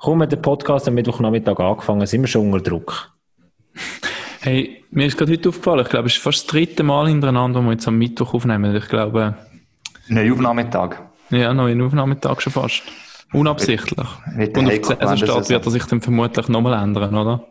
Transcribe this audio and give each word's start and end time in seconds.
kaum 0.00 0.22
hat 0.22 0.32
der 0.32 0.36
Podcast 0.38 0.88
am 0.88 0.94
Mittwochnachmittag 0.94 1.58
angefangen, 1.58 2.06
sind 2.06 2.22
wir 2.22 2.28
schon 2.28 2.52
unter 2.52 2.68
Druck. 2.70 3.10
Hey, 4.40 4.84
mir 4.90 5.06
ist 5.06 5.18
gerade 5.18 5.32
heute 5.32 5.48
aufgefallen, 5.50 5.80
ich 5.80 5.88
glaube, 5.90 6.08
es 6.08 6.14
ist 6.14 6.22
fast 6.22 6.38
das 6.44 6.46
dritte 6.46 6.82
Mal 6.82 7.08
hintereinander, 7.08 7.60
wo 7.60 7.64
wir 7.66 7.72
jetzt 7.72 7.86
am 7.86 7.98
Mittwoch 7.98 8.32
aufnehmen. 8.34 8.74
Ich 8.74 8.88
glaube... 8.88 9.34
Neuer 10.08 10.32
Aufnahmetag. 10.32 10.96
Ja, 11.30 11.52
neuen 11.54 11.80
Aufnahmetag 11.82 12.40
schon 12.40 12.52
fast. 12.52 12.82
Unabsichtlich. 13.32 14.08
Mit 14.34 14.56
Und 14.58 14.66
auf 14.66 14.72
die 14.72 14.82
Saisonstart 14.84 15.48
wird 15.50 15.64
er 15.66 15.70
sich 15.70 15.84
dann 15.84 16.00
vermutlich 16.00 16.48
nochmal 16.48 16.82
ändern, 16.82 17.14
oder? 17.14 17.44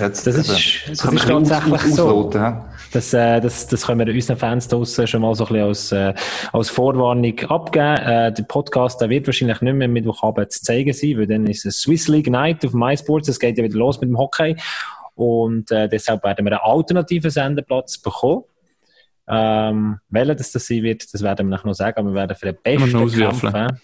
Jetzt, 0.00 0.26
Das 0.26 0.34
ist- 0.34 0.48
eben, 0.48 0.92
das 0.96 1.12
ist 1.14 1.22
tatsächlich 1.30 1.72
aus- 1.72 1.82
so. 1.94 2.04
ausloten? 2.08 2.56
Das, 2.92 3.12
äh, 3.12 3.40
das, 3.40 3.66
das 3.66 3.86
können 3.86 4.06
wir 4.06 4.14
unseren 4.14 4.36
Fans 4.36 4.66
draussen 4.66 5.06
schon 5.06 5.20
mal 5.20 5.34
so 5.34 5.44
ein 5.44 5.48
bisschen 5.48 5.68
als, 5.68 5.92
äh, 5.92 6.14
als 6.52 6.70
Vorwarnung 6.70 7.38
abgeben. 7.40 7.96
Äh, 7.96 8.32
der 8.32 8.42
Podcast 8.44 9.00
der 9.00 9.10
wird 9.10 9.26
wahrscheinlich 9.26 9.60
nicht 9.60 9.74
mehr 9.74 9.88
Mittwochabend 9.88 10.50
zu 10.52 10.62
zeigen 10.62 10.92
sein, 10.92 11.18
weil 11.18 11.26
dann 11.26 11.46
ist 11.46 11.66
es 11.66 11.80
Swiss 11.80 12.08
League 12.08 12.30
Night 12.30 12.64
auf 12.64 12.72
MySports. 12.72 13.28
Es 13.28 13.38
geht 13.38 13.58
ja 13.58 13.64
wieder 13.64 13.78
los 13.78 14.00
mit 14.00 14.08
dem 14.08 14.18
Hockey. 14.18 14.56
Und 15.14 15.70
äh, 15.70 15.88
deshalb 15.88 16.22
werden 16.24 16.46
wir 16.46 16.52
einen 16.52 16.76
alternativen 16.76 17.30
Sendeplatz 17.30 17.98
bekommen. 17.98 18.44
Ähm, 19.26 19.98
welcher 20.08 20.34
das, 20.34 20.52
das 20.52 20.66
sein 20.66 20.82
wird, 20.82 21.12
das 21.12 21.22
werden 21.22 21.48
wir 21.48 21.56
nachher 21.56 21.66
noch 21.66 21.74
sagen, 21.74 21.98
aber 21.98 22.10
wir 22.10 22.14
werden 22.14 22.36
für 22.36 22.52
den 22.52 22.58
besten 22.62 23.10
kämpfen. 23.10 23.80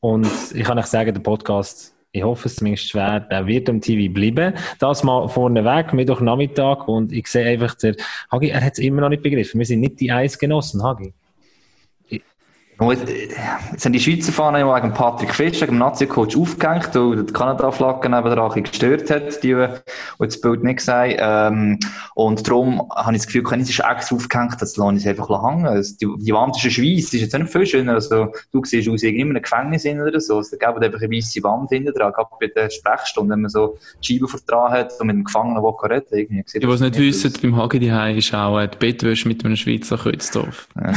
Und 0.00 0.30
ich 0.54 0.64
kann 0.64 0.78
euch 0.78 0.86
sagen, 0.86 1.12
der 1.12 1.20
Podcast, 1.20 1.94
ich 2.12 2.22
hoffe 2.22 2.48
es 2.48 2.56
zumindest 2.56 2.88
schwer, 2.88 3.20
der 3.20 3.46
wird 3.46 3.68
am 3.68 3.80
TV 3.80 4.12
bleiben. 4.12 4.54
Das 4.78 5.04
mal 5.04 5.28
vorneweg, 5.28 5.92
Mittwochnachmittag. 5.92 6.88
Und 6.88 7.12
ich 7.12 7.26
sehe 7.26 7.46
einfach, 7.46 7.74
der 7.74 7.96
Hagi, 8.30 8.48
er 8.48 8.64
hat 8.64 8.74
es 8.74 8.78
immer 8.78 9.02
noch 9.02 9.10
nicht 9.10 9.22
begriffen. 9.22 9.58
Wir 9.58 9.66
sind 9.66 9.80
nicht 9.80 10.00
die 10.00 10.10
Eisgenossen, 10.10 10.82
Hagi. 10.82 11.12
Und 12.78 12.90
Jetzt 12.90 13.08
äh, 13.10 13.28
jetzt 13.72 13.84
haben 13.84 13.92
die 13.92 14.00
Schweizer 14.00 14.32
Fahnen 14.32 14.60
ja 14.60 14.76
wegen 14.76 14.94
Patrick 14.94 15.34
Fischer, 15.34 15.66
dem 15.66 15.78
Nazi-Coach, 15.78 16.36
aufgehängt, 16.36 16.94
weil 16.94 17.24
die 17.24 17.32
Kanada-Flagge 17.32 18.08
neben 18.08 18.24
der 18.24 18.38
ein 18.38 18.48
bisschen 18.48 18.62
gestört 18.64 19.10
hat, 19.10 19.42
die, 19.42 19.54
die 19.54 19.66
das 20.18 20.40
Bild 20.40 20.62
nicht 20.62 20.80
sehen. 20.80 21.16
Ähm, 21.18 21.78
und 22.14 22.46
darum 22.46 22.88
habe 22.94 23.12
ich 23.12 23.18
das 23.18 23.26
Gefühl, 23.26 23.42
keiner 23.42 23.62
ist 23.62 23.80
extra 23.80 24.14
aufgehängt, 24.14 24.56
das 24.60 24.76
lasse 24.76 24.94
ich 24.94 25.00
es 25.00 25.06
einfach 25.08 25.28
hangen. 25.42 25.66
Also 25.66 25.94
die, 26.00 26.24
die 26.24 26.32
Wand 26.32 26.56
ist 26.56 26.64
ein 26.64 26.70
Schweiss, 26.70 27.12
ist 27.12 27.20
jetzt 27.20 27.36
nicht 27.36 27.50
viel 27.50 27.66
schöner. 27.66 27.94
Also, 27.94 28.32
du 28.52 28.64
siehst 28.64 28.88
aus 28.88 29.02
wie 29.02 29.08
in 29.08 29.30
einem 29.30 29.42
Gefängnis 29.42 29.84
oder 29.84 30.20
so. 30.20 30.36
Also, 30.36 30.56
da 30.56 30.70
gibt 30.70 30.84
einfach 30.84 31.00
eine 31.00 31.16
weisse 31.16 31.42
Wand 31.42 31.70
hinten 31.70 31.92
dran, 31.92 32.12
gerade 32.12 32.30
bei 32.40 32.46
der 32.46 32.70
Sprechstunde, 32.70 33.32
wenn 33.32 33.40
man 33.40 33.50
so 33.50 33.76
die 34.02 34.14
Scheibe 34.14 34.28
vertragen 34.28 34.74
hat 34.74 34.92
und 35.00 35.06
mit 35.08 35.16
dem 35.16 35.24
Gefangenen, 35.24 35.62
der 35.62 35.90
reden 35.90 36.06
irgendwie. 36.10 36.44
sieht 36.46 36.62
es 36.62 36.70
das 36.70 36.80
nicht 36.80 36.98
wissen, 36.98 37.32
beim 37.42 37.56
Hagi 37.56 37.80
die 37.80 38.18
ist 38.18 38.32
auch 38.34 38.60
äh, 38.60 38.68
die 38.68 38.78
Bettwäsche 38.78 39.26
mit 39.26 39.44
einem 39.44 39.56
Schweizer 39.56 39.96
Kreuz 39.96 40.30
drauf. 40.30 40.68
Ja, 40.76 40.92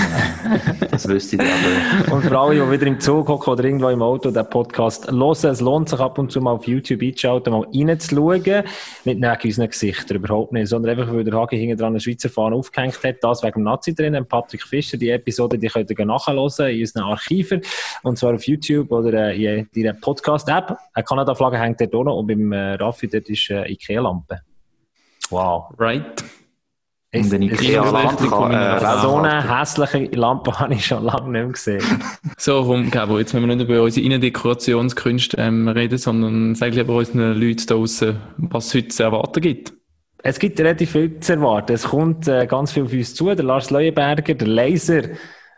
das 0.91 1.07
wüsste 1.07 1.37
ich 1.37 1.41
aber. 1.41 1.70
Und 2.11 2.23
für 2.23 2.37
alle, 2.37 2.55
die 2.55 2.71
wieder 2.71 2.87
im 2.87 2.99
Zug 2.99 3.27
hocken 3.27 3.53
oder 3.53 3.63
irgendwo 3.63 3.89
im 3.89 4.01
Auto 4.01 4.31
den 4.31 4.49
Podcast 4.49 5.09
hören, 5.09 5.31
es 5.31 5.61
lohnt 5.61 5.89
sich 5.89 5.99
ab 5.99 6.17
und 6.17 6.31
zu 6.31 6.41
mal 6.41 6.51
auf 6.51 6.67
YouTube 6.67 7.01
einzuschalten, 7.01 7.53
mal 7.53 7.67
reinzuschauen. 7.73 8.41
Nicht 8.41 8.65
wegen 9.05 9.39
unseren 9.43 9.69
Gesichtern, 9.69 10.17
überhaupt 10.17 10.53
nicht, 10.53 10.67
sondern 10.67 10.97
einfach, 10.97 11.13
weil 11.13 11.23
der 11.23 11.33
Hagi 11.33 11.57
hinten 11.57 11.77
dran 11.77 11.89
eine 11.89 11.99
Schweizer 11.99 12.29
Fahne 12.29 12.55
aufgehängt 12.55 13.03
hat. 13.03 13.17
Das 13.21 13.43
wegen 13.43 13.59
dem 13.59 13.63
Nazi 13.63 13.93
drin, 13.93 14.25
Patrick 14.27 14.63
Fischer. 14.63 14.97
Die 14.97 15.09
Episode, 15.09 15.57
die 15.57 15.67
könnt 15.67 15.89
ihr 15.89 16.05
nachhören 16.05 16.37
in 16.37 16.79
unseren 16.81 17.03
Archiven. 17.03 17.61
Und 18.03 18.17
zwar 18.17 18.33
auf 18.33 18.43
YouTube 18.45 18.91
oder 18.91 19.29
äh, 19.33 19.59
in 19.59 19.69
ihrer 19.73 19.93
Podcast-App. 19.93 20.77
Eine 20.93 21.03
Kanada-Flagge 21.03 21.59
hängt 21.59 21.81
dort 21.81 21.95
auch 21.95 22.03
noch 22.03 22.17
und 22.17 22.27
beim 22.27 22.51
äh, 22.51 22.73
Raffi 22.73 23.07
dort 23.07 23.29
ist 23.29 23.49
äh, 23.49 23.71
Ikea-Lampe. 23.71 24.41
Wow. 25.29 25.73
Right? 25.77 26.23
Und 27.13 27.25
Es- 27.25 27.33
äh, 27.33 27.39
so 29.01 29.07
Raum 29.07 29.23
eine 29.25 29.59
hässliche 29.59 30.05
Lampe 30.15 30.51
habe 30.59 30.73
ich 30.75 30.85
schon 30.85 31.03
lange 31.03 31.23
nicht 31.23 31.31
mehr 31.31 31.45
gesehen. 31.47 31.83
So, 32.37 32.63
komm, 32.65 32.89
Gabo, 32.89 33.19
jetzt 33.19 33.33
müssen 33.33 33.47
wir 33.47 33.55
nicht 33.55 33.67
über 33.69 33.83
unsere 33.83 34.05
Innendekorationskünste 34.05 35.37
ähm, 35.37 35.67
reden, 35.67 35.97
sondern 35.97 36.55
sag 36.55 36.73
lieber 36.73 36.95
unseren 36.95 37.39
Leuten 37.39 37.65
da 37.67 37.75
draussen, 37.75 38.17
was 38.37 38.67
es 38.67 38.73
heute 38.75 38.87
zu 38.87 39.03
erwarten 39.03 39.41
gibt. 39.41 39.73
Es 40.23 40.39
gibt 40.39 40.59
relativ 40.59 40.91
viel 40.91 41.19
zu 41.19 41.33
erwarten. 41.33 41.73
Es 41.73 41.83
kommt 41.83 42.27
äh, 42.27 42.47
ganz 42.47 42.71
viel 42.71 42.83
auf 42.83 42.93
uns 42.93 43.13
zu. 43.13 43.25
Der 43.35 43.43
Lars 43.43 43.69
Leuenberger, 43.71 44.33
der 44.33 44.47
Laser, 44.47 45.01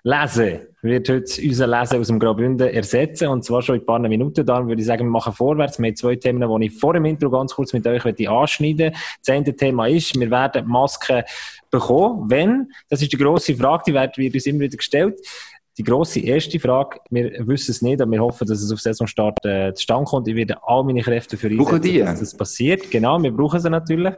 Lesen, 0.05 0.59
wird 0.81 1.07
heute 1.07 1.41
unser 1.41 1.65
Lesen 1.65 1.99
aus 2.01 2.07
dem 2.07 2.19
Graubünden 2.19 2.67
ersetzen. 2.67 3.29
Und 3.29 3.45
zwar 3.45 3.61
schon 3.61 3.75
in 3.75 3.81
ein 3.81 3.85
paar 3.85 3.99
Minuten. 3.99 4.45
Darum 4.45 4.67
würde 4.67 4.81
ich 4.81 4.87
sagen, 4.87 5.05
wir 5.05 5.11
machen 5.11 5.31
vorwärts. 5.31 5.79
Wir 5.79 5.87
haben 5.87 5.95
zwei 5.95 6.17
Themen, 6.17 6.59
die 6.59 6.65
ich 6.65 6.77
vor 6.77 6.93
dem 6.93 7.05
Intro 7.05 7.29
ganz 7.29 7.55
kurz 7.55 7.71
mit 7.71 7.87
euch 7.87 8.05
anschneiden 8.05 8.87
möchte. 8.87 8.99
Das 9.25 9.33
eine 9.33 9.55
Thema 9.55 9.87
ist, 9.87 10.19
wir 10.19 10.29
werden 10.29 10.67
Masken 10.67 11.23
bekommen. 11.71 12.29
Wenn? 12.29 12.69
Das 12.89 13.01
ist 13.01 13.13
die 13.13 13.17
grosse 13.17 13.55
Frage, 13.55 13.83
die 13.87 13.93
wird 13.93 14.33
uns 14.33 14.45
immer 14.45 14.59
wieder 14.59 14.75
gestellt. 14.75 15.21
Die 15.77 15.83
grosse 15.83 16.19
erste 16.19 16.59
Frage, 16.59 16.99
wir 17.09 17.47
wissen 17.47 17.71
es 17.71 17.81
nicht, 17.81 18.01
aber 18.01 18.11
wir 18.11 18.21
hoffen, 18.21 18.45
dass 18.45 18.61
es 18.61 18.71
auf 18.73 18.81
Saisonstart 18.81 19.43
äh, 19.45 19.73
zustande 19.73 20.05
kommt. 20.05 20.27
Ich 20.27 20.35
werde 20.35 20.57
all 20.67 20.83
meine 20.83 21.01
Kräfte 21.01 21.37
für 21.37 21.47
einsetzen, 21.47 21.81
die? 21.81 21.99
dass 21.99 22.19
das 22.19 22.35
passiert. 22.35 22.91
Genau, 22.91 23.23
wir 23.23 23.31
brauchen 23.31 23.59
sie 23.59 23.69
natürlich. 23.69 24.13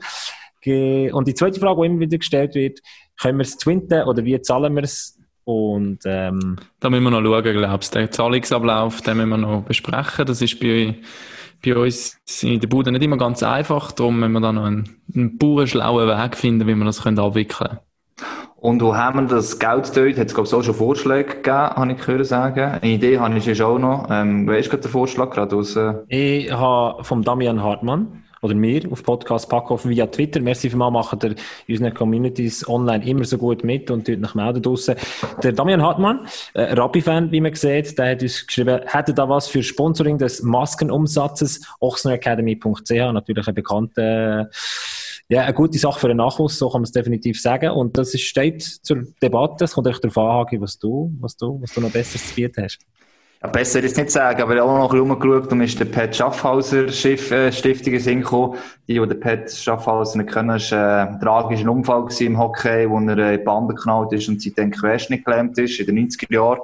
Und 1.14 1.28
die 1.28 1.36
zweite 1.36 1.60
Frage, 1.60 1.82
die 1.82 1.86
immer 1.86 2.00
wieder 2.00 2.18
gestellt 2.18 2.56
wird, 2.56 2.80
können 3.22 3.38
wir 3.38 3.44
es 3.44 3.56
twinten 3.56 4.04
oder 4.04 4.26
wie 4.26 4.42
zahlen 4.42 4.74
wir 4.74 4.82
es? 4.82 5.20
Und 5.46 6.00
ähm, 6.06 6.58
Da 6.80 6.90
müssen 6.90 7.04
wir 7.04 7.12
noch 7.12 7.22
schauen, 7.22 7.44
glaubst 7.44 7.96
du. 7.96 8.00
Den 8.00 8.12
Zahlungsablauf, 8.12 9.02
den 9.02 9.18
müssen 9.18 9.30
wir 9.30 9.38
noch 9.38 9.62
besprechen. 9.62 10.26
Das 10.26 10.42
ist 10.42 10.60
bei, 10.60 10.96
bei 11.64 11.78
uns 11.78 12.20
in 12.42 12.60
der 12.60 12.68
Bude 12.68 12.92
nicht 12.92 13.04
immer 13.04 13.18
ganz 13.18 13.44
einfach. 13.44 13.92
Darum 13.92 14.20
müssen 14.20 14.34
wir 14.34 14.42
da 14.42 14.52
noch 14.52 14.66
einen, 14.66 14.90
einen 15.14 15.38
pure 15.38 15.68
schlauen 15.68 16.08
Weg 16.08 16.36
finden, 16.36 16.68
wie 16.68 16.76
wir 16.76 16.86
das 16.86 17.04
können 17.04 17.20
abwickeln 17.20 17.70
können. 17.70 17.80
Und 18.56 18.82
wo 18.82 18.96
haben 18.96 19.20
wir 19.20 19.28
das 19.28 19.60
Geld 19.60 19.96
dort? 19.96 20.18
Hat 20.18 20.28
es, 20.28 20.34
glaube 20.34 20.48
ich, 20.48 20.54
auch 20.56 20.64
schon 20.64 20.74
Vorschläge 20.74 21.36
gegeben, 21.36 21.56
habe 21.56 21.92
ich 21.92 22.04
gehört 22.04 22.26
sagen. 22.26 22.80
Eine 22.82 22.92
Idee 22.92 23.20
habe 23.20 23.38
ich 23.38 23.58
schon 23.58 23.66
auch 23.68 23.78
noch. 23.78 24.08
Ähm, 24.10 24.48
weißt 24.48 24.66
du 24.66 24.70
gerade 24.72 24.82
den 24.82 24.92
Vorschlag 24.92 25.30
gerade 25.30 25.56
aus, 25.56 25.76
äh, 25.76 25.94
ich 26.08 26.52
habe 26.52 27.04
vom 27.04 27.22
Damian 27.22 27.62
Hartmann 27.62 28.24
oder 28.46 28.56
mir 28.56 28.82
auf 28.92 29.04
Podcast 29.04 29.50
Packhoff 29.50 29.86
via 29.86 30.06
Twitter. 30.08 30.40
Merci 30.40 30.70
vielmals, 30.70 30.94
machen 30.94 31.20
der 31.20 31.32
in 31.32 31.76
unseren 31.76 31.94
Communities 31.94 32.68
online 32.68 33.06
immer 33.06 33.26
so 33.26 33.38
gut 33.38 33.64
mit 33.64 33.90
und 33.90 34.06
tut 34.06 34.20
nach 34.20 34.36
melden 34.36 34.62
draussen. 34.62 34.96
Der 35.44 35.52
Damian 35.52 35.82
Hartmann, 35.82 36.28
äh, 36.54 36.74
Rappi-Fan, 36.74 37.32
wie 37.32 37.42
man 37.42 37.54
sieht, 37.56 37.98
der 37.98 38.12
hat 38.12 38.22
uns 38.22 38.46
geschrieben, 38.46 38.82
hätte 38.86 39.14
da 39.14 39.28
was 39.28 39.48
für 39.48 39.64
Sponsoring 39.64 40.18
des 40.18 40.44
Maskenumsatzes, 40.44 41.62
ochsneracademy.ch, 41.80 42.92
natürlich 42.92 43.48
ein 43.48 43.56
bekannter, 43.56 44.50
ja, 45.28 45.42
eine 45.42 45.54
gute 45.54 45.80
Sache 45.80 46.00
für 46.00 46.08
den 46.08 46.18
Nachwuchs, 46.18 46.60
so 46.60 46.70
kann 46.70 46.82
man 46.82 46.84
es 46.84 46.92
definitiv 46.92 47.42
sagen. 47.42 47.72
Und 47.72 47.98
das 47.98 48.14
ist, 48.14 48.22
steht 48.22 48.62
zur 48.62 49.06
Debatte. 49.22 49.66
Es 49.66 49.74
kommt 49.74 49.88
euch 49.88 50.00
darauf 50.00 50.52
an, 50.52 50.62
was 50.62 50.78
du, 50.78 51.12
was 51.20 51.36
du, 51.36 51.60
was 51.62 51.74
du 51.74 51.82
noch 51.82 51.90
Besseres 51.90 52.30
zu 52.30 52.36
bieten 52.36 52.64
hast. 52.64 52.80
Ja, 53.42 53.50
besser 53.50 53.82
jetzt 53.84 53.98
nicht 53.98 54.12
sagen, 54.12 54.42
aber 54.42 54.56
ich 54.56 54.62
habe 54.62 54.72
auch 54.72 54.78
noch 54.78 54.92
ein 54.92 55.00
bisschen 55.00 55.12
rumgeschaut 55.12 55.52
und 55.52 55.62
ist 55.62 55.80
der 55.80 55.86
Pat 55.86 56.16
Schaffhauser 56.16 56.86
äh, 56.86 57.52
Stiftung 57.52 57.94
in 57.94 58.00
Sinn 58.00 58.22
gekommen. 58.22 58.58
Die, 58.88 59.00
die 59.00 59.08
den 59.08 59.20
Pat 59.20 59.52
Schaffhauser 59.52 60.18
nicht 60.18 60.34
kennen, 60.34 60.56
ist, 60.56 60.72
äh, 60.72 60.76
ein 60.76 61.20
tragischer 61.20 61.70
Unfall 61.70 62.08
im 62.20 62.38
Hockey, 62.40 62.90
wo 62.90 63.00
er 63.00 63.18
äh, 63.18 63.34
in 63.34 63.40
die 63.40 63.46
Bande 63.46 63.76
geknallt 63.76 64.14
ist 64.14 64.30
und 64.30 64.42
seitdem 64.42 64.72
Querschnitt 64.72 65.26
gelähmt 65.26 65.58
ist, 65.58 65.80
in 65.80 65.86
den 65.86 66.10
90er 66.10 66.34
Jahren. 66.34 66.60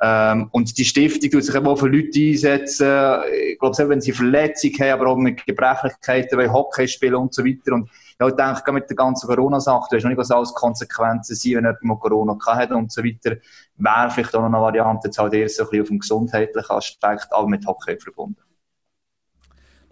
Ähm, 0.00 0.48
und 0.52 0.78
die 0.78 0.84
Stiftung 0.84 1.30
tut 1.30 1.44
sich 1.44 1.54
eben 1.54 1.66
auch 1.66 1.78
für 1.78 1.88
Leute 1.88 2.20
einsetzen, 2.20 3.20
ich 3.50 3.58
glaube, 3.58 3.74
selbst 3.74 3.90
wenn 3.90 4.00
sie 4.00 4.12
Verletzungen 4.12 4.78
haben, 4.80 5.00
aber 5.00 5.10
auch 5.10 5.16
mit 5.16 5.44
Gebrechlichkeiten, 5.44 6.38
weil 6.38 6.52
Hockey 6.52 6.86
spielen 6.86 7.16
und 7.16 7.34
so 7.34 7.44
weiter. 7.44 7.72
Und 7.72 7.90
ja, 8.20 8.26
ich 8.26 8.34
denke, 8.34 8.54
gerade 8.54 8.72
mit 8.72 8.90
der 8.90 8.96
ganzen 8.96 9.28
Corona-Sache, 9.28 9.86
du 9.90 9.96
weißt 9.96 10.04
noch 10.04 10.10
nicht, 10.10 10.18
was 10.18 10.30
alles 10.30 10.52
Konsequenzen 10.52 11.36
sind, 11.36 11.56
wenn 11.56 11.64
jemand 11.64 11.84
mal 11.84 11.98
Corona 11.98 12.36
hat 12.46 12.70
und 12.72 12.90
so 12.90 13.02
weiter, 13.04 13.36
wäre 13.76 14.10
vielleicht 14.10 14.34
auch 14.34 14.40
noch 14.40 14.48
eine 14.48 14.60
Variante, 14.60 15.08
jetzt 15.08 15.18
halt 15.18 15.34
eher 15.34 15.48
so 15.48 15.62
ein 15.62 15.70
bisschen 15.70 15.82
auf 15.82 15.88
dem 15.88 15.98
gesundheitlichen 16.00 16.70
Aspekt, 16.72 17.28
aber 17.30 17.46
mit 17.46 17.64
Hockey 17.64 17.96
verbunden. 17.98 18.42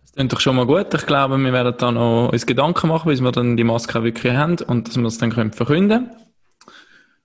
Das 0.02 0.12
klingt 0.12 0.32
doch 0.32 0.40
schon 0.40 0.56
mal 0.56 0.66
gut. 0.66 0.92
Ich 0.92 1.06
glaube, 1.06 1.38
wir 1.38 1.52
werden 1.52 1.74
dann 1.78 1.94
noch 1.94 2.30
uns 2.32 2.46
Gedanken 2.46 2.88
machen, 2.88 3.08
bis 3.08 3.20
wir 3.20 3.30
dann 3.30 3.56
die 3.56 3.64
Maske 3.64 3.98
auch 3.98 4.02
wirklich 4.02 4.34
haben 4.34 4.56
und 4.66 4.88
dass 4.88 4.96
wir 4.96 5.04
es 5.04 5.18
dann 5.18 5.30
können 5.30 5.52
verkünden 5.52 6.10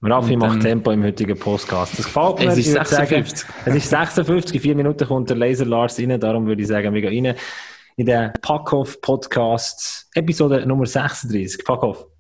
Raffi 0.03 0.33
Und 0.33 0.39
macht 0.39 0.61
Tempo 0.61 0.91
im 0.91 1.03
heutigen 1.03 1.37
Podcast. 1.37 1.97
Das 1.97 2.05
gefällt 2.05 2.39
mir. 2.39 2.47
Es 2.47 2.57
ist 2.57 2.67
Ich 2.67 2.73
würde 2.73 2.89
sagen, 2.89 3.07
56. 3.07 3.49
Es 3.65 3.75
ist 3.75 3.89
56, 3.89 4.55
in 4.55 4.61
vier 4.61 4.75
Minuten 4.75 5.07
kommt 5.07 5.29
der 5.29 5.37
Laser 5.37 5.65
Lars 5.65 5.99
rein, 5.99 6.19
darum 6.19 6.47
würde 6.47 6.61
ich 6.61 6.67
sagen, 6.67 6.93
wir 6.93 7.01
gehen 7.01 7.27
rein 7.27 7.35
in 7.97 8.05
den 8.05 8.31
Packhoff 8.41 8.99
Podcast, 9.01 10.07
Episode 10.15 10.65
Nummer 10.65 10.85
36. 10.85 11.63
Packhoff. 11.63 12.10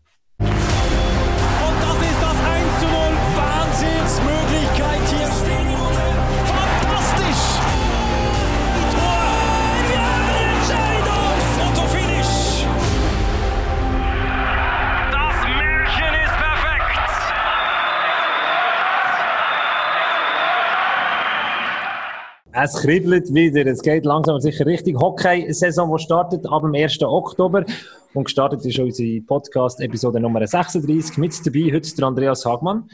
Es 22.63 22.75
kribbelt 22.75 23.33
wieder. 23.33 23.65
Es 23.65 23.81
geht 23.81 24.05
langsam 24.05 24.35
aber 24.35 24.41
sicher 24.41 24.67
Richtung 24.67 24.99
Hockey-Saison, 24.99 25.97
die 25.97 26.03
startet 26.03 26.45
ab 26.45 26.61
dem 26.61 26.75
1. 26.75 27.01
Oktober. 27.01 27.65
Und 28.13 28.25
gestartet 28.25 28.63
ist 28.63 28.77
unsere 28.77 29.19
Podcast-Episode 29.21 30.19
Nummer 30.19 30.45
36. 30.45 31.17
Mit 31.17 31.43
dabei 31.43 31.73
heute 31.73 31.95
der 31.95 32.05
Andreas 32.05 32.45
Hagmann. 32.45 32.87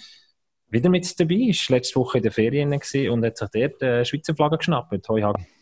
Wieder 0.70 0.90
mit 0.90 1.20
dabei. 1.20 1.50
Ist 1.50 1.70
letzte 1.70 2.00
Woche 2.00 2.20
in 2.20 2.24
der 2.24 2.32
Ferien 2.32 2.72
und 2.72 3.26
hat 3.26 3.38
sich 3.38 3.50
dort 3.50 3.82
die 3.82 4.06
Schweizer 4.06 4.36
Flagge 4.36 4.58
geschnappt. 4.58 5.10
Hoi 5.10 5.22
Hagi. 5.22 5.57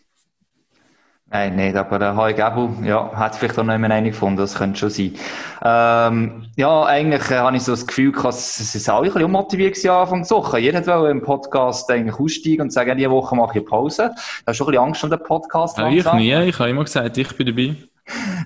Nein, 1.31 1.56
nicht, 1.56 1.75
aber 1.75 1.98
der 1.98 2.16
Hoi 2.16 2.33
Gabu, 2.33 2.69
ja, 2.83 3.12
hat 3.16 3.36
vielleicht 3.36 3.57
auch 3.57 3.63
noch 3.63 3.74
jemand 3.74 3.94
eine 3.94 4.12
gefunden, 4.12 4.38
das 4.38 4.54
könnte 4.56 4.77
schon 4.77 4.89
sein. 4.92 5.16
Ähm, 5.63 6.45
ja, 6.56 6.83
eigentlich 6.86 7.31
äh, 7.31 7.39
habe 7.39 7.57
ich 7.57 7.63
so 7.63 7.72
das 7.72 7.88
Gefühl, 7.88 8.12
dass 8.12 8.60
es 8.60 8.75
ist 8.75 8.88
alle 8.88 9.00
ein 9.00 9.04
bisschen 9.06 9.24
unmotiviert 9.24 9.74
gewesen, 9.74 9.89
Anfang 9.89 10.22
der 10.22 10.30
Woche. 10.30 10.60
Jeder 10.60 10.86
wollte 10.86 11.10
im 11.10 11.24
Podcast 11.24 11.89
eigentlich 11.89 12.19
aussteigen 12.19 12.62
und 12.62 12.72
sagen, 12.72 12.95
diese 12.95 13.10
Woche 13.10 13.36
mache 13.36 13.57
ich 13.57 13.66
Pause. 13.66 14.12
Da 14.45 14.51
hast 14.51 14.60
du 14.60 14.66
schon 14.66 14.68
ein 14.68 14.72
bisschen 14.72 14.86
Angst 14.86 15.04
um 15.04 15.10
den 15.10 15.24
Podcast. 15.24 15.77
Ja, 15.80 15.89
ich 15.89 16.13
nie, 16.13 16.50
ich 16.50 16.60
habe 16.60 16.69
immer 16.69 16.83
gesagt, 16.83 17.18
ich 17.18 17.36
bin 17.36 17.48
dabei. 17.48 17.75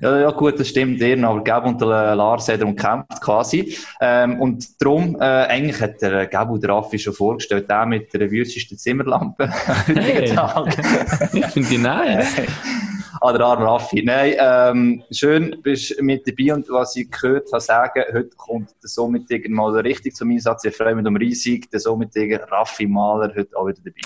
Ja, 0.01 0.17
ja, 0.17 0.31
gut, 0.31 0.59
das 0.59 0.69
stimmt 0.69 1.01
eher, 1.01 1.21
aber 1.27 1.43
Gab 1.43 1.65
und 1.65 1.81
der 1.81 2.15
Lars 2.15 2.47
hat 2.47 2.61
darum 2.61 2.75
gekämpft, 2.75 3.19
quasi. 3.21 3.75
Ähm, 3.99 4.39
und 4.39 4.81
darum, 4.81 5.17
äh, 5.19 5.25
eigentlich 5.25 5.81
hat 5.81 6.01
der 6.01 6.27
Gab 6.27 6.49
und 6.49 6.63
der 6.63 6.69
Raffi 6.69 6.97
schon 6.97 7.13
vorgestellt, 7.13 7.69
der 7.69 7.85
mit 7.85 8.13
der 8.13 8.31
wüstesten 8.31 8.77
Zimmerlampe. 8.77 9.49
Hey. 9.99 10.31
ich 11.33 11.45
finde 11.47 11.69
die 11.69 11.77
nice. 11.77 12.35
ah, 13.21 13.33
der 13.33 13.45
arme 13.45 13.65
Raffi. 13.65 14.03
Nein, 14.03 14.33
ähm, 14.39 15.03
schön, 15.11 15.55
bist 15.61 16.01
mit 16.01 16.27
dabei 16.27 16.53
und 16.53 16.69
was 16.69 16.95
ich 16.95 17.09
gehört 17.11 17.51
habe 17.51 17.61
sagen, 17.61 18.03
heute 18.13 18.29
kommt 18.37 18.69
der 18.81 18.89
Sommertiger 18.89 19.49
mal 19.49 19.77
richtig 19.79 20.15
zum 20.15 20.31
Einsatz. 20.31 20.65
Ich 20.65 20.75
freue 20.75 20.95
mich 20.95 21.05
um 21.05 21.15
riesig, 21.15 21.69
der 21.71 21.79
Sommertiger 21.79 22.49
Raffi 22.49 22.87
Mahler 22.87 23.33
heute 23.35 23.55
auch 23.57 23.67
wieder 23.67 23.81
dabei. 23.83 24.01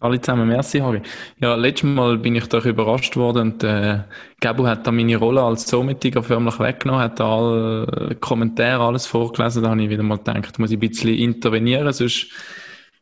Alle 0.00 0.20
zusammen, 0.20 0.46
merci 0.46 0.78
Harry. 0.78 1.02
Ja, 1.40 1.56
letztes 1.56 1.90
Mal 1.90 2.18
bin 2.18 2.36
ich 2.36 2.46
doch 2.46 2.64
überrascht 2.64 3.16
worden 3.16 3.52
und 3.52 3.64
äh, 3.64 4.00
Gabu 4.40 4.66
hat 4.66 4.86
da 4.86 4.92
meine 4.92 5.16
Rolle 5.16 5.42
als 5.42 5.66
Zoometiger 5.66 6.22
förmlich 6.22 6.60
weggenommen, 6.60 7.02
hat 7.02 7.18
da 7.18 7.36
alle 7.36 8.16
Kommentare, 8.20 8.84
alles 8.84 9.06
vorgelesen, 9.06 9.64
da 9.64 9.70
habe 9.70 9.82
ich 9.82 9.90
wieder 9.90 10.04
mal 10.04 10.18
gedacht, 10.18 10.58
muss 10.60 10.70
ich 10.70 10.76
ein 10.76 10.80
bisschen 10.80 11.14
intervenieren, 11.14 11.92
sonst 11.92 12.28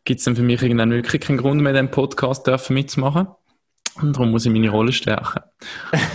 gibt 0.05 0.21
es 0.21 0.25
dann 0.25 0.37
für 0.37 0.43
mich 0.43 0.63
irgendwann 0.63 0.91
wirklich 0.91 1.21
keinen 1.21 1.37
Grund 1.37 1.61
mehr, 1.61 1.75
den 1.75 1.91
Podcast 1.91 2.47
dürfen 2.47 2.75
mitzumachen. 2.75 3.27
Und 4.01 4.15
darum 4.15 4.31
muss 4.31 4.45
ich 4.45 4.53
meine 4.53 4.69
Rolle 4.69 4.93
stärken. 4.93 5.41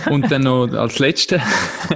Und 0.08 0.30
dann 0.30 0.42
noch 0.42 0.68
als 0.72 1.00
Letzte, 1.00 1.42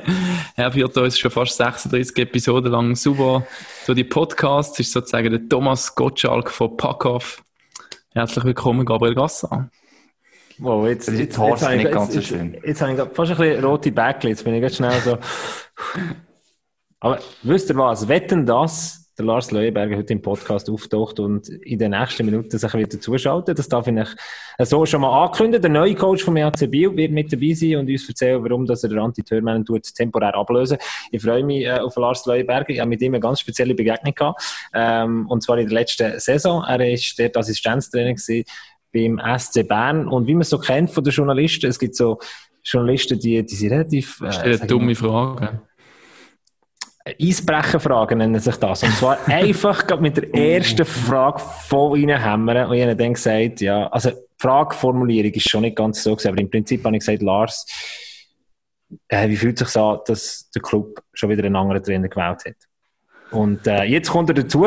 er 0.57 0.73
führt 0.73 0.97
uns 0.97 1.19
schon 1.19 1.31
fast 1.31 1.57
36 1.57 2.19
Episoden 2.19 2.73
lang 2.73 2.97
super 2.97 3.47
durch 3.87 3.97
die 3.97 4.05
Podcasts, 4.05 4.79
ist 4.81 4.93
sozusagen 4.93 5.31
der 5.31 5.49
Thomas 5.49 5.95
Gottschalk 5.95 6.51
von 6.51 6.77
Packoff. 6.77 7.43
Herzlich 8.17 8.47
willkommen, 8.47 8.87
Gabriel 8.87 9.15
Gassan. 9.15 9.71
Wow, 10.57 10.87
jetzt, 10.87 11.07
jetzt, 11.07 11.19
die 11.19 11.23
jetzt, 11.25 11.37
Horst 11.37 11.65
habe 11.65 11.77
ich, 11.77 11.83
nicht 11.83 11.93
ganz 11.93 12.15
jetzt, 12.15 12.29
so 12.29 12.35
schön. 12.35 12.55
jetzt, 12.55 12.65
jetzt 12.65 12.81
habe 12.81 12.93
ich 12.93 12.99
fast 13.15 13.33
ein 13.33 13.37
bisschen 13.37 13.63
rote 13.63 13.93
Bäckchen, 13.93 14.31
jetzt 14.31 14.43
bin 14.43 14.55
ich 14.55 14.63
ganz 14.63 14.77
schnell 14.77 14.99
so. 15.03 15.19
Aber 17.01 17.19
wisst 17.43 17.69
ihr 17.69 17.77
was? 17.77 18.09
Wetten 18.09 18.47
das? 18.47 19.06
Der 19.19 19.25
Lars 19.25 19.51
Leuenberger 19.51 19.97
heute 19.97 20.13
im 20.13 20.21
Podcast 20.21 20.69
auftaucht 20.69 21.19
und 21.21 21.49
in 21.49 21.79
den 21.79 21.93
nächsten 21.93 22.27
Minuten 22.27 22.59
sich 22.59 22.75
wieder 22.75 23.01
zuschaltet. 23.01 23.59
Das 23.59 23.67
darf 23.67 23.87
ich 23.87 23.95
so 24.59 24.85
schon 24.85 25.01
mal 25.01 25.25
ankündigen. 25.25 25.63
Der 25.63 25.71
neue 25.71 25.95
Coach 25.95 26.23
vom 26.23 26.37
EHC 26.37 26.67
Biel 26.71 26.95
wird 26.95 27.13
mit 27.13 27.33
dabei 27.33 27.55
sein 27.55 27.77
und 27.77 27.89
uns 27.89 28.07
erzählen, 28.07 28.45
warum 28.45 28.67
dass 28.67 28.83
er 28.83 28.91
den 28.91 28.99
Anti-Törmann 28.99 29.65
temporär 29.95 30.35
ablösen. 30.35 30.77
Ich 31.11 31.23
freue 31.23 31.43
mich 31.43 31.65
äh, 31.65 31.79
auf 31.79 31.97
Lars 31.97 32.27
Leuenberger. 32.27 32.69
Ich 32.69 32.81
habe 32.81 32.91
mit 32.91 33.01
ihm 33.01 33.15
eine 33.15 33.21
ganz 33.21 33.41
spezielle 33.41 33.75
Begegnung 33.75 34.15
gehabt. 34.15 34.43
Ähm, 34.75 35.27
und 35.29 35.43
zwar 35.43 35.57
in 35.57 35.67
der 35.67 35.75
letzten 35.75 36.21
Saison. 36.21 36.63
Er 36.65 36.93
ist 36.93 37.19
dort 37.19 37.39
Assistenztrainer 37.39 38.13
gewesen 38.13 38.45
beim 38.93 39.39
SC 39.39 39.67
Bern. 39.67 40.09
Und 40.09 40.27
wie 40.27 40.35
man 40.35 40.43
es 40.43 40.51
so 40.51 40.59
kennt 40.59 40.91
von 40.91 41.03
den 41.03 41.15
Journalisten, 41.15 41.69
es 41.69 41.79
gibt 41.79 41.97
so 41.97 42.19
Journalisten, 42.63 43.19
die, 43.19 43.47
die 43.47 43.55
sind 43.55 43.73
relativ, 43.73 44.21
äh, 44.21 44.31
Stell 44.31 44.53
sag 44.53 44.61
eine 44.63 44.69
dumme 44.69 44.95
Frage. 44.95 45.63
Eisbrecherfragen 47.21 48.19
nennen 48.19 48.41
sich 48.41 48.57
das. 48.57 48.83
Und 48.83 48.93
zwar 48.97 49.19
einfach 49.29 50.01
mit 50.01 50.17
der 50.17 50.35
ersten 50.35 50.85
Frage 50.85 51.41
voll 51.69 52.01
reinhämmern. 52.01 52.69
Und 52.69 52.77
ich 52.77 52.83
habe 52.83 52.97
dann 52.97 53.15
gesagt, 53.15 53.61
ja, 53.61 53.87
also 53.89 54.11
die 54.11 54.17
Frageformulierung 54.39 55.33
ist 55.33 55.49
schon 55.49 55.63
nicht 55.63 55.77
ganz 55.77 56.03
so 56.03 56.15
gewesen, 56.15 56.29
aber 56.29 56.41
im 56.41 56.51
Prinzip 56.51 56.85
habe 56.85 56.97
ich 56.97 57.01
gesagt, 57.01 57.23
Lars, 57.23 57.67
äh, 59.09 59.29
wie 59.29 59.37
fühlt 59.37 59.61
es 59.61 59.73
sich 59.73 59.81
an, 59.81 59.99
dass 60.07 60.51
der 60.51 60.63
Club 60.63 61.01
schon 61.13 61.31
wieder 61.31 61.45
einen 61.45 61.57
anderen 61.57 61.83
Trainer 61.83 62.09
gewählt 62.09 62.45
hat? 62.45 62.57
Und 63.31 63.67
äh, 63.67 63.85
jetzt 63.85 64.11
kommt 64.11 64.31
er 64.31 64.35
dazu. 64.35 64.67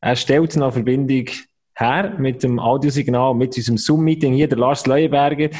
Er 0.00 0.16
stellt 0.16 0.56
noch 0.56 0.66
eine 0.66 0.72
Verbindung 0.72 1.26
her 1.74 2.14
mit 2.18 2.42
dem 2.42 2.58
Audiosignal, 2.58 3.34
mit 3.34 3.56
unserem 3.56 3.78
Zoom-Meeting 3.78 4.34
hier, 4.34 4.48
der 4.48 4.58
Lars 4.58 4.86
Leuenberger. 4.86 5.50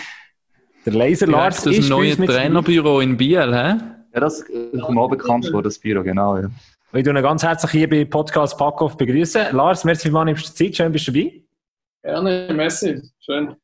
Der 0.87 0.93
Laser 0.93 1.27
Lars 1.27 1.63
Direkt 1.63 1.93
aus 1.93 2.05
ist 2.05 2.19
mit 2.19 2.29
dabei. 2.29 2.41
Trainerbüro 2.41 3.01
in 3.01 3.17
Biel, 3.17 3.55
hä? 3.55 4.00
Ja, 4.13 4.21
das 4.21 4.41
ist 4.41 4.73
mir 4.73 5.01
auch 5.01 5.09
bekannt 5.09 5.47
vor, 5.51 5.63
das 5.63 5.79
Büro, 5.79 6.03
genau, 6.03 6.37
ja. 6.39 6.51
Ich 6.93 7.07
ihn 7.07 7.15
ganz 7.15 7.45
herzlich 7.45 7.71
hier 7.71 7.89
bei 7.89 8.05
Podcast 8.05 8.59
Packoff 8.59 8.97
begrüßen. 8.97 9.53
Lars, 9.53 9.85
merci 9.85 10.09
vielmals, 10.09 10.27
nimmst 10.27 10.49
du 10.49 10.65
Zeit, 10.65 10.77
schön 10.77 10.91
bist 10.91 11.07
du 11.07 11.13
dabei. 11.13 11.43
Gerne, 12.03 12.53
Messi. 12.53 13.01
Schön. 13.21 13.55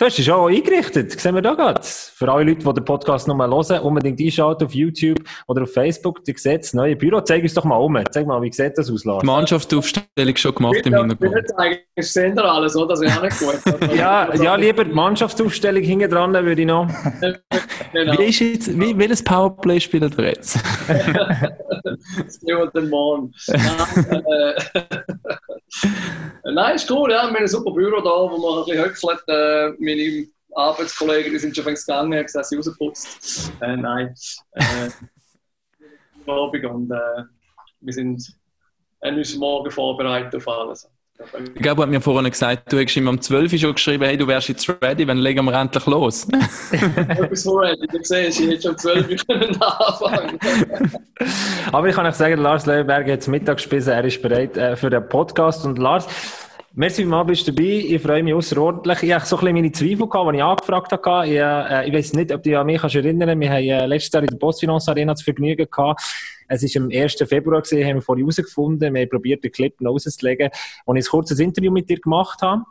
Du 0.00 0.06
hast 0.06 0.16
dich 0.16 0.24
schon 0.24 0.50
eingerichtet, 0.50 1.20
sehen 1.20 1.34
wir 1.34 1.42
da 1.42 1.52
gerade. 1.52 1.82
Für 1.82 2.32
alle 2.32 2.44
Leute, 2.44 2.64
die 2.64 2.72
den 2.72 2.84
Podcast 2.86 3.28
noch 3.28 3.36
mal 3.36 3.50
hören, 3.50 3.82
unbedingt 3.82 4.18
einschalten 4.18 4.64
auf 4.64 4.72
YouTube 4.72 5.18
oder 5.46 5.64
auf 5.64 5.74
Facebook. 5.74 6.24
Du 6.24 6.32
siehst 6.34 6.46
das 6.46 6.72
neue 6.72 6.96
Büro. 6.96 7.20
Zeig 7.20 7.42
uns 7.42 7.52
doch 7.52 7.64
mal 7.64 7.76
um. 7.76 8.02
Zeig 8.10 8.26
mal, 8.26 8.40
wie 8.40 8.50
sieht 8.50 8.78
das 8.78 8.90
aus, 8.90 9.04
Lars? 9.04 9.20
Die 9.20 9.26
Mannschaftsaufstellung 9.26 10.36
schon 10.36 10.54
gemacht 10.54 10.86
im 10.86 10.96
Hintergrund. 10.96 11.46
Eigentlich 11.54 12.10
sehen 12.10 12.34
ihr 12.34 12.44
alles, 12.46 12.74
oder? 12.76 12.94
Das 12.94 13.02
ist 13.02 13.14
auch 13.14 13.22
nicht 13.22 13.38
gut. 13.40 13.90
Ja, 13.94 14.34
ja, 14.34 14.54
lieber 14.54 14.86
die 14.86 14.92
Mannschaftsaufstellung 14.92 15.82
hinten 15.82 16.10
dran 16.10 16.32
würde 16.32 16.62
ich 16.62 16.66
noch. 16.66 16.88
genau. 17.92 18.18
Wie 18.18 18.24
ist 18.24 18.40
jetzt, 18.40 18.80
wie, 18.80 18.96
welches 18.96 19.22
Powerplay 19.22 19.80
spielt 19.80 20.18
er 20.18 20.28
jetzt? 20.28 20.58
Das 22.16 22.38
gehen 22.40 22.56
wir 22.56 22.70
den 22.70 22.88
morgen. 22.88 23.32
Nein, 25.82 26.40
äh, 26.44 26.52
Nein, 26.52 26.76
ist 26.76 26.90
cool, 26.90 27.10
ja. 27.10 27.22
Wir 27.22 27.28
haben 27.28 27.36
ein 27.36 27.48
super 27.48 27.70
Büro 27.72 28.00
da, 28.00 28.10
wo 28.10 28.38
man 28.38 28.58
ein 28.58 28.64
bisschen 28.64 28.84
höckelt. 28.84 29.28
Äh, 29.28 29.70
meine 29.78 30.26
Arbeitskollegen, 30.54 31.32
die 31.32 31.38
sind 31.38 31.54
schon 31.54 31.64
fängst 31.64 31.86
gegangen, 31.86 32.14
haben 32.14 32.22
gesagt, 32.22 32.46
sie 32.46 32.56
rausgeputzt. 32.56 33.52
Äh, 33.60 33.76
nein. 33.76 34.14
Äh, 34.52 34.90
Abend 36.30 36.64
und 36.64 36.90
äh, 36.90 37.24
wir 37.80 37.92
sind 37.92 38.40
haben 39.02 39.16
uns 39.16 39.34
morgen 39.36 39.70
vorbereitet 39.70 40.34
auf 40.36 40.48
alles. 40.48 40.88
Ich 41.54 41.62
glaube, 41.62 41.82
hat 41.82 41.90
mir 41.90 42.00
vorhin 42.00 42.30
gesagt, 42.30 42.72
du 42.72 42.80
hast 42.80 42.96
ihm 42.96 43.08
um 43.08 43.20
12 43.20 43.52
Uhr 43.52 43.58
schon 43.58 43.74
geschrieben, 43.74 44.04
hey, 44.04 44.16
du 44.16 44.26
wärst 44.26 44.48
jetzt 44.48 44.68
ready, 44.82 45.06
wann 45.06 45.18
legen 45.18 45.44
wir 45.44 45.54
endlich 45.54 45.86
los? 45.86 46.26
Etwas 46.72 47.42
vorbereitet. 47.42 47.88
Du 47.92 47.98
siehst, 48.02 48.40
ich 48.40 48.48
hätte 48.48 48.62
schon 48.62 48.78
12 48.78 49.10
Uhr 49.10 49.16
können 49.28 49.62
anfangen 49.62 50.38
Aber 51.72 51.88
ich 51.88 51.94
kann 51.94 52.06
euch 52.06 52.14
sagen, 52.14 52.40
Lars 52.40 52.66
Leuenberger 52.66 53.04
hat 53.04 53.08
jetzt 53.08 53.28
Mittag 53.28 53.58
gespissen, 53.58 53.90
er 53.90 54.04
ist 54.04 54.22
bereit 54.22 54.56
äh, 54.56 54.76
für 54.76 54.90
den 54.90 55.08
Podcast. 55.08 55.64
Und 55.64 55.78
Lars, 55.78 56.06
merci 56.72 57.04
mal 57.04 57.24
bist 57.24 57.46
du 57.46 57.52
dabei, 57.52 57.84
ich 57.88 58.00
freue 58.00 58.22
mich 58.22 58.34
außerordentlich. 58.34 59.02
Ich 59.02 59.14
hatte 59.14 59.26
so 59.26 59.36
ein 59.36 59.40
bisschen 59.40 59.54
meine 59.54 59.72
Zweifel, 59.72 60.08
gehabt, 60.08 60.32
die 60.32 60.36
ich 60.36 60.44
angefragt 60.44 60.92
habe. 60.92 61.26
Ich, 61.26 61.36
äh, 61.36 61.88
ich 61.88 61.94
weiß 61.94 62.12
nicht, 62.14 62.32
ob 62.32 62.42
du 62.42 62.50
dich 62.50 62.58
an 62.58 62.66
mich 62.66 62.80
kannst 62.80 62.96
erinnern 62.96 63.40
Wir 63.40 63.50
haben 63.50 63.62
äh, 63.64 63.86
letztes 63.86 64.12
Jahr 64.12 64.22
in 64.22 64.28
der 64.28 64.36
Postfinance 64.36 64.90
Arena 64.90 65.12
das 65.12 65.22
Vergnügen 65.22 65.66
gehabt. 65.70 66.02
Es 66.48 66.62
war 66.62 66.82
am 66.82 66.90
1. 66.90 67.14
Februar, 67.28 67.62
gewesen, 67.62 67.86
haben 67.86 67.96
wir 67.96 68.02
vorhin 68.02 68.24
herausgefunden. 68.24 68.94
Wir 68.94 69.02
haben 69.02 69.08
probiert, 69.08 69.44
den 69.44 69.52
Clip 69.52 69.80
noch 69.80 69.92
rauszulegen. 69.92 70.50
Und 70.84 70.96
ich 70.96 71.06
ein 71.06 71.10
kurzes 71.10 71.38
Interview 71.38 71.70
mit 71.70 71.88
dir 71.88 72.00
gemacht 72.00 72.40
habe. 72.42 72.62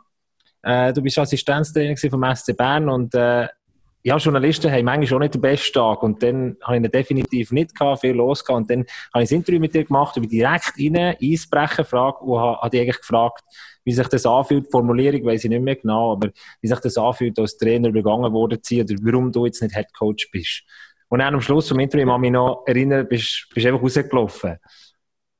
Äh, 0.62 0.92
du 0.92 1.02
bist 1.02 1.18
Assistenztrainer 1.18 1.96
vom 1.96 2.24
SC 2.34 2.56
Bern 2.56 2.88
und 2.88 3.14
äh, 3.14 3.48
ja, 4.02 4.16
Journalisten 4.16 4.70
haben 4.72 4.84
manchmal 4.84 5.16
auch 5.16 5.20
nicht 5.20 5.34
den 5.34 5.42
besten 5.42 5.74
Tag 5.74 6.02
und 6.02 6.22
dann 6.22 6.56
habe 6.62 6.78
ich 6.78 6.84
ihn 6.84 6.90
definitiv 6.90 7.52
nicht 7.52 7.74
gehabt, 7.74 8.00
viel 8.00 8.12
los 8.12 8.44
gehabt 8.44 8.62
und 8.62 8.70
dann 8.70 8.86
habe 9.12 9.24
ich 9.24 9.30
ein 9.30 9.36
Interview 9.36 9.60
mit 9.60 9.74
dir 9.74 9.84
gemacht 9.84 10.16
und 10.16 10.22
bin 10.22 10.30
direkt 10.30 10.72
rein, 10.78 11.16
Eisbrechen 11.20 11.84
Frage 11.84 12.18
und 12.20 12.40
habe, 12.40 12.56
habe 12.60 12.70
dich 12.70 12.80
eigentlich 12.80 13.00
gefragt, 13.00 13.44
wie 13.84 13.92
sich 13.92 14.08
das 14.08 14.26
anfühlt, 14.26 14.66
die 14.66 14.70
Formulierung 14.70 15.24
weiß 15.24 15.44
ich 15.44 15.50
nicht 15.50 15.62
mehr 15.62 15.76
genau, 15.76 16.12
aber 16.12 16.30
wie 16.60 16.68
sich 16.68 16.78
das 16.80 16.96
anfühlt, 16.96 17.38
als 17.38 17.56
Trainer 17.56 17.88
übergangen 17.88 18.32
worden 18.32 18.62
zu 18.62 18.76
sein 18.76 18.84
oder 18.84 18.98
warum 19.02 19.32
du 19.32 19.46
jetzt 19.46 19.62
nicht 19.62 19.74
Head 19.74 19.92
Coach 19.96 20.30
bist. 20.30 20.62
Und 21.08 21.18
dann 21.20 21.34
am 21.34 21.40
Schluss 21.40 21.68
vom 21.68 21.80
Interview, 21.80 22.12
ich 22.12 22.18
mich 22.18 22.30
noch 22.30 22.62
erinnern, 22.66 23.06
bist 23.08 23.48
bist 23.52 23.66
einfach 23.66 23.82
rausgelaufen. 23.82 24.56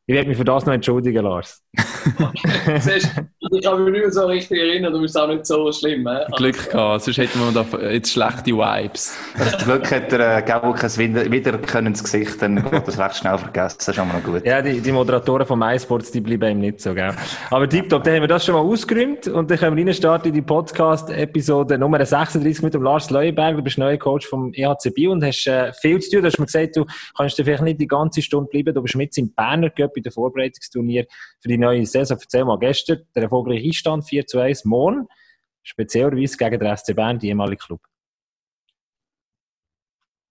Ich 0.07 0.15
werde 0.15 0.29
mich 0.29 0.37
für 0.37 0.45
das 0.45 0.67
noch 0.67 0.73
entschuldigen, 0.73 1.23
Lars. 1.23 1.63
Siehst, 2.81 3.11
ich 3.53 3.62
kann 3.62 3.85
mich 3.85 3.93
nicht 3.93 4.03
mehr 4.03 4.11
so 4.11 4.27
richtig 4.27 4.59
erinnern, 4.59 4.93
du 4.93 5.00
bist 5.03 5.17
auch 5.17 5.29
nicht 5.29 5.47
so 5.47 5.71
schlimm. 5.71 6.09
He? 6.09 6.33
Glück 6.37 6.71
gehabt, 6.71 7.05
sonst 7.05 7.19
hätten 7.19 7.39
wir 7.39 7.53
da 7.53 7.91
jetzt 7.91 8.12
schlechte 8.12 8.50
Vibes. 8.53 9.17
Das 9.39 9.65
Glück 9.65 9.91
hat 9.91 10.11
der 10.11 10.39
äh, 10.39 10.43
Gabo 10.43 10.73
kein 10.73 10.91
Wider- 10.91 11.31
Wiedererkennendes 11.31 12.03
Gesicht, 12.03 12.43
dann 12.43 12.57
geht 12.69 12.89
das 12.89 12.99
recht 12.99 13.17
schnell 13.17 13.39
vergessen, 13.39 13.77
das 13.79 13.89
ist 13.89 13.95
schon 13.95 14.09
mal 14.09 14.15
noch 14.15 14.25
gut. 14.25 14.45
Ja, 14.45 14.61
die, 14.61 14.81
die 14.81 14.93
Moderatoren 14.93 15.47
von 15.47 15.59
MySports, 15.61 16.11
die 16.11 16.21
bleiben 16.21 16.50
ihm 16.50 16.61
nicht 16.61 16.81
so, 16.81 16.93
gell? 16.93 17.15
Aber 17.50 17.69
tipptopp, 17.69 18.03
dann 18.03 18.15
haben 18.15 18.23
wir 18.23 18.29
das 18.29 18.45
schon 18.45 18.55
mal 18.57 18.62
ausgeräumt 18.62 19.29
und 19.29 19.49
dann 19.50 19.59
können 19.59 19.77
wir 19.77 19.87
reinstarten 19.87 20.29
in 20.29 20.35
die 20.35 20.43
Podcast-Episode 20.43 21.79
Nummer 21.79 22.05
36 22.05 22.62
mit 22.65 22.75
dem 22.75 22.83
Lars 22.83 23.11
Leuenberg. 23.11 23.57
Du 23.57 23.62
bist 23.62 23.79
neuer 23.79 23.97
Coach 23.97 24.27
vom 24.27 24.53
EHC 24.53 24.91
Bio 24.93 25.12
und 25.12 25.25
hast 25.25 25.47
äh, 25.47 25.73
viel 25.73 26.00
zu 26.00 26.11
tun. 26.11 26.23
Du 26.23 26.27
hast 26.27 26.39
mir 26.39 26.47
gesagt, 26.47 26.77
du 26.77 26.85
kannst 27.17 27.39
dir 27.39 27.45
vielleicht 27.45 27.62
nicht 27.62 27.81
die 27.81 27.87
ganze 27.87 28.23
Stunde 28.23 28.49
bleiben. 28.50 28.75
Du 28.75 28.83
bist 28.83 28.97
mit 28.97 29.17
im 29.19 29.33
Berner 29.33 29.71
Cup 29.71 29.97
in 29.97 30.03
der 30.03 30.11
Vorbereitungsturnier 30.12 31.07
für 31.41 31.49
die 31.49 31.60
neue 31.61 31.87
Saison. 31.87 32.19
Erzähl 32.21 32.45
mal, 32.45 32.59
gestern 32.59 33.07
der 33.14 33.25
erfolgreiche 33.25 33.67
Einstand 33.67 34.05
4 34.05 34.26
zu 34.26 34.38
1, 34.40 34.64
morgen 34.64 35.07
speziellerweise 35.62 36.37
gegen 36.37 36.59
den 36.59 36.76
SC 36.76 36.95
Bern, 36.95 37.19
die 37.19 37.29
ehemalige 37.29 37.64
Club. 37.64 37.81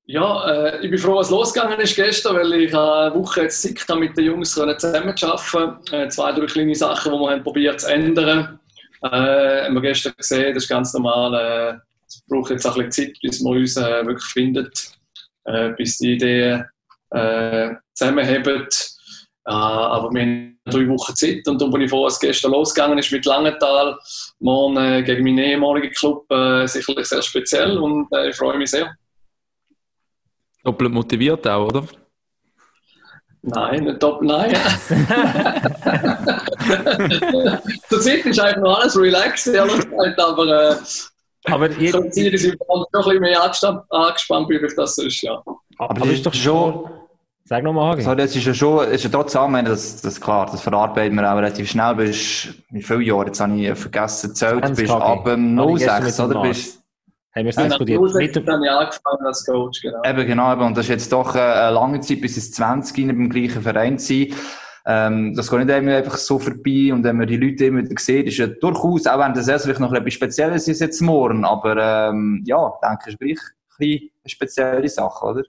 Ja, 0.05 0.49
äh, 0.49 0.83
ich 0.83 0.89
bin 0.89 0.97
froh, 0.97 1.17
was 1.17 1.29
losgegangen 1.29 1.79
ist 1.79 1.95
gestern, 1.95 2.35
weil 2.35 2.51
ich 2.53 2.73
eine 2.75 3.13
Woche 3.13 3.43
jetzt 3.43 3.61
Zeit 3.61 3.79
hatte, 3.79 3.99
mit 3.99 4.17
den 4.17 4.25
Jungs 4.25 4.51
zusammenzuarbeiten. 4.53 5.93
Äh, 5.93 6.09
zwei, 6.09 6.31
drei 6.31 6.47
kleine 6.47 6.73
Sachen, 6.73 7.13
die 7.13 7.19
wir 7.19 7.29
haben 7.29 7.43
probiert 7.43 7.79
zu 7.79 7.93
ändern. 7.93 8.59
Äh, 9.03 9.65
haben 9.65 9.75
wir 9.75 9.81
gestern 9.81 10.13
gesehen, 10.17 10.55
das 10.55 10.63
ist 10.63 10.69
ganz 10.69 10.93
normal. 10.95 11.33
Äh, 11.35 11.79
es 12.07 12.23
braucht 12.27 12.49
jetzt 12.49 12.65
auch 12.65 12.75
ein 12.75 12.87
bisschen 12.87 13.13
Zeit, 13.13 13.21
bis 13.21 13.39
man 13.41 13.57
uns 13.57 13.77
äh, 13.77 14.03
wirklich 14.03 14.25
findet, 14.25 14.93
äh, 15.43 15.69
bis 15.73 15.99
die 15.99 16.13
Ideen 16.13 16.65
äh, 17.11 17.75
zusammenheben. 17.93 18.67
Äh, 19.45 19.51
aber 19.51 20.11
wir 20.11 20.21
haben 20.21 20.59
drei 20.65 20.87
Wochen 20.87 21.15
Zeit 21.15 21.47
und 21.47 21.61
dann 21.61 21.71
bin 21.71 21.81
ich 21.81 21.89
froh, 21.89 22.05
als 22.05 22.19
gestern 22.19 22.51
losgegangen 22.51 22.97
ist 22.97 23.11
mit 23.11 23.25
Langenthal, 23.25 23.97
morgen 24.39 24.77
äh, 24.77 25.03
gegen 25.03 25.23
meinen 25.23 25.39
ehemaligen 25.39 25.91
Club, 25.91 26.29
äh, 26.31 26.65
sicherlich 26.67 27.07
sehr 27.07 27.21
speziell 27.21 27.77
und 27.77 28.07
äh, 28.13 28.29
ich 28.29 28.35
freue 28.35 28.57
mich 28.57 28.71
sehr. 28.71 28.93
Doppelt 30.63 30.91
motiviert 30.91 31.47
auch, 31.47 31.67
oder? 31.67 31.85
Nein, 33.41 33.85
nicht 33.85 34.03
doppelt, 34.03 34.29
nein. 34.29 34.51
Zurzeit 37.89 38.25
ist 38.25 38.39
einfach 38.39 38.61
noch 38.61 38.79
alles 38.79 38.97
relaxed, 38.97 39.47
ehrlich 39.47 39.89
gesagt, 39.89 40.19
aber 40.19 40.71
äh, 40.71 40.75
Aber 41.45 41.69
ich 41.69 41.79
ich 41.79 41.93
noch 41.93 42.01
ein 42.01 42.11
bisschen 42.11 42.57
mehr 43.21 43.41
angespannt, 43.41 43.83
angespannt 43.89 44.49
bin, 44.49 44.61
wie 44.61 44.75
das 44.75 44.95
so 44.95 45.03
ist, 45.03 45.21
ja. 45.21 45.41
aber 45.77 46.05
ist 46.07 46.25
doch 46.25 46.33
schon... 46.33 46.89
Sag 47.49 47.63
nochmal, 47.63 47.93
Hagi. 47.93 48.03
So, 48.03 48.13
das 48.13 48.35
ist 48.35 48.45
ja 48.45 48.53
schon, 48.53 48.87
ist 48.89 49.03
ja 49.03 49.09
trotzdem, 49.09 49.41
ich 49.45 49.49
meine, 49.49 49.69
das, 49.69 49.99
das 50.03 50.21
klar, 50.21 50.47
das 50.51 50.61
verarbeiten 50.61 51.15
wir 51.15 51.31
auch 51.31 51.35
relativ 51.35 51.67
schnell. 51.67 51.95
Bist, 51.95 52.53
wie 52.69 52.83
viele 52.83 53.01
Jahre, 53.01 53.25
jetzt 53.25 53.39
habe 53.39 53.55
ich 53.55 53.75
vergessen, 53.75 54.35
zählt, 54.35 54.61
bist 54.61 54.85
20 54.85 54.91
ab 54.91 55.25
dem 55.25 55.59
Habe 55.59 55.71
ich 55.71 55.77
gestern 55.79 56.03
06, 56.03 56.19
mit 56.19 56.29
dem 56.29 56.37
oder? 56.37 56.47
Bist, 56.47 56.83
Haben 57.35 57.45
wir 57.45 57.49
es 57.49 57.55
diskutiert. 57.55 58.01
Mit 58.01 58.35
der, 58.35 58.53
habe 58.53 58.65
ich 58.65 58.71
angefangen 58.71 59.25
als 59.25 59.45
Coach, 59.47 59.81
genau. 59.81 60.03
eben, 60.05 60.27
genau, 60.27 60.53
eben. 60.53 60.61
Und 60.61 60.77
das 60.77 60.85
ist 60.85 60.89
jetzt 60.89 61.11
doch 61.11 61.35
äh, 61.35 61.39
eine 61.39 61.73
lange 61.73 62.01
Zeit, 62.01 62.21
bis 62.21 62.35
ins 62.35 62.51
20 62.51 62.95
rein 62.99 63.07
beim 63.07 63.29
gleichen 63.31 63.63
Verein 63.63 63.97
sein. 63.97 64.27
Ähm, 64.85 65.33
das 65.35 65.49
geht 65.49 65.65
nicht 65.65 65.75
immer 65.75 65.95
einfach 65.95 66.17
so 66.17 66.37
vorbei. 66.37 66.93
Und 66.93 67.03
wenn 67.03 67.17
man 67.17 67.25
die 67.25 67.37
Leute 67.37 67.65
immer 67.65 67.79
wieder 67.79 67.99
sieht, 67.99 68.27
ist 68.27 68.37
ja 68.37 68.45
durchaus, 68.45 69.07
auch 69.07 69.17
wenn 69.17 69.33
das 69.33 69.47
erst 69.47 69.65
vielleicht 69.65 69.79
noch 69.79 69.93
etwas 69.93 70.13
Spezielles 70.13 70.67
ist 70.67 70.81
jetzt 70.81 71.01
morgen, 71.01 71.43
aber, 71.45 72.09
ähm, 72.11 72.43
ja, 72.45 72.73
ich 72.75 72.87
denke, 72.87 73.03
es 73.07 73.13
ist 73.13 73.19
gleich 73.19 73.39
ein 73.39 73.79
bisschen 73.79 74.09
eine 74.23 74.29
spezielle 74.29 74.89
Sache, 74.89 75.25
oder? 75.25 75.43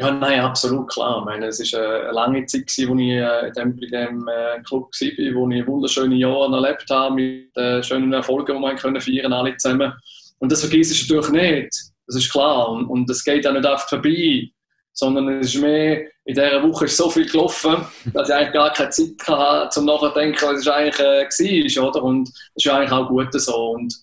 Ja, 0.00 0.10
nein, 0.10 0.40
absolut 0.40 0.88
klar. 0.88 1.18
Ich 1.18 1.24
meine, 1.26 1.48
es 1.48 1.60
war 1.74 2.00
eine 2.04 2.12
lange 2.12 2.46
Zeit, 2.46 2.72
wo 2.88 2.96
ich 2.96 3.10
äh, 3.10 3.48
in 3.48 3.52
dem, 3.52 3.78
in 3.80 3.90
dem 3.90 4.28
äh, 4.28 4.62
Club 4.62 4.84
war, 4.84 5.34
wo 5.34 5.50
ich 5.50 5.66
wunderschöne 5.66 6.14
Jahre 6.14 6.56
erlebt 6.56 6.88
habe, 6.88 7.14
mit 7.16 7.54
äh, 7.54 7.82
schönen 7.82 8.10
Erfolgen, 8.14 8.56
die 8.56 8.62
wir 8.62 8.74
können 8.76 8.98
feiern 8.98 9.34
alle 9.34 9.54
zusammen. 9.58 9.92
Und 10.38 10.50
das 10.50 10.60
vergisst 10.60 10.92
ich 10.92 11.02
natürlich 11.06 11.32
nicht. 11.32 11.74
Das 12.06 12.16
ist 12.16 12.32
klar. 12.32 12.70
Und, 12.70 13.10
das 13.10 13.22
geht 13.22 13.46
auch 13.46 13.52
nicht 13.52 13.66
einfach 13.66 13.90
vorbei. 13.90 14.48
Sondern 14.94 15.38
es 15.38 15.54
ist 15.54 15.60
mehr, 15.60 16.06
in 16.24 16.34
dieser 16.34 16.62
Woche 16.62 16.86
ist 16.86 16.96
so 16.96 17.10
viel 17.10 17.30
gelaufen, 17.30 17.76
dass 18.14 18.30
ich 18.30 18.34
eigentlich 18.34 18.54
gar 18.54 18.72
keine 18.72 18.88
Zeit 18.88 19.28
hatte, 19.28 19.80
um 19.80 19.86
nachzudenken, 19.86 20.48
was 20.48 20.60
es 20.60 20.68
eigentlich 20.68 21.76
war. 21.76 21.88
Oder? 21.90 22.02
Und 22.02 22.26
das 22.54 22.64
ist 22.64 22.72
eigentlich 22.72 22.92
auch 22.92 23.06
gut 23.06 23.28
so. 23.34 23.72
Und, 23.72 23.94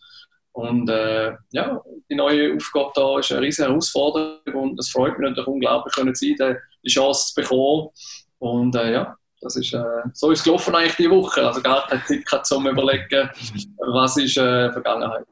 und 0.51 0.89
äh, 0.91 1.33
ja, 1.53 1.81
die 2.07 2.15
neue 2.15 2.55
Aufgabe 2.55 2.91
da 2.93 3.17
ist 3.17 3.31
eine 3.31 3.41
riesige 3.41 3.67
Herausforderung 3.67 4.37
und 4.61 4.79
es 4.79 4.89
freut 4.89 5.17
mich 5.17 5.29
natürlich 5.29 5.47
unglaublich, 5.47 5.93
können 5.93 6.15
Sie 6.15 6.35
die 6.35 6.89
Chance 6.89 7.33
zu 7.33 7.41
bekommen. 7.41 7.89
Und 8.39 8.75
äh, 8.75 8.93
ja, 8.93 9.15
das 9.41 9.55
ist, 9.55 9.73
äh, 9.73 9.83
so 10.13 10.31
ist 10.31 10.39
es 10.39 10.45
gelaufen 10.45 10.75
eigentlich 10.75 10.95
die 10.95 11.09
Woche. 11.09 11.45
Also 11.45 11.61
gar 11.61 11.87
keine 11.87 12.03
Zeit 12.05 12.25
gehabt, 12.25 12.51
überlegen, 12.51 13.29
was 13.77 14.17
ist 14.17 14.37
äh, 14.37 14.71
Vergangenheit. 14.71 15.25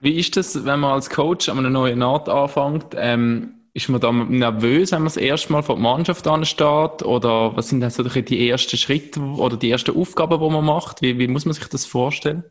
Wie 0.00 0.18
ist 0.18 0.36
das, 0.36 0.64
wenn 0.64 0.80
man 0.80 0.92
als 0.92 1.10
Coach 1.10 1.48
an 1.48 1.58
einer 1.58 1.70
neuen 1.70 2.02
Art 2.02 2.28
anfängt? 2.28 2.86
Ähm, 2.96 3.54
ist 3.74 3.88
man 3.88 4.00
da 4.00 4.12
nervös, 4.12 4.92
wenn 4.92 4.98
man 4.98 5.06
das 5.06 5.16
erste 5.16 5.52
Mal 5.52 5.62
vor 5.62 5.76
der 5.76 5.82
Mannschaft 5.82 6.26
ansteht? 6.26 7.02
Oder 7.04 7.56
was 7.56 7.68
sind 7.68 7.80
dann 7.80 8.24
die 8.24 8.48
ersten 8.48 8.76
Schritte 8.76 9.20
oder 9.20 9.56
die 9.56 9.70
ersten 9.70 9.96
Aufgaben, 9.96 10.40
die 10.40 10.50
man 10.50 10.64
macht? 10.64 11.02
Wie, 11.02 11.18
wie 11.18 11.28
muss 11.28 11.44
man 11.44 11.54
sich 11.54 11.66
das 11.68 11.86
vorstellen? 11.86 12.44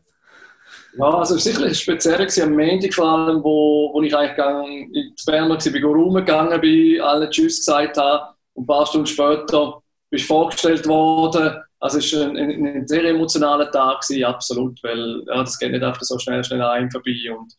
Ja, 0.98 1.04
also 1.06 1.36
es 1.36 1.46
war 1.46 1.52
sicherlich 1.52 1.78
speziell 1.78 2.18
gewesen, 2.18 2.42
am 2.42 2.56
Montag 2.56 2.92
vor 2.92 3.08
allem, 3.08 3.42
wo, 3.42 3.90
wo 3.94 4.02
ich 4.02 4.14
eigentlich 4.14 4.36
gang, 4.36 4.66
in 4.92 5.14
Bern 5.24 5.48
war, 5.48 5.58
bin 5.58 5.84
rumgegangen 5.84 6.60
bin, 6.60 7.00
allen 7.00 7.30
Tschüss 7.30 7.58
gesagt 7.58 7.96
habe 7.96 8.34
und 8.54 8.64
ein 8.64 8.66
paar 8.66 8.86
Stunden 8.86 9.06
später 9.06 9.80
bist 10.10 10.26
vorgestellt 10.26 10.86
worden. 10.86 11.56
Also 11.80 11.98
es 11.98 12.12
war 12.12 12.28
ein, 12.28 12.36
ein, 12.36 12.66
ein 12.66 12.86
sehr 12.86 13.04
emotionaler 13.04 13.70
Tag, 13.70 14.02
gewesen, 14.02 14.24
absolut, 14.24 14.82
weil 14.82 15.24
ja, 15.26 15.40
das 15.40 15.58
geht 15.58 15.72
nicht 15.72 15.82
einfach 15.82 16.02
so 16.02 16.18
schnell, 16.18 16.44
schnell 16.44 16.62
ein 16.62 16.90
vorbei. 16.90 17.34
Und 17.36 17.54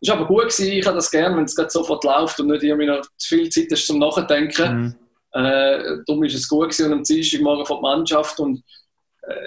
es 0.00 0.08
war 0.08 0.16
aber 0.18 0.26
gut, 0.26 0.42
gewesen, 0.42 0.72
ich 0.72 0.86
habe 0.86 0.96
das 0.96 1.10
gerne, 1.10 1.36
wenn 1.36 1.44
es 1.44 1.56
gerade 1.56 1.70
sofort 1.70 2.04
läuft 2.04 2.38
und 2.38 2.48
nicht 2.48 2.62
irgendwie 2.62 2.86
noch 2.86 3.00
zu 3.16 3.28
viel 3.28 3.48
Zeit 3.48 3.72
ist 3.72 3.86
zum 3.86 3.98
Nachdenken. 3.98 4.76
Mhm. 4.76 4.94
Äh, 5.32 5.98
darum 6.06 6.22
ist 6.24 6.34
es 6.34 6.48
gut 6.48 6.70
gewesen 6.70 6.86
und 6.86 6.98
am 6.98 7.02
Dienstagmorgen 7.02 7.66
von 7.66 7.76
der 7.76 7.82
Mannschaft 7.82 8.38
und 8.40 8.62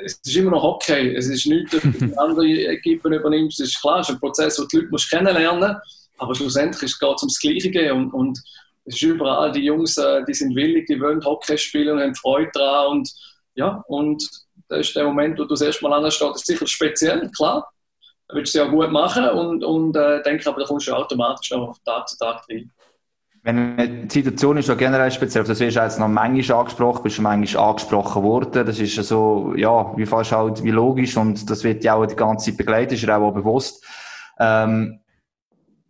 es 0.03 0.19
ist 0.23 0.35
immer 0.35 0.51
noch 0.51 0.63
Hockey. 0.63 1.15
Es 1.15 1.27
ist 1.27 1.47
nichts, 1.47 1.71
dass 1.71 1.81
du 1.81 2.13
andere 2.17 2.45
Equipen 2.45 3.13
übernimmst. 3.13 3.59
Es 3.59 3.69
ist 3.69 3.81
klar, 3.81 3.99
es 3.99 4.09
ist 4.09 4.15
ein 4.15 4.19
Prozess, 4.19 4.59
wo 4.59 4.65
die 4.65 4.77
Leute 4.77 4.89
musst 4.89 5.09
kennenlernen 5.09 5.77
aber 6.21 6.35
schlussendlich 6.35 6.99
geht 6.99 7.15
es 7.15 7.23
ums 7.23 7.39
Gleiche 7.39 7.93
und, 7.93 8.13
und 8.13 8.39
es 8.85 8.95
ist 8.95 9.01
überall, 9.01 9.51
die 9.51 9.65
Jungs, 9.65 9.97
äh, 9.97 10.23
die 10.25 10.35
sind 10.35 10.55
willig, 10.55 10.85
die 10.85 11.01
wollen 11.01 11.23
Hockey 11.25 11.57
spielen 11.57 11.97
und 11.97 12.03
haben 12.03 12.15
Freude 12.15 12.51
daran 12.53 12.91
und 12.91 13.11
ja, 13.55 13.83
und 13.87 14.23
das 14.69 14.87
ist 14.87 14.95
der 14.95 15.05
Moment, 15.05 15.37
wo 15.39 15.43
du 15.43 15.49
das 15.49 15.61
erste 15.61 15.83
Mal 15.83 15.93
anstehst, 15.93 16.21
das 16.21 16.41
ist 16.41 16.47
sicher 16.47 16.67
speziell, 16.67 17.29
klar. 17.35 17.67
Da 18.27 18.35
willst 18.35 18.53
du 18.53 18.59
es 18.59 18.65
ja 18.65 18.71
gut 18.71 18.91
machen 18.91 19.27
und, 19.29 19.63
und 19.63 19.95
äh, 19.97 20.21
denke 20.21 20.47
aber, 20.47 20.61
da 20.61 20.67
kommst 20.67 20.87
du 20.87 20.93
automatisch 20.93 21.51
noch 21.51 21.75
von 21.75 21.83
Tag 21.83 22.07
zu 22.07 22.17
Tag 22.17 22.43
rein. 22.49 22.71
Wenn 23.43 24.07
die 24.07 24.19
Situation 24.19 24.57
ist 24.57 24.67
ja 24.67 24.75
generell 24.75 25.09
speziell, 25.09 25.43
das 25.43 25.59
wirst 25.59 25.75
du 25.75 25.81
jetzt 25.81 25.99
noch 25.99 26.07
manchmal 26.07 26.59
angesprochen, 26.59 27.01
bist 27.01 27.15
schon 27.15 27.23
manchmal 27.23 27.69
angesprochen 27.69 28.21
worden, 28.21 28.65
das 28.67 28.79
ist 28.79 28.95
ja 28.95 29.01
so, 29.01 29.53
ja, 29.55 29.97
wie 29.97 30.05
fast 30.05 30.31
halt, 30.31 30.63
wie 30.63 30.69
logisch 30.69 31.17
und 31.17 31.49
das 31.49 31.63
wird 31.63 31.83
ja 31.83 31.95
auch 31.95 32.05
die 32.05 32.15
ganze 32.15 32.51
Zeit 32.51 32.57
begleitet, 32.57 32.93
ist 32.93 33.03
ja 33.03 33.17
auch 33.17 33.33
bewusst. 33.33 33.83
Ähm, 34.39 34.99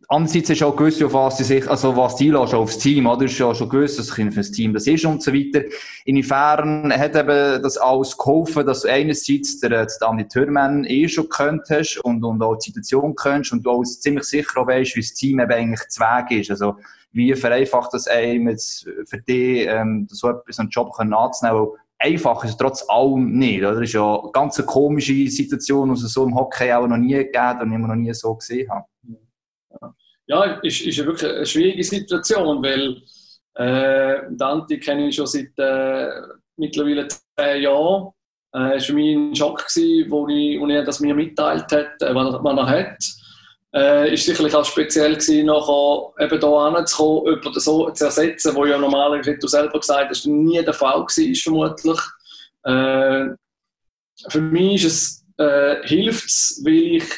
andererseits 0.07 0.49
ist 0.49 0.63
auch 0.63 0.77
gewusst, 0.77 1.03
auf 1.03 1.13
was 1.13 1.39
sie 1.39 1.43
sich, 1.43 1.69
also 1.69 1.97
was 1.97 2.15
die 2.15 2.27
einlässt, 2.29 2.53
aufs 2.53 2.77
Team, 2.77 3.05
oder? 3.05 3.25
Ist 3.25 3.37
ja 3.37 3.53
schon 3.53 3.67
gewusst, 3.67 3.99
dass 3.99 4.11
für 4.11 4.23
das 4.29 4.51
Team 4.51 4.73
das 4.73 4.87
ist 4.87 5.03
und 5.03 5.21
so 5.21 5.33
weiter. 5.33 5.65
Inwiefern 6.05 6.93
hat 6.93 7.17
eben 7.17 7.61
das 7.61 7.77
alles 7.77 8.17
geholfen, 8.17 8.65
dass 8.65 8.83
du 8.83 8.89
einerseits 8.89 9.59
der, 9.59 9.85
der 9.85 10.07
Andi 10.07 10.25
Thürmann 10.25 10.85
eh 10.85 11.09
schon 11.09 11.27
könntest 11.27 11.97
und, 12.05 12.23
und 12.23 12.41
auch 12.41 12.55
die 12.55 12.71
Situation 12.71 13.13
könntest 13.15 13.51
und 13.51 13.65
du 13.65 13.71
auch 13.71 13.83
ziemlich 13.83 14.23
sicher 14.23 14.61
auch 14.61 14.67
weißt, 14.67 14.95
wie 14.95 15.01
das 15.01 15.13
Team 15.13 15.41
eben 15.41 15.51
eigentlich 15.51 15.87
zu 15.89 15.99
Weg 15.99 16.39
ist. 16.39 16.51
Also, 16.51 16.77
wie 17.11 17.33
vereinfacht 17.35 17.93
das 17.93 18.07
einem 18.07 18.49
jetzt 18.49 18.87
für 19.05 19.21
dich, 19.21 19.67
ähm, 19.67 20.07
so 20.09 20.29
etwas, 20.29 20.59
einen 20.59 20.69
Job 20.69 20.91
anzunehmen? 20.97 21.67
Einfach 21.99 22.43
ist 22.43 22.51
es 22.51 22.57
trotz 22.57 22.83
allem 22.89 23.37
nicht, 23.37 23.59
oder? 23.59 23.73
Das 23.73 23.83
ist 23.83 23.93
ja 23.93 24.19
eine 24.19 24.31
ganz 24.31 24.65
komische 24.65 25.27
Situation, 25.27 25.93
die 25.93 26.01
es 26.01 26.13
so 26.13 26.25
im 26.25 26.35
Hockey 26.35 26.71
auch 26.71 26.87
noch 26.87 26.97
nie 26.97 27.13
gegeben 27.13 27.61
und 27.61 27.73
ich 27.73 27.79
noch 27.79 27.95
nie 27.95 28.13
so 28.13 28.35
gesehen 28.35 28.69
habe. 28.71 28.85
Ja, 30.25 30.43
ist, 30.63 30.81
ist 30.81 31.05
wirklich 31.05 31.31
eine 31.31 31.45
schwierige 31.45 31.83
Situation, 31.83 32.63
weil 32.63 33.01
äh, 33.55 34.21
Dante 34.31 34.79
kenne 34.79 35.09
ich 35.09 35.15
schon 35.15 35.27
seit 35.27 35.51
äh, 35.57 36.09
mittlerweile 36.57 37.07
zehn 37.07 37.61
Jahren. 37.63 38.11
Äh, 38.53 38.77
es 38.77 38.83
war 38.83 38.87
für 38.87 38.93
mich 38.93 39.15
ein 39.15 39.35
Schock, 39.35 39.65
wo, 40.09 40.27
ich, 40.27 40.59
er 40.59 40.83
das 40.83 41.01
mir 41.01 41.13
mitteilt 41.13 41.71
hat, 41.71 42.01
äh, 42.01 42.15
was, 42.15 42.35
was 42.41 42.57
er 42.57 42.67
hat. 42.67 42.97
Äh, 43.73 44.13
ist 44.13 44.25
sicherlich 44.25 44.53
auch 44.53 44.65
speziell 44.65 45.13
gewesen, 45.13 45.45
nachher 45.45 46.25
eben 46.25 46.39
hier 46.39 46.49
anzukommen, 46.49 47.35
jemanden 47.35 47.59
so 47.59 47.89
zu 47.91 48.05
ersetzen, 48.05 48.53
wo 48.53 48.65
ja 48.65 48.77
normalerweise, 48.77 49.33
wie 49.33 49.39
du 49.39 49.47
selber 49.47 49.79
gesagt 49.79 50.09
hast, 50.09 50.25
nie 50.25 50.61
der 50.61 50.73
Fall 50.73 50.99
war, 50.99 51.07
vermutlich. 51.07 51.99
Äh, 52.63 53.35
für 54.29 54.41
mich 54.41 54.83
ist 54.83 54.85
es, 54.85 55.25
äh, 55.37 55.87
hilft 55.87 56.25
es, 56.25 56.61
weil 56.65 56.97
ich 56.97 57.09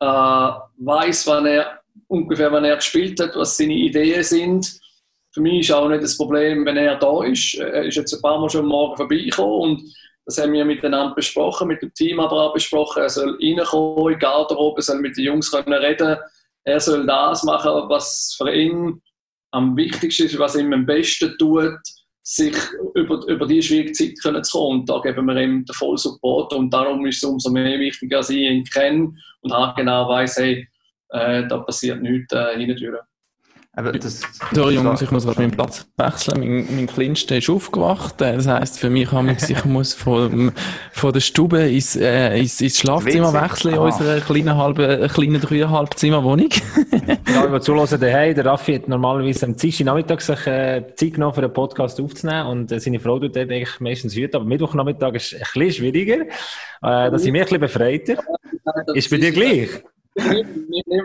äh, 0.00 0.52
weiß, 0.78 1.26
wann 1.26 1.46
er 1.46 1.80
ungefähr, 2.08 2.50
wann 2.50 2.64
er 2.64 2.76
gespielt 2.76 3.20
hat, 3.20 3.36
was 3.36 3.56
seine 3.56 3.74
Ideen 3.74 4.22
sind. 4.22 4.80
Für 5.32 5.40
mich 5.40 5.60
ist 5.60 5.72
auch 5.72 5.88
nicht 5.88 6.02
das 6.02 6.16
Problem, 6.16 6.64
wenn 6.66 6.76
er 6.76 6.96
da 6.96 7.22
ist. 7.24 7.54
Er 7.54 7.84
ist 7.84 7.96
jetzt 7.96 8.12
ein 8.14 8.20
paar 8.20 8.38
Mal 8.38 8.50
schon 8.50 8.66
morgen 8.66 8.96
vorbeigekommen 8.96 9.60
und 9.60 9.94
das 10.24 10.38
haben 10.38 10.52
wir 10.52 10.64
miteinander 10.64 11.14
besprochen, 11.14 11.68
mit 11.68 11.82
dem 11.82 11.92
Team 11.94 12.20
aber 12.20 12.32
auch 12.32 12.54
besprochen. 12.54 13.02
Er 13.02 13.08
soll 13.08 13.38
reinkommen 13.40 14.12
in 14.12 14.18
die 14.18 14.24
Garderobe, 14.24 14.82
soll 14.82 15.00
mit 15.00 15.16
den 15.16 15.24
Jungs 15.24 15.50
können 15.50 15.72
reden. 15.72 16.16
Er 16.64 16.80
soll 16.80 17.06
das 17.06 17.42
machen, 17.42 17.88
was 17.88 18.34
für 18.36 18.52
ihn 18.52 19.02
am 19.50 19.76
wichtigsten 19.76 20.24
ist, 20.24 20.38
was 20.38 20.54
ihm 20.54 20.72
am 20.72 20.86
besten 20.86 21.36
tut, 21.38 21.78
sich 22.22 22.54
über, 22.94 23.26
über 23.26 23.46
diese 23.46 23.68
schwierige 23.68 23.92
Zeit 23.92 24.14
können 24.22 24.44
zu 24.44 24.58
kommen. 24.58 24.80
Und 24.80 24.88
da 24.88 25.00
geben 25.00 25.26
wir 25.26 25.36
ihm 25.36 25.64
den 25.64 25.74
vollen 25.74 25.96
Support. 25.96 26.52
Und 26.52 26.70
darum 26.72 27.04
ist 27.06 27.16
es 27.16 27.24
umso 27.24 27.50
mehr 27.50 27.78
wichtig, 27.80 28.10
dass 28.10 28.30
ich 28.30 28.38
ihn 28.38 28.64
kenne 28.64 29.12
und 29.40 29.52
auch 29.52 29.74
genau 29.74 30.08
weiß, 30.08 30.36
hey, 30.36 30.68
äh, 31.10 31.46
da 31.48 31.58
passiert 31.58 32.00
nichts 32.00 32.32
äh, 32.32 32.56
hinten 32.56 33.02
Aber 33.74 33.90
das, 33.92 34.20
Sorry, 34.52 34.74
Jungs, 34.74 35.00
ich 35.00 35.10
muss 35.10 35.24
gerade 35.24 35.40
meinen 35.40 35.50
Platz 35.52 35.86
wechseln. 35.96 36.40
Mein, 36.40 36.76
mein 36.76 36.86
Kleinster 36.86 37.38
ist 37.38 37.48
aufgewacht. 37.48 38.20
Äh, 38.20 38.36
Das 38.36 38.46
heisst, 38.46 38.78
für 38.78 38.90
mich 38.90 39.10
habe 39.12 39.32
ich, 39.32 39.48
ich 39.48 39.64
muss 39.64 39.94
von, 39.94 40.52
von 40.92 41.12
der 41.12 41.20
Stube 41.20 41.58
ins, 41.60 41.96
äh, 41.96 42.38
ins, 42.38 42.60
ins 42.60 42.78
Schlafzimmer 42.78 43.32
wechseln 43.32 43.72
in 43.72 43.78
Ah. 43.80 43.84
unserer 43.84 44.20
kleinen, 44.20 44.56
halben, 44.58 44.82
äh, 45.02 45.08
kleinen 45.08 45.40
dreieinhalb 45.40 45.94
Zimmer 45.94 46.22
Wohnung. 46.22 46.50
Ja, 47.32 47.46
die 47.46 47.60
zuhören 47.60 47.98
daheim, 47.98 48.34
der 48.34 48.44
Raffi 48.44 48.74
hat 48.74 48.88
normalerweise 48.88 49.46
am 49.46 49.56
Dienstag 49.56 49.86
Nachmittag 49.86 50.20
sich 50.20 50.46
äh, 50.46 50.84
Zeit 50.94 51.14
genommen, 51.14 51.32
für 51.34 51.40
den 51.40 51.52
Podcast 51.52 51.98
aufzunehmen 51.98 52.46
und 52.48 52.72
äh, 52.72 52.78
seine 52.78 53.00
Frau 53.00 53.18
tut 53.18 53.34
dort 53.34 53.50
eigentlich 53.50 53.80
meistens 53.80 54.14
heute, 54.14 54.36
aber 54.36 54.44
Mittwochnachmittag 54.44 55.14
ist 55.14 55.32
ein 55.34 55.40
bisschen 55.40 55.72
schwieriger. 55.72 56.20
Äh, 56.24 56.26
da 56.82 57.18
sind 57.18 57.32
wir 57.32 57.40
ein 57.40 57.44
bisschen 57.46 57.60
befreiter. 57.60 58.16
Ist 58.94 59.10
bei 59.10 59.16
dir 59.16 59.32
gleich? 59.32 59.68
Nein, 60.14 60.46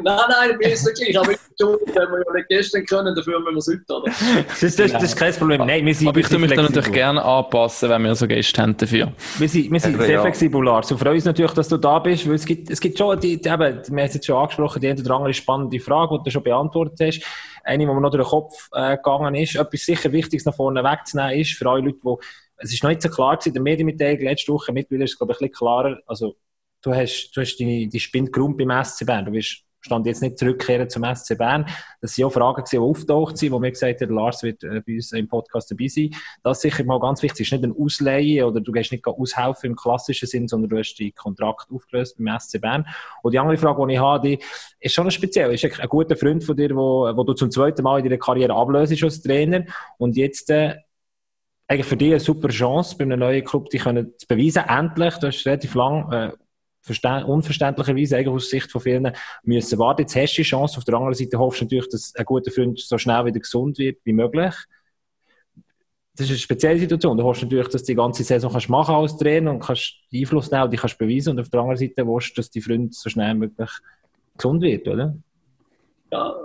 nein, 0.04 0.52
ich 0.52 0.58
bin 0.58 0.72
es 0.72 0.86
nicht 0.86 0.98
gleich. 0.98 1.20
Aber 1.20 1.32
ich 1.32 1.38
tue, 1.58 1.80
wenn 1.88 2.10
wir 2.10 2.24
ja 2.26 2.34
nicht 2.34 2.50
gestern 2.50 2.86
können, 2.86 3.16
dafür 3.16 3.40
müssen 3.40 3.54
wir 3.54 3.58
es 3.60 3.68
heute, 3.68 3.94
oder? 3.94 4.46
Das 4.48 4.64
ist, 4.64 4.80
das, 4.80 4.92
das 4.92 5.04
ist 5.04 5.16
kein 5.16 5.34
Problem. 5.34 5.66
Nein, 5.66 5.86
wir 5.86 5.96
sind 5.96 6.10
Aber 6.10 6.20
ich 6.20 6.28
tue 6.28 6.40
mich 6.40 6.50
dann 6.50 6.60
flexibel. 6.60 6.82
natürlich 6.82 6.94
gerne 6.94 7.24
anpassen, 7.24 7.90
wenn 7.90 8.04
wir 8.04 8.16
so 8.16 8.28
Gäste 8.28 8.62
haben 8.62 8.76
dafür. 8.76 9.14
Wir 9.38 9.48
sind, 9.50 9.72
wir 9.72 9.80
sind 9.80 9.94
Eben, 9.96 10.04
sehr 10.04 10.16
ja. 10.16 10.22
flexibel, 10.22 10.64
Lars. 10.64 10.92
Und 10.92 10.98
freuen 10.98 11.16
uns 11.16 11.26
natürlich, 11.26 11.54
dass 11.54 11.70
du 11.70 11.78
da 11.78 12.00
bist, 12.00 12.28
weil 12.28 12.36
es 12.36 12.46
gibt, 12.46 12.70
es 12.70 12.82
gibt 12.82 12.98
schon, 12.98 13.18
die, 13.20 13.42
die, 13.42 13.48
eben, 13.50 13.60
wir 13.60 13.68
haben 13.68 13.98
es 13.98 14.14
jetzt 14.14 14.26
schon 14.26 14.36
angesprochen, 14.36 14.82
die 14.82 14.90
eine 14.90 15.00
oder 15.00 15.16
andere 15.16 15.34
spannende 15.34 15.80
Frage, 15.80 16.18
die 16.18 16.24
du 16.26 16.32
schon 16.32 16.44
beantwortet 16.44 17.00
hast. 17.02 17.22
Eine, 17.64 17.80
die 17.80 17.86
mir 17.86 18.02
noch 18.02 18.12
durch 18.12 18.24
den 18.24 18.30
Kopf 18.30 18.70
äh, 18.74 18.98
gegangen 18.98 19.36
ist. 19.36 19.56
Etwas 19.56 19.82
sicher 19.82 20.12
Wichtiges 20.12 20.46
nach 20.46 20.56
vorne 20.56 20.84
wegzunehmen 20.84 21.40
ist, 21.40 21.54
für 21.54 21.70
alle 21.70 21.82
Leute, 21.82 22.00
die, 22.04 22.16
es 22.58 22.74
ist 22.74 22.84
noch 22.84 22.90
nicht 22.90 23.02
so 23.02 23.10
klar 23.10 23.38
gewesen, 23.38 23.54
der 23.54 23.62
Medienmitteilung 23.62 24.22
letzte 24.22 24.52
Woche, 24.52 24.74
mittlerweile 24.74 25.06
ist 25.06 25.12
es, 25.12 25.18
glaube 25.18 25.34
ich, 25.34 25.38
ein 25.38 25.48
bisschen 25.48 25.58
klarer, 25.58 26.00
also, 26.08 26.36
du 26.82 26.94
hast, 26.94 27.32
du 27.32 27.42
hast 27.42 27.58
die 27.58 28.00
Spind 28.00 28.32
geräumt 28.32 28.58
beim 28.58 28.84
SC 28.84 29.06
Bern. 29.06 29.26
Du 29.26 29.32
wirst, 29.32 29.64
stand 29.80 30.06
jetzt 30.06 30.22
nicht 30.22 30.38
zurückkehren 30.38 30.90
zum 30.90 31.04
SC 31.04 31.38
Bern. 31.38 31.66
Das 32.02 32.14
sind 32.14 32.26
auch 32.26 32.32
Fragen 32.32 32.64
die 32.72 32.78
auftaucht 32.78 33.38
sind, 33.38 33.52
wo 33.52 33.60
mir 33.60 33.72
gesagt 33.72 34.02
hat, 34.02 34.10
Lars 34.10 34.44
wird 34.44 34.64
äh, 34.64 34.82
bei 34.86 34.96
uns 34.96 35.12
im 35.14 35.28
Podcast 35.28 35.72
dabei 35.72 35.88
sein. 35.88 36.12
Das 36.44 36.58
ist 36.58 36.62
sicher 36.64 36.84
mal 36.84 37.00
ganz 37.00 37.22
wichtig. 37.22 37.42
Es 37.48 37.52
ist 37.52 37.60
nicht 37.60 37.64
ein 37.64 37.76
Ausleihen 37.78 38.44
oder 38.44 38.62
du 38.62 38.72
gehst 38.72 38.92
nicht 38.92 39.06
aushelfen 39.08 39.72
im 39.72 39.76
klassischen 39.76 40.28
Sinn, 40.28 40.48
sondern 40.48 40.70
du 40.70 40.78
hast 40.78 40.96
den 40.96 41.14
Kontrakt 41.16 41.72
aufgelöst 41.72 42.18
beim 42.18 42.38
SC 42.40 42.62
Bern. 42.62 42.86
Und 43.24 43.34
die 43.34 43.40
andere 43.40 43.58
Frage, 43.58 43.86
die 43.88 43.94
ich 43.94 44.00
habe, 44.00 44.28
die 44.28 44.40
ist 44.80 44.94
schon 44.94 45.10
speziell. 45.10 45.54
Ist 45.54 45.66
ein 45.66 45.90
guter 45.90 46.16
Freund 46.16 46.44
von 46.44 46.56
dir, 46.56 46.76
wo, 46.76 47.12
wo 47.16 47.24
du 47.24 47.34
zum 47.34 47.50
zweiten 47.52 47.84
Mal 47.84 48.00
in 48.00 48.06
deiner 48.06 48.18
Karriere 48.18 48.54
ablöst 48.54 49.04
als 49.04 49.22
Trainer 49.22 49.66
und 49.98 50.18
jetzt 50.18 50.50
äh, 50.50 50.76
eigentlich 51.68 51.86
für 51.86 51.98
dich 51.98 52.12
eine 52.12 52.20
super 52.20 52.48
Chance, 52.48 52.96
bei 52.98 53.04
einem 53.04 53.20
neuen 53.20 53.44
Club 53.44 53.70
die 53.70 53.78
können 53.78 54.14
zu 54.18 54.26
beweisen, 54.28 54.64
endlich, 54.68 55.16
du 55.16 55.28
hast 55.28 55.46
relativ 55.46 55.76
lang 55.76 56.12
äh, 56.12 56.32
unverständlicherweise 57.26 58.18
eigentlich 58.18 58.34
aus 58.34 58.50
Sicht 58.50 58.72
von 58.72 58.82
vielen 58.82 59.12
müssen 59.44 59.80
warten. 59.80 60.02
Jetzt 60.02 60.16
hast 60.16 60.34
du 60.34 60.42
die 60.42 60.48
Chance. 60.48 60.78
Auf 60.78 60.86
der 60.86 60.96
anderen 60.96 61.14
Seite 61.14 61.40
hoffst 61.40 61.62
du 61.62 61.66
natürlich, 61.66 61.90
dass 61.90 62.14
ein 62.16 62.26
guter 62.26 62.52
Freund 62.52 62.80
so 62.80 62.98
schnell 62.98 63.26
wieder 63.26 63.40
gesund 63.40 63.78
wird 63.78 64.00
wie 64.04 64.14
möglich. 64.14 64.54
Das 66.16 66.26
ist 66.26 66.32
eine 66.32 66.40
spezielle 66.40 66.80
Situation. 66.80 67.16
Du 67.16 67.24
hoffst 67.24 67.44
natürlich, 67.44 67.68
dass 67.68 67.84
du 67.84 67.92
die 67.92 67.96
ganze 67.96 68.24
Saison 68.24 68.52
kannst 68.52 68.70
machen 68.70 68.96
als 68.96 69.18
Trainer 69.18 69.52
und 69.52 69.60
kannst 69.60 69.96
Einfluss 70.12 70.50
nehmen 70.50 70.64
und 70.64 70.74
die 70.74 70.78
kannst 70.78 70.98
beweisen. 70.98 71.32
Und 71.32 71.40
auf 71.40 71.50
der 71.50 71.60
anderen 71.60 71.78
Seite 71.78 72.08
willst 72.08 72.32
du, 72.32 72.34
dass 72.36 72.50
die 72.50 72.62
Freund 72.62 72.96
so 72.96 73.10
schnell 73.10 73.36
wie 73.36 73.40
möglich 73.40 73.70
gesund 74.36 74.62
wird, 74.64 74.88
oder? 74.88 75.16
Ja, 76.12 76.36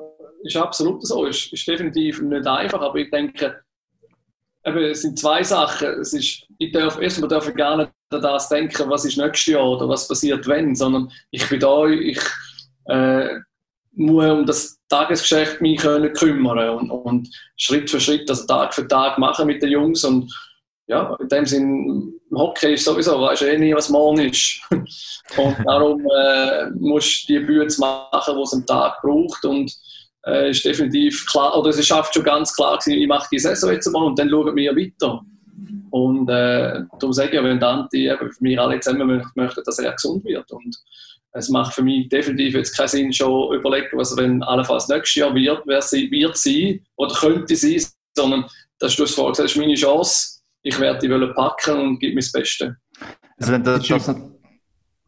ist 0.43 0.57
absolut 0.57 1.07
so. 1.07 1.25
Ist, 1.25 1.53
ist 1.53 1.67
definitiv 1.67 2.21
nicht 2.21 2.47
einfach, 2.47 2.83
aber 2.83 2.97
ich 2.97 3.11
denke, 3.11 3.63
eben, 4.65 4.85
es 4.85 5.03
sind 5.03 5.19
zwei 5.19 5.43
Sachen. 5.43 5.89
Es 6.01 6.13
ist, 6.13 6.47
ich 6.59 6.73
darf, 6.73 7.01
erstmal 7.01 7.29
darf 7.29 7.49
ich 7.49 7.55
gar 7.55 7.77
nicht 7.77 7.91
an 8.11 8.23
das 8.23 8.49
denken, 8.49 8.91
was 8.91 9.05
ist 9.05 9.17
nächstes 9.17 9.55
Jahr 9.55 9.69
oder 9.69 9.89
was 9.89 10.07
passiert 10.07 10.47
wenn, 10.47 10.75
sondern 10.75 11.11
ich 11.31 11.49
bin 11.49 11.61
da, 11.61 11.87
ich 11.87 12.21
äh, 12.87 13.29
muss 13.95 14.25
um 14.25 14.47
das 14.47 14.79
Tagesgeschäft 14.89 15.61
mich 15.61 15.81
können 15.81 16.13
kümmern 16.13 16.71
und, 16.71 16.91
und 16.91 17.29
Schritt 17.57 17.91
für 17.91 18.01
Schritt, 18.01 18.29
also 18.29 18.47
Tag 18.47 18.75
für 18.75 18.87
Tag 18.87 19.19
machen 19.19 19.47
mit 19.47 19.63
den 19.63 19.71
Jungs 19.71 20.05
und 20.05 20.33
ja, 20.87 21.17
in 21.21 21.29
dem 21.29 21.47
Sinn, 21.47 22.15
Hockey 22.35 22.75
ist 22.75 22.85
sowieso, 22.85 23.21
weißt 23.21 23.43
du 23.43 23.47
eh 23.47 23.59
nie, 23.59 23.75
was 23.75 23.89
morgen 23.89 24.21
ist. 24.21 24.61
und 24.71 25.57
darum 25.65 26.07
äh, 26.07 26.71
musst 26.71 27.29
du 27.29 27.35
die 27.35 27.47
Bühne 27.47 27.73
machen, 27.79 28.37
die 28.37 28.43
es 28.43 28.53
am 28.53 28.67
Tag 28.67 29.01
braucht 29.01 29.45
und 29.45 29.73
äh, 30.27 30.51
ist 30.51 30.65
definitiv 30.65 31.27
klar, 31.27 31.57
oder 31.59 31.71
es 31.71 31.79
ist 31.79 31.93
oft 31.93 32.15
schon 32.15 32.25
ganz 32.25 32.55
klar 32.55 32.79
gewesen, 32.79 33.01
ich 33.01 33.09
mache 33.09 33.29
die 33.33 33.39
Saison 33.39 33.73
jetzt 33.73 33.91
mal 33.91 34.05
und 34.05 34.19
dann 34.19 34.31
schauen 34.31 34.55
wir 34.55 34.77
weiter. 34.77 35.23
Und 35.91 36.29
äh, 36.31 36.85
darum 36.99 37.13
sage 37.13 37.29
ich, 37.29 37.35
ja, 37.35 37.45
wenn 37.45 37.61
Dante 37.61 37.99
eben 37.99 38.33
für 38.33 38.43
mich 38.43 38.59
alle 38.59 38.81
zusammen 38.81 39.23
möchten, 39.35 39.63
dass 39.65 39.79
er 39.79 39.93
gesund 39.93 40.25
wird. 40.25 40.51
Und 40.51 40.75
es 41.33 41.49
macht 41.49 41.75
für 41.75 41.83
mich 41.83 42.09
definitiv 42.09 42.55
jetzt 42.55 42.77
keinen 42.77 42.89
Sinn, 42.89 43.13
schon 43.13 43.55
überlegen, 43.55 43.97
was 43.99 44.17
wenn 44.17 44.43
allenfalls 44.43 44.89
nächstes 44.89 45.17
Jahr 45.17 45.35
wird, 45.35 45.63
wer 45.67 45.83
sie 45.83 46.11
wird 46.11 46.37
sein 46.37 46.81
oder 46.97 47.15
könnte 47.15 47.57
sein, 47.57 47.85
sondern 48.17 48.47
das 48.79 48.99
ist, 48.99 49.15
vorhin 49.15 49.33
gesagt, 49.33 49.47
das 49.47 49.53
ist 49.53 49.59
meine 49.59 49.75
Chance. 49.75 50.41
Ich 50.63 50.79
werde 50.79 50.99
die 51.01 51.11
wollen 51.11 51.35
packen 51.35 51.79
und 51.79 51.99
gebe 51.99 52.15
mir 52.15 52.21
das 52.21 52.33
Beste. 52.33 52.77
Also 53.39 53.53
wenn 53.53 53.65
das, 53.65 53.87
das. 53.87 54.15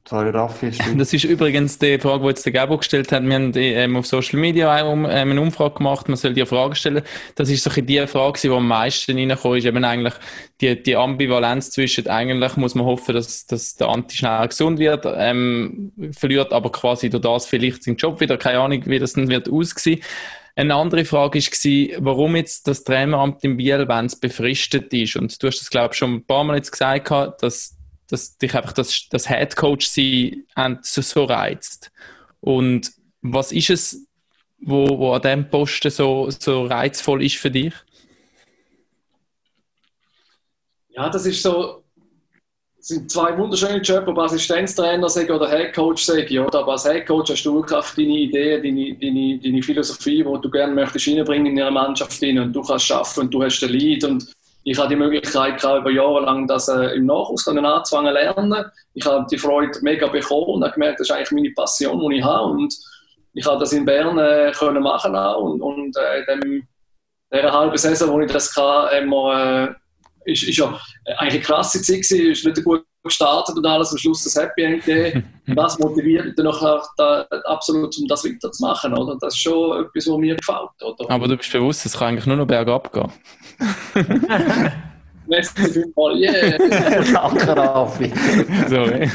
Sorry, 0.07 0.29
Raffi. 0.29 0.71
Das 0.99 1.15
ist 1.15 1.25
übrigens 1.25 1.79
die 1.79 1.99
Frage, 1.99 2.23
die 2.25 2.29
jetzt 2.29 2.45
der 2.45 2.53
Gabo 2.53 2.77
gestellt 2.77 3.11
hat. 3.11 3.25
Wir 3.25 3.35
haben 3.35 3.53
die, 3.53 3.73
ähm, 3.73 3.97
auf 3.97 4.07
Social 4.07 4.39
Media 4.39 4.77
auch 4.77 4.93
um, 4.93 5.07
ähm, 5.07 5.31
eine 5.31 5.41
Umfrage 5.41 5.77
gemacht, 5.77 6.09
man 6.09 6.19
soll 6.19 6.35
dir 6.35 6.47
Fragen 6.47 6.75
stellen. 6.75 7.03
Das 7.37 7.49
ist 7.49 7.65
so 7.65 7.71
die 7.71 8.07
Frage, 8.07 8.39
die 8.43 8.51
am 8.51 8.69
meisten 8.69 9.17
reingekommen 9.17 9.59
ist, 9.59 9.65
eben 9.65 9.83
eigentlich 9.83 10.15
die, 10.61 10.83
die 10.83 10.95
Ambivalenz 10.95 11.71
zwischen, 11.71 12.07
eigentlich 12.09 12.57
muss 12.57 12.75
man 12.75 12.85
hoffen, 12.85 13.15
dass, 13.15 13.47
dass 13.47 13.77
der 13.77 13.89
Anti 13.89 14.19
schnell 14.19 14.47
gesund 14.47 14.79
wird, 14.79 15.07
ähm, 15.07 15.93
verliert 16.13 16.53
aber 16.53 16.71
quasi 16.71 17.09
durch 17.09 17.23
das 17.23 17.47
vielleicht 17.47 17.85
seinen 17.85 17.97
Job 17.97 18.21
wieder, 18.21 18.37
keine 18.37 18.61
Ahnung, 18.61 18.83
wie 18.85 18.99
das 18.99 19.15
dann 19.15 19.29
wird 19.29 19.51
aussehen. 19.51 20.03
Eine 20.55 20.75
andere 20.75 21.07
Frage 21.07 21.41
war, 21.41 22.05
warum 22.05 22.37
jetzt 22.37 22.69
das 22.69 22.85
Traineramt 22.85 23.43
in 23.43 23.57
Biel, 23.57 23.89
wenn 23.89 24.07
es 24.07 24.21
befristet 24.21 24.93
ist. 24.93 25.17
Und 25.17 25.43
du 25.43 25.47
hast 25.49 25.61
das, 25.61 25.71
glaube 25.71 25.95
ich, 25.95 25.99
schon 25.99 26.15
ein 26.15 26.27
paar 26.27 26.45
Mal 26.45 26.57
jetzt 26.57 26.71
gesagt, 26.71 27.11
dass, 27.43 27.77
dass 28.09 28.37
dich 28.39 28.55
einfach 28.55 28.73
das, 28.73 29.09
das 29.11 29.29
Headcoach 29.29 29.89
sein 29.89 30.79
so, 30.83 31.03
so 31.03 31.25
reizt. 31.25 31.91
Und 32.41 32.93
was 33.23 33.53
ist 33.53 33.71
es, 33.71 34.07
wo, 34.59 34.99
wo 34.99 35.13
an 35.13 35.23
diesem 35.23 35.51
Posten 35.51 35.91
so, 35.91 36.29
so 36.31 36.67
reizvoll 36.67 37.25
ist 37.25 37.37
für 37.37 37.51
dich? 37.51 37.75
Ja, 40.91 41.09
das 41.09 41.27
ist 41.27 41.43
so, 41.43 41.85
das 42.77 42.89
sind 42.89 43.11
zwei 43.11 43.37
wunderschöne 43.37 43.79
Jobs, 43.79 44.07
ob 44.07 44.19
Assistenztrainer 44.19 45.09
sage 45.09 45.35
oder 45.35 45.49
Headcoach 45.49 46.05
sage. 46.05 46.45
Oder? 46.45 46.61
Aber 46.61 46.73
als 46.73 46.85
Headcoach 46.85 47.31
hast 47.31 47.45
du 47.45 47.63
Kraft, 47.63 47.97
deine 47.97 48.19
Ideen, 48.19 48.63
deine, 48.63 48.95
deine, 48.95 49.39
deine 49.39 49.63
Philosophie, 49.63 50.23
die 50.23 50.41
du 50.43 50.51
gerne 50.51 50.75
möchtest 50.75 51.09
reinbringen 51.09 51.47
in 51.47 51.63
eine 51.63 51.71
Mannschaft 51.71 52.23
rein. 52.23 52.39
und 52.39 52.53
du 52.53 52.63
kannst 52.63 52.85
schaffen 52.85 53.21
und 53.21 53.33
du 53.33 53.43
hast 53.43 53.61
den 53.61 53.71
Lead 53.71 54.05
und 54.05 54.31
ich 54.65 54.79
habe 54.79 54.89
die 54.89 54.97
Möglichkeit 54.97 55.61
gehabt, 55.61 55.81
über 55.81 55.91
Jahre 55.91 56.21
lang 56.21 56.47
das 56.47 56.69
äh, 56.69 56.97
im 56.97 57.07
Nachhaus 57.07 57.47
anzufangen 57.47 58.13
lernen. 58.13 58.65
Ich 58.95 59.05
habe 59.05 59.27
die 59.31 59.39
Freude 59.39 59.79
mega 59.83 60.07
bekommen 60.07 60.55
und 60.55 60.65
habe 60.65 60.73
gemerkt, 60.73 61.01
das 61.01 61.09
ist 61.09 61.15
eigentlich 61.15 61.33
meine 61.33 61.51
Passion, 61.51 62.11
die 62.11 62.17
ich 62.17 62.25
habe 62.25 62.51
und 62.51 62.75
ich 63.35 63.45
habe 63.45 63.61
das 63.61 63.73
in 63.73 63.85
Bern 63.85 64.19
äh, 64.19 64.53
können 64.57 64.83
machen 64.83 65.15
auch. 65.15 65.43
und, 65.43 65.61
und 65.61 65.97
äh, 65.97 66.25
dem, 66.27 66.67
der 67.31 67.53
halben 67.53 67.77
Saison, 67.77 68.13
wo 68.13 68.21
ich 68.21 68.33
das 68.33 68.57
hatte, 68.57 69.05
wir, 69.05 69.77
äh, 70.25 70.33
ist, 70.33 70.45
ist 70.45 70.57
ja 70.57 70.81
eigentlich 71.19 71.35
eine 71.35 71.41
krasse 71.41 71.83
Zeit 71.83 71.97
gewesen, 71.97 72.31
ist 72.31 72.47
nicht 72.47 72.65
gut 72.65 72.85
gestartet 73.05 73.57
und 73.57 73.67
alles, 73.67 73.93
am 73.93 73.99
Schluss 73.99 74.25
das 74.25 74.37
Happy 74.37 74.63
End 74.63 74.85
gegeben. 74.85 75.25
Das 75.47 75.79
motiviert 75.79 76.25
mich 76.25 76.35
dann 76.37 76.47
nachher 76.47 76.83
da, 76.97 77.27
absolut, 77.45 77.95
um 77.99 78.09
das 78.09 78.25
weiterzumachen, 78.25 78.95
oder? 78.95 79.19
Das 79.21 79.35
ist 79.35 79.43
schon 79.43 79.85
etwas, 79.85 80.07
was 80.07 80.17
mir 80.17 80.35
gefällt, 80.37 80.83
oder? 80.83 81.11
Aber 81.11 81.29
du 81.29 81.37
bist 81.37 81.53
bewusst, 81.53 81.85
es 81.85 81.99
kann 81.99 82.09
eigentlich 82.09 82.25
nur 82.25 82.37
noch 82.37 82.47
bergab 82.47 82.91
gehen. 82.91 83.13
Merci 85.27 85.71
vielmals, 85.71 86.19
yeah! 86.19 86.57
Danke, 87.13 87.57
Raffi. 87.57 88.11
Sorry. 88.69 89.11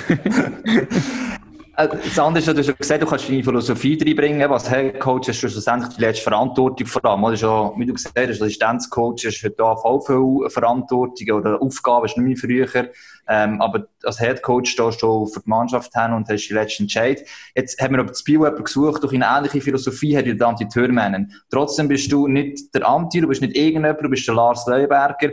Äh, 1.79 1.87
Das 1.87 2.19
andere 2.19 2.39
ist, 2.39 2.47
du 2.47 2.57
hast 2.57 2.67
ja 2.67 2.73
gesagt, 2.73 3.01
du 3.01 3.05
kannst 3.05 3.29
deine 3.29 3.43
Philosophie 3.43 3.97
reinbringen. 4.03 4.49
Was 4.49 4.69
Headcoach 4.69 5.29
hast 5.29 5.41
du 5.41 5.49
schlussendlich 5.49 5.95
die 5.95 6.01
letzte 6.01 6.23
Verantwortung 6.23 6.85
vor 6.85 7.05
allem. 7.05 7.23
Oder? 7.23 7.73
Wie 7.77 7.85
du 7.85 7.93
gesagt 7.93 8.17
hast, 8.17 8.41
Assistenzcoach 8.41 9.25
hast 9.25 9.41
du 9.41 9.49
da 9.51 9.75
voll 9.77 10.01
viel 10.01 10.49
Verantwortung 10.49 11.31
oder 11.31 11.61
Aufgaben, 11.61 12.05
ist 12.05 12.17
nicht 12.17 12.43
mehr 12.43 12.67
früher. 12.67 12.89
Ähm, 13.29 13.61
aber 13.61 13.87
als 14.03 14.19
Headcoach 14.19 14.65
stehst 14.65 15.01
du 15.01 15.25
für 15.27 15.39
die 15.39 15.49
Mannschaft 15.49 15.93
hin 15.93 16.11
und 16.13 16.27
hast 16.27 16.49
die 16.49 16.53
letzte 16.53 16.83
Entscheid. 16.83 17.23
Jetzt 17.55 17.79
haben 17.81 17.93
wir 17.93 17.99
aber 17.99 18.09
das 18.09 18.23
Bio 18.23 18.41
gesucht, 18.51 19.03
durch 19.03 19.13
eine 19.13 19.25
ähnliche 19.25 19.61
Philosophie 19.61 20.17
hat 20.17 20.25
der 20.25 20.47
Anti 20.47 20.67
Türmänen. 20.67 21.31
Trotzdem 21.49 21.87
bist 21.87 22.11
du 22.11 22.27
nicht 22.27 22.73
der 22.75 22.87
Anti, 22.87 23.21
du 23.21 23.27
bist 23.27 23.41
nicht 23.41 23.55
irgendjemand, 23.55 24.01
du 24.01 24.09
bist 24.09 24.27
der 24.27 24.35
Lars 24.35 24.65
Leuenberger. 24.67 25.31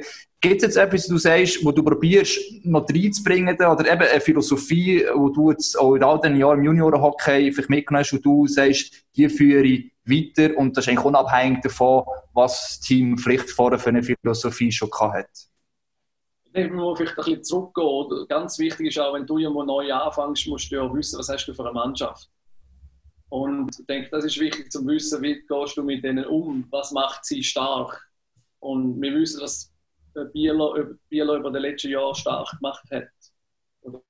Gibt 0.48 0.62
es 0.62 0.66
jetzt 0.68 0.76
etwas, 0.76 1.09
du 1.09 1.18
sagst, 1.18 1.64
wo 1.64 1.72
du 1.72 1.82
probierst, 1.82 2.64
noch 2.64 2.88
reinzubringen, 2.88 3.56
oder 3.56 3.92
eben 3.92 4.02
eine 4.02 4.20
Philosophie, 4.20 5.04
wo 5.12 5.28
du 5.28 5.50
jetzt 5.50 5.76
auch 5.76 5.96
in 5.96 6.04
all 6.04 6.20
den 6.20 6.37
Jahren 6.37 6.61
im 6.61 6.66
Juniorenhockey 6.66 7.50
vielleicht 7.50 7.68
mitgenommen 7.68 8.04
hast, 8.04 8.12
wo 8.12 8.18
du 8.18 8.46
sagst, 8.46 8.92
die 9.16 9.28
führe 9.28 9.66
ich 9.66 9.92
weiter 10.04 10.56
und 10.56 10.76
das 10.76 10.85
ist 10.85 10.90
eigentlich 10.90 11.04
unabhängig 11.04 11.62
davon, 11.62 12.04
was 12.32 12.52
das 12.52 12.80
Team 12.80 13.18
vielleicht 13.18 13.50
vorher 13.50 13.76
für 13.76 13.88
eine 13.88 14.04
Philosophie 14.04 14.70
schon 14.70 14.88
hat? 14.92 15.28
Ich 16.52 16.70
muss 16.70 16.96
vielleicht 16.96 17.18
ein 17.18 17.24
bisschen 17.24 17.42
zurückgehen. 17.42 18.26
Ganz 18.28 18.56
wichtig 18.61 18.87
ist 18.87 19.00
auch, 19.00 19.14
wenn 19.14 19.26
du 19.26 19.38
irgendwo 19.38 19.64
neu 19.64 19.92
anfängst, 19.92 20.46
musst 20.46 20.70
du 20.70 20.76
ja 20.76 20.94
wissen, 20.94 21.18
was 21.18 21.28
hast 21.28 21.46
du 21.46 21.54
für 21.54 21.64
eine 21.64 21.72
Mannschaft. 21.72 22.30
Und 23.30 23.76
ich 23.80 23.87
denke, 23.87 24.11
das 24.12 24.24
ist 24.24 24.38
wichtig 24.38 24.70
zu 24.70 24.87
wissen, 24.87 25.20
wie 25.22 25.44
gehst 25.44 25.76
du 25.76 25.82
mit 25.82 26.04
denen 26.04 26.24
um, 26.24 26.68
was 26.70 26.92
macht 26.92 27.24
sie 27.24 27.42
stark. 27.42 28.09
Und 28.61 29.00
wir 29.02 29.12
wissen, 29.12 29.40
dass 29.40 29.76
Bieler, 30.24 31.37
über 31.37 31.50
die 31.50 31.59
letzten 31.59 31.90
Jahre 31.90 32.14
stark 32.14 32.50
gemacht 32.59 32.85
hat. 32.90 33.09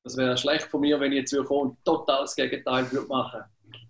Das 0.03 0.17
wäre 0.17 0.37
schlecht 0.37 0.65
von 0.65 0.81
mir, 0.81 0.99
wenn 1.01 1.13
ich 1.13 1.19
jetzt 1.19 1.33
würde 1.33 1.49
und 1.49 1.85
total 1.85 2.23
das 2.23 2.35
Gegenteil 2.35 2.91
würde 2.91 3.09
machen 3.09 3.43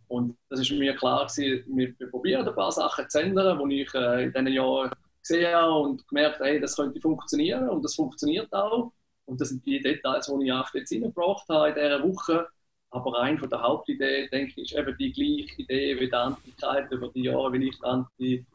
Und 0.08 0.36
das 0.48 0.60
ist 0.60 0.72
mir 0.72 0.96
klar 0.96 1.26
gewesen, 1.26 1.64
wir, 1.76 2.10
probieren 2.10 2.48
ein 2.48 2.54
paar 2.54 2.72
Sachen 2.72 3.08
zu 3.08 3.20
ändern, 3.20 3.68
die 3.68 3.82
ich 3.82 3.94
äh, 3.94 4.24
in 4.24 4.32
diesen 4.32 4.48
Jahren 4.48 4.90
gesehen 5.20 5.54
habe 5.54 5.78
und 5.80 6.08
gemerkt 6.08 6.40
habe, 6.40 6.60
das 6.60 6.76
könnte 6.76 7.00
funktionieren 7.00 7.68
und 7.68 7.84
das 7.84 7.94
funktioniert 7.94 8.52
auch. 8.52 8.92
Und 9.26 9.40
das 9.40 9.48
sind 9.48 9.64
die 9.66 9.80
Details, 9.80 10.26
die 10.26 10.46
ich 10.46 10.52
auch 10.52 10.72
jetzt 10.74 10.92
reingebracht 10.92 11.48
habe 11.48 11.68
in 11.68 11.74
dieser 11.74 12.02
Woche. 12.02 12.46
Aber 12.90 13.18
rein 13.18 13.38
von 13.38 13.50
der 13.50 13.60
Hauptidee, 13.60 14.28
denke 14.28 14.60
ich, 14.60 14.72
ist 14.72 14.78
eben 14.78 14.96
die 14.96 15.12
gleiche 15.12 15.62
Idee 15.62 16.00
wie 16.00 16.06
die 16.06 16.14
Antigkeit 16.14 16.90
über 16.90 17.08
die 17.08 17.24
Jahre, 17.24 17.52
wie 17.52 17.68
ich 17.68 17.76
die 18.18 18.46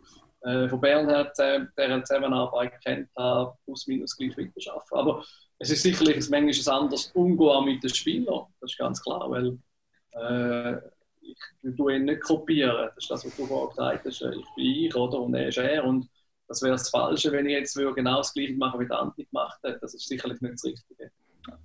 äh, 0.42 0.68
von 0.68 0.82
Bern 0.82 1.08
her 1.08 1.32
deren 1.78 2.06
Zusammenarbeit 2.06 2.80
kennt 2.84 3.10
habe, 3.18 3.54
plus 3.66 3.88
minus 3.88 4.18
gleich 4.18 4.38
weiterarbeiten. 4.38 4.98
Aber 4.98 5.24
es 5.60 5.70
ist 5.70 5.84
sicherlich 5.84 6.18
ein 6.18 6.46
manchmal 6.46 6.76
ein 6.76 6.82
anderes 6.82 7.12
Umgehen 7.14 7.66
mit 7.66 7.84
den 7.84 7.94
Spielern, 7.94 8.46
das 8.60 8.72
ist 8.72 8.78
ganz 8.78 9.02
klar, 9.02 9.30
weil 9.30 9.58
äh, 10.14 10.78
ich, 11.22 11.76
tue 11.78 11.96
ihn 11.96 12.06
nicht 12.06 12.22
kopieren, 12.22 12.90
das 12.96 12.98
ist 12.98 13.12
das, 13.12 13.26
was 13.26 13.36
du 13.38 13.46
vorhin 13.46 13.70
gesagt 13.70 14.06
hast, 14.06 14.22
ich 14.22 14.56
bin 14.56 14.66
ich 14.66 14.96
oder, 14.96 15.20
und 15.20 15.34
er 15.36 15.48
ist 15.48 15.58
er 15.58 15.86
und 15.86 16.10
das 16.48 16.62
wäre 16.62 16.74
das 16.74 16.90
Falsche, 16.90 17.32
wenn 17.32 17.46
ich 17.46 17.54
jetzt 17.54 17.76
genau 17.76 18.18
das 18.18 18.34
Gleiche 18.34 18.56
machen 18.56 18.80
wie 18.80 18.88
der 18.88 19.00
Anti 19.00 19.26
gemacht 19.26 19.60
hat, 19.64 19.78
das 19.82 19.94
ist 19.94 20.08
sicherlich 20.08 20.42
nicht 20.42 20.56
das 20.56 20.66
Richtige. 20.66 21.12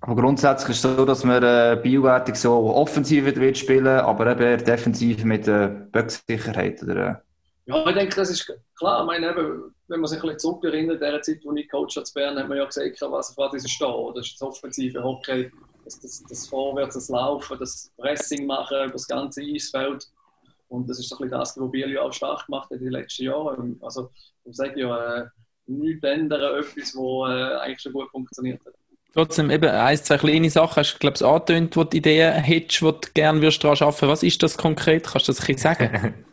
Aber 0.01 0.15
grundsätzlich 0.15 0.69
ist 0.69 0.85
es 0.85 0.95
so, 0.95 1.05
dass 1.05 1.23
man 1.23 1.43
äh, 1.43 1.79
Biowertung 1.81 2.35
so 2.35 2.53
offensiv 2.73 3.25
wird 3.25 3.57
spielen, 3.57 3.87
aber 3.87 4.31
eben 4.31 4.63
defensiv 4.63 5.23
mit 5.23 5.47
äh, 5.47 5.69
Böcksicherheit. 5.91 6.81
Oder, 6.81 7.09
äh? 7.09 7.15
Ja, 7.67 7.85
ich 7.85 7.95
denke, 7.95 8.15
das 8.15 8.29
ist 8.29 8.49
klar. 8.77 9.01
Ich 9.01 9.07
meine, 9.07 9.29
eben, 9.29 9.75
wenn 9.89 9.99
man 9.99 10.07
sich 10.07 10.17
ein 10.19 10.21
bisschen 10.21 10.39
zurückerinnert, 10.39 11.01
in 11.01 11.11
der 11.11 11.21
Zeit, 11.21 11.39
wo 11.43 11.53
ich 11.53 11.69
Coach 11.69 11.95
zu 11.95 12.13
Bern, 12.13 12.39
hat 12.39 12.47
man 12.47 12.57
ja 12.57 12.65
gesagt, 12.65 13.01
was 13.01 13.31
auf 13.31 13.37
was 13.37 13.53
ist 13.55 13.69
stehen. 13.69 14.13
Das 14.15 14.25
ist 14.25 14.41
das 14.41 14.47
offensive 14.47 15.03
Hockey, 15.03 15.51
das, 15.83 15.99
das, 15.99 16.23
das 16.29 16.47
Vorwärts, 16.47 16.95
das 16.95 17.09
Laufen, 17.09 17.59
das 17.59 17.91
Pressing 17.97 18.45
machen 18.45 18.77
über 18.85 18.93
das 18.93 19.07
ganze 19.07 19.41
Eisfeld. 19.41 20.07
Und 20.69 20.89
das 20.89 20.99
ist 20.99 21.11
ein 21.11 21.17
bisschen 21.17 21.31
das, 21.31 21.57
was 21.57 21.71
Biel 21.71 21.97
auch 21.97 22.13
stark 22.13 22.45
gemacht 22.45 22.69
hat 22.69 22.77
in 22.77 22.85
den 22.85 22.93
letzten 22.93 23.23
Jahren. 23.23 23.77
Also, 23.81 24.11
ich 24.45 24.55
sage 24.55 24.79
ja, 24.79 25.15
äh, 25.15 25.25
nichts 25.65 26.03
ändern, 26.03 26.59
etwas, 26.59 26.95
was 26.95 27.29
äh, 27.29 27.57
eigentlich 27.63 27.81
schon 27.81 27.93
gut 27.93 28.09
funktioniert 28.11 28.65
hat. 28.65 28.75
Trotzdem 29.13 29.49
eben 29.49 29.69
ein, 29.69 29.97
zwei 29.97 30.17
kleine 30.17 30.49
Sachen 30.49 30.77
hast 30.77 30.93
du, 30.93 30.99
glaube 30.99 31.15
ich, 31.17 31.25
angetönt, 31.25 31.75
wo 31.75 31.83
du 31.83 31.97
Ideen 31.97 32.33
hättest, 32.33 32.81
die 32.81 32.85
du 32.85 33.11
gerne 33.13 33.41
würdest 33.41 33.61
daran 33.61 33.77
arbeiten 33.81 34.07
Was 34.07 34.23
ist 34.23 34.41
das 34.41 34.57
konkret? 34.57 35.05
Kannst 35.05 35.27
du 35.27 35.31
das 35.33 35.41
ein 35.41 35.47
bisschen 35.47 35.75
sagen? 35.75 36.13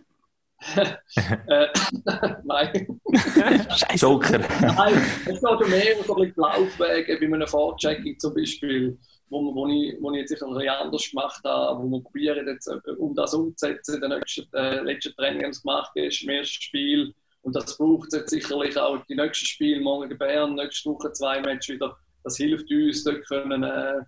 äh, 1.48 1.66
nein. 2.44 3.00
Scheiße. 3.14 4.07
Joker. 4.07 4.38
Nein, 4.38 4.94
es 5.27 5.40
geht 5.40 5.42
um 5.42 5.70
mehr 5.70 5.96
so 6.05 6.16
ein 6.16 6.33
Laufwege, 6.37 7.18
bei 7.18 7.27
einem 7.27 7.46
Fahrchecking 7.46 8.18
zum 8.18 8.35
Beispiel, 8.35 8.98
wo, 9.29 9.55
wo, 9.55 9.66
ich, 9.68 9.96
wo 10.00 10.11
ich 10.12 10.20
jetzt 10.20 10.31
sicher 10.31 10.46
ein 10.46 10.55
bisschen 10.55 10.70
anders 10.70 11.11
gemacht 11.11 11.40
habe, 11.44 11.83
wo 11.83 11.90
wir 11.90 12.03
probieren, 12.03 12.46
jetzt, 12.46 12.68
äh, 12.68 12.90
um 12.98 13.14
das 13.14 13.35
umzusetzen, 13.35 13.96
in 13.96 14.00
den 14.00 14.18
nächsten, 14.18 14.46
äh, 14.55 14.81
letzten 14.81 15.14
Training, 15.14 15.42
das 15.42 15.62
gemacht 15.62 15.92
ist, 15.94 16.22
im 16.22 16.31
ersten 16.31 16.62
Spiel. 16.62 17.14
Und 17.42 17.55
das 17.55 17.77
braucht 17.77 18.12
jetzt 18.12 18.31
sicherlich 18.31 18.77
auch 18.79 19.05
die 19.05 19.16
nächsten 19.16 19.46
Spiele, 19.46 19.81
morgen 19.81 20.11
in 20.11 20.18
Bern, 20.18 20.55
nächste 20.55 20.90
Woche 20.90 21.12
zwei 21.12 21.40
Matches 21.40 21.74
wieder 21.74 21.96
das 22.24 22.38
hilft 22.38 22.70
uns, 22.70 23.05
dort 23.05 23.27
können, 23.29 23.62
äh, 23.62 24.00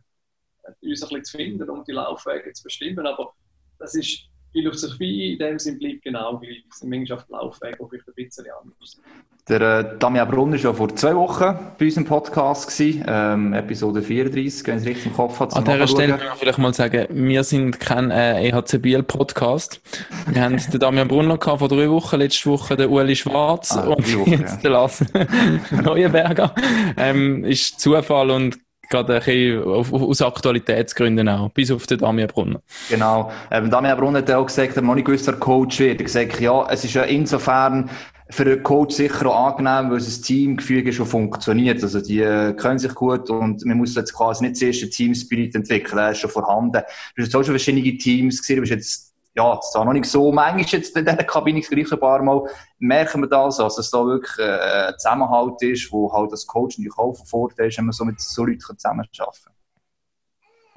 uns 0.80 1.02
ein 1.02 1.08
bisschen 1.08 1.24
zu 1.24 1.36
finden 1.36 1.70
und 1.70 1.86
die 1.86 1.92
Laufwege 1.92 2.52
zu 2.52 2.64
bestimmen. 2.64 3.06
Aber 3.06 3.34
das 3.78 3.94
ist 3.94 4.26
Philosophie 4.56 5.34
in 5.34 5.38
dem 5.38 5.58
Sinne 5.58 5.78
bleibt 5.78 6.02
genau 6.02 6.38
gleich. 6.38 6.64
Es 6.70 6.78
sind 6.78 6.88
manchmal 6.88 7.18
auf 7.18 7.28
Laufwege, 7.28 7.76
die 7.78 7.88
vielleicht 7.90 8.08
ein 8.08 8.14
bisschen 8.14 8.46
anders 8.62 9.00
Der 9.48 9.60
äh, 9.60 9.98
Damian 9.98 10.30
Brunner 10.30 10.52
war 10.52 10.58
ja 10.58 10.72
vor 10.72 10.96
zwei 10.96 11.14
Wochen 11.14 11.58
bei 11.78 11.84
uns 11.84 11.96
im 11.98 12.06
Podcast, 12.06 12.70
gewesen, 12.70 13.04
ähm, 13.06 13.52
Episode 13.52 14.00
34, 14.00 14.66
wenn 14.66 14.76
ich 14.76 14.82
es 14.82 14.88
richtig 14.88 15.06
im 15.06 15.12
Kopf 15.12 15.38
habe. 15.40 15.54
An 15.54 15.64
dieser 15.64 15.86
Stelle 15.86 16.16
kann 16.16 16.28
ich 16.32 16.38
vielleicht 16.38 16.58
mal 16.58 16.72
sagen, 16.72 17.06
wir 17.10 17.44
sind 17.44 17.78
kein 17.78 18.10
äh, 18.10 18.48
EHC 18.48 18.78
Biel 18.80 19.02
Podcast. 19.02 19.82
Wir 20.26 20.42
haben 20.42 20.56
den 20.56 20.80
Damian 20.80 21.08
Brunner 21.08 21.36
gehabt 21.36 21.58
vor 21.58 21.68
drei 21.68 21.90
Wochen, 21.90 22.16
letzte 22.16 22.48
Woche 22.48 22.76
den 22.76 22.88
Ueli 22.88 23.14
Schwarz 23.14 23.76
ah, 23.76 23.88
und 23.88 24.18
Woche, 24.18 24.30
jetzt 24.30 24.56
ja. 24.56 24.60
den 24.62 24.72
Lars 24.72 25.04
Neuenberger. 25.70 26.54
Ähm, 26.96 27.44
ist 27.44 27.78
Zufall 27.78 28.30
und 28.30 28.65
gerade 28.88 29.14
ein 29.14 29.20
bisschen 29.20 29.62
aus 29.64 30.22
Aktualitätsgründen 30.22 31.28
auch, 31.28 31.50
bis 31.50 31.70
auf 31.70 31.86
den 31.86 31.98
Damian 31.98 32.28
Brunner. 32.28 32.60
Genau. 32.88 33.30
Ähm, 33.50 33.70
Damian 33.70 33.98
Brunner 33.98 34.18
hat 34.18 34.30
auch 34.30 34.46
gesagt, 34.46 34.76
er 34.76 34.82
noch 34.82 34.94
nicht 34.94 35.06
gewusst, 35.06 35.28
dass 35.28 35.34
er 35.34 35.40
Coach 35.40 35.78
wird. 35.78 36.00
Er 36.00 36.04
hat 36.04 36.04
gesagt, 36.04 36.40
ja, 36.40 36.66
es 36.70 36.84
ist 36.84 36.94
ja 36.94 37.02
insofern 37.02 37.90
für 38.28 38.42
einen 38.42 38.62
Coach 38.62 38.96
sicher 38.96 39.26
auch 39.26 39.50
angenehm, 39.50 39.90
weil 39.90 39.98
ein 39.98 40.22
Teamgefüge 40.22 40.92
schon 40.92 41.06
funktioniert. 41.06 41.82
Also 41.82 42.00
die 42.00 42.20
äh, 42.20 42.54
können 42.54 42.78
sich 42.78 42.94
gut 42.94 43.30
und 43.30 43.64
man 43.64 43.78
muss 43.78 43.94
jetzt 43.94 44.12
quasi 44.14 44.44
nicht 44.44 44.56
zuerst 44.56 44.82
einen 44.82 44.90
Teamspirit 44.90 45.54
entwickeln, 45.54 45.96
der 45.96 46.10
ist 46.10 46.18
schon 46.18 46.30
vorhanden. 46.30 46.72
Du 46.72 47.22
hast 47.22 47.26
jetzt 47.26 47.36
auch 47.36 47.44
schon 47.44 47.54
verschiedene 47.54 47.96
Teams 47.96 48.40
gesehen, 48.40 48.56
du 48.56 48.62
bist 48.62 48.72
jetzt 48.72 49.05
ja, 49.36 49.58
ist 49.58 49.74
noch 49.74 49.92
nicht 49.92 50.06
so. 50.06 50.32
Manchmal 50.32 50.64
jetzt 50.64 50.96
in 50.96 51.04
dieser 51.04 51.24
Kabine 51.24 51.60
gleich 51.60 51.92
ein 51.92 52.00
paar 52.00 52.22
Mal 52.22 52.42
merken 52.78 53.20
wir 53.20 53.28
das, 53.28 53.58
dass 53.58 53.78
es 53.78 53.90
da 53.90 54.04
wirklich 54.04 54.38
äh, 54.38 54.88
ein 54.88 54.94
Zusammenhalt 54.98 55.62
ist, 55.62 55.92
wo 55.92 56.10
halt 56.12 56.32
das 56.32 56.46
Coach 56.46 56.78
natürlich 56.78 56.98
auch 56.98 57.12
von 57.12 57.26
Vorteil 57.26 57.68
ist, 57.68 57.78
wenn 57.78 57.84
man 57.84 57.92
so 57.92 58.04
mit 58.04 58.18
so 58.20 58.44
Leuten 58.44 58.60
zusammenarbeiten 58.60 59.12
kann. 59.16 59.52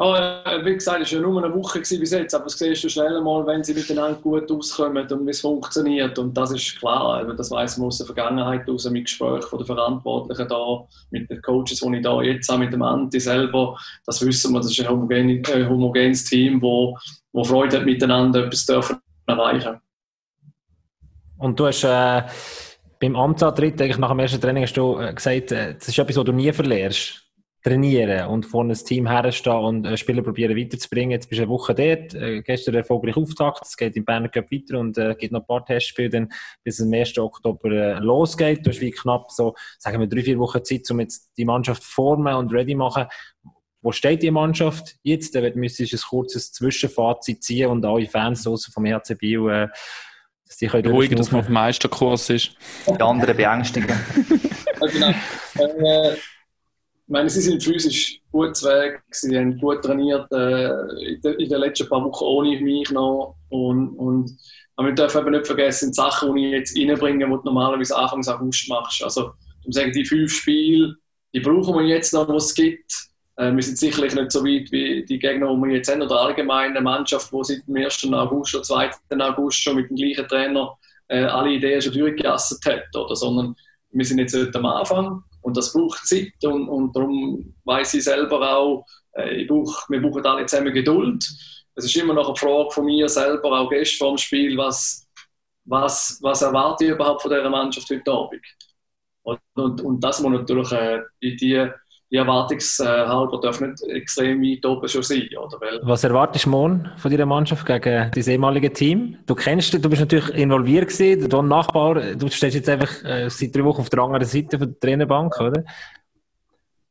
Oh, 0.01 0.13
wie 0.13 0.75
gesagt, 0.75 1.01
es 1.01 1.11
war 1.11 1.19
ja 1.19 1.27
nur 1.27 1.43
eine 1.43 1.53
Woche 1.53 1.79
bis 1.79 2.11
jetzt, 2.11 2.33
aber 2.33 2.45
das 2.45 2.57
siehst 2.57 2.85
du 2.85 2.89
schnell 2.89 3.19
mal, 3.19 3.45
wenn 3.45 3.65
sie 3.65 3.73
miteinander 3.73 4.17
gut 4.17 4.49
auskommen 4.49 5.05
und 5.11 5.25
wie 5.25 5.31
es 5.31 5.41
funktioniert. 5.41 6.17
Und 6.17 6.37
das 6.37 6.51
ist 6.51 6.79
klar, 6.79 7.25
das 7.35 7.51
weiß 7.51 7.77
man 7.77 7.87
aus 7.87 7.97
der 7.97 8.05
Vergangenheit, 8.05 8.69
aus 8.69 8.89
mit 8.89 9.05
Gesprächen 9.05 9.57
den 9.57 9.65
Verantwortlichen 9.65 10.47
da, 10.47 10.85
mit 11.11 11.29
den 11.29 11.41
Coaches, 11.41 11.81
die 11.81 11.97
ich 11.97 12.01
da 12.01 12.21
jetzt 12.21 12.47
habe, 12.47 12.59
mit 12.59 12.71
dem 12.71 12.81
Anti 12.81 13.19
selber. 13.19 13.77
Das 14.05 14.25
wissen 14.25 14.53
wir, 14.53 14.61
das 14.61 14.71
ist 14.71 14.79
ein 14.79 14.87
homogenes, 14.87 15.49
äh, 15.49 15.67
homogenes 15.67 16.23
Team, 16.23 16.61
wo, 16.61 16.97
wo 17.31 17.43
Freude 17.43 17.77
hat, 17.77 17.85
miteinander 17.85 18.45
etwas 18.45 18.65
dürfen 18.65 18.97
erreichen. 19.27 19.79
Und 21.37 21.59
du 21.59 21.67
hast 21.67 21.83
äh, 21.83 22.23
beim 22.99 23.15
Amtsantritt, 23.15 23.81
eigentlich 23.81 23.97
nach 23.97 24.09
dem 24.09 24.19
ersten 24.19 24.41
Training, 24.41 24.63
hast 24.63 24.75
du 24.75 24.99
äh, 24.99 25.13
gesagt, 25.13 25.51
äh, 25.51 25.75
das 25.75 25.87
ist 25.87 25.97
etwas, 25.97 26.17
was 26.17 26.25
du 26.25 26.33
nie 26.33 26.51
verlierst 26.51 27.25
trainieren 27.61 28.29
und 28.29 28.45
vor 28.45 28.63
ein 28.63 28.73
Team 28.73 29.05
herstehen 29.05 29.53
und 29.53 29.85
äh, 29.85 29.97
Spieler 29.97 30.21
probieren 30.21 30.55
weiterzubringen. 30.55 31.11
Jetzt 31.11 31.29
bist 31.29 31.39
du 31.39 31.43
eine 31.43 31.51
Woche 31.51 31.75
dort, 31.75 32.45
gestern 32.45 32.75
erfolgreich 32.75 33.17
Auftakt, 33.17 33.65
es 33.65 33.75
geht 33.75 33.97
im 33.97 34.05
Berner 34.05 34.29
Cup 34.29 34.49
weiter 34.49 34.79
und 34.79 34.97
äh, 34.97 35.13
gibt 35.15 35.33
noch 35.33 35.41
ein 35.41 35.45
paar 35.45 35.65
Testspiele, 35.65 36.09
dann, 36.09 36.29
bis 36.63 36.79
es 36.79 36.85
am 36.85 36.93
1. 36.93 37.17
Oktober 37.17 37.99
losgeht. 37.99 38.65
Du 38.65 38.69
hast 38.69 38.79
wie 38.79 38.91
knapp 38.91 39.29
so, 39.31 39.55
sagen 39.77 39.99
wir, 39.99 40.07
drei, 40.07 40.23
vier 40.23 40.39
Wochen 40.39 40.63
Zeit, 40.63 40.89
um 40.89 41.01
jetzt 41.01 41.31
die 41.37 41.43
Mannschaft 41.43 41.83
formen 41.83 42.33
und 42.33 42.53
ready 42.53 42.75
machen. 42.75 43.07
Wo 43.81 43.91
steht 43.91 44.23
die 44.23 44.31
Mannschaft 44.31 44.95
jetzt? 45.03 45.35
Da 45.35 45.41
müsstest 45.55 45.93
du 45.93 45.97
ein 45.97 46.01
kurzes 46.09 46.51
Zwischenfazit 46.51 47.43
ziehen 47.43 47.69
und 47.69 47.85
alle 47.85 48.07
Fans 48.07 48.43
draussen 48.43 48.73
vom 48.73 48.85
HC 48.85 49.15
Bio 49.15 49.49
äh, 49.49 49.67
dass 50.49 50.57
die 50.57 50.67
können 50.67 50.91
ruhig, 50.91 51.13
dass 51.13 51.31
man 51.31 51.41
auf 51.41 51.45
dem 51.45 51.53
Meisterkurs 51.53 52.29
ist. 52.31 52.55
Die 52.87 53.01
anderen 53.01 53.37
beängstigen. 53.37 53.95
genau. 54.91 55.13
Äh, 55.59 56.13
ich 57.09 57.11
meine, 57.11 57.29
sie 57.29 57.41
sind 57.41 57.63
physisch 57.63 58.19
gut 58.31 58.61
weg, 58.63 59.01
sie 59.11 59.37
haben 59.37 59.57
gut 59.59 59.83
trainiert 59.83 60.31
äh, 60.31 60.67
in, 61.13 61.21
den, 61.21 61.33
in, 61.39 61.49
den, 61.49 61.59
letzten 61.59 61.87
paar 61.87 62.03
Wochen 62.03 62.23
ohne 62.23 62.59
mich 62.61 62.89
noch. 62.91 63.35
Und, 63.49 63.89
und 63.97 64.31
aber 64.75 64.87
wir 64.87 64.95
dürfen 64.95 65.21
eben 65.21 65.31
nicht 65.31 65.47
vergessen, 65.47 65.89
die 65.91 65.95
Sachen, 65.95 66.35
die 66.35 66.47
ich 66.47 66.51
jetzt 66.53 66.77
reinbringe, 66.77 67.25
die 67.25 67.31
du 67.31 67.41
normalerweise 67.43 67.95
Anfang 67.95 68.25
August 68.27 68.69
machst. 68.69 69.03
Also, 69.03 69.31
um 69.65 69.71
sagen, 69.71 69.91
die 69.91 70.05
fünf 70.05 70.33
Spiele, 70.33 70.95
die 71.33 71.39
brauchen 71.39 71.75
wir 71.75 71.85
jetzt 71.85 72.13
noch, 72.13 72.27
was 72.27 72.45
es 72.45 72.55
gibt. 72.55 72.91
Äh, 73.39 73.55
wir 73.55 73.63
sind 73.63 73.77
sicherlich 73.77 74.13
nicht 74.13 74.31
so 74.31 74.43
weit 74.43 74.69
wie 74.71 75.05
die 75.05 75.17
Gegner, 75.17 75.47
die 75.47 75.61
wir 75.61 75.75
jetzt 75.77 75.89
haben, 75.89 76.01
oder 76.01 76.19
allgemein 76.19 76.71
eine 76.71 76.81
Mannschaft, 76.81 77.31
die 77.31 77.43
seit 77.43 77.65
dem 77.67 77.77
1. 77.77 78.11
August 78.11 78.53
oder 78.53 78.63
2. 78.63 78.91
August 79.17 79.61
schon 79.61 79.77
mit 79.77 79.89
dem 79.89 79.95
gleichen 79.95 80.27
Trainer 80.27 80.77
äh, 81.07 81.23
alle 81.23 81.51
Ideen 81.51 81.81
schon 81.81 81.93
durchgejasset 81.93 82.65
hat, 82.65 82.95
oder? 82.95 83.15
sondern 83.15 83.55
wir 83.91 84.05
sind 84.05 84.19
jetzt 84.19 84.35
am 84.55 84.65
Anfang 84.65 85.23
und 85.41 85.55
das 85.55 85.71
braucht 85.71 86.05
Zeit 86.05 86.33
und, 86.43 86.67
und 86.67 86.93
darum 86.93 87.55
weiß 87.63 87.93
ich 87.93 88.03
selber 88.03 88.57
auch, 88.57 88.85
äh, 89.15 89.41
ich 89.41 89.47
brauch, 89.47 89.89
wir 89.89 90.01
brauchen 90.01 90.25
alle 90.25 90.45
zusammen 90.45 90.73
Geduld. 90.73 91.23
Es 91.75 91.85
ist 91.85 91.95
immer 91.95 92.13
noch 92.13 92.27
eine 92.27 92.35
Frage 92.35 92.71
von 92.71 92.85
mir 92.85 93.07
selber, 93.07 93.57
auch 93.57 93.69
gestern 93.69 93.99
vor 93.99 94.15
dem 94.15 94.17
Spiel, 94.17 94.57
was, 94.57 95.07
was, 95.63 96.19
was 96.21 96.41
erwarte 96.41 96.83
ich 96.83 96.91
überhaupt 96.91 97.21
von 97.21 97.31
dieser 97.31 97.49
Mannschaft 97.49 97.89
heute 97.89 98.11
Abend? 98.11 98.41
Und, 99.23 99.39
und, 99.53 99.81
und 99.81 100.03
das 100.03 100.19
muss 100.19 100.31
natürlich 100.33 100.71
äh, 100.73 101.03
die, 101.21 101.37
die 101.37 101.69
die 102.11 102.15
Erwartungshalber 102.15 103.39
dürfen 103.39 103.69
nicht 103.69 103.83
extrem 103.83 104.41
weit 104.41 104.65
oben 104.65 104.87
schon 104.87 105.03
sein. 105.03 105.29
Oder? 105.37 105.61
Weil 105.61 105.79
Was 105.83 106.03
erwartest 106.03 106.45
du 106.45 106.49
morgen 106.49 106.89
von 106.97 107.11
deiner 107.11 107.25
Mannschaft 107.25 107.65
gegen 107.65 108.11
dein 108.11 108.23
ehemalige 108.27 108.73
Team? 108.73 109.17
Du 109.27 109.35
kennst 109.35 109.73
du 109.73 109.89
bist 109.89 110.01
natürlich 110.01 110.29
involviert 110.29 110.89
gewesen, 110.89 111.29
dein 111.29 111.47
Nachbar, 111.47 111.95
du 112.15 112.27
stehst 112.29 112.55
jetzt 112.55 112.69
einfach 112.69 113.03
äh, 113.03 113.29
seit 113.29 113.55
drei 113.55 113.63
Wochen 113.63 113.81
auf 113.81 113.89
der 113.89 113.99
anderen 113.99 114.25
Seite 114.25 114.57
von 114.57 114.69
der 114.69 114.79
Trainerbank, 114.79 115.39
oder? 115.39 115.63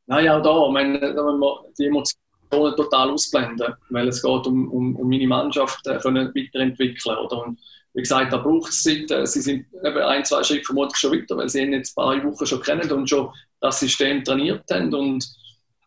Nein, 0.07 0.29
auch 0.29 0.41
da, 0.41 0.71
meine, 0.71 0.99
da 0.99 1.23
müssen 1.23 1.39
wir 1.39 1.65
die 1.77 1.85
Emotionen 1.85 2.75
total 2.75 3.11
ausblenden, 3.11 3.73
weil 3.89 4.07
es 4.07 4.23
geht 4.23 4.47
um, 4.47 4.71
um, 4.71 4.95
um 4.95 5.07
meine 5.07 5.27
Mannschaft 5.27 5.85
äh, 5.85 5.99
können 5.99 6.33
weiterentwickeln, 6.33 7.17
oder? 7.17 7.45
Und 7.45 7.59
wie 7.93 8.01
gesagt, 8.01 8.31
da 8.31 8.37
braucht 8.37 8.71
es 8.71 8.83
Zeit. 8.83 9.09
Äh, 9.11 9.25
sie 9.25 9.41
sind 9.41 9.65
eben 9.83 9.97
ein, 9.97 10.25
zwei 10.25 10.43
Schritte 10.43 10.65
vermutlich 10.65 10.97
schon 10.97 11.13
weiter, 11.13 11.37
weil 11.37 11.49
sie 11.49 11.61
ihn 11.61 11.73
jetzt 11.73 11.97
ein 11.97 12.03
paar 12.03 12.23
Wochen 12.23 12.45
schon 12.45 12.61
kennen 12.61 12.91
und 12.91 13.09
schon 13.09 13.31
das 13.59 13.79
System 13.79 14.23
trainiert 14.23 14.63
haben. 14.71 14.93
Und 14.93 15.27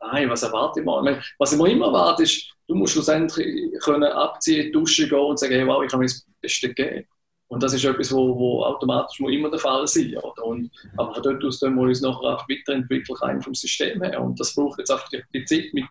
nein, 0.00 0.28
was 0.28 0.42
erwarte 0.42 0.80
ich 0.80 0.86
mal? 0.86 1.22
Was 1.38 1.52
ich 1.52 1.58
mir 1.58 1.70
immer 1.70 1.86
erwarte, 1.86 2.24
ist, 2.24 2.50
du 2.68 2.74
musst 2.74 2.94
schlussendlich 2.94 3.72
können 3.80 4.04
abziehen, 4.04 4.72
duschen 4.72 5.08
gehen 5.08 5.18
und 5.18 5.38
sagen, 5.38 5.54
hey, 5.54 5.66
wow, 5.66 5.82
ich 5.84 5.92
habe 5.92 6.02
mir 6.02 6.08
das 6.08 6.26
Beste 6.40 6.68
gegeben. 6.68 7.06
Und 7.52 7.62
das 7.62 7.74
ist 7.74 7.84
etwas, 7.84 8.10
wo, 8.10 8.64
automatisch 8.64 9.20
muss 9.20 9.30
immer 9.30 9.50
der 9.50 9.58
Fall 9.58 9.86
sein 9.86 10.16
oder? 10.16 10.42
Und, 10.46 10.70
aber 10.96 11.12
von 11.12 11.22
dort 11.22 11.44
aus 11.44 11.60
können 11.60 11.76
wir 11.76 11.82
uns 11.82 12.00
nachher 12.00 12.36
auch 12.36 12.48
weiterentwickeln 12.48 13.18
rein 13.18 13.42
vom 13.42 13.54
System 13.54 14.02
her. 14.02 14.22
Und 14.22 14.40
das 14.40 14.54
braucht 14.54 14.78
jetzt 14.78 14.90
einfach 14.90 15.10
die, 15.10 15.22
die 15.34 15.44
Zeit 15.44 15.66
mit 15.74 15.84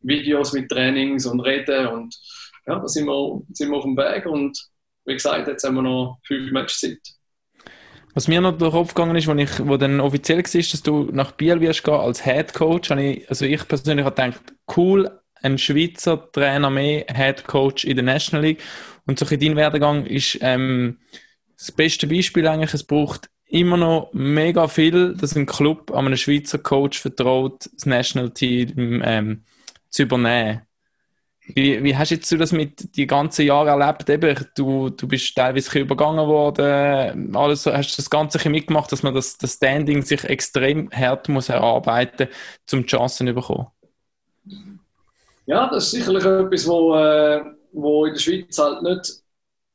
Videos, 0.00 0.52
mit 0.52 0.70
Trainings 0.70 1.26
und 1.26 1.40
Reden. 1.40 1.88
Und 1.88 2.16
ja, 2.68 2.78
da 2.78 2.86
sind 2.86 3.06
wir, 3.06 3.42
sind 3.52 3.68
wir 3.68 3.78
auf 3.78 3.82
dem 3.82 3.96
Weg. 3.96 4.26
Und 4.26 4.64
wie 5.08 5.14
gesagt, 5.14 5.48
jetzt 5.48 5.64
haben 5.64 5.74
wir 5.74 5.82
noch 5.82 6.18
fünf 6.26 6.52
Matches 6.52 6.80
Zeit. 6.80 6.98
Was 8.14 8.28
mir 8.28 8.40
noch 8.40 8.56
durch 8.56 8.72
den 8.72 8.78
Kopf 8.78 8.94
gegangen 8.94 9.16
ist, 9.16 9.26
wo, 9.26 9.34
ich, 9.34 9.66
wo 9.66 9.76
dann 9.76 10.00
offiziell 10.00 10.38
war, 10.38 10.44
dass 10.44 10.82
du 10.82 11.08
nach 11.12 11.32
Biel 11.32 11.60
wirst 11.60 11.84
gehen 11.84 11.94
als 11.94 12.24
Head 12.24 12.52
Coach, 12.52 12.90
ich, 12.90 13.28
also 13.28 13.44
ich 13.44 13.66
persönlich 13.66 14.04
habe 14.04 14.14
gedacht, 14.14 14.54
cool, 14.76 15.20
ein 15.42 15.58
Schweizer 15.58 16.30
Trainer 16.32 16.70
mehr, 16.70 17.06
Head 17.14 17.46
Coach 17.46 17.84
in 17.84 17.96
der 17.96 18.04
National 18.04 18.44
League. 18.44 18.62
Und 19.06 19.18
so 19.18 19.26
in 19.26 19.40
dein 19.40 19.56
Werdegang 19.56 20.04
ist 20.06 20.38
ähm, 20.40 20.98
das 21.56 21.72
beste 21.72 22.06
Beispiel 22.06 22.46
eigentlich, 22.46 22.74
es 22.74 22.84
braucht 22.84 23.30
immer 23.46 23.76
noch 23.76 24.10
mega 24.12 24.68
viel, 24.68 25.14
dass 25.14 25.36
ein 25.36 25.46
Club 25.46 25.90
an 25.92 26.06
einen 26.06 26.16
Schweizer 26.16 26.58
Coach 26.58 27.00
vertraut, 27.00 27.70
das 27.72 27.86
National 27.86 28.30
Team 28.30 29.00
ähm, 29.04 29.44
zu 29.88 30.02
übernehmen. 30.02 30.62
Wie, 31.54 31.82
wie 31.82 31.96
hast 31.96 32.10
jetzt 32.10 32.30
du 32.30 32.36
das 32.36 32.52
mit 32.52 32.96
die 32.96 33.06
ganzen 33.06 33.46
Jahre 33.46 33.70
erlebt? 33.70 34.08
Eben, 34.10 34.36
du, 34.54 34.90
du 34.90 35.08
bist 35.08 35.34
teilweise 35.34 35.78
übergangen 35.78 36.26
worden, 36.26 37.34
alles, 37.34 37.64
hast 37.66 37.96
das 37.96 38.10
Ganze 38.10 38.48
mitgemacht, 38.50 38.92
dass 38.92 39.02
man 39.02 39.14
das, 39.14 39.38
das 39.38 39.54
Standing 39.54 40.02
sich 40.02 40.24
extrem 40.24 40.90
hart 40.90 41.28
muss 41.28 41.48
erarbeiten 41.48 42.28
muss, 42.28 42.74
um 42.74 42.86
Chancen 42.86 43.26
zu 43.26 43.34
bekommen? 43.34 43.66
Ja, 45.46 45.70
das 45.70 45.84
ist 45.84 45.92
sicherlich 45.92 46.24
etwas, 46.24 46.68
wo, 46.68 46.94
äh, 46.94 47.42
wo 47.72 48.04
in 48.04 48.12
der 48.12 48.20
Schweiz 48.20 48.58
halt 48.58 48.82
nicht 48.82 49.22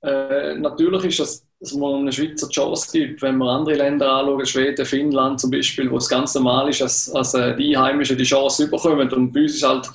äh, 0.03 0.55
natürlich 0.55 1.05
ist, 1.05 1.19
dass, 1.19 1.47
dass 1.59 1.73
man 1.73 2.01
eine 2.01 2.11
Schweizer 2.11 2.49
Chance 2.49 2.89
gibt. 2.91 3.21
Wenn 3.21 3.37
man 3.37 3.47
andere 3.47 3.77
Länder 3.77 4.11
anschaut, 4.11 4.47
Schweden, 4.47 4.85
Finnland 4.85 5.39
zum 5.39 5.49
Beispiel, 5.49 5.89
wo 5.89 5.97
es 5.97 6.09
ganz 6.09 6.35
normal 6.35 6.69
ist, 6.69 6.81
dass, 6.81 7.11
dass 7.11 7.33
äh, 7.33 7.55
die 7.55 7.75
Einheimischen 7.75 8.17
die 8.17 8.23
Chance 8.25 8.69
bekommen. 8.69 9.11
Und 9.11 9.31
bei 9.31 9.41
uns 9.41 9.55
ist 9.55 9.67
halt 9.67 9.89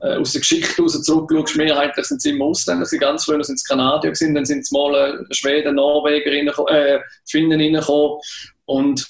äh, 0.00 0.16
aus 0.16 0.32
der 0.32 0.40
Geschichte 0.40 0.76
heraus 0.76 1.02
zurückschaust, 1.02 1.56
mehrheitlich 1.56 2.06
sind 2.06 2.18
es 2.18 2.24
immer 2.24 2.46
Ausländer, 2.46 2.86
sie 2.86 2.98
ganz 2.98 3.24
früher 3.24 3.42
sind 3.42 3.56
es 3.56 3.64
Kanadier 3.64 4.12
gewesen, 4.12 4.34
dann 4.34 4.44
sind 4.44 4.60
es 4.60 4.70
mal 4.70 4.94
äh, 4.94 5.34
Schweden, 5.34 5.76
Norweger, 5.76 6.30
äh, 6.68 7.00
Finnen 7.28 7.60
reingekommen. 7.60 8.18
Und 8.66 9.06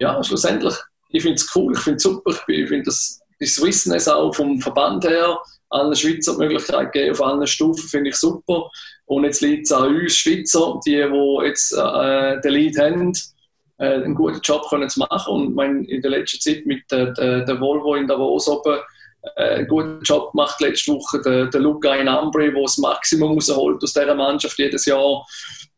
ja, 0.00 0.22
schlussendlich, 0.22 0.74
ich 1.10 1.22
finde 1.22 1.36
es 1.36 1.48
cool, 1.54 1.72
ich 1.74 1.80
finde 1.80 1.96
es 1.96 2.02
super, 2.02 2.32
ich 2.48 2.68
finde 2.68 2.84
das 2.84 3.20
die 3.40 3.46
Swissness 3.46 4.08
auch 4.08 4.34
vom 4.34 4.60
Verband 4.60 5.04
her, 5.04 5.38
allen 5.70 5.94
Schweizer 5.94 6.32
die 6.32 6.38
Möglichkeit 6.38 6.92
geben 6.92 7.12
auf 7.12 7.22
allen 7.22 7.46
Stufen, 7.46 7.88
finde 7.88 8.10
ich 8.10 8.16
super. 8.16 8.70
Und 9.06 9.24
jetzt 9.24 9.40
liegt 9.40 9.66
es 9.66 9.72
an 9.72 9.94
uns 9.94 10.16
Schweizer, 10.16 10.80
die, 10.86 11.02
die 11.02 11.46
jetzt 11.46 11.72
äh, 11.72 12.40
den 12.40 12.52
Lead 12.52 12.78
haben, 12.78 13.12
äh, 13.78 13.94
einen 13.94 14.14
guten 14.14 14.40
Job 14.40 14.68
können 14.68 14.88
zu 14.88 15.00
machen. 15.00 15.32
Und 15.32 15.54
mein, 15.54 15.84
in 15.84 16.02
der 16.02 16.12
letzten 16.12 16.40
Zeit 16.40 16.66
mit 16.66 16.90
äh, 16.92 17.12
der, 17.12 17.44
der 17.44 17.60
Volvo 17.60 17.94
in 17.94 18.06
Davos 18.06 18.48
oben 18.48 18.78
einen 19.36 19.66
guten 19.66 20.00
Job 20.02 20.32
gemacht 20.32 20.60
letzte 20.60 20.92
Woche, 20.92 21.20
der, 21.22 21.46
der 21.46 21.60
Luca 21.60 21.94
Inambri, 21.94 22.52
der 22.52 22.62
das 22.62 22.78
Maximum 22.78 23.32
rausholt 23.32 23.82
aus 23.82 23.92
dieser 23.92 24.14
Mannschaft 24.14 24.58
jedes 24.58 24.86
Jahr. 24.86 25.26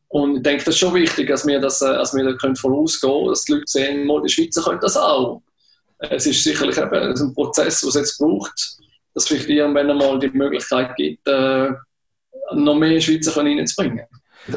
Und 0.08 0.36
ich 0.36 0.42
denke, 0.42 0.64
das 0.64 0.74
ist 0.74 0.80
schon 0.80 0.94
wichtig, 0.94 1.28
dass 1.28 1.46
wir 1.46 1.60
das, 1.60 1.82
äh, 1.82 1.92
dass 1.92 2.14
wir 2.14 2.24
da 2.24 2.54
vorausgehen 2.54 3.12
können, 3.12 3.28
dass 3.28 3.44
die 3.44 3.52
Leute 3.52 3.64
sehen, 3.66 4.10
die 4.24 4.28
Schweizer 4.28 4.62
können 4.62 4.80
das 4.80 4.96
auch 4.96 5.42
es 5.98 6.26
ist 6.26 6.44
sicherlich 6.44 6.76
eben 6.78 6.94
ein 6.94 7.34
Prozess, 7.34 7.84
was 7.84 7.94
es 7.94 8.00
jetzt 8.00 8.18
braucht, 8.18 8.78
dass 9.14 9.26
vielleicht 9.26 9.48
irgendwann 9.48 9.90
einmal 9.90 10.18
die 10.18 10.28
Möglichkeit 10.28 10.94
gibt, 10.96 11.26
äh, 11.26 11.70
noch 12.54 12.74
mehr 12.76 13.00
Schweizer 13.00 13.36
reinzubringen. 13.36 14.06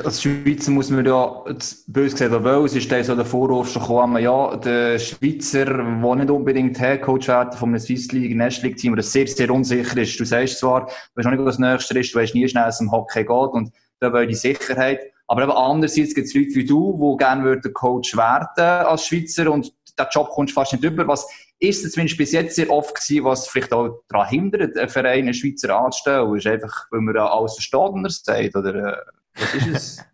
Als 0.05 0.21
Schweizer 0.21 0.71
muss 0.71 0.89
man 0.89 1.05
ja, 1.05 1.43
bös 1.87 2.13
gesagt, 2.13 2.43
weil 2.43 2.65
es 2.65 2.75
ist 2.75 3.05
so 3.05 3.15
der 3.15 3.25
Vorwurf 3.25 3.71
schon 3.71 3.81
gekommen, 3.81 4.23
ja, 4.23 4.55
der 4.55 4.97
Schweizer, 4.99 5.65
der 5.65 6.15
nicht 6.15 6.29
unbedingt 6.29 6.79
Headcoach 6.79 7.27
werden 7.27 7.57
von 7.57 7.69
einem 7.69 7.79
Swiss 7.79 8.11
League, 8.13 8.35
National 8.35 8.69
League 8.69 8.77
Team, 8.77 8.93
oder 8.93 9.03
sehr, 9.03 9.27
sehr 9.27 9.51
unsicher 9.51 9.97
ist. 9.97 10.17
Du 10.17 10.23
sagst 10.23 10.59
zwar, 10.59 10.85
du 10.85 10.91
weißt 11.15 11.25
noch 11.25 11.31
nicht, 11.31 11.45
was 11.45 11.57
das 11.57 11.59
Nächste 11.59 11.99
ist, 11.99 12.15
du 12.15 12.19
weißt 12.19 12.35
nie 12.35 12.47
schnell, 12.47 12.69
es 12.69 12.79
im 12.79 12.91
Hockey 12.91 13.25
geht 13.25 13.29
und 13.29 13.73
da 13.99 14.13
will 14.13 14.27
die 14.27 14.35
Sicherheit. 14.35 15.01
Aber 15.27 15.43
eben 15.43 15.51
andererseits 15.51 16.15
gibt 16.15 16.27
es 16.27 16.33
Leute 16.33 16.55
wie 16.55 16.65
du, 16.65 17.17
die 17.17 17.23
gerne 17.23 17.43
würden 17.43 17.73
Coach 17.73 18.15
werden 18.15 18.85
als 18.87 19.07
Schweizer 19.07 19.51
und 19.51 19.73
den 19.99 20.07
Job 20.11 20.29
kommst 20.29 20.51
du 20.51 20.55
fast 20.55 20.71
nicht 20.71 20.85
über. 20.85 21.05
Was 21.07 21.27
ist 21.59 21.83
es 21.83 21.91
zumindest 21.91 22.17
bis 22.17 22.31
jetzt 22.31 22.55
sehr 22.55 22.69
oft 22.69 22.95
gewesen, 22.95 23.25
was 23.25 23.47
vielleicht 23.47 23.73
auch 23.73 24.01
daran 24.07 24.29
hindert, 24.29 24.77
einen 24.77 24.89
Verein 24.89 25.25
einen 25.25 25.33
Schweizer 25.33 25.77
anzustellen? 25.77 26.33
Ist 26.35 26.47
einfach, 26.47 26.87
weil 26.91 27.01
man 27.01 27.17
alles 27.17 27.55
Verstandener 27.55 28.09
sagt? 28.09 28.55
Oder 28.55 29.03
was 29.35 29.53
ist 29.55 29.67
es? 29.67 30.05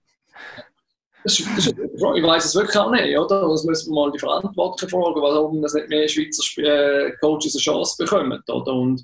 Das 1.24 1.36
das 1.36 1.68
ich 1.68 2.24
weiß 2.24 2.46
es 2.46 2.56
wirklich 2.56 2.78
auch 2.78 2.92
nicht, 2.92 3.18
oder? 3.18 3.50
Das 3.50 3.66
müssen 3.66 3.94
wir 3.94 3.96
mal 3.96 4.12
die 4.12 4.20
Verantwortlichen 4.20 4.90
fragen, 4.90 5.22
warum 5.22 5.62
das 5.62 5.74
nicht 5.74 5.90
mehr 5.90 6.08
Schweizer 6.08 6.44
äh, 6.62 7.12
Coaches 7.20 7.56
eine 7.56 7.62
Chance 7.62 7.96
bekommen, 7.98 8.42
oder? 8.48 8.74
Und, 8.74 9.04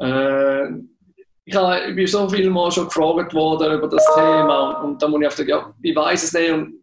äh, 0.00 0.68
ich, 1.44 1.54
habe, 1.54 1.90
ich 1.90 1.96
bin 1.96 2.06
so 2.06 2.28
viel 2.28 2.48
Mal 2.48 2.70
schon 2.70 2.86
gefragt 2.86 3.34
worden 3.34 3.76
über 3.76 3.88
das 3.88 4.06
Thema 4.14 4.80
und, 4.82 5.02
da 5.02 5.08
muss 5.08 5.20
ich 5.20 5.26
einfach 5.26 5.38
sagen, 5.38 5.50
ja, 5.50 5.74
ich 5.82 5.96
weiß 5.96 6.22
es 6.22 6.32
nicht 6.32 6.52
und 6.52 6.74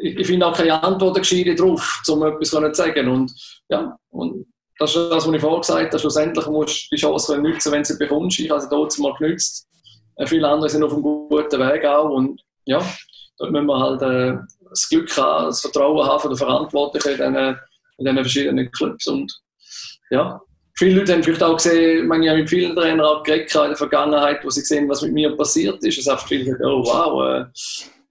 ich, 0.00 0.16
ich 0.16 0.26
finde 0.26 0.46
auch 0.46 0.56
keine 0.56 0.82
Antworten 0.82 1.20
gescheite 1.20 1.54
drauf, 1.54 2.02
um 2.08 2.22
etwas 2.22 2.50
zu 2.50 2.74
sagen. 2.74 3.08
Und, 3.08 3.32
ja, 3.68 3.96
und 4.10 4.46
das 4.78 4.94
ist 4.94 5.10
das, 5.10 5.26
was 5.26 5.34
ich 5.34 5.40
vorher 5.40 5.60
gesagt 5.60 5.92
habe. 5.92 5.98
Schlussendlich 5.98 6.46
musst 6.46 6.86
du 6.90 6.96
die 6.96 7.00
Chance 7.00 7.38
nutzen, 7.38 7.72
wenn 7.72 7.82
du 7.82 7.88
sie 7.88 7.98
bekommst. 7.98 8.38
Ich 8.38 8.50
habe 8.50 8.60
sie 8.60 8.68
dort 8.68 8.98
mal 8.98 9.14
genützt. 9.18 9.68
Äh, 10.16 10.26
viele 10.26 10.48
andere 10.48 10.70
sind 10.70 10.82
auf 10.82 10.92
einem 10.92 11.02
guten 11.02 11.60
Weg 11.60 11.84
auch. 11.84 12.10
Und 12.10 12.40
ja, 12.64 12.80
dort 13.38 13.50
müssen 13.50 13.66
wir 13.66 13.78
halt 13.78 14.02
äh, 14.02 14.38
das 14.68 14.88
Glück 14.88 15.16
haben, 15.16 15.46
das 15.46 15.60
Vertrauen 15.60 16.06
haben 16.06 16.20
von 16.20 16.30
den 16.30 16.38
Verantwortlichen 16.38 17.20
in 17.20 17.34
diesen, 17.34 17.56
in 17.98 18.04
diesen 18.04 18.16
verschiedenen 18.16 18.70
Clubs. 18.72 19.06
Und 19.06 19.32
ja, 20.10 20.40
viele 20.76 21.00
Leute 21.00 21.12
haben 21.12 21.22
vielleicht 21.22 21.42
auch 21.42 21.56
gesehen, 21.56 22.06
ich 22.06 22.28
habe 22.28 22.38
mit 22.38 22.50
vielen 22.50 22.74
Trainern 22.74 23.06
auch 23.06 23.22
geredet 23.22 23.54
in 23.54 23.60
der 23.60 23.76
Vergangenheit, 23.76 24.44
wo 24.44 24.50
sie 24.50 24.62
sehen, 24.62 24.88
was 24.88 25.02
mit 25.02 25.12
mir 25.12 25.36
passiert 25.36 25.82
ist. 25.84 25.98
Es 25.98 26.06
haben 26.06 26.26
viele 26.26 26.44
gesagt, 26.44 26.62
oh 26.64 26.84
wow, 26.84 27.24
äh, 27.28 27.44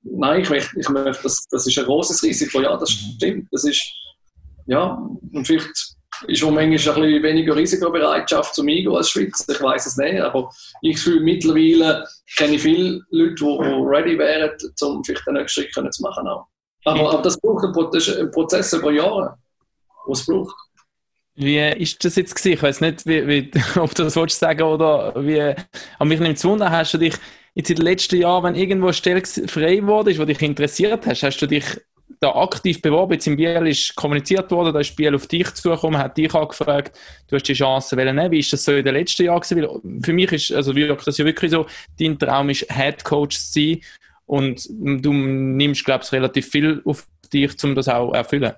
nein, 0.04 0.42
ich 0.42 0.50
möchte, 0.50 0.80
ich 0.80 0.90
möchte 0.90 1.24
das, 1.24 1.46
das 1.50 1.68
ist 1.68 1.78
ein 1.78 1.86
großes 1.86 2.24
Risiko. 2.24 2.62
Ja, 2.62 2.78
das 2.78 2.92
stimmt. 2.92 3.48
Das 3.52 3.64
ist, 3.64 3.82
ja, 4.66 4.98
und 5.34 5.46
vielleicht 5.46 5.96
ist 6.28 6.44
auch 6.44 6.52
manchmal 6.52 6.96
ein 6.96 7.02
bisschen 7.02 7.24
weniger 7.24 7.56
Risikobereitschaft 7.56 8.56
zum 8.56 8.68
Eingehen 8.68 8.96
als 8.96 9.10
Schweiz. 9.10 9.46
Ich 9.50 9.62
weiß 9.62 9.86
es 9.86 9.98
nicht, 9.98 10.20
aber 10.22 10.50
ich 10.82 11.00
fühle 11.00 11.22
mittlerweile, 11.22 12.06
kenne 12.38 12.56
ich 12.56 12.62
viele 12.62 13.02
Leute, 13.10 13.36
die, 13.36 13.44
ready 13.44 14.18
wären, 14.18 14.52
um 14.82 15.04
vielleicht 15.04 15.28
den 15.28 15.36
nächsten 15.36 15.64
Schritt 15.64 15.94
zu 15.94 16.02
machen. 16.02 16.28
Aber, 16.28 16.48
aber 16.86 17.22
das 17.22 17.40
braucht 17.40 17.64
einen 17.64 18.32
Prozess 18.32 18.74
über 18.74 18.92
Jahre, 18.92 19.38
was 20.06 20.22
es 20.22 20.26
braucht. 20.26 20.56
Wie 21.36 21.58
ist 21.58 22.04
das 22.06 22.16
jetzt 22.16 22.36
gewesen? 22.36 22.54
Ich 22.54 22.64
weiß 22.64 22.82
nicht, 22.82 23.06
wie, 23.08 23.28
wie, 23.28 23.52
ob 23.80 23.96
du 23.96 24.04
das 24.04 24.16
willst 24.16 24.40
sagen 24.40 24.62
oder 24.62 25.14
wie. 25.16 25.42
Aber 25.42 26.06
mich 26.06 26.20
nimmt 26.20 26.38
es 26.38 26.46
Wunder, 26.46 26.70
hast 26.70 26.94
du 26.94 26.98
dich 27.00 27.16
jetzt 27.56 27.70
in 27.70 27.78
den 27.78 27.86
letzten 27.86 28.18
Jahren, 28.18 28.44
wenn 28.44 28.56
irgendwo 28.56 28.88
eine 28.88 28.94
Stelle 28.94 29.24
frei 29.26 29.86
wurde, 29.86 30.14
die 30.14 30.26
dich 30.26 30.42
interessiert 30.42 31.06
hast, 31.08 31.24
hast 31.24 31.38
du 31.38 31.48
dich 31.48 31.66
da 32.24 32.36
aktiv 32.36 32.82
beworben? 32.82 33.14
Jetzt 33.14 33.28
im 33.28 33.36
Biel 33.36 33.68
ist 33.68 33.96
kommuniziert 33.96 34.50
worden, 34.52 34.74
da 34.74 34.80
ist 34.80 34.96
Biel 34.96 35.14
auf 35.14 35.28
dich 35.28 35.54
zugekommen, 35.54 36.00
hat 36.00 36.18
dich 36.18 36.34
angefragt, 36.34 36.98
du 37.28 37.36
hast 37.36 37.44
die 37.44 37.54
Chance 37.54 37.96
nehmen. 37.96 38.32
Wie 38.32 38.40
ist 38.40 38.54
das 38.54 38.64
so 38.64 38.72
in 38.72 38.86
den 38.86 38.96
letzten 38.96 39.24
Jahren? 39.24 39.42
Weil 39.42 40.02
für 40.04 40.14
mich 40.14 40.32
ist, 40.32 40.52
also 40.54 40.76
wirkt 40.76 41.06
das 41.06 41.18
ja 41.18 41.26
wirklich 41.26 41.52
so, 41.52 41.66
dein 42.00 42.18
Traum 42.18 42.50
ist 42.50 42.66
Head 42.72 43.04
Coach 43.04 43.38
zu 43.38 43.54
sein 43.54 43.82
und 44.26 44.66
du 44.70 45.12
nimmst, 45.14 45.84
glaube 45.84 46.04
ich, 46.04 46.12
relativ 46.12 46.50
viel 46.50 46.82
auf 46.86 47.06
dich, 47.32 47.52
um 47.64 47.76
das 47.76 47.90
auch 47.90 48.12
zu 48.12 48.16
erfüllen. 48.16 48.54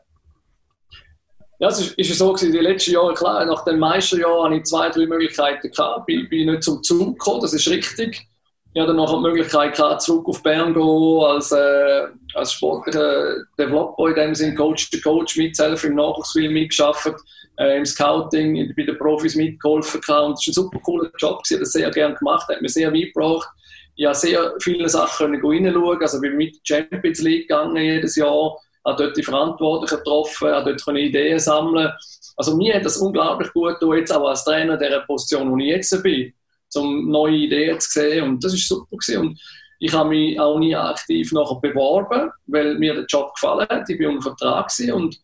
Ja, 1.58 1.70
es 1.70 1.80
ist, 1.80 1.98
ist 1.98 2.18
so 2.18 2.34
gewesen, 2.34 2.52
die 2.52 2.60
letzten 2.60 2.92
Jahre, 2.92 3.14
klar, 3.14 3.46
nach 3.46 3.64
den 3.64 3.80
meisten 3.80 4.20
Jahren 4.20 4.52
hatte 4.52 4.58
ich 4.58 4.66
zwei, 4.66 4.90
drei 4.90 5.06
Möglichkeiten 5.06 5.72
gehabt, 5.72 6.06
bin, 6.06 6.28
bin 6.30 6.52
nicht 6.52 6.64
zum 6.64 6.84
Zug 6.84 7.18
gekommen, 7.18 7.42
das 7.42 7.54
ist 7.54 7.68
richtig 7.70 8.28
ich 8.76 8.82
hatte 8.82 8.90
dann 8.90 8.98
noch 8.98 9.16
die 9.16 9.22
Möglichkeit 9.22 9.74
gehabt, 9.74 10.02
zurück 10.02 10.28
auf 10.28 10.44
Bern 10.44 10.74
zu 10.74 10.82
gehen, 10.82 11.26
als, 11.26 11.50
äh, 11.54 12.08
als 12.34 12.52
sportlicher 12.52 13.46
Developer, 13.58 14.10
in 14.10 14.16
dem 14.16 14.36
Sinne 14.36 14.54
Coach 14.54 14.90
to 14.90 14.98
Coach, 15.02 15.38
mithelfen, 15.38 15.92
im 15.92 15.96
Nachwuchsfilm 15.96 16.52
mitgearbeitet, 16.52 17.16
äh, 17.58 17.78
im 17.78 17.86
Scouting, 17.86 18.74
bei 18.76 18.84
den 18.84 18.98
Profis 18.98 19.38
mitgeholfen 19.38 20.02
gehabt. 20.02 20.26
und 20.26 20.34
das 20.34 20.46
war 20.46 20.52
ein 20.52 20.54
super 20.54 20.80
cooler 20.80 21.10
Job, 21.18 21.42
ich 21.46 21.52
habe 21.52 21.62
das 21.62 21.72
sehr 21.72 21.90
gerne 21.90 22.16
gemacht, 22.16 22.50
hat 22.50 22.62
mir 22.62 22.68
sehr 22.68 22.94
weit 22.94 23.14
gebracht. 23.14 23.48
Ich 23.96 24.06
habe 24.06 24.16
sehr 24.16 24.54
viele 24.60 24.90
Sachen 24.90 25.32
können 25.32 25.42
reinschauen, 25.42 26.02
also 26.02 26.20
bin 26.20 26.36
mit 26.36 26.58
Champions 26.68 27.22
League 27.22 27.48
gegangen 27.48 27.78
jedes 27.78 28.18
Jahr, 28.18 28.58
habe 28.84 29.04
dort 29.04 29.16
die 29.16 29.24
Verantwortlichen 29.24 30.00
getroffen, 30.00 30.50
habe 30.50 30.76
dort 30.76 30.98
Ideen 30.98 31.40
sammeln. 31.40 31.94
Also 32.36 32.58
mir 32.58 32.76
hat 32.76 32.84
das 32.84 32.98
unglaublich 32.98 33.54
gut 33.54 33.80
getan, 33.80 33.98
jetzt 33.98 34.14
auch 34.14 34.28
als 34.28 34.44
Trainer 34.44 34.76
der 34.76 35.00
Position, 35.08 35.50
wo 35.50 35.58
ich 35.60 35.68
jetzt 35.68 36.04
bin 36.04 36.34
um 36.76 37.10
neue 37.10 37.36
Ideen 37.36 37.80
zu 37.80 37.90
sehen. 37.92 38.24
Und 38.24 38.44
das 38.44 38.54
ist 38.54 38.68
super 38.68 38.98
gewesen. 38.98 39.22
Und 39.22 39.42
ich 39.80 39.94
habe 39.94 40.10
mich 40.10 40.40
auch 40.40 40.58
nie 40.58 40.76
aktiv 40.76 41.32
nachher 41.32 41.60
beworben, 41.62 42.32
weil 42.48 42.76
mir 42.76 42.94
der 42.94 43.06
Job 43.06 43.34
gefallen 43.36 43.68
hat. 43.70 43.90
Ich 43.90 44.00
war 44.00 44.10
unter 44.10 44.36
Vertrag 44.36 44.72
und 44.94 45.16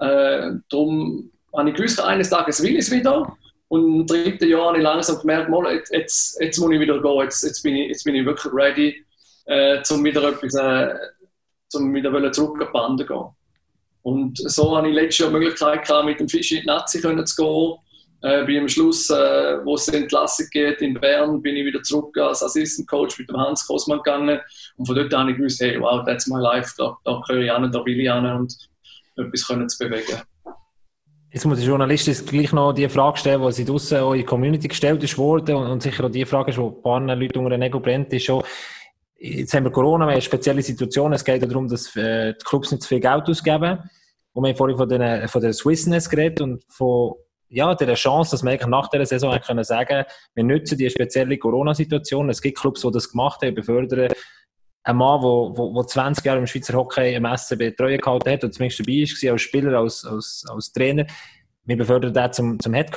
äh, 0.00 0.52
darum 0.68 1.30
habe 1.56 1.70
ich 1.70 1.76
gewusst, 1.76 2.00
eines 2.00 2.30
Tages 2.30 2.62
will 2.62 2.72
ich 2.72 2.80
es 2.80 2.90
wieder. 2.90 3.36
Und 3.68 3.84
im 3.84 4.06
dritten 4.06 4.48
Jahr 4.48 4.68
habe 4.68 4.78
ich 4.78 4.82
langsam 4.84 5.18
gemerkt, 5.18 5.48
mal, 5.48 5.74
jetzt, 5.74 5.92
jetzt, 5.92 6.40
jetzt 6.40 6.58
muss 6.58 6.72
ich 6.72 6.80
wieder 6.80 7.00
gehen, 7.00 7.20
jetzt, 7.22 7.42
jetzt, 7.42 7.62
bin, 7.62 7.74
ich, 7.74 7.88
jetzt 7.88 8.04
bin 8.04 8.14
ich 8.14 8.24
wirklich 8.24 8.52
ready. 8.52 9.04
äh, 9.46 9.82
um 9.90 10.04
wieder 10.04 10.28
etwas, 10.28 10.54
äh, 10.54 10.94
um 11.74 11.94
wieder 11.94 12.32
zurück 12.32 12.60
an 12.60 12.66
die 12.66 12.72
Bande 12.72 13.06
zu 13.06 13.12
gehen. 13.12 13.26
Und 14.02 14.38
so 14.38 14.76
hatte 14.76 14.88
ich 14.88 14.94
letztes 14.94 15.18
Jahr 15.18 15.30
die 15.30 15.38
Möglichkeit 15.38 15.84
gehabt, 15.84 16.04
mit 16.04 16.20
dem 16.20 16.28
Fisch 16.28 16.52
in 16.52 16.60
die 16.60 16.66
Nazi 16.66 17.00
zu 17.00 17.08
gehen. 17.12 17.24
Äh, 18.22 18.44
bin 18.44 18.60
am 18.60 18.68
Schluss, 18.68 19.10
äh, 19.10 19.64
wo 19.64 19.74
es 19.74 19.88
Entlassung 19.88 20.46
geht 20.50 20.80
in 20.80 20.94
Bern, 20.94 21.42
bin 21.42 21.54
ich 21.56 21.66
wieder 21.66 21.82
zurück 21.82 22.16
als 22.18 22.42
Assistant 22.42 22.88
Coach 22.88 23.18
mit 23.18 23.28
dem 23.28 23.36
Hans 23.36 23.66
Kosmann 23.66 23.98
gegangen. 23.98 24.40
Und 24.76 24.86
von 24.86 24.96
dort 24.96 25.12
an 25.12 25.20
habe 25.20 25.32
ich 25.32 25.36
gewusst, 25.36 25.60
hey, 25.60 25.78
wow, 25.80 26.04
that's 26.04 26.26
my 26.26 26.40
life, 26.40 26.72
da, 26.78 26.96
da 27.04 27.20
gehöre 27.26 27.42
ich 27.42 27.52
an, 27.52 27.70
da 27.70 27.84
will 27.84 28.00
ich 28.00 28.10
an 28.10 28.24
und 28.24 28.56
etwas 29.16 29.46
können 29.46 29.68
zu 29.68 29.78
bewegen. 29.78 30.22
Jetzt 31.30 31.44
muss 31.44 31.58
der 31.58 31.66
Journalist 31.66 32.26
gleich 32.26 32.52
noch 32.52 32.72
die 32.72 32.88
Frage 32.88 33.18
stellen, 33.18 33.42
die 33.42 33.52
sie 33.52 33.64
draussen 33.66 34.14
die 34.14 34.24
Community 34.24 34.68
gestellt 34.68 35.02
ist 35.04 35.18
worden 35.18 35.56
und, 35.56 35.66
und 35.66 35.82
sicher 35.82 36.04
auch 36.04 36.10
die 36.10 36.24
Frage 36.24 36.50
ist, 36.50 36.58
die 36.58 36.62
ein 36.62 36.82
paar 36.82 37.00
Leute 37.00 37.38
unter 37.38 37.50
den 37.50 37.62
Ego 37.62 37.78
brennt, 37.80 38.10
ist 38.14 38.24
schon, 38.24 38.42
jetzt 39.18 39.52
haben 39.52 39.64
wir 39.64 39.70
Corona, 39.70 40.06
wir 40.06 40.14
haben 40.14 40.22
spezielle 40.22 40.62
Situation, 40.62 41.12
es 41.12 41.24
geht 41.24 41.42
darum, 41.42 41.68
dass 41.68 41.94
äh, 41.96 42.32
die 42.32 42.44
Clubs 42.44 42.70
nicht 42.70 42.82
zu 42.82 42.88
viel 42.88 43.00
Geld 43.00 43.28
ausgeben. 43.28 43.78
Und 44.32 44.44
wir 44.44 44.50
haben 44.50 44.56
vorhin 44.56 44.76
von, 44.76 44.88
den, 44.88 45.28
von 45.28 45.42
der 45.42 45.52
Swissness 45.52 46.08
geredet 46.08 46.40
und 46.40 46.64
von 46.68 47.14
ja, 47.48 47.74
der 47.74 47.94
Chance, 47.94 48.32
dass 48.32 48.42
wir 48.42 48.66
nach 48.66 48.88
der 48.88 49.06
Saison 49.06 49.38
können 49.40 49.64
sagen 49.64 50.04
wir 50.34 50.44
nutzen 50.44 50.78
die 50.78 50.90
spezielle 50.90 51.38
Corona-Situation. 51.38 52.28
Es 52.28 52.42
gibt 52.42 52.58
Clubs, 52.58 52.82
die 52.82 52.90
das 52.90 53.10
gemacht 53.10 53.42
haben, 53.42 53.54
befördern 53.54 54.12
ein 54.86 54.96
Mann, 54.96 55.20
der 55.20 55.28
wo, 55.28 55.56
wo, 55.56 55.74
wo 55.74 55.82
20 55.82 56.24
Jahre 56.24 56.38
im 56.38 56.46
Schweizer 56.46 56.74
Hockey 56.74 57.14
im 57.14 57.26
SCB 57.26 57.76
Treue 57.76 57.98
gehalten 57.98 58.30
hat 58.30 58.44
und 58.44 58.54
zumindest 58.54 58.80
dabei 58.80 58.92
war, 58.92 59.32
als 59.32 59.42
Spieler, 59.42 59.78
als, 59.78 60.04
als, 60.04 60.44
als 60.48 60.72
Trainer, 60.72 61.06
wir 61.64 61.76
befördern 61.76 62.14
den 62.14 62.32
zum, 62.32 62.60
zum 62.60 62.72
Head. 62.72 62.92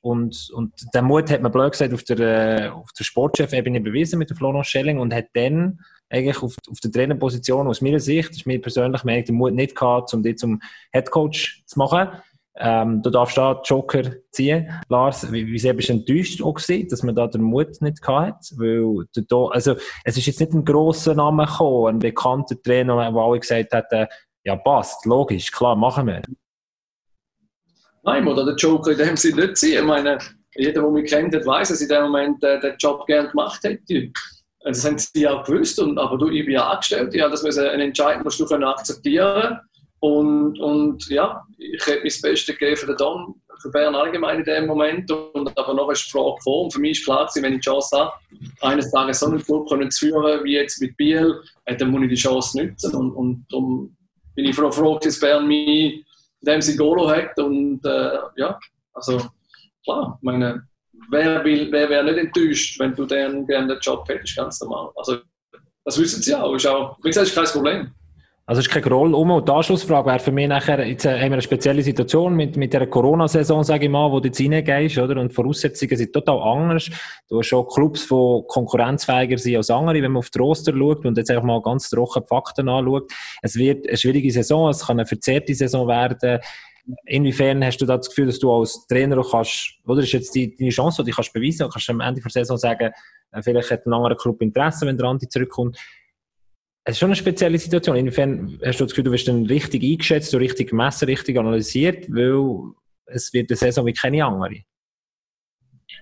Und, 0.00 0.50
und 0.52 0.72
den 0.92 1.04
Mut 1.04 1.30
hat 1.30 1.40
man 1.40 1.52
blöd 1.52 1.70
gesagt 1.70 1.94
auf 1.94 2.02
der, 2.02 2.74
auf 2.74 2.92
der 2.92 3.04
Sportchef-Ebene 3.04 3.80
bewiesen 3.80 4.18
mit 4.18 4.30
der 4.30 4.36
Florian 4.36 4.64
Schelling 4.64 4.98
und 4.98 5.14
hat 5.14 5.26
dann 5.34 5.78
eigentlich 6.10 6.42
auf, 6.42 6.56
auf 6.68 6.80
der 6.80 6.90
Trainerposition 6.90 7.68
aus 7.68 7.80
meiner 7.80 8.00
Sicht, 8.00 8.30
ist 8.30 8.46
mir 8.46 8.60
persönlich, 8.60 9.04
man 9.04 9.22
den 9.22 9.36
Mut 9.36 9.54
nicht 9.54 9.76
gehabt, 9.76 10.12
um 10.14 10.22
die 10.24 10.34
zum 10.34 10.60
Head 10.92 11.10
Coach 11.10 11.62
zu 11.66 11.78
machen. 11.78 12.08
Ähm, 12.60 13.02
du 13.02 13.10
darfst 13.10 13.38
da 13.38 13.60
Joker 13.64 14.02
ziehen. 14.32 14.68
Lars, 14.88 15.30
wie, 15.30 15.46
wie 15.46 15.58
sehr 15.58 15.74
bist 15.74 15.88
du 15.88 15.92
enttäuscht 15.92 16.42
auch 16.42 16.54
gewesen, 16.54 16.88
dass 16.88 17.02
man 17.02 17.14
da 17.14 17.28
den 17.28 17.42
Mut 17.42 17.80
nicht 17.80 18.02
gehabt 18.02 18.28
hat? 18.28 18.52
Weil 18.56 19.06
da, 19.28 19.46
also, 19.46 19.76
es 20.04 20.16
ist 20.16 20.26
jetzt 20.26 20.40
nicht 20.40 20.52
ein 20.52 20.64
grosser 20.64 21.14
Name 21.14 21.46
gekommen, 21.46 21.96
ein 21.96 21.98
bekannter 22.00 22.60
Trainer, 22.60 23.12
wo 23.14 23.20
alle 23.20 23.38
gesagt 23.38 23.72
hätten, 23.72 24.06
ja 24.44 24.56
passt, 24.56 25.06
logisch, 25.06 25.52
klar, 25.52 25.76
machen 25.76 26.06
wir. 26.06 26.22
Nein, 28.02 28.26
oder 28.26 28.44
den 28.44 28.56
Joker 28.56 28.92
in 28.92 28.98
dem 28.98 29.16
Sinne 29.16 29.42
nicht 29.42 29.56
ziehen. 29.58 29.80
Ich 29.80 29.86
meine, 29.86 30.18
jeder, 30.54 30.82
der 30.82 30.90
mich 30.90 31.10
kennt, 31.10 31.34
weiß, 31.34 31.68
dass 31.68 31.80
ich 31.80 31.88
in 31.88 31.94
dem 31.94 32.04
Moment 32.04 32.42
äh, 32.42 32.58
den 32.58 32.76
Job 32.78 33.06
gerne 33.06 33.28
gemacht 33.28 33.62
hätte. 33.62 34.10
Das 34.60 34.84
haben 34.84 34.98
sie 34.98 35.28
auch 35.28 35.44
gewusst, 35.44 35.78
und, 35.78 35.98
aber 35.98 36.18
du, 36.18 36.28
ich 36.30 36.44
bin 36.44 36.54
ja 36.54 36.68
angestellt, 36.68 37.14
ja, 37.14 37.28
das 37.28 37.44
einen 37.44 37.80
Entscheid 37.80 38.22
musst 38.24 38.40
du 38.40 38.46
können 38.46 38.64
akzeptieren 38.64 39.60
und, 40.00 40.58
und 40.60 41.08
ja, 41.08 41.42
ich 41.58 41.84
hätte 41.86 42.02
mein 42.02 42.12
Bestes 42.22 42.46
gegeben 42.46 42.76
für 42.76 42.86
den 42.86 42.96
Don, 42.96 43.34
für 43.60 43.70
Bern 43.70 43.94
allgemein 43.94 44.38
in 44.38 44.44
dem 44.44 44.66
Moment. 44.66 45.10
Und, 45.10 45.56
aber 45.58 45.74
noch 45.74 45.90
ist 45.90 46.06
die 46.06 46.10
Frage 46.10 46.36
gekommen. 46.36 46.64
Und 46.64 46.72
für 46.72 46.80
mich 46.80 46.98
ist 46.98 47.04
klar 47.04 47.28
wenn 47.34 47.54
ich 47.54 47.60
die 47.60 47.68
Chance 47.68 47.98
habe, 47.98 48.12
eines 48.60 48.90
Tages 48.90 49.20
so 49.20 49.26
einen 49.26 49.42
Club 49.42 49.68
können 49.68 49.90
zu 49.90 50.06
führen, 50.06 50.44
wie 50.44 50.54
jetzt 50.54 50.80
mit 50.80 50.96
Biel, 50.96 51.40
dann 51.66 51.90
muss 51.90 52.02
ich 52.02 52.10
die 52.10 52.14
Chance 52.14 52.62
nutzen. 52.62 52.94
Und, 52.94 53.12
und 53.12 53.46
darum 53.50 53.96
bin 54.34 54.44
ich 54.44 54.54
froh, 54.54 54.70
froh 54.70 54.98
dass 55.02 55.18
Bern 55.18 55.48
mich 55.48 56.04
in 56.40 56.46
dem 56.46 56.62
Sinne 56.62 56.78
Golo 56.78 57.08
hat. 57.08 57.36
Und 57.38 57.84
äh, 57.84 58.18
ja, 58.36 58.58
also 58.92 59.20
klar, 59.84 60.18
meine, 60.22 60.62
wer, 61.10 61.44
will, 61.44 61.72
wer 61.72 61.88
wäre 61.88 62.04
nicht 62.04 62.18
enttäuscht, 62.18 62.78
wenn 62.78 62.94
du 62.94 63.04
dann 63.04 63.46
gerne 63.46 63.74
den 63.74 63.80
Job 63.80 64.08
hättest, 64.08 64.36
ganz 64.36 64.60
normal. 64.60 64.90
Also, 64.94 65.18
das 65.84 65.98
wissen 65.98 66.22
sie 66.22 66.34
auch. 66.34 66.54
Ist 66.54 66.66
auch 66.66 66.96
wie 67.02 67.08
gesagt, 67.08 67.28
ist 67.28 67.34
kein 67.34 67.46
Problem. 67.46 67.92
Also 68.48 68.60
ist 68.60 68.70
keine 68.70 68.86
Rolle 68.86 69.14
um. 69.14 69.30
Und 69.30 69.46
die 69.46 69.52
Anschlussfrage 69.52 70.08
wäre 70.08 70.20
für 70.20 70.32
mich 70.32 70.48
nachher, 70.48 70.82
jetzt 70.86 71.04
äh, 71.04 71.10
haben 71.10 71.26
wir 71.28 71.32
eine 71.34 71.42
spezielle 71.42 71.82
Situation 71.82 72.34
mit, 72.34 72.56
mit 72.56 72.72
der 72.72 72.86
Corona-Saison, 72.86 73.62
sage 73.62 73.84
ich 73.84 73.90
mal, 73.90 74.10
wo 74.10 74.20
du 74.20 74.28
jetzt 74.28 74.40
reingehst, 74.40 74.96
oder? 74.96 75.20
Und 75.20 75.32
die 75.32 75.34
Voraussetzungen 75.34 75.94
sind 75.94 76.14
total 76.14 76.40
anders. 76.40 76.88
Du 77.28 77.40
hast 77.40 77.48
schon 77.48 77.66
Clubs, 77.68 78.08
die 78.08 78.42
konkurrenzfähiger 78.48 79.36
sind 79.36 79.56
als 79.56 79.68
andere, 79.68 79.96
wenn 79.96 80.12
man 80.12 80.20
auf 80.20 80.30
die 80.30 80.38
Roster 80.38 80.72
schaut 80.74 81.04
und 81.04 81.18
jetzt 81.18 81.30
einfach 81.30 81.42
mal 81.42 81.60
ganz 81.60 81.90
trocken 81.90 82.22
die 82.22 82.26
Fakten 82.26 82.70
anschaut. 82.70 83.12
Es 83.42 83.54
wird 83.54 83.86
eine 83.86 83.98
schwierige 83.98 84.32
Saison, 84.32 84.70
es 84.70 84.86
kann 84.86 84.98
eine 84.98 85.04
verzerrte 85.04 85.54
Saison 85.54 85.86
werden. 85.86 86.40
Inwiefern 87.04 87.62
hast 87.62 87.76
du 87.82 87.84
da 87.84 87.98
das 87.98 88.08
Gefühl, 88.08 88.28
dass 88.28 88.38
du 88.38 88.50
als 88.50 88.86
Trainer 88.86 89.18
auch 89.18 89.30
kannst, 89.30 89.74
oder 89.86 90.00
ist 90.00 90.12
jetzt 90.12 90.34
die, 90.34 90.56
deine 90.56 90.70
Chance, 90.70 91.04
die 91.04 91.10
du 91.10 91.16
kannst 91.16 91.34
beweisen 91.34 91.68
kannst, 91.70 91.86
kannst 91.86 91.90
am 91.90 92.00
Ende 92.00 92.22
der 92.22 92.30
Saison 92.30 92.56
sagen, 92.56 92.92
äh, 93.32 93.42
vielleicht 93.42 93.70
hat 93.70 93.84
ein 93.84 93.92
anderer 93.92 94.16
Club 94.16 94.40
Interesse, 94.40 94.86
wenn 94.86 94.96
der 94.96 95.06
Andi 95.06 95.28
zurückkommt 95.28 95.76
es 96.88 96.92
ist 96.92 97.00
schon 97.00 97.08
eine 97.10 97.16
spezielle 97.16 97.58
Situation. 97.58 97.96
Inwiefern 97.96 98.58
hast 98.64 98.80
du 98.80 98.84
das 98.84 98.92
Gefühl, 98.92 99.04
du 99.04 99.12
wirst 99.12 99.28
dann 99.28 99.44
richtig 99.44 99.82
eingeschätzt, 99.82 100.32
du 100.32 100.38
richtig 100.38 100.70
gemessen, 100.70 101.04
richtig 101.04 101.36
analysiert, 101.36 102.06
weil 102.08 102.72
es 103.04 103.30
wird 103.34 103.50
eine 103.50 103.58
Saison 103.58 103.84
wie 103.84 103.92
keine 103.92 104.24
andere. 104.24 104.62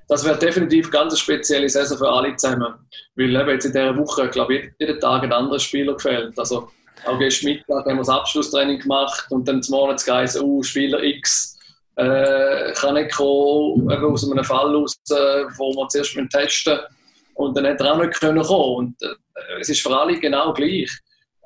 Das 0.06 0.24
wäre 0.24 0.38
definitiv 0.38 0.88
ganz 0.92 1.12
eine 1.12 1.18
spezielle 1.18 1.68
Saison 1.68 1.98
für 1.98 2.08
alle 2.08 2.36
zusammen. 2.36 2.72
Weil 3.16 3.34
eben 3.34 3.48
jetzt 3.48 3.64
in 3.64 3.72
dieser 3.72 3.96
Woche, 3.96 4.28
glaube 4.28 4.54
ich, 4.54 4.70
jeden 4.78 5.00
Tag 5.00 5.24
ein 5.24 5.32
anderer 5.32 5.58
Spieler 5.58 5.94
gefällt. 5.94 6.38
Also 6.38 6.68
auch 7.04 7.18
gestern 7.18 7.50
Mittag 7.50 7.84
haben 7.84 7.96
wir 7.96 7.96
das 7.96 8.08
Abschlusstraining 8.08 8.78
gemacht 8.78 9.26
und 9.30 9.48
dann 9.48 9.64
zum 9.64 9.74
Morgen 9.74 9.96
geheißen, 9.96 10.40
oh, 10.40 10.62
Spieler 10.62 11.02
X 11.02 11.58
äh, 11.96 12.72
kann 12.74 12.94
nicht 12.94 13.12
kommen, 13.12 13.90
aus 13.90 14.30
einem 14.30 14.44
Fall 14.44 14.72
raus, 14.72 14.96
äh, 15.10 15.14
wo 15.56 15.72
wir 15.74 15.88
zuerst 15.88 16.16
testen 16.30 16.74
müssen. 16.74 16.96
Und 17.36 17.56
dann 17.56 17.66
hat 17.66 17.80
er 17.80 17.94
auch 17.94 17.98
nicht 17.98 18.20
können 18.20 18.42
kommen. 18.42 18.76
Und 18.76 19.02
äh, 19.02 19.60
es 19.60 19.68
ist 19.68 19.80
für 19.80 19.96
alle 19.96 20.18
genau 20.18 20.52
gleich. 20.52 20.90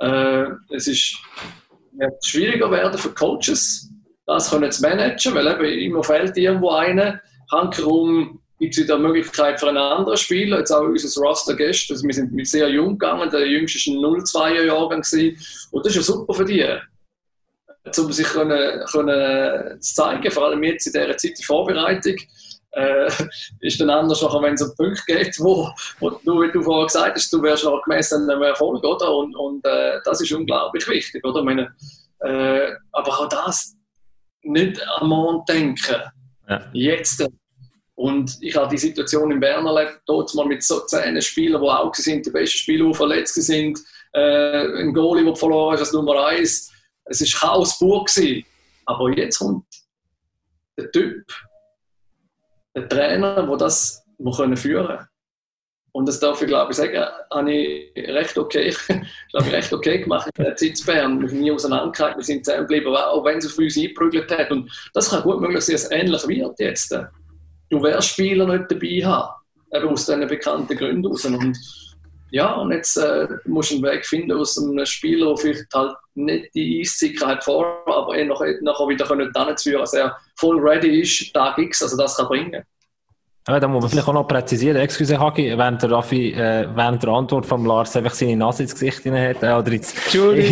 Äh, 0.01 0.47
es 0.71 0.87
ist 0.87 1.17
wird 1.93 2.25
schwieriger 2.25 2.71
werden 2.71 2.99
für 2.99 3.13
Coaches, 3.13 3.91
das 4.27 4.51
können 4.51 4.71
zu 4.71 4.83
managen, 4.83 5.35
weil 5.35 5.65
eben 5.65 5.91
immer 5.91 6.05
fehlt 6.05 6.37
irgendwo 6.37 6.71
einer. 6.71 7.21
Hankerum 7.51 8.41
gibt 8.59 8.77
es 8.77 8.85
wieder 8.85 8.97
die 8.97 9.03
Möglichkeit 9.03 9.59
für 9.59 9.69
einen 9.69 9.79
anderen 9.79 10.17
Spieler. 10.17 10.59
Jetzt 10.59 10.71
auch 10.71 10.83
unser 10.83 11.21
Roster 11.21 11.57
gestern, 11.57 11.95
also 11.95 12.07
wir 12.07 12.15
sind 12.15 12.47
sehr 12.47 12.69
jung 12.69 12.99
gegangen, 12.99 13.29
der 13.31 13.47
jüngste 13.47 13.91
war 13.91 14.15
ein 14.15 14.23
0-2er 14.23 14.65
Jahrgang 14.65 15.03
und 15.73 15.87
das 15.87 15.93
ist 15.93 15.97
ja 15.97 16.03
super 16.03 16.35
für 16.35 16.45
die 16.45 16.67
um 17.99 18.13
sich 18.13 18.27
können, 18.27 18.85
können 18.93 19.81
zu 19.81 19.95
zeigen, 19.95 20.31
vor 20.31 20.45
allem 20.47 20.63
jetzt 20.63 20.87
in 20.87 20.93
dieser 20.93 21.17
Zeit 21.17 21.39
die 21.39 21.43
Vorbereitung 21.43 22.15
äh, 22.73 23.11
ist 23.61 23.81
dann 23.81 23.91
anders, 23.91 24.23
wenn 24.23 24.55
es 24.55 24.63
um 24.63 24.75
Punkte 24.77 25.03
geht, 25.07 25.37
wo, 25.41 25.71
wo 25.99 26.11
du, 26.11 26.43
wie 26.43 26.53
du 26.53 26.63
vorher 26.63 26.87
gesagt 26.87 27.17
hast, 27.17 27.33
du 27.33 27.43
wärst 27.43 27.65
noch 27.65 27.83
gemessen 27.83 28.23
an 28.23 28.31
einem 28.31 28.43
Erfolg, 28.43 28.85
oder? 28.85 29.15
Und, 29.15 29.35
und 29.37 29.65
äh, 29.67 29.99
das 30.05 30.21
ist 30.21 30.33
unglaublich 30.33 30.87
wichtig, 30.89 31.25
oder? 31.25 31.43
Meine, 31.43 31.75
äh, 32.21 32.73
aber 32.93 33.21
auch 33.21 33.29
das 33.29 33.75
nicht 34.43 34.81
am 34.97 35.09
Mond 35.09 35.49
denken. 35.49 35.97
Ja. 36.49 36.69
Jetzt. 36.73 37.27
Und 37.95 38.39
ich 38.41 38.57
habe 38.57 38.71
die 38.71 38.79
Situation 38.79 39.31
in 39.31 39.41
Bern 39.41 39.67
erlebt, 39.67 40.01
dort 40.07 40.35
mal 40.35 40.47
mit 40.47 40.63
so 40.63 40.81
zehn 40.81 41.21
Spielern, 41.21 41.63
die 41.63 41.69
auch 41.69 41.95
sind, 41.95 42.25
die 42.25 42.31
besten 42.31 42.59
Spieler, 42.59 42.87
die 42.87 42.95
verletzt 42.95 43.35
sind, 43.35 43.79
äh, 44.15 44.81
ein 44.81 44.95
Goalie, 44.95 45.25
der 45.25 45.37
verloren 45.37 45.75
ist 45.75 45.81
als 45.81 45.93
Nummer 45.93 46.27
eins. 46.27 46.73
Es 47.05 47.21
war 47.21 47.51
Chaos 47.51 47.79
pur. 47.79 48.07
Aber 48.87 49.11
jetzt 49.11 49.39
kommt 49.39 49.67
der 50.79 50.91
Typ, 50.91 51.25
ein 52.75 52.89
Trainer, 52.89 53.47
der 53.47 53.57
das 53.57 54.05
führen 54.19 54.57
können. 54.57 55.07
Und 55.93 56.07
das 56.07 56.21
darf 56.21 56.41
ich, 56.41 56.47
glaube 56.47 56.71
ich, 56.71 56.77
sagen, 56.77 57.05
habe 57.33 57.53
ich 57.53 57.93
recht 57.97 58.39
okay, 58.39 58.73
glaube 59.31 59.47
ich, 59.47 59.53
recht 59.53 59.73
okay 59.73 59.99
gemacht 59.99 60.31
in 60.37 60.45
der 60.45 60.57
Zeit 60.57 60.77
zu 60.77 60.87
Bern. 60.87 61.21
Wir 61.21 61.29
sind 61.29 61.41
nie 61.41 61.51
auseinandergehalten, 61.51 62.19
wir 62.19 62.25
sind 62.25 62.45
zusammengeblieben, 62.45 62.95
auch 62.95 63.25
wenn 63.25 63.39
es 63.39 63.47
auf 63.47 63.59
uns 63.59 63.77
eingeprügelt 63.77 64.31
hat. 64.31 64.51
Und 64.53 64.71
das 64.95 65.11
kann 65.11 65.23
gut 65.23 65.41
möglich 65.41 65.65
sein, 65.65 65.75
dass 65.75 65.85
es 65.85 65.91
ähnlich 65.91 66.29
wird 66.29 66.61
jetzt. 66.61 66.97
Du 67.71 67.83
wirst 67.83 68.09
Spieler 68.09 68.47
nicht 68.47 68.71
dabei 68.71 69.05
haben, 69.05 69.35
eben 69.73 69.89
aus 69.89 70.07
diesen 70.07 70.29
bekannten 70.29 70.77
Gründen 70.77 71.07
raus. 71.07 71.25
Und 71.25 71.59
ja, 72.31 72.55
und 72.55 72.73
jetzt 72.73 72.97
äh, 72.97 73.27
musst 73.45 73.71
du 73.71 73.77
einen 73.77 73.85
Weg 73.85 74.07
finden 74.07 74.33
aus 74.33 74.59
einem 74.59 74.85
Spieler, 74.87 75.29
der 75.29 75.37
vielleicht 75.37 75.75
halt 75.75 75.97
nicht 76.15 76.55
die 76.55 76.81
Eissicherheit 76.81 77.43
vor, 77.43 77.83
aber 77.87 78.17
eh 78.17 78.25
noch, 78.25 78.43
nachher 78.61 78.89
wieder 78.89 79.07
können 79.07 79.31
dann 79.33 79.57
zu 79.57 79.71
führen, 79.71 79.81
dass 79.81 79.95
er 79.95 80.17
voll 80.37 80.59
ready 80.59 81.01
ist, 81.01 81.33
Tag 81.33 81.59
X, 81.59 81.83
also 81.83 81.97
das 81.97 82.17
kann 82.17 82.29
bringen. 82.29 82.63
Ja, 83.49 83.59
da 83.59 83.69
muss 83.69 83.81
man 83.81 83.91
vielleicht 83.91 84.07
auch 84.07 84.13
noch 84.13 84.29
präzisieren, 84.29 84.77
excuse 84.77 85.19
Hagi, 85.19 85.57
während 85.57 85.83
der 85.83 85.91
Raffi, 85.91 86.33
äh, 86.33 86.69
während 86.75 87.03
der 87.03 87.09
Antwort 87.09 87.47
von 87.47 87.65
Lars 87.65 87.97
einfach 87.97 88.13
seine 88.13 88.37
Nase 88.37 88.65
ins 88.65 88.75
Gesicht 88.75 89.03
hinein 89.03 89.31
hat, 89.35 89.43
äh, 89.43 89.53
oder 89.53 89.73
ins 89.73 89.95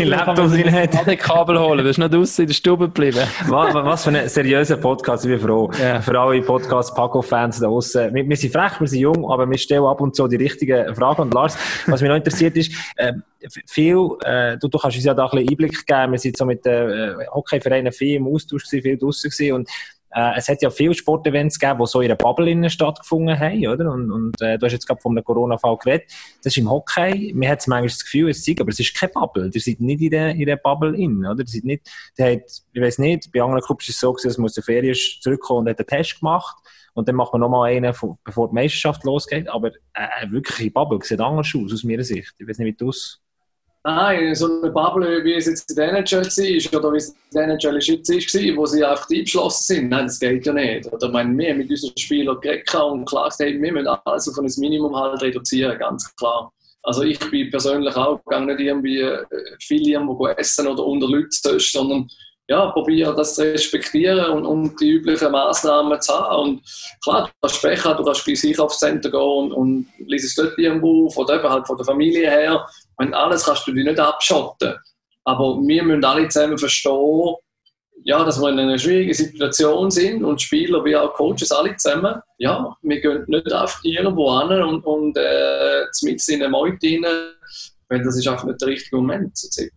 Laptop 0.04 0.50
hinein 0.50 0.88
hat. 0.90 1.06
Ich 1.06 1.18
Kabel 1.18 1.60
holen, 1.60 1.78
du 1.78 1.84
bist 1.84 1.98
nicht 1.98 2.14
draußen 2.14 2.44
in 2.44 2.48
der 2.48 2.54
Stube 2.54 2.86
geblieben. 2.86 3.20
was, 3.46 3.74
was 3.74 4.04
für 4.04 4.10
ein 4.10 4.26
seriöser 4.26 4.78
Podcast, 4.78 5.26
ich 5.26 5.30
bin 5.30 5.38
froh. 5.38 5.70
Yeah. 5.78 6.00
Für 6.00 6.18
alle 6.18 6.40
Podcast-Paco-Fans 6.40 7.60
da 7.60 7.66
draußen. 7.66 8.14
Wir, 8.14 8.26
wir, 8.26 8.36
sind 8.38 8.54
frech, 8.54 8.80
wir 8.80 8.88
sind 8.88 9.00
jung, 9.00 9.30
aber 9.30 9.48
wir 9.48 9.58
stellen 9.58 9.84
ab 9.84 10.00
und 10.00 10.16
zu 10.16 10.26
die 10.26 10.36
richtigen 10.36 10.94
Fragen. 10.94 11.20
Und 11.20 11.34
Lars, 11.34 11.58
was 11.86 12.00
mich 12.00 12.08
noch 12.08 12.16
interessiert 12.16 12.56
ist, 12.56 12.72
äh, 12.96 13.12
viel, 13.66 14.08
äh, 14.24 14.56
du, 14.56 14.66
du 14.66 14.78
kannst 14.78 14.96
uns 14.96 15.04
ja 15.04 15.12
da 15.12 15.26
ein 15.26 15.30
bisschen 15.30 15.50
Einblick 15.50 15.86
geben, 15.86 16.12
wir 16.12 16.18
sind 16.18 16.38
so 16.38 16.46
mit 16.46 16.64
den 16.64 16.90
äh, 16.90 17.26
Hockeyvereinen 17.34 17.92
viel 17.92 18.16
im 18.16 18.26
Austausch 18.26 18.64
gewesen, 18.64 18.82
viel 18.82 18.96
draussen 18.96 19.30
gewesen 19.30 19.54
und 19.54 19.68
Äh, 20.10 20.32
es 20.36 20.48
hat 20.48 20.62
ja 20.62 20.70
viele 20.70 20.94
Sportevents 20.94 21.58
gegeben, 21.58 21.80
die 21.80 21.86
so 21.86 22.00
in 22.00 22.06
einer 22.06 22.16
Bubble 22.16 22.70
stattgefunden 22.70 23.38
haben, 23.38 23.66
oder? 23.66 23.92
Und, 23.92 24.10
und 24.10 24.40
äh, 24.40 24.58
du 24.58 24.66
hast 24.66 24.72
jetzt 24.72 24.86
gerade 24.86 25.00
von 25.00 25.12
einem 25.12 25.24
Corona-Fall 25.24 25.76
geredet. 25.78 26.10
Das 26.42 26.52
ist 26.52 26.56
im 26.56 26.70
Hockey, 26.70 27.32
man 27.34 27.48
hat 27.48 27.66
manchmal 27.66 27.88
das 27.88 28.04
Gefühl, 28.04 28.30
es 28.30 28.44
sei, 28.44 28.54
aber 28.58 28.70
es 28.70 28.80
ist 28.80 28.94
keine 28.94 29.12
Bubble. 29.12 29.50
Ihr 29.52 29.60
seid 29.60 29.80
nicht 29.80 30.00
in 30.00 30.10
der, 30.10 30.30
in 30.30 30.46
der 30.46 30.56
Bubble 30.56 30.96
innen, 30.96 31.26
oder? 31.26 31.40
Ihr 31.40 31.46
seid 31.48 31.64
nicht, 31.64 31.88
der 32.16 32.32
hat, 32.32 32.62
ich 32.72 32.82
weiß 32.82 32.98
nicht, 32.98 33.30
bei 33.32 33.42
anderen 33.42 33.62
Clubs 33.62 33.88
ist 33.88 33.96
es 33.96 34.00
so 34.00 34.12
gewesen, 34.12 34.28
dass 34.28 34.38
man 34.38 34.44
aus 34.46 34.54
der 34.54 34.64
Ferien 34.64 34.96
zurückkommen 35.20 35.60
und 35.60 35.68
hat 35.70 35.78
einen 35.78 35.86
Test 35.86 36.20
gemacht. 36.20 36.56
Und 36.94 37.06
dann 37.06 37.14
macht 37.14 37.32
man 37.32 37.40
nochmal 37.40 37.70
einen, 37.70 37.94
bevor 38.24 38.48
die 38.48 38.54
Meisterschaft 38.54 39.04
losgeht. 39.04 39.48
Aber 39.48 39.68
äh, 39.94 40.30
wirklich 40.30 40.66
in 40.66 40.72
Bubble 40.72 40.98
sieht 41.02 41.20
anders 41.20 41.52
aus, 41.54 41.72
aus 41.72 41.84
meiner 41.84 42.02
Sicht. 42.02 42.34
Ich 42.38 42.48
weiß 42.48 42.58
nicht, 42.58 42.66
wie 42.66 42.72
du 42.72 42.88
es 42.88 43.20
Nein, 43.88 44.34
so 44.34 44.60
eine 44.60 44.70
Bubble, 44.70 45.24
wie 45.24 45.32
es 45.32 45.46
jetzt 45.46 45.70
in 45.70 45.76
der 45.76 45.88
NHL 45.94 46.20
war, 46.20 46.78
oder 46.78 46.92
wie 46.92 46.98
es 46.98 47.08
in 47.08 47.14
der 47.32 47.44
NHL 47.44 47.78
jetzt 47.80 48.10
war, 48.10 48.56
wo 48.58 48.66
sie 48.66 48.84
einfach 48.84 49.08
eingeschlossen 49.08 49.64
sind. 49.64 49.88
Nein, 49.88 50.04
das 50.04 50.20
geht 50.20 50.44
ja 50.44 50.52
nicht. 50.52 50.92
Oder 50.92 51.08
meine, 51.08 51.34
wir 51.38 51.54
mit 51.54 51.70
unseren 51.70 51.96
Spielern 51.96 52.38
geredet 52.38 52.74
und 52.74 53.06
klar 53.06 53.30
gesagt, 53.30 53.50
wir 53.50 53.72
müssen 53.72 53.86
alles 53.86 54.28
auf 54.28 54.36
ein 54.36 54.52
Minimum 54.58 54.94
halt 54.94 55.22
reduzieren, 55.22 55.78
ganz 55.78 56.14
klar. 56.16 56.52
Also 56.82 57.02
ich 57.02 57.18
bin 57.30 57.50
persönlich 57.50 57.96
auch 57.96 58.22
gegangen, 58.24 58.48
nicht 58.48 58.60
irgendwie 58.60 59.00
äh, 59.00 59.24
viel 59.58 59.88
irgendwo 59.88 60.26
essen 60.26 60.66
oder 60.66 60.84
unter 60.84 61.08
Leuten 61.08 61.58
sondern 61.58 62.10
ja, 62.50 62.70
probiere 62.70 63.14
das 63.14 63.36
zu 63.36 63.42
respektieren 63.42 64.32
und, 64.32 64.44
und, 64.44 64.80
die 64.80 64.90
üblichen 64.90 65.32
Maßnahmen 65.32 65.98
zu 66.02 66.12
haben. 66.12 66.42
Und 66.42 66.62
klar, 67.02 67.24
du 67.26 67.32
kannst 67.40 67.62
Pech 67.62 67.82
du 67.82 68.04
kannst 68.04 68.26
bei 68.26 68.34
sich 68.34 68.58
aufs 68.58 68.80
Center 68.80 69.10
gehen 69.10 69.20
und, 69.20 69.52
und 69.52 69.86
liest 70.06 70.26
es 70.26 70.34
dort 70.34 70.58
irgendwo, 70.58 71.08
von 71.08 71.26
der, 71.26 71.42
halt 71.42 71.66
von 71.66 71.76
der 71.78 71.86
Familie 71.86 72.30
her. 72.30 72.66
Und 72.98 73.14
alles 73.14 73.44
kannst 73.44 73.66
du 73.66 73.72
dich 73.72 73.84
nicht 73.84 73.98
abschotten. 73.98 74.74
Aber 75.24 75.56
wir 75.60 75.82
müssen 75.82 76.04
alle 76.04 76.28
zusammen 76.28 76.58
verstehen, 76.58 77.36
ja, 78.04 78.24
dass 78.24 78.40
wir 78.40 78.48
in 78.48 78.58
einer 78.58 78.78
schwierigen 78.78 79.12
Situation 79.12 79.90
sind 79.90 80.24
und 80.24 80.40
Spieler 80.40 80.84
wie 80.84 80.96
auch 80.96 81.12
Coaches 81.14 81.52
alle 81.52 81.76
zusammen. 81.76 82.20
Ja, 82.38 82.76
wir 82.82 83.00
gehen 83.00 83.24
nicht 83.26 83.52
einfach 83.52 83.82
irgendwo 83.82 84.40
hin 84.40 84.62
und, 84.62 84.84
und 84.84 85.16
äh, 85.16 85.84
mit 86.02 86.28
in 86.28 86.42
eine 86.42 86.48
Meute 86.48 86.86
rein, 86.86 87.04
weil 87.88 88.02
das 88.02 88.16
ist 88.16 88.26
einfach 88.28 88.44
nicht 88.44 88.60
der 88.60 88.68
richtige 88.68 88.96
Moment 88.96 89.36
zur 89.36 89.50
Zeit. 89.50 89.72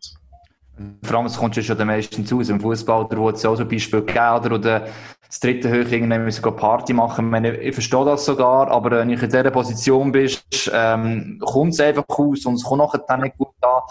Vor 1.03 1.17
allem, 1.17 1.25
es 1.27 1.37
kommt 1.37 1.55
schon 1.55 1.77
den 1.77 1.87
meisten 1.87 2.25
zu. 2.25 2.41
Im 2.41 2.59
Fußball, 2.59 3.07
wo 3.11 3.29
es 3.29 3.45
auch 3.45 3.55
so 3.55 3.65
Beispiel 3.65 4.01
gegeben 4.01 4.53
oder 4.53 4.87
das 5.31 5.39
dritte 5.39 5.69
Höhe 5.69 5.85
irgendwann 5.85 6.25
müssen 6.25 6.43
Party 6.57 6.91
machen. 6.91 7.27
Ich, 7.27 7.31
meine, 7.31 7.55
ich 7.55 7.73
verstehe 7.73 8.03
das 8.03 8.25
sogar, 8.25 8.69
aber 8.69 8.91
wenn 8.91 9.07
du 9.07 9.13
in 9.13 9.19
dieser 9.21 9.49
Position 9.49 10.11
bist, 10.11 10.69
ähm, 10.73 11.39
kommt 11.39 11.71
es 11.71 11.79
einfach 11.79 12.03
aus 12.09 12.45
und 12.45 12.55
es 12.55 12.63
kommt 12.65 12.79
nachher 12.81 13.17
nicht 13.17 13.37
gut 13.37 13.55
an. 13.61 13.81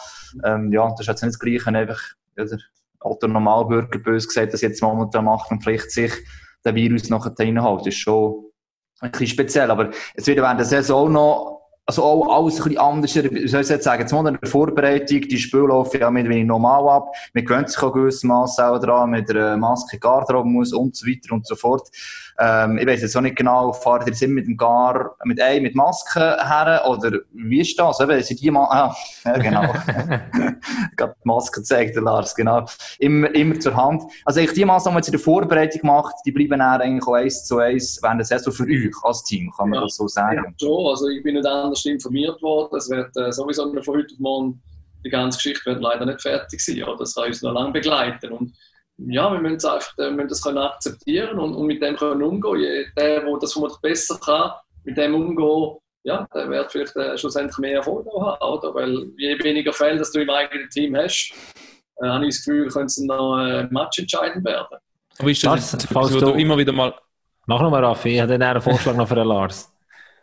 Ähm, 0.44 0.72
ja, 0.72 0.86
das 0.90 1.00
ist 1.00 1.06
jetzt 1.06 1.22
nicht 1.22 1.32
das 1.32 1.38
Gleiche, 1.38 1.68
einfach, 1.68 1.98
ja, 2.36 2.44
der 2.44 2.58
alter 3.00 3.28
Normalbürger, 3.28 3.98
bös 4.00 4.28
gesagt, 4.28 4.52
das 4.52 4.60
jetzt 4.60 4.82
momentan 4.82 5.24
macht 5.24 5.50
und 5.50 5.64
vielleicht 5.64 5.90
sich 5.90 6.12
der 6.62 6.74
Virus 6.74 7.08
nachher 7.08 7.32
reinhält. 7.38 7.80
Das 7.80 7.86
ist 7.86 7.96
schon 7.96 8.50
ein 9.00 9.10
bisschen 9.10 9.28
speziell, 9.28 9.70
aber 9.70 9.92
es 10.14 10.26
wird 10.26 10.36
während 10.36 10.60
der 10.60 10.66
Saison 10.66 11.10
noch 11.10 11.59
also 11.90 12.04
auch 12.04 12.36
alles 12.36 12.58
ein 12.58 12.64
bisschen 12.64 12.78
anders, 12.78 13.14
wie 13.16 13.48
soll 13.48 13.62
ich 13.62 13.68
jetzt 13.68 13.82
sagen, 13.82 14.02
jetzt 14.02 14.12
mal 14.12 14.24
in 14.28 14.38
der 14.40 14.48
Vorbereitung, 14.48 15.22
die 15.22 15.38
Spiele 15.38 15.66
laufen 15.66 16.00
ja 16.00 16.08
mit 16.08 16.28
wenig 16.28 16.46
normal 16.46 16.88
ab, 16.88 17.12
man 17.34 17.44
gewöhnt 17.44 17.68
sich 17.68 17.82
auch 17.82 17.92
gewissermaßen 17.92 18.64
auch 18.64 18.78
dran, 18.78 19.10
mit 19.10 19.28
der 19.28 19.56
Maske 19.56 19.98
Garderobe 19.98 20.48
muss 20.48 20.72
und 20.72 20.94
so 20.94 21.04
weiter 21.04 21.32
und 21.32 21.44
so 21.48 21.56
fort. 21.56 21.88
Ähm, 22.42 22.78
ich 22.78 22.86
weiß 22.86 23.02
jetzt 23.02 23.14
auch 23.16 23.20
nicht 23.20 23.36
genau, 23.36 23.70
fahrt 23.72 24.08
ihr 24.08 24.14
sind 24.14 24.32
mit 24.32 24.46
dem 24.46 24.56
Gar, 24.56 25.14
mit 25.24 25.38
ein, 25.40 25.62
mit 25.62 25.74
Maske 25.74 26.20
her, 26.20 26.82
oder 26.88 27.18
wie 27.32 27.60
ist 27.60 27.78
das? 27.78 28.00
Eben, 28.00 28.22
sind 28.22 28.40
die 28.40 28.50
mal, 28.50 28.64
ah, 28.64 28.96
ja, 29.26 29.36
genau. 29.36 29.62
gerade 30.96 31.14
die 31.22 31.28
Maske 31.28 31.62
zeigt 31.62 31.96
der 31.96 32.02
Lars, 32.02 32.34
genau. 32.34 32.64
Immer, 32.98 33.34
immer 33.34 33.60
zur 33.60 33.76
Hand. 33.76 34.04
Also, 34.24 34.40
ich 34.40 34.52
die 34.54 34.64
Maßnahmen, 34.64 35.02
die 35.02 35.08
ihr 35.08 35.08
in 35.08 35.18
der 35.18 35.20
Vorbereitung 35.20 35.80
macht, 35.84 36.14
die 36.24 36.32
bleiben 36.32 36.58
dann 36.58 36.80
eigentlich 36.80 37.06
auch 37.06 37.12
eins 37.12 37.44
zu 37.44 37.58
eins 37.58 38.00
während 38.02 38.20
der 38.20 38.26
Saison 38.26 38.54
für 38.54 38.64
euch 38.64 38.94
als 39.02 39.22
Team, 39.24 39.52
kann 39.54 39.68
man 39.68 39.78
ja. 39.78 39.82
das 39.82 39.96
so 39.96 40.08
sagen? 40.08 40.42
Ja, 40.42 40.52
schon. 40.58 40.86
Also, 40.86 41.08
ich 41.08 41.22
bin 41.22 41.34
nicht 41.34 41.46
anders 41.46 41.84
informiert 41.84 42.40
worden. 42.40 42.74
Es 42.74 42.88
wird 42.88 43.14
äh, 43.18 43.30
sowieso 43.32 43.70
von 43.70 43.96
heute 43.96 44.14
auf 44.14 44.18
morgen, 44.18 44.62
die 45.04 45.10
ganze 45.10 45.36
Geschichte 45.36 45.66
wird 45.66 45.82
leider 45.82 46.06
nicht 46.06 46.22
fertig 46.22 46.60
sein. 46.60 46.82
Oder? 46.84 46.96
Das 46.96 47.14
kann 47.14 47.26
uns 47.26 47.42
noch 47.42 47.52
lange 47.52 47.72
begleiten. 47.72 48.32
Und 48.32 48.54
ja, 49.06 49.32
wir 49.32 49.40
müssen, 49.40 49.68
einfach, 49.68 49.96
wir 49.96 50.10
müssen 50.10 50.28
das 50.28 50.42
können 50.42 50.58
akzeptieren 50.58 51.38
und, 51.38 51.54
und 51.54 51.66
mit 51.66 51.82
dem 51.82 51.96
können 51.96 52.22
umgehen. 52.22 52.86
Der, 52.96 53.20
der 53.20 53.38
das 53.40 53.52
vermutlich 53.52 53.80
besser 53.80 54.18
kann, 54.22 54.52
mit 54.84 54.96
dem 54.96 55.14
umgehen, 55.14 55.76
ja, 56.02 56.26
der 56.34 56.48
wird 56.48 56.72
vielleicht 56.72 56.96
äh, 56.96 57.16
schlussendlich 57.18 57.58
mehr 57.58 57.76
Erfolg 57.76 58.06
haben, 58.06 58.42
oder? 58.42 58.74
Weil 58.74 59.10
je 59.16 59.38
weniger 59.42 59.72
Fälle, 59.72 59.98
dass 59.98 60.12
du 60.12 60.20
im 60.20 60.30
eigenen 60.30 60.68
Team 60.70 60.96
hast, 60.96 61.32
äh, 62.02 62.06
habe 62.06 62.26
ich 62.26 62.36
das 62.36 62.44
Gefühl, 62.44 62.68
könnte 62.68 62.86
es 62.86 62.98
noch 62.98 63.38
äh, 63.38 63.64
Match 63.70 63.98
entscheidend 63.98 64.44
werden. 64.44 64.78
Aber 65.18 65.30
ist 65.30 65.44
das, 65.44 65.72
das 65.72 65.86
falls 65.86 66.12
du, 66.12 66.20
du 66.20 66.30
immer 66.32 66.56
wieder 66.56 66.72
mal... 66.72 66.94
Mach 67.46 67.60
nochmal, 67.60 67.84
Raffi, 67.84 68.10
ich 68.10 68.20
habe 68.20 68.32
einen 68.34 68.60
Vorschlag 68.60 68.94
noch 68.94 69.08
für 69.08 69.16
den 69.16 69.26
Lars. 69.26 69.72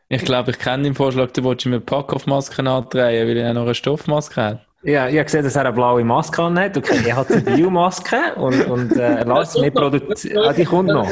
Ich 0.09 0.23
glaube, 0.23 0.51
ich 0.51 0.59
kenne 0.59 0.84
den 0.84 0.95
Vorschlag, 0.95 1.32
du 1.32 1.43
wolltest 1.43 1.67
mir 1.67 1.82
Pack-Off-Masken 1.82 2.67
andrehen, 2.67 3.28
weil 3.28 3.38
er 3.38 3.53
noch 3.53 3.63
eine 3.63 3.75
Stoffmaske 3.75 4.41
hat. 4.41 4.66
Ja, 4.88 5.09
ich 5.09 5.15
habe 5.15 5.25
gesehen, 5.25 5.43
dass 5.43 5.57
er 5.57 5.65
eine 5.65 5.73
blaue 5.73 6.01
Maske 6.05 6.41
hat. 6.41 6.77
Okay, 6.77 7.01
er 7.05 7.17
hat 7.17 7.29
eine 7.29 7.41
Biomaske 7.41 8.35
und, 8.35 8.65
und 8.67 8.95
äh, 8.95 9.21
Lars, 9.23 9.53
wir 9.55 9.69
produzieren... 9.69 10.38
Ah, 10.45 10.53
die 10.53 10.63
kommt 10.63 10.88
noch. 10.88 11.11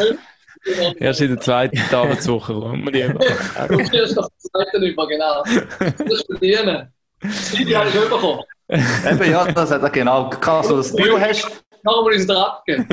Erst 0.98 1.20
in 1.20 1.32
der 1.32 1.42
zweiten 1.42 1.78
Arbeitswoche 1.94 2.54
kommt 2.54 2.86
man 2.86 2.94
die 2.94 3.02
Du 3.04 3.78
kriegst 3.78 4.16
noch 4.16 4.30
die 4.30 4.50
zweite 4.50 4.78
über, 4.78 5.06
genau. 5.10 5.44
Das 5.44 5.94
ist 6.00 6.26
verdienen. 6.26 6.88
Das 7.20 7.58
Video 7.58 7.80
habe 7.80 7.90
ich 7.90 7.96
bekommen. 7.96 8.40
Eben, 8.70 9.32
ja, 9.32 9.52
das 9.52 9.72
hat 9.72 9.84
er 9.84 9.90
genau. 9.90 10.30
Kannst 10.30 10.70
du 10.70 10.78
das 10.78 10.96
Bio 10.96 11.20
hast, 11.20 11.65
Machen 11.86 12.06
wir 12.08 12.16
uns 12.16 12.26
da 12.26 12.42
abgeben. 12.42 12.88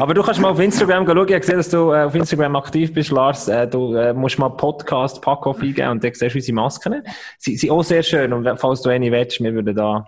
Aber 0.00 0.14
du 0.14 0.22
kannst 0.24 0.40
mal 0.40 0.50
auf 0.50 0.58
Instagram 0.58 1.06
schauen. 1.06 1.16
Ich 1.16 1.22
habe 1.32 1.40
gesehen, 1.40 1.56
dass 1.58 1.68
du 1.68 1.92
äh, 1.92 2.02
auf 2.02 2.14
Instagram 2.16 2.56
aktiv 2.56 2.92
bist, 2.92 3.12
Lars. 3.12 3.46
Äh, 3.46 3.68
du 3.68 3.94
äh, 3.94 4.12
musst 4.12 4.36
mal 4.40 4.48
Podcast 4.48 5.22
Packoff 5.22 5.62
eingeben 5.62 5.90
und 5.90 6.02
dann 6.02 6.12
siehst 6.12 6.34
du 6.34 6.38
unsere 6.38 6.54
Masken. 6.56 7.02
Sie 7.38 7.56
sind 7.56 7.70
auch 7.70 7.84
sehr 7.84 8.02
schön. 8.02 8.32
Und 8.32 8.58
falls 8.58 8.82
du 8.82 8.90
eine 8.90 9.12
willst, 9.12 9.40
wir 9.40 9.54
würden 9.54 9.76
da 9.76 10.06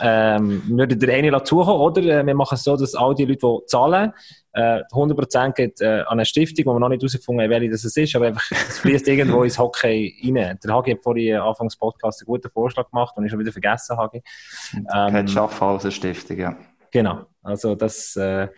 ähm, 0.00 0.62
wir 0.66 0.78
würden 0.78 0.98
dir 0.98 1.12
eine 1.12 1.30
dazukommen. 1.30 1.80
Oder 1.80 2.24
wir 2.24 2.34
machen 2.34 2.54
es 2.54 2.64
so, 2.64 2.76
dass 2.76 2.94
all 2.94 3.14
die 3.14 3.24
Leute, 3.24 3.40
die 3.46 3.66
zahlen, 3.66 4.12
äh, 4.52 4.82
100% 4.92 5.52
geht 5.52 5.80
äh, 5.80 6.00
an 6.00 6.06
eine 6.12 6.24
Stiftung, 6.24 6.66
wo 6.66 6.72
wir 6.74 6.80
noch 6.80 6.88
nicht 6.88 7.02
herausgefunden 7.02 7.44
haben, 7.44 7.50
welche 7.50 7.70
das 7.70 7.84
ist, 7.84 8.16
aber 8.16 8.28
einfach, 8.28 8.50
es 8.50 8.78
fließt 8.78 9.06
irgendwo 9.06 9.42
ins 9.42 9.58
Hockey 9.58 10.32
rein. 10.34 10.58
Der 10.64 10.74
Hagi 10.74 10.92
hat 10.92 11.02
vorhin 11.02 11.36
Anfangs 11.36 11.76
Podcast 11.76 12.22
einen 12.22 12.26
guten 12.26 12.50
Vorschlag 12.50 12.90
gemacht 12.90 13.14
und 13.16 13.24
ich 13.24 13.30
schon 13.30 13.40
wieder 13.40 13.52
vergessen, 13.52 13.96
Hagi. 13.96 14.22
Ähm, 14.74 15.12
Pet 15.12 15.30
Schaffhauser 15.30 15.90
Stiftung, 15.90 16.38
ja. 16.38 16.56
Genau. 16.96 17.26
Also 17.42 17.74
das, 17.74 18.16
äh, 18.16 18.48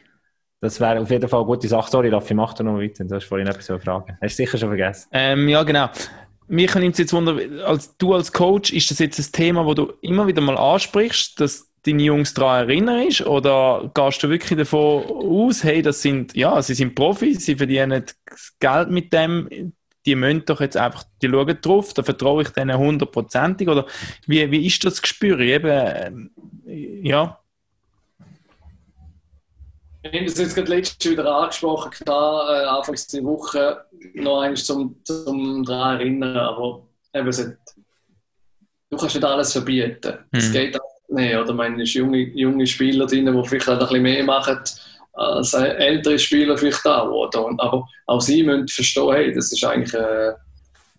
das 0.61 0.79
wäre 0.79 1.01
auf 1.01 1.11
jeden 1.11 1.29
Fall 1.29 1.41
eine 1.41 1.47
gute 1.47 1.67
Sache. 1.67 1.91
Sorry, 1.91 2.09
Raffi, 2.09 2.35
mach 2.35 2.55
da 2.55 2.63
noch 2.63 2.79
weiter. 2.79 3.05
Du 3.05 3.17
hast 3.17 3.25
vorhin 3.25 3.49
etwas 3.49 3.67
fragen. 3.83 4.17
Hast 4.23 4.39
du 4.39 4.45
sicher 4.45 4.59
schon 4.59 4.69
vergessen? 4.69 5.09
Ähm, 5.11 5.49
ja, 5.49 5.65
genau. 5.65 5.89
Mich 6.47 6.73
nimmt 6.77 6.93
es 6.93 6.99
jetzt 7.01 7.13
wunder, 7.13 7.37
als, 7.67 7.97
du 7.99 8.15
als 8.15 8.33
Coach, 8.33 8.73
ist 8.73 8.93
das 8.93 9.01
jetzt 9.01 9.19
ein 9.19 9.33
Thema, 9.33 9.67
wo 9.67 9.75
du 9.75 9.93
immer 10.03 10.29
wieder 10.29 10.41
mal 10.41 10.57
ansprichst, 10.57 11.41
dass 11.41 11.69
deine 11.85 12.01
Jungs 12.01 12.33
daran 12.33 12.69
erinnerst? 12.69 13.27
Oder 13.27 13.91
gehst 13.93 14.23
du 14.23 14.31
wirklich 14.31 14.57
davon 14.57 15.03
aus, 15.03 15.65
hey, 15.65 15.83
das 15.83 16.01
sind, 16.01 16.37
ja, 16.37 16.63
sie 16.63 16.75
sind 16.75 16.95
Profis, 16.95 17.45
sie 17.45 17.57
verdienen 17.57 18.05
Geld 18.61 18.91
mit 18.91 19.13
dem, 19.13 19.73
die 20.07 20.15
müssen 20.15 20.45
doch 20.45 20.61
jetzt 20.61 20.77
einfach, 20.77 21.03
die 21.21 21.29
schauen 21.29 21.59
drauf, 21.61 21.93
da 21.93 22.05
vertraue 22.05 22.43
ich 22.43 22.51
denen 22.51 22.79
hundertprozentig? 22.79 23.69
Oder 23.69 23.85
wie, 24.29 24.49
wie 24.49 24.65
ist 24.65 24.85
das 24.85 25.03
Gespür? 25.03 25.41
Eben, 25.41 26.31
äh, 26.69 27.01
ja. 27.03 27.41
Ich 30.11 30.15
habe 30.15 30.25
das 30.25 30.39
jetzt 30.39 30.55
gerade 30.55 30.71
letztes 30.71 31.11
wieder 31.11 31.27
angesprochen, 31.35 31.91
klar, 31.91 32.51
äh, 32.51 32.65
Anfangs 32.67 33.07
der 33.09 33.25
Woche 33.25 33.85
noch 34.15 34.41
eins 34.41 34.65
zum, 34.65 34.97
zum 35.05 35.65
daran 35.65 36.01
erinnern, 36.01 36.37
aber 36.37 36.87
eben, 37.13 37.29
es 37.29 37.39
du 37.39 38.97
kannst 38.97 39.15
nicht 39.15 39.25
alles 39.25 39.53
verbieten. 39.53 40.19
Es 40.33 40.49
mhm. 40.49 40.53
geht 40.53 40.81
auch 40.81 40.99
nicht, 41.09 41.37
oder? 41.37 41.53
meine, 41.53 41.83
es 41.83 41.93
junge, 41.93 42.19
junge 42.19 42.67
Spieler 42.67 43.07
drin, 43.07 43.27
die 43.27 43.49
vielleicht 43.49 43.69
ein 43.69 43.79
bisschen 43.79 44.03
mehr 44.03 44.25
machen 44.25 44.59
als 45.13 45.53
ältere 45.53 46.19
Spieler 46.19 46.57
vielleicht 46.57 46.87
auch, 46.87 47.11
oder? 47.11 47.51
Aber 47.59 47.87
auch 48.07 48.21
sie 48.21 48.43
müssen 48.43 48.69
verstehen, 48.69 49.13
hey, 49.13 49.33
das 49.35 49.53
ist 49.53 49.65
eigentlich 49.65 49.93
äh, 49.95 50.33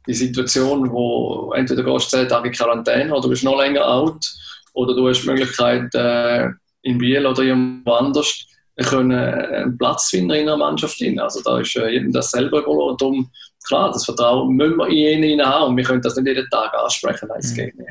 die 0.06 0.14
Situation, 0.14 0.92
wo 0.92 1.54
entweder 1.56 1.84
gehst 1.84 2.14
du 2.14 2.18
10 2.18 2.28
Tage 2.28 2.50
in 2.50 2.54
Quarantäne 2.54 3.12
oder 3.12 3.22
du 3.22 3.30
bist 3.30 3.44
noch 3.44 3.58
länger 3.58 3.88
out 3.88 4.30
oder 4.74 4.94
du 4.94 5.08
hast 5.08 5.22
die 5.22 5.30
Möglichkeit, 5.30 5.94
äh, 5.96 6.50
in 6.82 6.98
Biel 6.98 7.26
oder 7.26 7.42
irgendwo 7.44 7.92
anders 7.94 8.46
können 8.86 9.12
einen 9.12 9.78
Platz 9.78 10.10
finden 10.10 10.32
in 10.32 10.48
einer 10.48 10.58
Mannschaft. 10.58 11.02
Also 11.18 11.42
da 11.44 11.60
ist 11.60 11.76
äh, 11.76 11.90
jedem 11.90 12.12
das 12.12 12.32
selber 12.32 12.60
überlassen. 12.60 12.90
Und 12.90 13.02
darum, 13.02 13.32
klar, 13.66 13.92
das 13.92 14.06
Vertrauen 14.06 14.56
müssen 14.56 14.78
wir 14.78 14.88
in 14.88 15.24
ihn 15.24 15.42
haben 15.42 15.72
und 15.72 15.78
wir 15.78 15.84
können 15.84 16.02
das 16.02 16.16
nicht 16.16 16.28
jeden 16.28 16.50
Tag 16.50 16.74
ansprechen, 16.74 17.28
nein, 17.28 17.40
es 17.40 17.54
geht 17.54 17.78
nicht. 17.78 17.90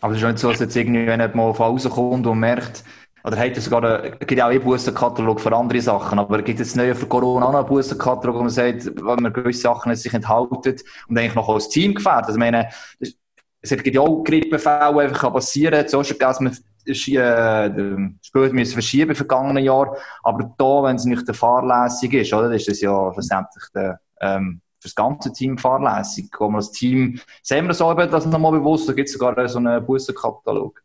Aber 0.00 0.12
es 0.12 0.20
ist 0.20 0.26
nicht 0.26 0.38
so, 0.38 0.50
dass 0.50 0.60
jetzt 0.60 0.76
irgendwie, 0.76 1.06
wenn 1.06 1.20
jemand 1.20 1.34
mal 1.34 1.54
von 1.54 1.66
außen 1.66 1.90
kommt 1.90 2.26
und 2.26 2.38
merkt, 2.38 2.84
oder 3.24 3.38
hat 3.38 3.56
es 3.56 3.64
sogar, 3.64 4.02
einen, 4.02 4.18
gibt 4.18 4.32
ja 4.32 4.46
auch 4.46 4.50
einen 4.50 4.62
Bussenkatalog 4.62 5.40
für 5.40 5.56
andere 5.56 5.80
Sachen, 5.80 6.18
aber 6.18 6.42
gibt 6.42 6.60
es 6.60 6.76
neu 6.76 6.94
für 6.94 7.06
Corona 7.06 7.46
auch 7.46 7.54
einen 7.54 7.66
Bussenkatalog, 7.66 8.36
wo 8.36 8.40
man 8.40 8.50
sagt, 8.50 8.84
wenn 8.86 9.22
man 9.22 9.32
gewisse 9.32 9.62
Sachen 9.62 9.96
sich 9.96 10.12
enthalten 10.12 10.76
und 11.08 11.18
eigentlich 11.18 11.34
noch 11.34 11.48
als 11.48 11.70
Team 11.70 11.94
gefährdet. 11.94 12.26
Also, 12.26 12.36
ich 12.36 12.40
meine, 12.40 12.68
es 13.00 13.70
gibt 13.70 13.94
ja 13.94 14.02
auch 14.02 14.22
Grippefälle, 14.22 14.92
die 14.92 15.00
einfach 15.00 15.32
passieren 15.32 15.72
kann. 15.72 15.86
Es 15.86 15.94
auch 15.94 16.04
schon 16.04 16.18
dass 16.18 16.40
man 16.40 16.54
äh, 16.86 17.70
das 17.70 18.26
Spiel 18.26 18.52
müssen 18.52 18.72
verschieben 18.72 19.10
im 19.10 19.16
vergangenen 19.16 19.64
Jahr. 19.64 19.96
Aber 20.22 20.54
da, 20.58 20.82
wenn 20.82 20.96
es 20.96 21.04
nicht 21.04 21.26
der 21.26 21.34
fahrlässig 21.34 22.12
ist, 22.14 22.32
oder, 22.32 22.50
ist 22.52 22.68
das 22.68 22.80
ja 22.80 23.12
schlussendlich 23.12 23.64
der, 23.74 24.00
ähm, 24.20 24.60
für 24.78 24.88
das 24.88 24.94
ganze 24.94 25.32
Team 25.32 25.58
fahrlässig. 25.58 26.30
Wo 26.38 26.48
man 26.48 26.56
als 26.56 26.72
Team, 26.72 27.20
sehen 27.42 27.66
wir 27.66 27.74
so 27.74 27.90
eben 27.90 28.10
das 28.10 28.26
nochmal 28.26 28.52
bewusst, 28.52 28.88
da 28.88 28.92
gibt 28.92 29.08
es 29.08 29.14
sogar 29.14 29.48
so 29.48 29.58
einen 29.58 29.84
Bussenkatalog. 29.84 30.80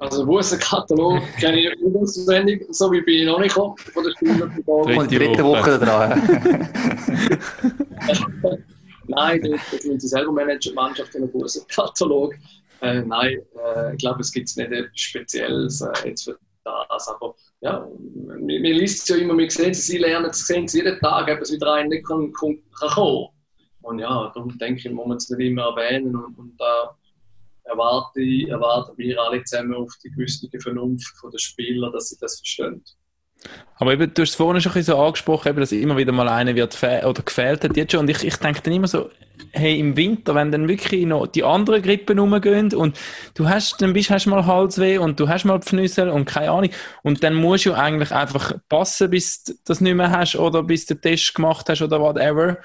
Also 0.00 0.24
Bussenkatalog 0.24 1.20
kenne 1.40 1.58
ich 1.58 1.80
nicht 1.80 1.96
auswendig, 1.96 2.64
so 2.70 2.92
wie 2.92 3.00
bin 3.00 3.22
ich 3.22 3.26
noch 3.26 3.40
nicht 3.40 3.54
gekommen 3.54 3.76
von 3.76 4.04
der 4.04 4.12
Spieler. 4.12 4.48
Und 4.66 4.96
die 5.10 5.18
dritte 5.18 5.44
Woche 5.44 5.78
dran. 5.78 6.22
Nein, 9.08 9.42
das 9.42 9.72
müssen 9.72 9.98
sie 9.98 10.08
selber 10.08 10.30
managen, 10.30 10.70
die 10.70 10.74
Mannschaft 10.74 11.14
in 11.14 11.22
einem 11.22 11.32
Bussenkatalog. 11.32 12.34
Äh, 12.80 13.02
nein, 13.02 13.38
äh, 13.56 13.92
ich 13.92 13.98
glaube, 13.98 14.20
es 14.20 14.32
gibt 14.32 14.56
nicht 14.56 14.70
etwas 14.70 15.00
Spezielles 15.00 15.80
äh, 15.80 16.08
jetzt 16.08 16.24
für 16.24 16.38
das. 16.64 17.08
Aber 17.08 17.34
ja, 17.60 17.86
man, 18.26 18.44
man 18.44 18.62
liest 18.62 19.02
es 19.02 19.08
ja 19.08 19.16
immer, 19.16 19.34
man 19.34 19.48
sieht 19.50 19.70
es, 19.70 19.86
sie 19.86 19.98
lernen 19.98 20.30
es, 20.30 20.46
sehen 20.46 20.64
es 20.64 20.74
jeden 20.74 20.98
Tag, 21.00 21.28
ob 21.30 21.40
es 21.40 21.52
wieder 21.52 21.74
einen 21.74 21.88
nicht 21.88 22.06
kann, 22.06 22.32
kann, 22.32 22.58
kann 22.78 22.90
kommen. 22.90 23.28
Und 23.82 23.98
ja, 23.98 24.30
darum 24.34 24.56
denke 24.58 24.80
ich, 24.80 24.92
muss 24.92 25.06
man 25.06 25.16
es 25.16 25.30
nicht 25.30 25.40
immer 25.40 25.74
erwähnen. 25.76 26.14
Und, 26.14 26.38
und 26.38 26.56
da 26.58 26.96
erwarte 27.64 28.20
erwarten 28.48 28.96
wir 28.96 29.20
alle 29.20 29.42
zusammen 29.44 29.74
auf 29.74 29.92
die 30.02 30.10
gewisse 30.10 30.48
Vernunft 30.60 31.14
der 31.32 31.38
Spieler, 31.38 31.90
dass 31.90 32.08
sie 32.08 32.16
das 32.20 32.38
verstehen. 32.38 32.82
Aber 33.76 33.92
eben, 33.92 34.12
du 34.12 34.22
hast 34.22 34.30
es 34.30 34.34
vorhin 34.34 34.60
schon 34.60 34.72
ein 34.72 34.82
so 34.82 34.98
angesprochen, 34.98 35.48
eben, 35.48 35.60
dass 35.60 35.70
immer 35.70 35.96
wieder 35.96 36.12
mal 36.12 36.28
einer 36.28 36.56
wird 36.56 36.76
oder 36.82 37.22
gefehlt 37.22 37.62
hat 37.62 37.76
jetzt 37.76 37.92
schon. 37.92 38.00
Und 38.00 38.10
ich, 38.10 38.24
ich 38.24 38.36
denke 38.36 38.60
dann 38.62 38.74
immer 38.74 38.88
so, 38.88 39.10
hey, 39.52 39.78
im 39.78 39.96
Winter, 39.96 40.34
wenn 40.34 40.50
dann 40.50 40.68
wirklich 40.68 41.06
noch 41.06 41.28
die 41.28 41.44
anderen 41.44 41.82
Grippen 41.82 42.18
rumgehen 42.18 42.74
und 42.74 42.98
du 43.34 43.48
hast, 43.48 43.80
dann 43.80 43.92
bist, 43.92 44.10
hast 44.10 44.26
mal 44.26 44.46
Halsweh 44.46 44.98
und 44.98 45.20
du 45.20 45.28
hast 45.28 45.44
mal 45.44 45.60
Pfnüssel 45.60 46.08
und 46.08 46.24
keine 46.24 46.50
Ahnung. 46.50 46.70
Und 47.02 47.22
dann 47.22 47.34
musst 47.34 47.66
du 47.66 47.74
eigentlich 47.74 48.10
einfach 48.10 48.54
passen, 48.68 49.10
bis 49.10 49.44
du 49.44 49.52
das 49.64 49.80
nicht 49.80 49.94
mehr 49.94 50.10
hast 50.10 50.36
oder 50.36 50.64
bis 50.64 50.86
du 50.86 50.94
den 50.94 51.02
Test 51.02 51.34
gemacht 51.34 51.68
hast 51.68 51.82
oder 51.82 52.00
whatever. 52.00 52.58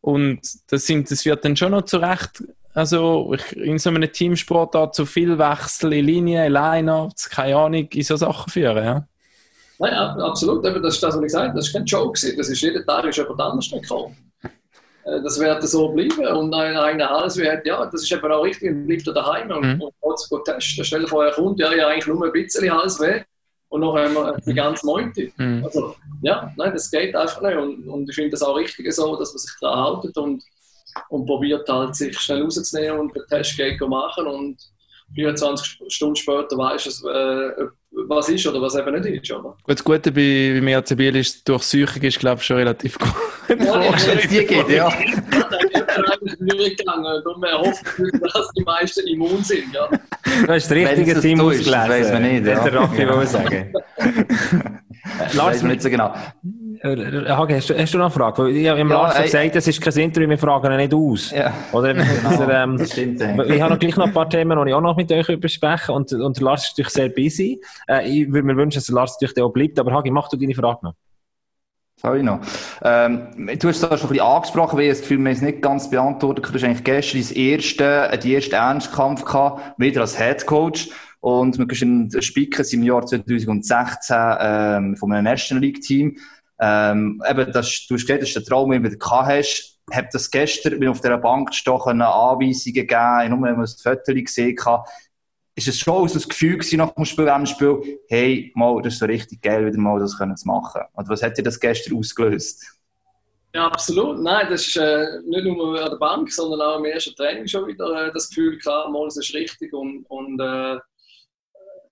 Und 0.00 0.40
das, 0.68 0.86
sind, 0.86 1.10
das 1.10 1.24
wird 1.24 1.44
dann 1.44 1.56
schon 1.56 1.72
noch 1.72 1.82
zurecht, 1.82 2.42
also 2.74 3.34
ich, 3.34 3.56
in 3.56 3.78
so 3.78 3.90
einem 3.90 4.10
Teamsport 4.10 4.74
da 4.74 4.90
zu 4.90 5.04
viel 5.04 5.38
Wechsel 5.38 5.92
in 5.92 6.06
Linie, 6.06 6.46
in 6.46 6.52
Line-Ups, 6.52 7.28
keine 7.28 7.56
Ahnung, 7.56 7.88
in 7.92 8.02
so 8.02 8.16
Sachen 8.16 8.50
führen, 8.50 8.84
ja. 8.84 9.06
Nein, 9.82 9.94
absolut. 9.94 10.64
Das 10.64 10.94
ist 10.94 11.02
das, 11.02 11.14
was 11.14 11.16
ich 11.16 11.22
gesagt 11.22 11.48
habe. 11.48 11.56
Das 11.56 11.66
ist 11.66 11.72
kein 11.72 11.84
Joke. 11.84 12.12
Das 12.36 12.48
ist 12.48 12.60
jeden 12.60 12.86
Tag 12.86 13.04
ist 13.04 13.16
jemand 13.16 13.40
anders 13.40 13.68
gekommen. 13.68 14.16
Äh, 15.04 15.20
das 15.22 15.40
wird 15.40 15.62
so 15.64 15.88
bleiben. 15.88 16.24
Und 16.36 16.54
ein 16.54 16.76
eigener 16.76 17.10
Hals 17.10 17.36
wird, 17.36 17.66
ja, 17.66 17.84
das 17.86 18.04
ist 18.04 18.12
eben 18.12 18.30
auch 18.30 18.44
richtig, 18.44 18.70
und 18.70 18.86
bleibt 18.86 19.08
er 19.08 19.14
daheim 19.14 19.50
und, 19.50 19.62
mhm. 19.62 19.82
und 19.82 19.94
trotz 20.00 20.28
testen. 20.44 20.84
Stell 20.84 21.00
dir 21.00 21.08
vor, 21.08 21.24
er 21.24 21.32
kommt, 21.32 21.58
ja, 21.58 21.74
ja, 21.74 21.88
eigentlich 21.88 22.06
nur 22.06 22.24
ein 22.24 22.32
bisschen 22.32 22.72
Halsweh 22.72 23.24
und 23.70 23.80
noch 23.80 23.96
wir 23.96 24.36
die 24.46 24.54
ganze 24.54 24.86
Meute. 24.86 25.32
Mhm. 25.36 25.64
Also, 25.64 25.96
ja, 26.22 26.52
nein, 26.56 26.72
das 26.72 26.88
geht 26.88 27.16
einfach 27.16 27.42
nicht. 27.42 27.56
Und, 27.56 27.88
und 27.88 28.08
ich 28.08 28.14
finde 28.14 28.30
das 28.30 28.42
auch 28.42 28.54
richtig 28.54 28.92
so, 28.92 29.16
dass 29.16 29.32
man 29.32 29.38
sich 29.38 29.52
daran 29.60 30.00
hält 30.00 30.16
und, 30.16 30.44
und 31.08 31.26
probiert 31.26 31.68
halt, 31.68 31.96
sich 31.96 32.16
schnell 32.20 32.44
rauszunehmen 32.44 33.00
und 33.00 33.16
den 33.16 33.26
Test 33.28 33.56
geht 33.56 33.80
machen 33.80 34.28
und 34.28 34.58
24 35.16 35.78
Stunden 35.88 36.14
später 36.16 36.56
weißt 36.56 37.02
du, 37.02 37.08
äh, 37.08 37.68
was 37.92 38.28
ist 38.28 38.46
oder 38.46 38.60
was 38.60 38.74
eben 38.74 39.00
nicht 39.00 39.22
ist. 39.22 39.30
Oder? 39.32 39.42
Gut, 39.42 39.56
das 39.66 39.84
Gute 39.84 40.12
bei, 40.12 40.52
bei 40.54 40.60
mir 40.60 40.80
Biel 40.82 41.16
ist, 41.16 41.40
die 41.40 41.52
Durchsuchung 41.52 42.02
ist, 42.02 42.18
glaube 42.18 42.40
ich, 42.40 42.46
schon 42.46 42.56
relativ 42.56 42.98
gut. 42.98 43.12
Ja, 43.48 43.92
die 44.30 44.46
geht, 44.46 44.68
ja. 44.68 44.92
Darum 47.24 47.44
hoffen 47.44 48.10
wir, 48.12 48.20
dass 48.20 48.50
die 48.56 48.62
meisten 48.62 49.06
immun 49.06 49.42
sind. 49.44 49.72
Ja. 49.72 49.88
Du 49.88 50.52
hast 50.52 50.70
das 50.70 50.70
richtige 50.70 51.20
Team 51.20 51.40
ausgelesen. 51.40 51.72
Das 51.72 51.88
weiß 51.88 52.12
man 52.12 52.22
nicht. 52.22 52.46
Ja. 52.46 52.54
Das 52.54 52.64
der 52.64 52.74
Raffi 52.74 53.02
ja. 53.02 53.26
sagen. 53.26 53.72
Lars, 55.34 55.62
nicht 55.62 55.82
so 55.82 55.90
genau. 55.90 56.14
Äh, 56.82 57.28
Hage, 57.28 57.56
hast 57.56 57.70
du, 57.70 57.78
hast 57.78 57.94
du 57.94 57.98
noch 57.98 58.06
eine 58.06 58.14
Frage? 58.14 58.50
Ich 58.50 58.68
habe 58.68 58.80
ihm 58.80 58.90
ja, 58.90 59.02
Lars 59.02 59.22
gesagt, 59.22 59.54
das 59.54 59.68
ist 59.68 59.80
kein 59.80 59.92
Interview, 59.94 60.28
wir 60.28 60.38
fragen 60.38 60.72
ihn 60.72 60.78
nicht 60.78 60.92
aus. 60.92 61.30
Ja. 61.30 61.52
Oder, 61.70 61.94
genau, 61.94 62.42
er, 62.42 62.64
ähm, 62.64 62.76
das 62.76 62.90
stimmt. 62.90 63.20
Ich 63.20 63.60
habe 63.60 63.74
noch 63.74 63.78
gleich 63.78 63.96
noch 63.96 64.06
ein 64.06 64.12
paar 64.12 64.28
Themen, 64.28 64.58
die 64.64 64.70
ich 64.70 64.74
auch 64.74 64.80
noch 64.80 64.96
mit 64.96 65.12
euch 65.12 65.38
besprechen 65.38 65.94
und, 65.94 66.12
und 66.12 66.40
Lars 66.40 66.64
ist 66.64 66.70
natürlich 66.72 66.92
sehr 66.92 67.08
busy. 67.08 67.60
Äh, 67.88 68.08
ich 68.08 68.32
würde 68.32 68.46
mir 68.46 68.56
wünschen, 68.56 68.78
dass 68.78 68.88
Lars 68.88 69.16
natürlich 69.20 69.44
auch 69.44 69.52
bleibt, 69.52 69.78
aber 69.78 69.92
Hagi, 69.92 70.10
mach 70.10 70.28
du 70.28 70.36
deine 70.36 70.54
Frage 70.54 70.80
noch. 70.82 70.94
Sorry 72.00 72.24
noch. 72.24 72.40
Ähm, 72.82 73.28
du 73.60 73.68
hast 73.68 73.76
es 73.76 73.80
schon 73.80 73.90
ein 73.90 74.08
bisschen 74.08 74.20
angesprochen, 74.20 74.76
weil 74.76 74.86
ich 74.86 74.90
das 74.90 75.02
Gefühl, 75.02 75.18
wir 75.18 75.26
haben 75.26 75.36
es 75.36 75.42
nicht 75.42 75.62
ganz 75.62 75.88
beantwortet. 75.88 76.46
Du 76.48 76.52
hast 76.52 76.64
eigentlich 76.64 76.82
gestern 76.82 77.20
das 77.20 77.30
erste, 77.30 78.18
die 78.20 78.32
erste 78.32 78.56
Ernstkampf 78.56 79.24
gehabt, 79.24 79.78
wieder 79.78 80.00
als 80.00 80.18
Head 80.18 80.44
Coach. 80.46 80.88
Und 81.20 81.56
wir 81.56 81.68
können 81.68 82.10
Spicken 82.20 82.66
im 82.72 82.82
Jahr 82.82 83.06
2016 83.06 84.16
ähm, 84.40 84.96
von 84.96 85.12
einem 85.12 85.22
National 85.22 85.62
League 85.62 85.80
Team. 85.80 86.16
Ähm, 86.64 87.20
eben, 87.28 87.50
das, 87.50 87.86
du 87.88 87.94
hast 87.96 88.06
gesagt, 88.06 88.22
das 88.22 88.28
ist 88.28 88.36
der 88.36 88.44
Traum, 88.44 88.70
den 88.70 88.84
du 88.84 88.96
gehabt 88.96 89.28
hast. 89.28 89.80
Ich 89.90 89.96
habe 89.96 90.08
das 90.12 90.30
gestern, 90.30 90.78
bin 90.78 90.88
auf 90.88 91.00
dieser 91.00 91.18
Bank 91.18 91.48
gestanden, 91.48 92.02
Anweisungen 92.02 92.74
gegeben, 92.74 93.30
nur 93.30 93.42
wenn 93.42 93.56
man 93.56 93.62
das 93.62 93.82
Foto 93.82 94.14
gesehen 94.14 94.56
hat. 94.64 94.88
Ist 95.56 95.66
es 95.66 95.80
schon 95.80 96.06
so 96.06 96.14
das 96.14 96.28
Gefühl 96.28 96.58
gewesen, 96.58 96.78
nach 96.78 96.94
dem 96.94 97.04
Spiel, 97.04 97.24
dem 97.24 97.46
Spiel, 97.46 97.98
hey, 98.08 98.52
mal, 98.54 98.80
das 98.80 98.94
ist 98.94 99.00
so 99.00 99.06
richtig 99.06 99.42
geil, 99.42 99.66
wieder 99.66 99.76
mal 99.76 99.98
das 99.98 100.16
können 100.16 100.36
zu 100.36 100.46
machen. 100.46 100.82
Und 100.92 101.08
was 101.08 101.22
hat 101.22 101.36
dir 101.36 101.42
das 101.42 101.58
gestern 101.58 101.98
ausgelöst? 101.98 102.64
Ja, 103.54 103.66
absolut. 103.66 104.20
Nein, 104.20 104.46
das 104.48 104.66
ist 104.68 104.76
äh, 104.76 105.20
nicht 105.24 105.44
nur 105.44 105.82
an 105.82 105.90
der 105.90 105.98
Bank, 105.98 106.32
sondern 106.32 106.62
auch 106.62 106.78
im 106.78 106.84
ersten 106.84 107.14
Training 107.16 107.48
schon 107.48 107.66
wieder 107.66 108.06
äh, 108.06 108.12
das 108.12 108.28
Gefühl 108.28 108.56
gehabt, 108.56 108.90
mal, 108.90 109.04
das 109.04 109.16
ist 109.16 109.34
richtig 109.34 109.74
und, 109.74 110.04
und 110.04 110.40
äh, 110.40 110.78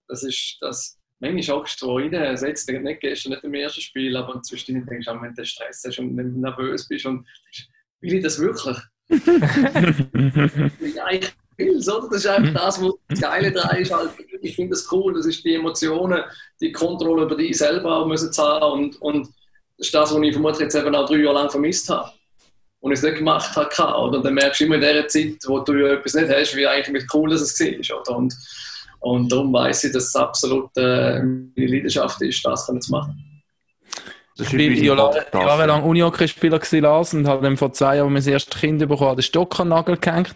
das 0.07 0.23
ist 0.23 0.59
das. 0.61 1.00
Manchmal 1.21 1.59
hockst 1.59 1.81
du 1.83 1.99
rein, 1.99 2.37
setzt 2.37 2.69
dich 2.69 2.81
nicht 2.81 3.01
gestern, 3.01 3.33
nicht 3.33 3.45
im 3.45 3.55
ersten 3.55 3.83
Spiel, 3.83 4.17
aber 4.17 4.43
zwischendurch 4.43 4.89
denkst 4.89 5.07
du, 5.07 5.21
wenn 5.21 5.35
du 5.35 5.45
Stress 5.45 5.85
hast 5.87 5.99
und 5.99 6.15
nervös 6.15 6.89
bist 6.89 7.05
und 7.05 7.27
will 8.01 8.15
ich 8.15 8.23
das 8.23 8.41
wirklich? 8.41 8.77
ja, 10.95 11.11
ich 11.11 11.31
will 11.59 11.77
es, 11.77 11.89
oder? 11.89 12.09
Das 12.09 12.25
ist 12.25 12.27
einfach 12.27 12.55
das, 12.55 12.83
was 12.83 12.93
das 13.09 13.21
Geile 13.21 13.53
daran 13.53 13.77
ist. 13.77 13.93
Halt, 13.93 14.13
ich 14.41 14.57
finde 14.57 14.71
das 14.71 14.91
cool, 14.91 15.13
das 15.13 15.27
ist 15.27 15.45
die 15.45 15.55
Emotionen, 15.55 16.23
die 16.61 16.73
Kontrolle 16.73 17.25
über 17.25 17.37
dich 17.37 17.59
selber 17.59 17.99
auch 17.99 18.07
müssen 18.07 18.35
haben 18.39 18.85
und, 18.85 18.97
und 19.03 19.29
das 19.77 19.89
ist 19.89 19.95
das, 19.95 20.15
was 20.15 20.23
ich 20.23 20.33
vermutlich 20.33 20.61
jetzt 20.61 20.75
eben 20.75 20.95
auch 20.95 21.09
drei 21.09 21.17
Jahre 21.17 21.35
lang 21.35 21.51
vermisst 21.51 21.89
habe. 21.89 22.11
Und 22.81 22.93
ich 22.93 22.99
es 22.99 23.03
nicht 23.03 23.19
gemacht 23.19 23.55
habe. 23.57 23.99
Oder? 23.99 24.19
Und 24.19 24.25
dann 24.25 24.35
merkst 24.35 24.61
du 24.61 24.65
immer 24.65 24.77
in 24.77 24.81
der 24.81 25.09
Zeit, 25.09 25.37
wo 25.47 25.61
du 25.61 25.73
etwas 25.85 26.15
nicht 26.15 26.31
hast, 26.31 26.57
wie 26.57 26.67
eigentlich 26.67 26.89
mit 26.89 27.15
cool 27.15 27.31
dass 27.31 27.43
es 27.43 27.59
war. 27.59 28.01
Oder? 28.01 28.17
Und 28.17 28.35
und 29.01 29.31
darum 29.31 29.53
weiß 29.53 29.85
ich, 29.85 29.93
dass 29.93 30.05
es 30.05 30.17
absolut 30.17 30.71
äh, 30.77 31.21
meine 31.23 31.53
Leidenschaft 31.57 32.21
ist, 32.23 32.45
das 32.45 32.67
zu 32.67 32.91
machen. 32.91 33.25
Ich 34.39 34.51
bin 34.51 34.75
jahrelang 34.83 35.83
Unihockey-Spieler 35.83 36.61
Lars, 36.81 37.13
und 37.13 37.27
habe 37.29 37.43
dann 37.43 37.57
vor 37.57 37.73
zwei 37.73 37.97
Jahren 37.97 38.13
mein 38.13 38.27
erstes 38.27 38.59
Kind 38.59 38.79
bekommen, 38.79 39.17
den 39.17 39.23
Stock 39.23 39.61
an 39.61 39.67
den 39.67 39.77
Nagel 39.77 39.97
gehängt 39.99 40.35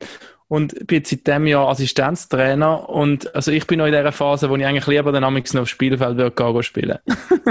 und 0.49 0.87
bin 0.87 1.03
seit 1.05 1.27
diesem 1.27 1.47
Jahr 1.47 1.69
Assistenztrainer 1.69 2.89
und 2.89 3.35
also 3.35 3.51
ich 3.51 3.67
bin 3.67 3.79
noch 3.79 3.87
in 3.87 3.93
der 3.93 4.13
Phase, 4.13 4.51
wo 4.51 4.57
ich 4.57 4.67
eigentlich 4.67 4.87
lieber 4.87 5.11
dann 5.11 5.23
noch 5.23 5.61
aufs 5.61 5.71
Spielfeld 5.71 6.17
würde 6.17 6.31
gehen 6.31 6.63
spielen. 6.63 6.99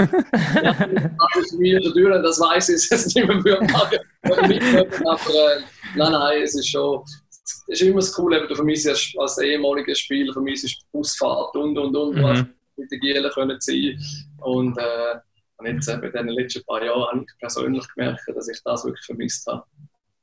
ja, 0.62 0.72
das 0.72 1.44
ist 1.44 1.58
mir 1.58 1.80
natürlich, 1.80 2.22
das 2.22 2.40
weiß 2.40 2.68
ich, 2.68 2.88
dass 2.88 3.06
es 3.06 3.14
nicht 3.14 3.26
mehr 3.26 3.44
würde 3.44 3.72
machen. 3.72 3.98
aber 4.22 5.34
äh, 5.34 5.60
nein, 5.96 6.12
nein, 6.12 6.42
es 6.42 6.54
ist 6.54 6.68
schon, 6.68 7.02
es 7.44 7.80
ist 7.80 7.82
immer 7.82 8.00
das 8.00 8.12
Coole, 8.12 8.42
eben, 8.42 8.54
für 8.54 8.64
mich 8.64 8.88
als, 8.88 9.12
als 9.18 9.38
ehemaliger 9.38 9.94
Spieler, 9.94 10.32
für 10.32 10.40
mich 10.40 10.64
ist 10.64 10.80
die 10.80 10.86
Busfahrt 10.92 11.54
und 11.56 11.76
und 11.76 11.94
und, 11.94 12.16
mhm. 12.16 12.22
was 12.22 12.44
mit 12.76 12.90
den 12.90 13.00
Gielen 13.00 13.30
können 13.30 13.60
sein. 13.60 13.98
Und, 14.38 14.76
äh, 14.78 15.16
und 15.56 15.66
jetzt 15.66 15.88
eben 15.88 16.02
in 16.02 16.12
den 16.12 16.28
letzten 16.28 16.64
paar 16.64 16.84
Jahren 16.84 17.06
habe 17.12 17.24
ich 17.26 17.38
persönlich 17.38 17.86
gemerkt, 17.94 18.22
dass 18.34 18.48
ich 18.48 18.60
das 18.64 18.84
wirklich 18.84 19.04
vermisst 19.04 19.46
habe. 19.46 19.64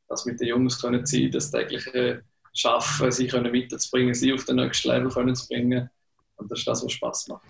Das 0.08 0.26
mit 0.26 0.40
den 0.40 0.48
Jungs 0.48 0.82
können 0.82 1.06
sein, 1.06 1.32
das 1.32 1.52
tägliche 1.52 2.24
Schaffen, 2.54 3.12
sie 3.12 3.28
können 3.28 3.54
weiterzubringen, 3.54 4.14
sie 4.14 4.34
auf 4.34 4.44
den 4.46 4.58
nächsten 4.58 4.90
Level 4.90 5.10
können 5.10 5.36
zu 5.36 5.48
bringen. 5.48 5.90
Und 6.36 6.52
das 6.52 6.60
ist 6.60 6.68
das, 6.68 6.84
was 6.84 6.92
Spaß 6.92 7.28
macht. 7.30 7.46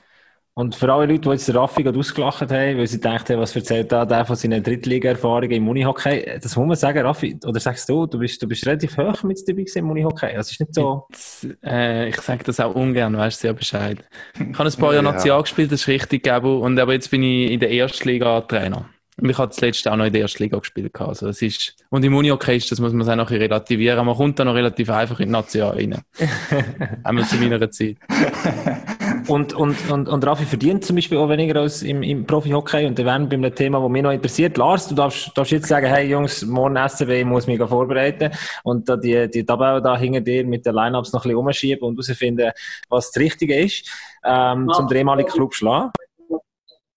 Und 0.53 0.75
für 0.75 0.91
alle 0.91 1.05
Leute, 1.05 1.21
die 1.21 1.29
jetzt 1.29 1.47
den 1.47 1.55
Raffi 1.55 1.81
gerade 1.81 1.97
ausgelacht 1.97 2.41
haben, 2.41 2.77
weil 2.77 2.87
sie 2.87 2.99
dachten, 2.99 3.39
was 3.39 3.55
erzählt 3.55 3.89
da 3.91 4.05
der 4.05 4.25
von 4.25 4.35
seinen 4.35 4.61
Drittliga-Erfahrungen 4.61 5.51
im 5.51 5.67
Unihockey, 5.69 6.39
das 6.41 6.57
muss 6.57 6.67
man 6.67 6.75
sagen, 6.75 7.05
Raffi, 7.05 7.39
oder 7.45 7.59
sagst 7.59 7.87
du, 7.87 8.05
du 8.05 8.19
bist, 8.19 8.41
du 8.41 8.47
bist 8.47 8.65
relativ 8.67 8.97
hoch 8.97 9.23
mit 9.23 9.39
dabei 9.47 9.65
im 9.73 9.89
Unihockey, 9.89 10.33
das 10.35 10.51
ist 10.51 10.59
nicht 10.59 10.75
so... 10.75 11.07
Jetzt, 11.09 11.47
äh, 11.63 12.09
ich 12.09 12.19
sage 12.19 12.43
das 12.43 12.59
auch 12.59 12.75
ungern, 12.75 13.15
weißt 13.15 13.43
du 13.43 13.47
ja 13.47 13.53
Bescheid. 13.53 14.03
Ich 14.35 14.59
habe 14.59 14.69
ein 14.69 14.75
paar 14.75 14.93
Jahre 14.93 15.05
ja. 15.05 15.11
National 15.13 15.41
gespielt, 15.43 15.71
das 15.71 15.81
ist 15.81 15.87
richtig, 15.87 16.23
Gabo, 16.23 16.59
und 16.59 16.77
aber 16.77 16.93
jetzt 16.93 17.09
bin 17.11 17.23
ich 17.23 17.51
in 17.51 17.59
der 17.61 17.69
Erstliga 17.69 18.41
Trainer. 18.41 18.89
Und 19.21 19.29
ich 19.29 19.37
habe 19.37 19.51
zuletzt 19.51 19.87
auch 19.87 19.95
noch 19.95 20.05
in 20.05 20.13
der 20.13 20.23
ersten 20.23 20.43
Liga 20.43 20.57
gespielt. 20.57 20.99
Also 20.99 21.27
es 21.27 21.41
ist, 21.41 21.75
und 21.89 22.03
im 22.03 22.15
Unihockey 22.15 22.57
ist 22.57 22.71
das, 22.71 22.79
muss 22.79 22.91
man 22.91 23.01
es 23.01 23.07
auch 23.07 23.15
noch 23.15 23.29
relativieren. 23.29 24.05
Man 24.05 24.15
kommt 24.15 24.39
da 24.39 24.45
noch 24.45 24.55
relativ 24.55 24.89
einfach 24.89 25.19
in 25.19 25.27
die 25.27 25.31
Nation 25.31 25.69
rein. 25.69 26.01
Einmal 27.03 27.25
zu 27.25 27.35
meiner 27.37 27.69
Zeit. 27.69 27.97
und, 29.27 29.53
und, 29.53 29.89
und, 29.89 30.09
und 30.09 30.25
Raffi 30.25 30.45
verdient 30.45 30.85
zum 30.85 30.95
Beispiel 30.95 31.17
auch 31.17 31.29
weniger 31.29 31.59
als 31.59 31.83
im, 31.83 32.03
im 32.03 32.25
Profi-Hockey. 32.25 32.85
Und 32.85 32.97
dann 32.97 33.05
wären 33.05 33.29
bei 33.29 33.35
einem 33.35 33.55
Thema, 33.55 33.79
das 33.79 33.89
mich 33.89 34.03
noch 34.03 34.11
interessiert. 34.11 34.57
Lars, 34.57 34.87
du 34.87 34.95
darfst, 34.95 35.31
darfst 35.35 35.51
jetzt 35.51 35.67
sagen, 35.67 35.87
hey 35.87 36.07
Jungs, 36.09 36.45
morgen 36.45 36.77
SCB, 36.77 37.09
ich 37.09 37.25
muss 37.25 37.47
mich 37.47 37.59
vorbereiten. 37.59 38.31
Und 38.63 38.87
da 38.87 38.97
die, 38.97 39.29
die 39.29 39.45
Tabelle 39.45 39.81
da 39.81 39.97
hinter 39.97 40.21
dir 40.21 40.45
mit 40.45 40.65
den 40.65 40.75
Lineups 40.75 41.13
noch 41.13 41.25
ein 41.25 41.29
bisschen 41.29 41.37
umschieben 41.37 41.87
und 41.87 41.95
herausfinden, 41.95 42.51
was 42.89 43.11
das 43.11 43.21
Richtige 43.21 43.59
ist, 43.59 43.89
ähm, 44.23 44.69
zum 44.73 44.87
dreimaligen 44.87 45.31
Club 45.31 45.53
schlagen. 45.53 45.91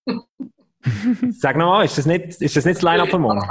Sag 1.30 1.56
nochmal, 1.56 1.84
ist 1.84 1.96
das 1.98 2.06
nicht, 2.06 2.40
ist 2.40 2.56
das 2.56 2.64
nicht 2.64 2.76
das 2.76 2.82
Line-Up 2.82 3.08
von 3.08 3.22
morgen? 3.22 3.42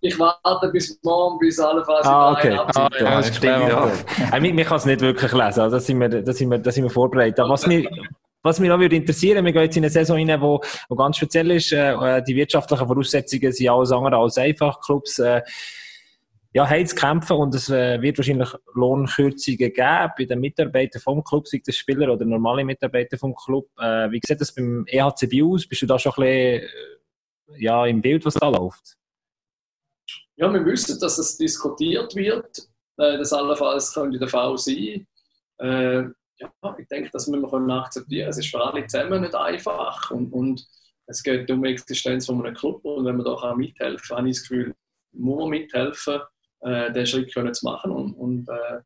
Ich 0.00 0.18
warte 0.18 0.68
bis 0.70 0.98
morgen, 1.02 1.38
bis 1.38 1.58
alle 1.58 1.84
Phasen 1.84 2.08
Ah, 2.10 2.32
okay. 2.32 2.56
Ah, 2.56 2.72
sind. 2.72 3.00
ja, 3.00 3.04
Ja, 3.10 3.16
das 3.16 3.26
stimmt. 3.36 3.40
clever. 3.40 3.68
Ja. 4.30 4.36
Äh, 4.36 4.52
Man 4.52 4.64
kann 4.64 4.76
es 4.76 4.86
nicht 4.86 5.00
wirklich 5.00 5.32
lesen, 5.32 5.60
also 5.60 5.70
da 5.70 5.80
sind 5.80 6.00
wir, 6.00 6.08
da 6.08 6.32
sind 6.32 6.50
wir, 6.50 6.58
da 6.58 6.70
sind 6.70 6.84
wir 6.84 6.90
vorbereitet. 6.90 7.40
Aber 7.40 7.50
was 7.50 7.66
mich, 7.66 7.88
was 8.42 8.60
mich 8.60 8.68
noch 8.68 8.78
würde 8.78 8.94
interessieren, 8.94 9.44
wir 9.44 9.52
gehen 9.52 9.62
jetzt 9.62 9.76
in 9.76 9.82
eine 9.82 9.90
Saison 9.90 10.16
rein, 10.16 10.40
wo, 10.40 10.60
wo 10.88 10.94
ganz 10.94 11.16
speziell 11.16 11.50
ist, 11.50 11.72
äh, 11.72 12.22
die 12.22 12.36
wirtschaftlichen 12.36 12.86
Voraussetzungen 12.86 13.52
sind 13.52 13.68
alles 13.68 13.90
andere 13.90 14.16
als 14.18 14.38
einfach. 14.38 14.80
Clubs, 14.80 15.18
äh, 15.18 15.42
ja, 16.54 16.68
haben 16.68 16.86
zu 16.86 16.94
kämpfen 16.96 17.36
und 17.36 17.54
es 17.54 17.68
äh, 17.68 18.00
wird 18.00 18.16
wahrscheinlich 18.18 18.48
Lohnkürzungen 18.74 19.58
geben 19.58 20.10
bei 20.16 20.24
den 20.24 20.40
Mitarbeitern 20.40 21.02
vom 21.02 21.22
Club, 21.22 21.46
sei 21.46 21.60
das 21.64 21.76
Spieler 21.76 22.12
oder 22.12 22.24
normale 22.24 22.64
Mitarbeiter 22.64 23.18
vom 23.18 23.34
Club. 23.34 23.66
Äh, 23.78 24.10
wie 24.12 24.20
sieht 24.24 24.40
das 24.40 24.54
beim 24.54 24.84
EHCB 24.86 25.42
aus? 25.42 25.66
Bist 25.68 25.82
du 25.82 25.86
da 25.86 25.98
schon 25.98 26.12
ein 26.12 26.22
bisschen, 26.22 26.68
äh, 27.56 27.62
ja, 27.64 27.84
im 27.86 28.00
Bild, 28.00 28.24
was 28.24 28.34
da 28.34 28.48
läuft? 28.48 28.96
Ja, 30.40 30.54
wir 30.54 30.64
wissen, 30.64 31.00
dass 31.00 31.18
es 31.18 31.36
diskutiert 31.36 32.14
wird, 32.14 32.58
äh, 32.96 33.18
dass 33.18 33.32
allenfalls 33.32 33.92
könnte 33.92 34.20
der 34.20 34.28
Fall 34.28 34.56
sein. 34.56 35.04
Äh, 35.58 36.02
ja, 36.38 36.76
ich 36.78 36.86
denke, 36.86 37.10
das 37.12 37.26
müssen 37.26 37.42
wir 37.42 37.50
können 37.50 37.68
akzeptieren. 37.72 38.28
Es 38.28 38.38
ist 38.38 38.48
für 38.48 38.64
alle 38.64 38.86
zusammen 38.86 39.22
nicht 39.22 39.34
einfach 39.34 40.12
und, 40.12 40.32
und 40.32 40.64
es 41.06 41.24
geht 41.24 41.50
um 41.50 41.64
die 41.64 41.70
Existenz 41.70 42.26
von 42.26 42.46
einem 42.46 42.54
Club 42.54 42.84
und 42.84 43.04
wenn 43.04 43.16
man 43.16 43.24
da 43.24 43.34
kann 43.34 43.56
mithelfen 43.56 44.08
kann, 44.08 44.18
habe 44.18 44.28
ich 44.28 44.36
das 44.36 44.48
Gefühl, 44.48 44.74
muss 45.10 45.40
man 45.40 45.48
mithelfen, 45.48 46.20
äh, 46.60 46.92
den 46.92 47.06
Schritt 47.06 47.34
können 47.34 47.52
zu 47.52 47.66
machen 47.66 47.90
und, 47.90 48.14
und 48.14 48.48
äh, 48.48 48.80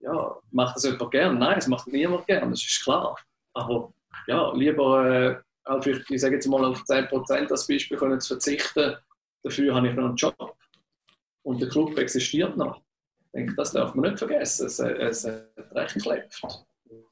ja, 0.00 0.36
macht 0.50 0.76
das 0.76 0.84
jemand 0.84 1.10
gern? 1.12 1.38
Nein, 1.38 1.56
es 1.56 1.66
macht 1.66 1.86
niemand 1.86 2.26
gern, 2.26 2.50
das 2.50 2.60
ist 2.62 2.84
klar. 2.84 3.16
Aber 3.54 3.90
ja, 4.26 4.52
lieber 4.52 5.08
äh, 5.08 5.80
vielleicht, 5.80 6.10
ich 6.10 6.20
sage 6.20 6.34
jetzt 6.34 6.46
mal 6.46 6.62
auf 6.62 6.82
10% 6.82 7.50
als 7.50 7.66
Beispiel 7.66 7.96
können 7.96 8.20
zu 8.20 8.34
verzichten, 8.34 8.96
dafür 9.42 9.74
habe 9.74 9.88
ich 9.88 9.94
noch 9.94 10.04
einen 10.04 10.16
Job 10.16 10.56
und 11.42 11.60
der 11.60 11.68
Club 11.68 11.96
existiert 11.98 12.56
noch. 12.56 12.80
Ich 13.32 13.32
denke, 13.32 13.54
das 13.56 13.72
darf 13.72 13.94
man 13.94 14.10
nicht 14.10 14.18
vergessen. 14.18 14.66
Es, 14.66 14.78
es 14.78 15.24
hat 15.24 15.74
recht 15.74 15.96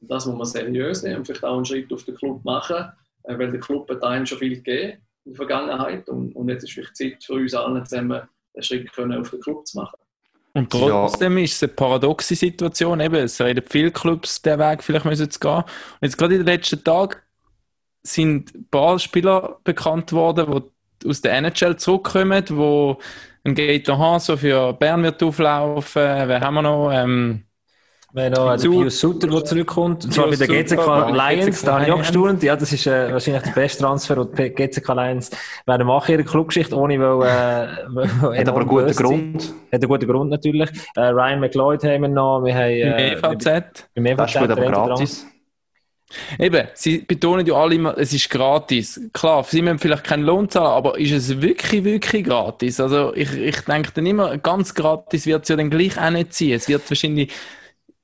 Das 0.01 0.26
muss 0.26 0.37
man 0.37 0.47
seriös 0.47 1.03
nehmen 1.03 1.18
und 1.18 1.26
vielleicht 1.26 1.45
auch 1.45 1.57
einen 1.57 1.64
Schritt 1.64 1.93
auf 1.93 2.05
den 2.05 2.16
Club 2.16 2.45
machen, 2.45 2.91
äh, 3.24 3.39
weil 3.39 3.51
der 3.51 3.61
Club 3.61 3.89
hat 3.91 4.03
einem 4.03 4.26
schon 4.26 4.39
viel 4.39 4.57
gegeben 4.57 5.01
in 5.24 5.33
der 5.33 5.37
Vergangenheit 5.37 6.09
und, 6.09 6.35
und 6.35 6.49
jetzt 6.49 6.64
ist 6.64 6.72
vielleicht 6.72 6.97
Zeit 6.97 7.24
für 7.24 7.35
uns 7.35 7.55
alle 7.55 7.83
zusammen, 7.85 8.22
den 8.55 8.62
Schritt 8.62 8.93
können 8.93 9.20
auf 9.20 9.31
den 9.31 9.41
Club 9.41 9.66
zu 9.66 9.79
machen. 9.79 9.99
Und 10.55 10.70
trotzdem 10.70 11.39
ist 11.39 11.55
es 11.55 11.62
eine 11.62 11.72
paradoxe 11.72 12.35
Situation. 12.35 12.99
Eben, 13.01 13.16
es 13.16 13.41
reden 13.41 13.64
viele 13.68 13.93
Clubs 13.93 14.43
den 14.43 14.59
Weg, 14.59 14.83
vielleicht 14.83 15.05
müssen 15.05 15.31
sie 15.31 15.39
gehen. 15.39 15.59
Und 15.59 15.64
jetzt 16.03 16.16
gerade 16.16 16.35
in 16.35 16.41
den 16.41 16.47
letzten 16.47 16.83
Tagen 16.83 17.16
sind 18.03 18.55
ein 18.55 18.66
paar 18.70 18.99
Spieler 18.99 19.61
bekannt 19.62 20.12
worden, 20.12 20.62
die 21.01 21.09
aus 21.09 21.20
der 21.20 21.35
NHL 21.35 21.76
zurückkommen, 21.76 22.43
wo 22.51 22.99
Gator 23.55 23.99
Hanso 23.99 24.37
für 24.37 24.73
Bern 24.75 25.03
wird 25.03 25.23
auflaufen. 25.23 26.03
Wer 26.03 26.41
haben 26.41 26.55
wir 26.55 26.63
noch? 26.63 26.91
Ähm, 26.93 27.45
Wir 28.13 28.25
haben 28.25 28.33
noch 28.33 28.57
Zu- 28.57 28.71
Pius 28.71 29.01
Sutter, 29.01 29.29
der 29.29 29.45
zurückkommt. 29.45 30.05
Und 30.05 30.15
zwar 30.15 30.27
bei 30.29 30.37
Pius 30.37 30.39
der 30.39 30.77
der 30.77 31.11
Lions. 31.13 31.63
Da 31.63 31.75
habe 31.75 31.85
ich 31.85 31.93
auch 31.93 31.99
gestaunt. 31.99 32.43
Ja, 32.43 32.57
das 32.57 32.73
ist 32.73 32.87
äh, 32.87 33.13
wahrscheinlich 33.13 33.43
der 33.43 33.51
beste 33.53 33.83
Transfer, 33.85 34.25
den 34.25 34.35
die 34.35 34.51
GCK 34.55 34.89
Lions 34.95 35.31
werden 35.67 35.87
machen 35.87 36.13
in 36.15 36.21
ihrer 36.21 36.29
Clubgeschichte, 36.29 36.75
ohne 36.77 36.99
weil, 36.99 37.29
äh, 37.29 38.39
Hat 38.41 38.49
aber 38.49 38.61
einen 38.61 38.69
guten 38.69 38.87
böse 38.87 39.03
Grund. 39.03 39.43
Hat 39.73 39.83
einen 39.83 39.89
guten 39.89 40.09
Grund 40.09 40.31
natürlich. 40.31 40.71
Äh, 40.97 41.01
Ryan 41.09 41.41
McLeod 41.41 41.85
haben 41.85 42.03
wir 42.03 42.09
noch. 42.09 42.43
Wir 42.45 42.55
haben, 42.55 42.71
im 42.71 42.93
äh, 42.93 43.13
EVZ. 43.13 43.89
beim 43.95 44.05
Das 44.17 44.31
EVZ 44.31 44.31
spielt 44.31 44.51
aber 44.51 44.63
reden 44.63 44.73
dran. 44.73 45.09
Eben, 46.39 46.69
sie 46.75 46.99
betonen 46.99 47.47
ja 47.47 47.55
alle 47.55 47.75
immer, 47.75 47.99
es 47.99 48.13
ist 48.15 48.31
gratis. 48.31 49.01
Klar, 49.13 49.45
sie 49.45 49.61
müssen 49.61 49.79
vielleicht 49.79 50.05
keinen 50.05 50.25
Lohn 50.25 50.49
zahlen, 50.49 50.69
aber 50.69 50.99
ist 50.99 51.13
es 51.13 51.41
wirklich, 51.43 51.85
wirklich 51.85 52.25
gratis? 52.25 52.81
Also 52.81 53.15
ich, 53.15 53.33
ich 53.35 53.61
denke 53.61 53.91
dann 53.95 54.07
immer, 54.07 54.39
ganz 54.39 54.75
gratis 54.75 55.27
wird 55.27 55.43
es 55.43 55.49
ja 55.49 55.57
dann 55.57 55.69
gleich 55.71 56.01
auch 56.01 56.11
nicht 56.11 56.33
sein. 56.33 56.53
Es 56.53 56.69
wird 56.69 56.89
wahrscheinlich 56.91 57.33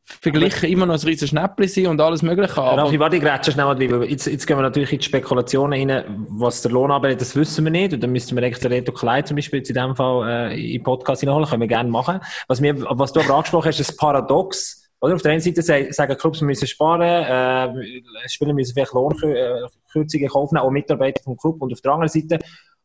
verglichen 0.04 0.68
immer 0.68 0.84
noch 0.84 0.94
ein 0.94 1.06
riesen 1.06 1.28
Schnäppchen 1.28 1.68
sein 1.68 1.86
und 1.86 2.00
alles 2.00 2.22
mögliche. 2.22 2.56
Raffi, 2.58 2.78
Aber 2.78 2.98
warte, 2.98 3.16
ich 3.16 3.22
grätsche 3.22 3.52
schnell 3.52 3.64
mal 3.64 3.74
drüber. 3.74 4.06
Jetzt, 4.06 4.26
jetzt 4.26 4.46
gehen 4.46 4.58
wir 4.58 4.62
natürlich 4.62 4.92
in 4.92 4.98
die 4.98 5.04
Spekulationen 5.04 5.90
rein, 5.90 6.26
was 6.28 6.60
der 6.60 6.72
Lohn 6.72 6.90
anbietet, 6.90 7.22
das 7.22 7.34
wissen 7.36 7.64
wir 7.64 7.70
nicht. 7.70 7.94
Und 7.94 8.02
dann 8.02 8.12
müssten 8.12 8.36
wir 8.36 8.42
eigentlich 8.42 8.58
den 8.58 8.72
Reto 8.72 8.92
Klein 8.92 9.24
zum 9.24 9.36
Beispiel 9.36 9.60
jetzt 9.60 9.70
in 9.70 9.76
dem 9.76 9.96
Fall 9.96 10.50
äh, 10.50 10.74
in 10.74 10.82
Podcast 10.82 11.20
hineinholen, 11.20 11.48
können 11.48 11.62
wir 11.62 11.68
gerne 11.68 11.88
machen. 11.88 12.20
Was, 12.48 12.60
mir, 12.60 12.74
was 12.78 13.12
du 13.14 13.20
aber 13.20 13.34
angesprochen 13.34 13.68
hast, 13.68 13.80
ist 13.80 13.88
das 13.88 13.96
Paradox. 13.96 14.83
Oder? 15.04 15.14
Auf 15.16 15.22
der 15.22 15.32
einen 15.32 15.40
Seite 15.40 15.60
sagen- 15.62 16.16
Clubs, 16.16 16.40
wir 16.40 16.46
müssen 16.46 16.66
sparen, 16.66 17.02
äh, 17.02 18.28
Spieler 18.28 18.54
müssen 18.54 18.72
vielleicht 18.72 18.94
Lohnkürzungen 18.94 20.28
kaufen, 20.28 20.56
auch 20.56 20.70
Mitarbeiter 20.70 21.22
vom 21.22 21.36
Club. 21.36 21.60
Und 21.60 21.72
auf 21.74 21.80
der 21.82 21.92
anderen 21.92 22.08
Seite 22.08 22.38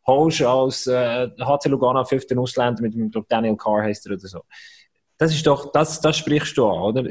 holst 0.06 0.42
du 0.42 0.48
als 0.50 0.86
äh, 0.88 1.30
HC 1.40 1.70
Lugano 1.70 2.04
fünften 2.04 2.38
Ausländer 2.40 2.82
mit 2.82 2.94
dem 2.94 3.10
Daniel 3.30 3.56
Carr 3.56 3.84
heißt 3.84 4.06
er 4.08 4.14
oder 4.18 4.28
so. 4.28 4.42
Das 5.18 5.34
ist 5.34 5.46
doch, 5.48 5.72
das, 5.72 6.02
das 6.02 6.18
sprichst 6.18 6.58
du 6.58 6.68
an, 6.68 6.80
oder? 6.82 7.04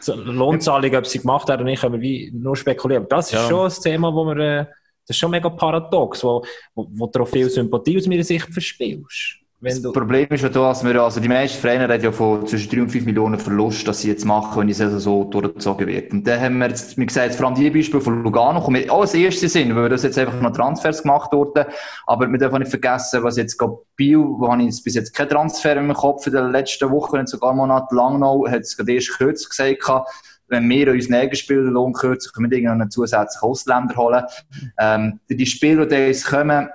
So, 0.00 0.14
Lohnzahlung, 0.14 0.94
ob 0.96 1.06
sie 1.06 1.20
gemacht 1.20 1.48
haben 1.48 1.60
oder 1.62 1.64
nicht, 1.70 1.80
können 1.80 2.00
wir 2.00 2.32
nur 2.32 2.54
spekulieren. 2.54 3.04
Aber 3.04 3.16
das 3.16 3.26
ist 3.26 3.32
Ja. 3.32 3.48
schon 3.48 3.66
ein 3.70 3.82
Thema, 3.82 4.14
wo 4.14 4.24
wir, 4.26 4.36
äh, 4.36 4.64
das 5.06 5.16
ist 5.16 5.18
schon 5.18 5.30
mega 5.30 5.48
paradox, 5.48 6.22
wo, 6.22 6.44
wo, 6.74 6.86
wo 6.90 7.06
du 7.06 7.22
auch 7.22 7.28
viel 7.28 7.48
Sympathie 7.48 7.96
aus 7.96 8.06
meiner 8.06 8.24
Sicht 8.24 8.52
verspielst. 8.52 9.37
Das 9.60 9.82
du, 9.82 9.92
Problem 9.92 10.28
ist 10.30 10.42
ja 10.42 10.48
da, 10.48 10.68
dass 10.68 10.84
wir, 10.84 11.02
also 11.02 11.18
die 11.18 11.26
meisten 11.26 11.60
Vereine 11.60 11.88
reden 11.88 12.04
ja 12.04 12.12
von 12.12 12.46
zwischen 12.46 12.70
3 12.70 12.82
und 12.82 12.90
5 12.90 13.06
Millionen 13.06 13.40
Verlust, 13.40 13.88
dass 13.88 14.00
sie 14.02 14.08
jetzt 14.08 14.24
machen, 14.24 14.60
wenn 14.60 14.68
die 14.68 14.72
Saison 14.72 15.00
so 15.00 15.24
durchgezogen 15.24 15.88
wird. 15.88 16.12
Und 16.12 16.24
dann 16.28 16.40
haben 16.40 16.58
wir 16.58 16.68
jetzt, 16.68 16.96
wie 16.96 17.04
gesagt, 17.04 17.34
vor 17.34 17.46
allem 17.46 17.56
die 17.56 17.68
Beispiele 17.68 18.00
von 18.00 18.22
Lugano 18.22 18.60
kommen 18.60 18.88
auch 18.88 19.00
als 19.00 19.14
erste 19.14 19.48
Sinn, 19.48 19.74
weil 19.74 19.88
das 19.88 20.04
jetzt 20.04 20.16
einfach 20.16 20.40
noch 20.40 20.52
Transfers 20.52 21.02
gemacht 21.02 21.32
wurden. 21.32 21.64
Aber 22.06 22.30
wir 22.30 22.38
dürfen 22.38 22.60
nicht 22.60 22.70
vergessen, 22.70 23.24
was 23.24 23.36
jetzt 23.36 23.58
gerade 23.58 23.78
Biel, 23.96 24.18
wo 24.18 24.48
habe 24.48 24.60
ich 24.62 24.66
jetzt 24.66 24.84
bis 24.84 24.94
jetzt 24.94 25.12
keinen 25.12 25.30
Transfer 25.30 25.74
meinem 25.74 25.94
Kopf 25.94 26.24
in 26.28 26.34
den 26.34 26.52
letzten 26.52 26.88
Wochen, 26.92 27.26
sogar 27.26 27.52
Monate 27.52 27.92
lang 27.96 28.20
noch, 28.20 28.46
hat 28.46 28.60
es 28.60 28.76
gerade 28.76 28.92
erst 28.92 29.18
kürzlich 29.18 29.48
gesagt, 29.48 30.06
wenn 30.46 30.68
wir 30.68 30.92
unseren 30.92 31.14
eigenen 31.14 31.36
Spieler 31.36 31.62
Lohn 31.62 31.92
kürzen, 31.92 32.32
können 32.32 32.50
wir 32.50 32.58
irgendeinen 32.58 32.90
zusätzlichen 32.90 33.48
Ausländer 33.48 33.96
holen. 33.96 34.22
Ähm, 34.78 35.20
die 35.28 35.46
Spieler, 35.46 35.84
die 35.84 36.06
uns 36.06 36.24
kommen, 36.24 36.68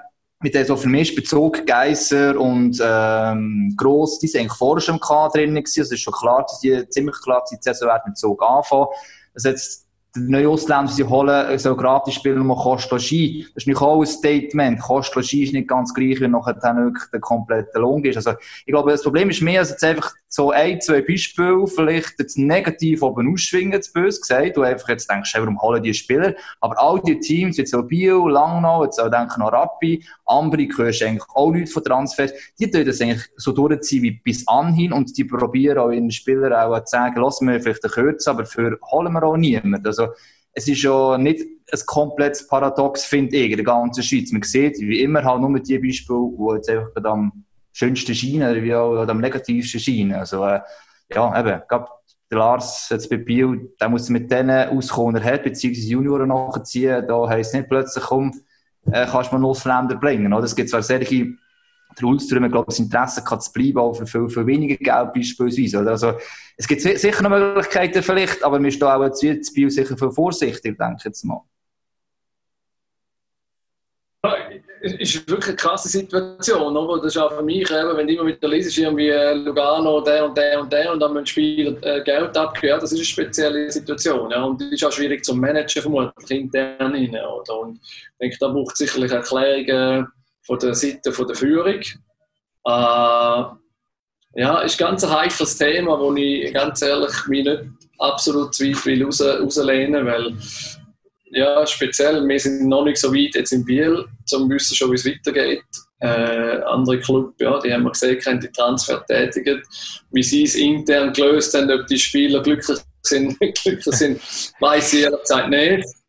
mit 0.43 0.53
dem 0.53 0.65
so 0.65 0.75
vermischt 0.75 1.15
Bezug 1.15 1.65
Geisser 1.65 2.37
und 2.37 2.77
ähm, 2.83 3.73
Gross, 3.77 4.19
die 4.19 4.27
sind 4.27 4.41
eigentlich 4.41 4.57
vorher 4.57 4.81
schon 4.81 4.95
im 4.95 5.01
Kader 5.01 5.31
drin 5.33 5.55
gewesen. 5.55 5.79
Also 5.79 5.81
es 5.81 5.91
ist 5.91 6.01
schon 6.01 6.13
klar, 6.13 6.45
dass 6.47 6.59
die 6.59 6.87
ziemlich 6.89 7.15
klar 7.23 7.43
die 7.49 7.57
Saison 7.59 7.87
wird 7.87 8.07
mit 8.07 8.17
Zug 8.17 8.43
anfangen. 8.43 8.87
Also 9.33 9.49
jetzt 9.49 9.87
die 10.15 10.31
neuen 10.31 10.47
Ausländer, 10.47 10.91
sie 10.91 11.03
holen, 11.03 11.57
so 11.57 11.75
gratis 11.75 12.13
spielen, 12.13 12.45
nur 12.45 12.55
Kost 12.55 12.91
Logis. 12.91 13.45
Das 13.53 13.63
ist 13.63 13.67
nicht 13.67 13.81
auch 13.81 13.99
ein 13.99 14.05
Statement. 14.05 14.79
Kost 14.79 15.15
Logis 15.15 15.33
ist 15.33 15.53
nicht 15.53 15.67
ganz 15.67 15.93
gleich, 15.93 16.21
wie 16.21 16.27
nachher 16.27 16.53
dann 16.53 16.77
wirklich 16.77 17.09
der 17.11 17.19
komplette 17.19 17.79
Lohn 17.79 18.03
ist. 18.05 18.17
Also 18.17 18.33
ich 18.65 18.71
glaube, 18.71 18.91
das 18.91 19.01
Problem 19.01 19.31
ist 19.31 19.41
mehr, 19.41 19.61
als 19.61 19.71
jetzt 19.71 19.83
einfach 19.83 20.13
so 20.27 20.51
ein, 20.51 20.81
zwei 20.81 21.01
Beispiele 21.01 21.67
vielleicht 21.67 22.13
jetzt 22.19 22.37
negativ 22.37 23.03
oben 23.03 23.31
ausschwingen, 23.31 23.81
zu 23.81 23.93
böse 23.93 24.19
gesagt, 24.19 24.57
du 24.57 24.63
einfach 24.63 24.89
jetzt 24.89 25.09
denkst, 25.09 25.31
hey, 25.33 25.41
warum 25.41 25.61
holen 25.61 25.81
die 25.81 25.93
Spieler? 25.93 26.33
Aber 26.59 26.79
all 26.79 26.99
die 27.01 27.19
Teams, 27.19 27.57
jetzt 27.57 27.73
auch 27.75 27.83
Bio, 27.83 28.27
Langnau, 28.27 28.83
jetzt 28.83 28.99
auch 28.99 29.09
denke 29.09 29.39
noch 29.39 29.51
Rappi, 29.51 30.03
Ambri, 30.25 30.69
hörst 30.75 31.01
du 31.01 31.05
eigentlich 31.05 31.23
auch 31.35 31.51
Leute 31.51 31.71
von 31.71 31.83
Transfers, 31.83 32.33
die 32.59 32.69
tun 32.69 32.85
das 32.85 32.99
eigentlich 32.99 33.23
so 33.37 33.51
durchziehen 33.51 34.03
wie 34.03 34.11
bis 34.11 34.47
anhin 34.47 34.91
und 34.91 35.15
die 35.15 35.23
probieren 35.23 35.77
auch 35.77 35.91
ihren 35.91 36.09
Spielern 36.09 36.53
auch 36.53 36.83
zu 36.83 36.91
sagen, 36.91 37.21
lassen 37.21 37.47
wir 37.47 37.61
vielleicht 37.61 37.83
einen 37.83 37.93
Kürzen, 37.93 38.31
aber 38.31 38.45
für 38.45 38.79
holen 38.91 39.13
wir 39.13 39.23
auch 39.23 39.37
niemanden. 39.37 39.85
Also, 39.85 40.02
es 40.53 40.67
ist 40.67 40.81
ja 40.83 41.17
nicht 41.17 41.41
ein 41.71 41.79
komplettes 41.85 42.47
Paradox, 42.47 43.05
finde 43.05 43.35
ich, 43.37 43.51
in 43.51 43.57
der 43.57 43.65
ganzen 43.65 44.03
Schweiz. 44.03 44.31
Man 44.31 44.43
sieht, 44.43 44.79
wie 44.79 45.01
immer, 45.01 45.23
halt 45.23 45.41
nur 45.41 45.59
die 45.59 45.79
Beispiele, 45.79 46.31
die 46.37 46.55
jetzt 46.55 46.69
einfach 46.69 47.03
am 47.11 47.45
schönsten 47.71 48.13
scheinen, 48.13 48.51
oder 48.51 48.61
wie 48.61 48.75
auch 48.75 49.07
am 49.07 49.19
negativsten 49.19 49.79
scheinen. 49.79 50.13
Also, 50.13 50.45
äh, 50.45 50.61
ja, 51.13 51.39
eben, 51.39 51.61
gerade 51.67 51.87
der 52.29 52.37
Lars 52.39 52.87
jetzt 52.89 53.09
bei 53.09 53.17
Biel, 53.17 53.73
der 53.79 53.89
muss 53.89 54.09
mit 54.09 54.31
denen 54.31 54.69
auskommen, 54.69 55.15
er 55.15 55.33
hat, 55.33 55.43
beziehungsweise 55.43 55.87
Junioren 55.87 56.29
nachziehen. 56.29 57.05
Da 57.07 57.27
heisst 57.27 57.53
nicht 57.53 57.69
plötzlich, 57.69 58.03
komm, 58.03 58.31
äh, 58.91 59.05
kannst 59.05 59.31
du 59.31 59.35
mal 59.35 59.37
einen 59.37 59.45
Ausländer 59.45 59.95
bringen. 59.95 60.33
Oder? 60.33 60.45
Es 60.45 60.55
gibt 60.55 60.69
zwar 60.69 60.83
solche, 60.83 61.33
der 61.99 62.07
Ulström, 62.07 62.49
glaube 62.51 62.67
das 62.67 62.79
Interesse 62.79 63.23
kann 63.23 63.41
zu 63.41 63.51
bleiben, 63.51 63.77
auch 63.79 63.93
für 63.93 64.07
viel, 64.07 64.29
viel 64.29 64.45
weniger 64.47 64.75
Geld 64.77 65.13
beispielsweise. 65.13 65.79
Oder? 65.79 65.91
Also, 65.91 66.13
es 66.57 66.67
gibt 66.67 66.81
si- 66.81 66.97
sicher 66.97 67.23
noch 67.23 67.29
Möglichkeiten 67.29 68.03
vielleicht, 68.03 68.43
aber 68.43 68.61
wir 68.61 68.71
stehen 68.71 68.87
auch 68.87 69.03
jetzt 69.03 69.57
uns 69.57 69.75
sicher 69.75 69.97
viel 69.97 70.11
vorsichtig, 70.11 70.77
denke 70.77 70.95
ich 70.99 71.05
jetzt 71.05 71.23
mal. 71.23 71.41
es 74.83 74.93
ist 75.15 75.29
wirklich 75.29 75.47
eine 75.47 75.55
krasse 75.55 75.87
Situation. 75.87 76.75
Oder? 76.75 77.01
Das 77.01 77.15
ist 77.15 77.21
auch 77.21 77.31
für 77.31 77.41
mich, 77.41 77.71
eben, 77.71 77.97
wenn 77.97 78.05
du 78.05 78.13
immer 78.13 78.25
wieder 78.27 78.47
liest, 78.49 78.77
irgendwie 78.77 79.07
äh, 79.09 79.33
Lugano, 79.33 80.01
der 80.01 80.25
und 80.25 80.37
der 80.37 80.59
und 80.59 80.71
der 80.73 80.91
und 80.91 80.99
dann 80.99 81.13
müssen 81.13 81.25
Spieler 81.25 81.81
äh, 81.83 82.03
Geld 82.03 82.37
abgeben. 82.37 82.79
Das 82.81 82.91
ist 82.91 82.97
eine 82.97 83.05
spezielle 83.05 83.71
Situation. 83.71 84.29
Ja? 84.29 84.43
Und 84.43 84.61
das 84.61 84.71
ist 84.71 84.83
auch 84.83 84.91
schwierig 84.91 85.23
zu 85.23 85.33
managen, 85.33 85.81
vermutlich 85.81 86.31
intern. 86.31 86.93
Oder? 86.93 87.59
Und 87.59 87.79
ich 87.81 88.11
denke, 88.19 88.37
da 88.39 88.49
braucht 88.49 88.73
es 88.73 88.79
sicherlich 88.79 89.11
Erklärungen 89.11 90.07
von 90.45 90.59
der 90.59 90.75
Seite 90.75 91.11
von 91.11 91.27
der 91.27 91.35
Führung. 91.35 91.81
Äh, 92.65 93.43
ja, 94.35 94.61
ist 94.61 94.77
ganz 94.77 95.03
ein 95.03 95.11
heikles 95.11 95.57
Thema, 95.57 95.99
wo 95.99 96.13
ich 96.15 96.53
ganz 96.53 96.81
ehrlich 96.81 97.13
mich 97.27 97.45
nicht 97.45 97.63
absolut 97.99 98.53
zu 98.53 98.65
weit 98.65 98.85
will 98.85 99.05
raus, 99.05 99.21
rauslehnen 99.21 100.05
weil 100.05 100.35
ja, 101.35 101.65
speziell, 101.65 102.27
wir 102.27 102.39
sind 102.39 102.67
noch 102.67 102.83
nicht 102.83 102.97
so 102.97 103.13
weit 103.13 103.35
jetzt 103.35 103.51
in 103.51 103.65
Biel, 103.65 104.05
zum 104.25 104.49
wissen 104.49 104.75
schon, 104.75 104.91
wie 104.91 104.95
es 104.95 105.05
weitergeht. 105.05 105.63
Äh, 105.99 106.61
andere 106.65 106.99
Clubs, 106.99 107.33
ja, 107.39 107.59
die 107.59 107.73
haben 107.73 107.83
wir 107.83 107.91
gesehen, 107.91 108.21
haben 108.25 108.39
die 108.39 108.51
Transfer 108.51 109.03
tätigt. 109.05 109.65
Wie 110.11 110.21
sie 110.23 110.43
es 110.43 110.55
intern 110.55 111.13
gelöst 111.13 111.53
haben, 111.55 111.71
ob 111.71 111.87
die 111.87 111.97
Spieler 111.97 112.41
glücklich 112.43 112.77
sind, 113.01 113.39
glücklich 113.39 113.83
sind, 113.83 114.21
weiß 114.59 114.93
ich 114.93 115.03
ehrlich 115.03 115.47
nicht. 115.49 116.02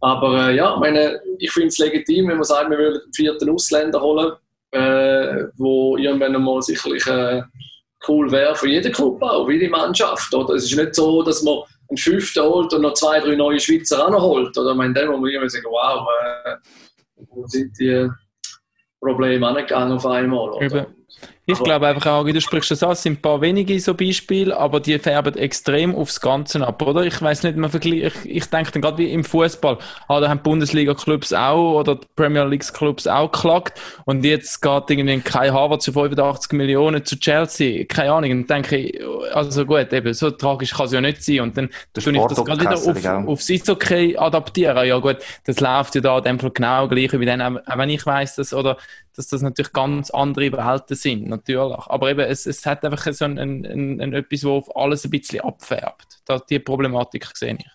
Aber 0.00 0.48
äh, 0.48 0.56
ja, 0.56 0.76
meine, 0.76 1.20
ich 1.38 1.50
finde 1.50 1.68
es 1.68 1.78
legitim, 1.78 2.28
wenn 2.28 2.36
man 2.36 2.44
sagt, 2.44 2.70
wir 2.70 2.78
wollen 2.78 3.00
einen 3.00 3.12
vierten 3.14 3.50
Ausländer 3.50 4.00
holen, 4.00 4.32
äh, 4.72 5.44
wo 5.56 5.96
irgendwann 5.96 6.42
mal 6.42 6.60
sicherlich 6.62 7.06
äh, 7.06 7.42
cool 8.06 8.30
wäre 8.30 8.54
für 8.54 8.68
jeden 8.68 8.92
Club 8.92 9.22
auch, 9.22 9.48
wie 9.48 9.58
die 9.58 9.68
Mannschaft. 9.68 10.32
Oder? 10.34 10.54
Es 10.54 10.64
ist 10.64 10.76
nicht 10.76 10.94
so, 10.94 11.22
dass 11.22 11.42
man 11.42 11.60
einen 11.88 11.96
fünften 11.96 12.42
holt 12.42 12.72
und 12.74 12.82
noch 12.82 12.94
zwei, 12.94 13.20
drei 13.20 13.36
neue 13.36 13.60
Schweizer 13.60 14.06
auch 14.06 14.10
noch 14.10 14.22
holt. 14.22 14.56
Oder 14.56 14.72
in 14.84 14.94
dem 14.94 15.10
Moment 15.10 15.34
immer 15.34 15.48
sagen, 15.48 15.66
wow, 15.70 16.06
äh, 16.44 16.56
wo 17.28 17.46
sind 17.46 17.72
die 17.78 18.08
Probleme 19.00 19.46
angegangen 19.46 19.92
auf 19.92 20.06
einmal? 20.06 20.50
Oder? 20.50 20.86
Ich 21.48 21.62
glaube 21.62 21.86
einfach 21.86 22.06
auch, 22.06 22.26
wie 22.26 22.32
du 22.32 22.40
sprichst 22.40 22.72
das 22.72 22.82
an, 22.82 22.90
es 22.90 23.04
sind 23.04 23.18
ein 23.18 23.22
paar 23.22 23.40
wenige 23.40 23.78
so 23.78 23.94
Beispiele, 23.94 24.56
aber 24.56 24.80
die 24.80 24.98
färben 24.98 25.36
extrem 25.36 25.94
aufs 25.94 26.20
Ganze 26.20 26.66
ab, 26.66 26.82
oder? 26.82 27.04
Ich 27.04 27.22
weiß 27.22 27.44
nicht, 27.44 27.56
man 27.56 27.70
vergleicht, 27.70 28.16
ich, 28.24 28.36
ich 28.36 28.46
denke 28.46 28.72
dann 28.72 28.82
gerade 28.82 28.98
wie 28.98 29.12
im 29.12 29.22
Fußball, 29.22 29.78
ah, 30.08 30.20
da 30.20 30.28
haben 30.28 30.40
Bundesliga-Clubs 30.42 31.32
auch 31.32 31.78
oder 31.78 31.94
die 31.94 32.06
Premier 32.16 32.44
League-Clubs 32.44 33.06
auch 33.06 33.30
geklagt 33.30 33.80
und 34.06 34.24
jetzt 34.24 34.60
geht 34.60 34.90
irgendwie 34.90 35.20
Kai 35.20 35.50
Harvard 35.50 35.82
zu 35.82 35.92
85 35.92 36.50
Millionen 36.52 37.04
zu 37.04 37.16
Chelsea, 37.16 37.84
keine 37.84 38.12
Ahnung, 38.12 38.32
und 38.32 38.50
denke 38.50 38.76
ich, 38.76 39.00
also 39.32 39.64
gut, 39.64 39.92
eben, 39.92 40.14
so 40.14 40.32
tragisch 40.32 40.74
kann 40.74 40.86
es 40.86 40.92
ja 40.92 41.00
nicht 41.00 41.22
sein. 41.22 41.40
Und 41.40 41.56
dann 41.56 41.70
tue 41.94 42.12
ich 42.12 42.22
das 42.22 42.44
gerade 42.44 42.60
wieder 42.60 42.74
auf, 42.74 43.28
aufs 43.28 43.48
Eishockey 43.48 44.16
adaptieren, 44.16 44.84
ja 44.84 44.98
gut, 44.98 45.18
das 45.44 45.60
läuft 45.60 45.94
ja 45.94 46.00
da 46.00 46.18
in 46.18 46.24
dem 46.24 46.40
Fall 46.40 46.50
genau 46.50 46.88
gleich 46.88 47.12
wie 47.12 47.24
dann, 47.24 47.40
auch 47.40 47.78
wenn 47.78 47.90
ich 47.90 48.04
weiss, 48.04 48.34
dass, 48.34 48.52
oder, 48.52 48.78
dass 49.16 49.28
das 49.28 49.42
natürlich 49.42 49.72
ganz 49.72 50.10
andere 50.10 50.52
Welten 50.52 50.96
sind, 50.96 51.26
natürlich. 51.28 51.86
Aber 51.86 52.10
eben, 52.10 52.20
es, 52.20 52.46
es 52.46 52.64
hat 52.66 52.84
einfach 52.84 53.12
so 53.12 53.24
ein, 53.24 53.38
ein, 53.38 54.00
ein, 54.00 54.12
etwas, 54.12 54.44
wo 54.44 54.58
auf 54.58 54.76
alles 54.76 55.04
ein 55.04 55.10
bisschen 55.10 55.40
abfärbt. 55.40 56.20
Das, 56.26 56.44
die 56.46 56.58
Problematik 56.58 57.26
sehe 57.34 57.56
ich. 57.58 57.66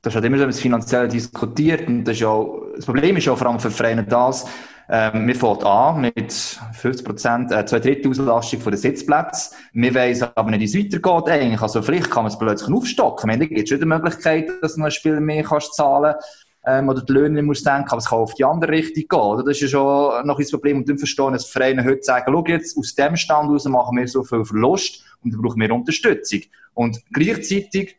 Das 0.00 0.16
hat 0.16 0.24
immer 0.24 0.38
so 0.38 0.46
das 0.46 0.58
Finanzielle 0.58 1.08
diskutiert 1.08 1.86
und 1.86 2.04
das, 2.04 2.16
ist 2.16 2.24
auch, 2.24 2.64
das 2.74 2.86
Problem 2.86 3.16
ist 3.16 3.26
ja 3.26 3.36
vor 3.36 3.46
allem 3.46 3.60
für 3.60 3.70
Vereine 3.70 4.02
das, 4.02 4.46
ähm, 4.88 5.26
wir 5.26 5.34
fangen 5.34 5.62
an 5.62 6.00
mit 6.00 6.32
50 6.32 7.06
Prozent, 7.06 7.52
äh, 7.52 7.64
zwei 7.64 7.78
Drittel 7.78 8.10
Auslastung 8.10 8.60
von 8.60 8.72
den 8.72 8.78
Sitzplätzen. 8.78 9.56
Wir 9.72 9.94
wissen 9.94 10.28
aber 10.34 10.50
nicht, 10.50 10.60
wie 10.60 10.64
es 10.64 10.92
weitergeht 10.92 11.32
eigentlich. 11.32 11.62
Also 11.62 11.82
vielleicht 11.82 12.10
kann 12.10 12.24
man 12.24 12.32
es 12.32 12.38
plötzlich 12.38 12.74
aufstocken. 12.74 13.28
Meine, 13.28 13.44
da 13.44 13.46
gibt 13.46 13.62
es 13.62 13.68
schon 13.68 13.78
die 13.78 13.86
Möglichkeit, 13.86 14.50
dass 14.60 14.74
du 14.74 14.82
einen 14.82 14.90
Spieler 14.90 15.20
mehr 15.20 15.44
kannst 15.44 15.74
zahlen 15.74 16.14
kannst 16.14 16.41
ähm, 16.66 16.88
oder 16.88 17.02
die 17.02 17.12
Löhne 17.12 17.42
muss 17.42 17.62
denken, 17.62 17.88
aber 17.88 17.98
es 17.98 18.08
kann 18.08 18.18
auf 18.18 18.34
die 18.34 18.44
andere 18.44 18.72
Richtung 18.72 19.04
gehen. 19.08 19.20
Oder? 19.20 19.42
Das 19.44 19.56
ist 19.56 19.62
ja 19.62 19.68
schon 19.68 20.26
noch 20.26 20.38
ein 20.38 20.46
Problem. 20.50 20.78
Und 20.78 20.88
dann 20.88 20.98
verstehen, 20.98 21.32
dass 21.32 21.46
Vereine 21.46 21.84
heute 21.84 22.02
sagen, 22.02 22.32
schau 22.32 22.44
jetzt, 22.46 22.78
aus 22.78 22.94
dem 22.94 23.16
Stand 23.16 23.48
heraus 23.48 23.64
machen 23.64 23.96
wir 23.96 24.06
so 24.06 24.22
viel 24.22 24.44
Verlust 24.44 25.04
und 25.24 25.32
dann 25.32 25.42
brauchen 25.42 25.60
wir 25.60 25.72
Unterstützung. 25.72 26.40
Und 26.74 27.00
gleichzeitig, 27.12 27.96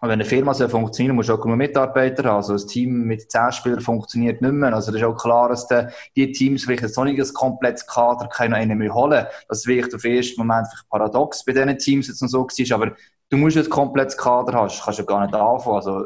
wenn 0.00 0.10
eine 0.10 0.24
Firma 0.24 0.54
soll 0.54 0.68
funktionieren, 0.68 1.14
muss 1.14 1.28
auch 1.30 1.40
genug 1.40 1.58
Mitarbeiter 1.58 2.24
haben. 2.24 2.36
Also 2.36 2.54
ein 2.54 2.66
Team 2.66 3.04
mit 3.04 3.30
zehn 3.30 3.52
Spielern 3.52 3.80
funktioniert 3.80 4.40
nicht 4.40 4.52
mehr. 4.52 4.74
Also 4.74 4.92
das 4.92 5.00
ist 5.00 5.06
auch 5.06 5.16
klar, 5.16 5.50
dass 5.50 5.68
die, 6.16 6.32
Teams 6.32 6.64
vielleicht 6.64 6.96
noch 6.96 7.04
nicht 7.04 7.20
ein 7.20 7.34
komplettes 7.34 7.86
Kader 7.86 8.28
können 8.28 8.54
einen 8.54 8.78
mehr 8.78 8.94
holen. 8.94 9.26
Das 9.48 9.66
ist 9.66 9.94
auf 9.94 10.02
den 10.02 10.16
ersten 10.16 10.40
Moment 10.40 10.66
paradox 10.88 11.44
bei 11.44 11.52
diesen 11.52 11.78
Teams 11.78 12.08
jetzt 12.08 12.22
noch 12.22 12.28
so 12.28 12.44
gewesen, 12.44 12.72
aber 12.72 12.92
du 13.28 13.36
musst 13.36 13.58
ein 13.58 13.68
komplettes 13.68 14.16
Kader 14.16 14.54
haben, 14.54 14.70
kannst 14.82 14.98
du 14.98 15.04
gar 15.04 15.24
nicht 15.24 15.34
anfangen. 15.34 15.76
Also 15.76 16.04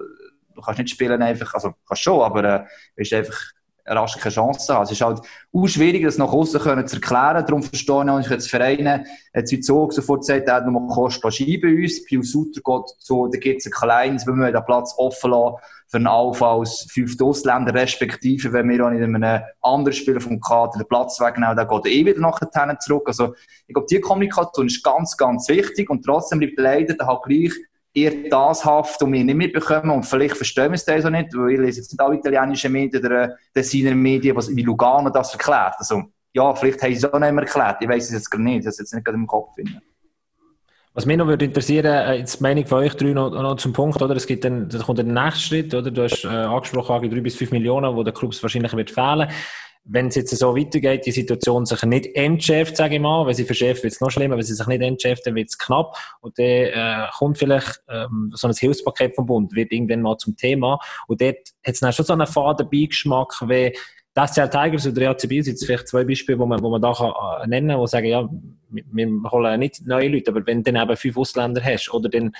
du 0.55 0.61
kannst 0.61 0.78
nicht 0.78 0.90
spielen 0.90 1.22
einfach, 1.22 1.55
also 1.55 1.74
kannst 1.86 2.02
schon, 2.02 2.22
aber 2.22 2.44
äh, 2.44 2.64
wirst 2.96 3.12
einfach 3.12 3.38
rasch 3.86 4.16
keine 4.16 4.34
Chance 4.34 4.74
haben. 4.74 4.84
Es 4.84 4.92
ist 4.92 5.00
halt 5.00 5.20
auch 5.52 5.66
schwierig, 5.66 6.05
das 6.05 6.18
nach 6.18 6.32
außen 6.32 6.61
zu 6.61 6.68
erklären. 6.96 7.44
Darum 7.46 7.62
verstehe 7.62 8.02
ich 8.02 8.11
auch, 8.11 8.20
ich 8.20 8.30
jetzt 8.30 8.50
Vereine, 8.50 9.05
jetzt 9.34 9.52
wie 9.52 9.61
Zug 9.61 9.92
sofort 9.92 10.20
gesagt, 10.20 10.48
er 10.48 10.55
hat 10.55 10.66
noch 10.66 10.88
Kosten 10.88 11.20
bei 11.61 11.74
uns. 11.74 12.05
Bei 12.07 12.22
Sutter 12.22 12.61
geht 12.64 12.94
so, 12.98 13.26
da 13.26 13.38
gibt 13.38 13.61
es 13.61 13.66
ein 13.66 13.72
kleines, 13.72 14.26
wenn 14.26 14.36
wir 14.36 14.52
den 14.52 14.64
Platz 14.64 14.94
offen 14.96 15.30
lassen 15.30 15.57
für 15.88 15.98
einen 15.98 16.07
Alpha 16.07 16.57
als 16.57 16.86
fünfte 16.90 17.24
Ausländer, 17.24 17.74
respektive, 17.74 18.52
wenn 18.52 18.68
wir 18.68 18.86
auch 18.86 18.90
nicht 18.90 19.02
einem 19.02 19.42
anderen 19.61 19.92
Spieler 19.94 20.20
vom 20.20 20.40
Kader 20.40 20.78
den 20.78 20.88
Platz 20.88 21.20
wegnehmen, 21.20 21.57
dann 21.57 21.68
geht 21.68 21.84
er 21.84 21.92
eh 21.92 22.07
wieder 22.07 22.20
nachher 22.20 22.78
zurück. 22.80 23.05
Also, 23.07 23.34
ich 23.66 23.74
glaube, 23.74 23.86
die 23.90 24.00
Kommunikation 24.00 24.66
ist 24.66 24.82
ganz, 24.82 25.16
ganz 25.16 25.48
wichtig 25.48 25.90
und 25.90 26.02
trotzdem 26.05 26.38
bleibt 26.38 26.59
leider 26.59 26.94
dann 26.94 27.07
halt 27.07 27.22
gleich 27.24 27.52
ihr 27.95 28.28
das 28.28 28.64
haft 28.64 29.01
und 29.03 29.12
wir 29.12 29.24
nicht 29.24 29.36
mitbekommen 29.36 29.90
und 29.90 30.05
vielleicht 30.05 30.36
verstehen 30.36 30.70
wir 30.70 30.74
es 30.74 30.84
das 30.84 31.05
auch 31.05 31.11
nicht, 31.11 31.34
weil 31.34 31.53
ich 31.53 31.61
lese 31.61 31.80
jetzt 31.80 31.92
nicht 31.92 32.01
alle 32.01 32.16
italienischen 32.16 32.72
Medien 32.72 33.05
oder 33.07 33.36
Designer 33.57 33.95
Medien, 33.95 34.36
was 34.36 34.55
wie 34.55 34.62
Lugano 34.62 35.11
das 35.11 35.32
erklärt. 35.32 35.76
Also, 35.78 36.03
ja, 36.32 36.55
vielleicht 36.55 36.82
haben 36.82 36.90
sie 36.90 36.97
es 36.97 37.05
auch 37.05 37.18
nicht 37.18 37.32
mehr 37.32 37.45
erklärt. 37.45 37.76
Ich 37.80 37.88
weiß 37.88 38.07
es 38.07 38.12
jetzt 38.12 38.30
gar 38.30 38.40
nicht. 38.40 38.66
Das 38.66 38.74
ist 38.74 38.80
jetzt 38.80 38.95
nicht 38.95 39.05
gerade 39.05 39.16
im 39.16 39.26
Kopf. 39.26 39.55
Finden. 39.55 39.80
Was 40.92 41.07
mich 41.07 41.16
noch 41.16 41.26
würde 41.26 41.45
interessieren, 41.45 41.86
äh, 41.86 42.14
jetzt 42.18 42.40
meine 42.40 42.61
ich 42.61 42.68
von 42.68 42.78
euch 42.78 42.95
drei 42.95 43.12
noch, 43.12 43.30
noch 43.30 43.57
zum 43.57 43.72
Punkt, 43.72 44.01
oder? 44.01 44.14
Es 44.14 44.26
gibt 44.26 44.45
dann, 44.45 44.68
da 44.68 44.78
kommt 44.78 44.99
der 44.99 45.05
nächste 45.05 45.40
Schritt, 45.40 45.74
oder? 45.74 45.90
Du 45.90 46.03
hast 46.03 46.24
äh, 46.24 46.28
angesprochen, 46.28 47.11
drei 47.11 47.20
bis 47.20 47.36
fünf 47.36 47.53
Millionen, 47.53 47.95
wo 47.95 48.03
der 48.03 48.12
Clubs 48.12 48.42
wahrscheinlich 48.42 48.72
wird 48.74 48.90
fehlen 48.90 49.28
wenn 49.87 50.07
es 50.07 50.14
jetzt 50.14 50.37
so 50.37 50.57
weitergeht, 50.57 51.05
die 51.05 51.12
Situation 51.12 51.66
sich 51.66 51.82
nicht 51.82 52.16
entschärft, 52.16 52.76
sage 52.76 52.95
ich 52.95 53.01
mal, 53.01 53.26
wenn 53.26 53.35
sie 53.35 53.45
verschärft, 53.45 53.82
wird 53.82 53.93
es 53.93 54.01
noch 54.01 54.11
schlimmer, 54.11 54.37
wenn 54.37 54.43
sie 54.43 54.55
sich 54.55 54.66
nicht 54.66 54.82
entschärft, 54.82 55.26
dann 55.26 55.35
wird 55.35 55.51
es 55.51 55.59
knapp. 55.59 55.97
Und 56.20 56.39
dann 56.39 56.47
äh, 56.47 57.07
kommt 57.18 57.37
vielleicht 57.37 57.82
ähm, 57.89 58.32
so 58.35 58.49
ein 58.49 58.55
Hilfspaket 58.55 59.14
vom 59.14 59.26
Bund, 59.26 59.55
wird 59.55 59.72
irgendwann 59.72 60.01
mal 60.01 60.16
zum 60.16 60.37
Thema. 60.37 60.78
Und 61.07 61.20
dort 61.20 61.37
hat 61.37 61.74
es 61.74 61.80
dann 61.80 61.93
schon 61.93 62.07
so 62.07 62.14
einen 62.14 62.26
faden 62.26 62.68
Beigeschmack, 62.70 63.35
wie 63.47 63.76
das 64.14 64.32
SCL 64.32 64.49
Tigers 64.49 64.87
oder 64.87 65.11
ACB 65.11 65.43
sind 65.43 65.47
jetzt 65.49 65.66
vielleicht 65.66 65.89
zwei 65.89 66.05
Beispiele, 66.05 66.39
wo 66.39 66.47
man, 66.47 66.62
wo 66.62 66.70
man 66.70 66.80
da 66.80 66.93
kann, 66.93 67.12
äh, 67.43 67.47
nennen 67.47 67.68
kann, 67.68 67.80
wo 67.80 67.87
sagen, 67.87 68.07
ja, 68.07 68.28
wir, 68.70 68.85
wir 68.91 69.30
holen 69.30 69.61
nicht 69.61 69.87
neue 69.87 70.09
Leute, 70.09 70.30
aber 70.30 70.47
wenn 70.47 70.62
du 70.62 70.72
dann 70.72 70.82
eben 70.82 70.97
fünf 70.97 71.16
Ausländer 71.18 71.62
hast 71.62 71.93
oder 71.93 72.09
dann 72.09 72.32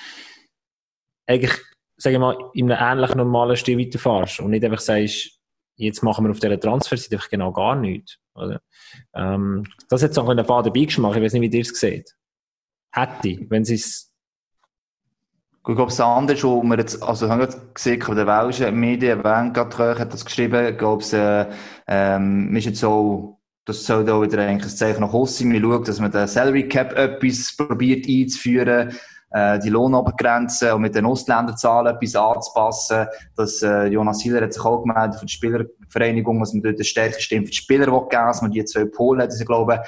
eigentlich, 1.27 1.53
sage 1.97 2.15
ich 2.15 2.19
mal, 2.19 2.37
in 2.53 2.71
einem 2.71 2.99
ähnlich 2.99 3.15
normalen 3.15 3.57
Stil 3.57 3.77
weiterfährst 3.77 4.39
und 4.39 4.51
nicht 4.51 4.63
einfach 4.63 4.79
sagst, 4.79 5.34
jetzt 5.75 6.03
machen 6.03 6.25
wir 6.25 6.31
auf 6.31 6.39
dieser 6.39 6.59
Transferseite 6.59 7.15
einfach 7.15 7.29
genau 7.29 7.51
gar 7.51 7.75
nichts. 7.75 8.17
Oder? 8.33 8.61
Ähm, 9.13 9.65
das 9.89 10.03
hat 10.03 10.13
so 10.13 10.27
einen 10.27 10.45
faden 10.45 10.73
Beigeschmack. 10.73 11.15
Ich 11.15 11.23
weiß 11.23 11.33
nicht, 11.33 11.51
wie 11.51 11.57
ihr 11.57 11.61
es 11.61 11.79
seht. 11.79 12.15
Hätte, 12.91 13.39
wenn 13.49 13.65
sie 13.65 13.75
es 13.75 14.15
ich 15.67 15.75
glaube, 15.75 15.89
das 15.89 15.99
andere, 15.99 16.43
wo 16.43 16.61
wir 16.61 16.77
jetzt, 16.77 17.01
also 17.01 17.27
haben 17.27 17.39
wir 17.39 17.49
gesehen, 17.73 18.03
bei 18.07 18.13
den 18.13 18.27
welschen 18.27 18.79
Medien, 18.79 19.23
Vanguard 19.23 19.75
hat 19.97 20.13
das 20.13 20.23
geschrieben, 20.23 20.63
ich 20.67 20.77
glaube, 20.77 21.03
äh, 21.11 21.47
ähm, 21.87 22.55
ist 22.55 22.65
jetzt 22.65 22.81
so, 22.81 23.39
das 23.65 23.83
soll 23.83 24.05
da 24.05 24.21
wieder 24.21 24.43
eigentlich 24.43 24.71
ein 24.71 24.77
Zeichen 24.77 25.01
nach 25.01 25.25
sein. 25.25 25.51
Wir 25.51 25.61
schauen, 25.61 25.83
dass 25.83 25.99
man 25.99 26.11
den 26.11 26.27
Salary 26.27 26.67
Cap 26.67 26.93
etwas 26.95 27.55
probiert 27.57 28.07
einzuführen, 28.07 28.93
äh, 29.35 29.59
die 29.59 29.69
Lohnobergrenze 29.69 30.73
und 30.73 30.81
mit 30.81 30.95
den 30.95 31.05
Ausländerzahlen 31.05 31.93
etwas 31.93 32.15
anzupassen. 32.15 33.05
Dass, 33.35 33.61
äh, 33.61 33.87
Jonas 33.87 34.21
Hiller 34.21 34.41
hat 34.41 34.53
sich 34.53 34.63
auch 34.63 34.81
gemeldet 34.81 35.19
für 35.19 35.25
die 35.25 35.33
Spielervereinigung, 35.33 36.39
dass 36.39 36.53
man 36.53 36.63
dort 36.63 36.75
eine 36.75 36.85
stärkste 36.85 37.21
Stimme 37.21 37.45
für 37.45 37.51
die 37.51 37.57
Spieler 37.57 37.85
geben 37.85 38.07
dass 38.09 38.41
man 38.41 38.51
die 38.51 38.63
zwei 38.63 38.85
Polen 38.85 39.21
hat. 39.21 39.31
Also 39.31 39.41
ich 39.41 39.47
glaube, 39.47 39.83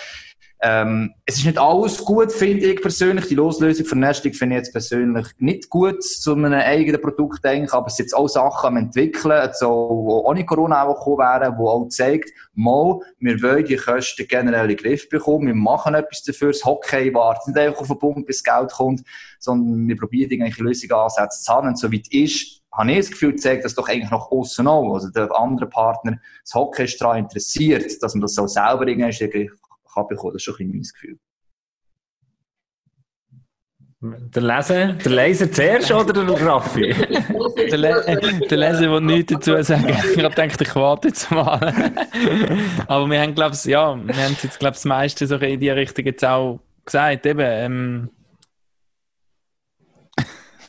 ähm, 0.59 1.13
es 1.25 1.37
ist 1.37 1.45
nicht 1.45 1.59
alles 1.59 2.03
gut, 2.03 2.31
finde 2.31 2.65
ich 2.65 2.81
persönlich. 2.81 3.27
Die 3.27 3.35
Loslösung 3.35 3.85
von 3.85 3.99
Nesting 3.99 4.33
finde 4.33 4.55
ich 4.55 4.61
jetzt 4.61 4.71
persönlich 4.71 5.27
nicht 5.37 5.69
gut 5.69 6.03
zu 6.03 6.33
einem 6.33 6.53
eigenen 6.53 6.99
Produkt 6.99 7.45
eigentlich, 7.45 7.73
aber 7.73 7.87
es 7.87 7.97
sind 7.97 8.05
jetzt 8.05 8.15
auch 8.15 8.27
Sachen 8.27 8.67
am 8.67 8.77
entwickeln, 8.77 9.49
so, 9.53 9.67
wo 9.67 10.27
ohne 10.27 10.45
Corona 10.45 10.83
auch 10.83 10.95
gekommen 10.95 11.19
wären, 11.19 11.57
wo 11.59 11.69
auch 11.69 11.87
zeigt, 11.89 12.31
mal, 12.55 12.99
wir 13.19 13.41
wollen 13.43 13.65
die 13.65 13.75
Kosten 13.75 14.27
generell 14.27 14.63
in 14.63 14.75
den 14.75 14.77
Griff 14.77 15.07
bekommen, 15.09 15.47
wir 15.47 15.55
machen 15.55 15.93
etwas 15.93 16.23
dafür, 16.23 16.51
das 16.51 16.65
Hockey 16.65 17.13
wartet 17.13 17.47
nicht 17.47 17.59
einfach 17.59 17.81
auf 17.81 17.87
den 17.87 17.99
Punkt, 17.99 18.25
bis 18.25 18.43
Geld 18.43 18.71
kommt, 18.71 19.03
sondern 19.39 19.87
wir 19.87 19.95
probieren 19.95 20.31
irgendwelche 20.31 20.63
Lösungsansätze 20.63 21.43
zu 21.43 21.53
haben 21.53 21.67
und 21.67 21.77
so 21.77 21.91
wie 21.91 22.01
es 22.01 22.11
ist, 22.11 22.61
habe 22.71 22.91
ich 22.91 22.97
das 22.97 23.11
Gefühl, 23.11 23.35
zeigt 23.35 23.63
das 23.63 23.75
doch 23.75 23.87
eigentlich 23.87 24.11
nach 24.11 24.31
außen 24.31 24.67
auch. 24.67 24.93
Also 24.93 25.09
der 25.09 25.29
andere 25.35 25.67
Partner, 25.67 26.19
das 26.43 26.53
Hockey 26.53 26.85
ist 26.85 26.99
daran 26.99 27.19
interessiert, 27.19 28.01
dass 28.01 28.13
man 28.13 28.21
das 28.21 28.33
so 28.33 28.47
selber 28.47 28.87
irgendwie 28.87 29.51
kann 29.97 30.07
bekommen. 30.07 30.33
Das 30.33 30.41
ist 30.41 30.43
schon 30.43 30.55
ein 30.55 30.71
bisschen 30.71 30.73
mein 30.73 30.81
Gefühl. 30.81 31.19
Der 33.99 34.43
Leser, 34.43 34.93
der 34.93 35.11
Leser 35.11 35.51
zuerst 35.51 35.91
oder 35.91 36.13
der 36.13 36.45
Raffi? 36.45 36.93
Der, 37.57 37.77
Le 37.77 38.19
der 38.47 38.57
Leser 38.57 38.91
will 38.91 39.01
nichts 39.01 39.33
dazu 39.33 39.61
sagen. 39.63 39.87
Ich 40.15 40.23
habe 40.23 40.29
gedacht, 40.29 40.61
ich 40.61 40.75
warte 40.75 41.07
jetzt 41.07 41.31
mal. 41.31 41.57
Aber 42.87 43.09
wir 43.09 43.19
haben, 43.19 43.33
glaube 43.33 43.55
ich, 43.55 43.65
ja, 43.65 43.95
wir 43.95 44.15
haben 44.15 44.37
jetzt, 44.43 44.59
glaube 44.59 44.73
ich, 44.73 44.77
das 44.77 44.85
meiste 44.85 45.25
so 45.25 45.37
in 45.37 45.59
die 45.59 45.71
Richtung 45.71 46.05
jetzt 46.05 46.23
auch 46.23 46.59
gesagt. 46.85 47.25
Eben, 47.25 47.41
ähm, 47.41 48.09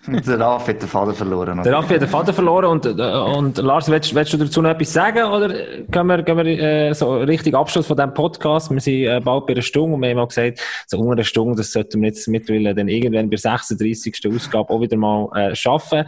Der 0.26 0.40
Raffi 0.40 0.72
hat 0.72 0.82
den 0.82 0.88
Faden 0.88 1.14
verloren. 1.14 1.62
Der 1.62 1.72
Raffi 1.72 1.94
hat 1.94 2.02
den 2.02 2.08
Faden 2.08 2.34
verloren 2.34 2.66
und, 2.66 2.86
äh, 2.86 2.90
und 2.90 3.58
Lars, 3.58 3.90
willst, 3.90 4.14
willst 4.14 4.32
du 4.32 4.36
dazu 4.38 4.62
noch 4.62 4.70
etwas 4.70 4.92
sagen 4.92 5.24
oder 5.24 5.48
gehen 5.48 6.06
wir, 6.06 6.22
gehen 6.22 6.36
wir 6.36 6.46
äh, 6.46 6.94
so 6.94 7.18
richtig 7.18 7.54
Abschluss 7.54 7.86
von 7.86 7.96
diesem 7.96 8.14
Podcast? 8.14 8.70
Wir 8.70 8.80
sind 8.80 9.04
äh, 9.04 9.20
bald 9.20 9.46
bei 9.46 9.52
einer 9.52 9.62
Stunde 9.62 9.94
und 9.94 10.02
wir 10.02 10.10
haben 10.10 10.18
auch 10.18 10.28
gesagt, 10.28 10.60
so 10.86 10.98
unter 10.98 11.12
einer 11.12 11.24
Stunde, 11.24 11.56
das 11.56 11.72
sollten 11.72 12.00
wir 12.00 12.08
jetzt 12.08 12.26
mittlerweile 12.28 12.74
dann 12.74 12.88
irgendwann 12.88 13.26
bei 13.26 13.36
der 13.36 13.38
36. 13.38 14.20
Ausgabe 14.34 14.70
auch 14.70 14.80
wieder 14.80 14.96
mal 14.96 15.28
äh, 15.34 15.54
schaffen. 15.54 16.04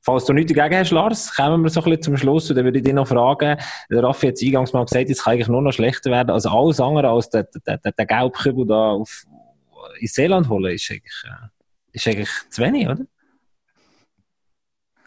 Falls 0.00 0.24
du 0.26 0.32
nichts 0.32 0.52
dagegen 0.52 0.80
hast, 0.80 0.90
Lars, 0.90 1.34
kommen 1.34 1.62
wir 1.62 1.70
so 1.70 1.80
ein 1.80 1.84
bisschen 1.84 2.02
zum 2.02 2.16
Schluss 2.16 2.50
und 2.50 2.56
dann 2.56 2.64
würde 2.64 2.78
ich 2.78 2.84
dich 2.84 2.92
noch 2.92 3.08
fragen, 3.08 3.58
der 3.90 4.02
Raffi 4.02 4.26
hat 4.26 4.34
es 4.34 4.42
eingangs 4.42 4.72
mal 4.72 4.84
gesagt, 4.84 5.08
es 5.08 5.24
kann 5.24 5.34
eigentlich 5.34 5.48
nur 5.48 5.62
noch 5.62 5.72
schlechter 5.72 6.10
werden, 6.10 6.30
also 6.30 6.50
alles 6.50 6.78
andere 6.80 7.08
als 7.08 7.30
der, 7.30 7.48
der, 7.66 7.78
der, 7.78 7.92
der 7.92 8.06
Gelbkübel 8.06 8.66
da 8.66 8.90
auf, 8.90 9.24
in 9.98 10.06
Seeland 10.06 10.48
holen, 10.48 10.74
ist 10.74 10.90
eigentlich, 10.90 11.24
äh, 11.24 11.48
ist 11.92 12.06
eigentlich 12.06 12.30
zu 12.50 12.62
wenig, 12.62 12.86
oder? 12.86 13.04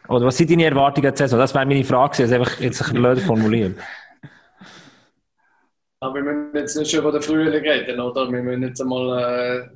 Oder 0.10 0.26
was 0.26 0.38
sind 0.38 0.50
deine 0.50 0.66
Erwartungen 0.66 1.16
zur 1.16 1.28
Saison? 1.28 1.40
Das 1.40 1.54
wäre 1.54 1.66
meine 1.66 1.84
Frage, 1.84 2.24
also 2.24 2.36
einfach 2.36 2.60
jetzt 2.60 2.82
ein 2.82 2.96
blöd 2.96 3.20
formulieren. 3.20 3.76
Aber 6.00 6.16
wir 6.16 6.24
müssen 6.24 6.56
jetzt 6.56 6.78
nicht 6.78 6.92
schon 6.92 7.00
über 7.00 7.12
den 7.12 7.22
Frühling 7.22 7.64
reden, 7.64 8.00
oder? 8.00 8.32
Wir 8.32 8.42
müssen 8.42 8.64
jetzt 8.64 8.82
einmal 8.82 9.66
äh, 9.66 9.68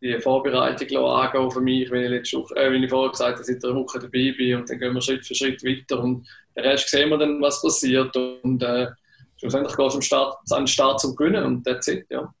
die 0.00 0.20
Vorbereitung 0.20 1.06
angehen 1.06 1.50
für 1.50 1.60
mich, 1.60 1.90
wenn 1.90 2.12
ich, 2.12 2.32
äh, 2.32 2.72
wie 2.72 2.84
ich 2.84 2.90
vorher 2.90 3.10
gesagt 3.10 3.34
habe, 3.34 3.44
seit 3.44 3.64
einer 3.64 3.74
Woche 3.74 3.98
dabei 3.98 4.34
bin 4.36 4.56
und 4.56 4.70
dann 4.70 4.78
gehen 4.78 4.94
wir 4.94 5.00
Schritt 5.00 5.26
für 5.26 5.34
Schritt 5.34 5.64
weiter 5.64 6.02
und 6.02 6.26
den 6.56 6.64
Rest 6.64 6.88
sehen 6.88 7.10
wir 7.10 7.18
dann, 7.18 7.40
was 7.40 7.60
passiert 7.60 8.14
und 8.16 8.62
äh, 8.62 8.88
schlussendlich 9.36 9.76
gehst 9.76 9.94
du 9.94 9.96
am 9.96 10.02
Start, 10.02 10.36
an 10.50 10.62
den 10.62 10.66
Start 10.66 11.00
zum 11.00 11.16
Gewinnen 11.16 11.44
und 11.44 11.64
that's 11.64 11.88
it, 11.88 12.06
ja. 12.10 12.32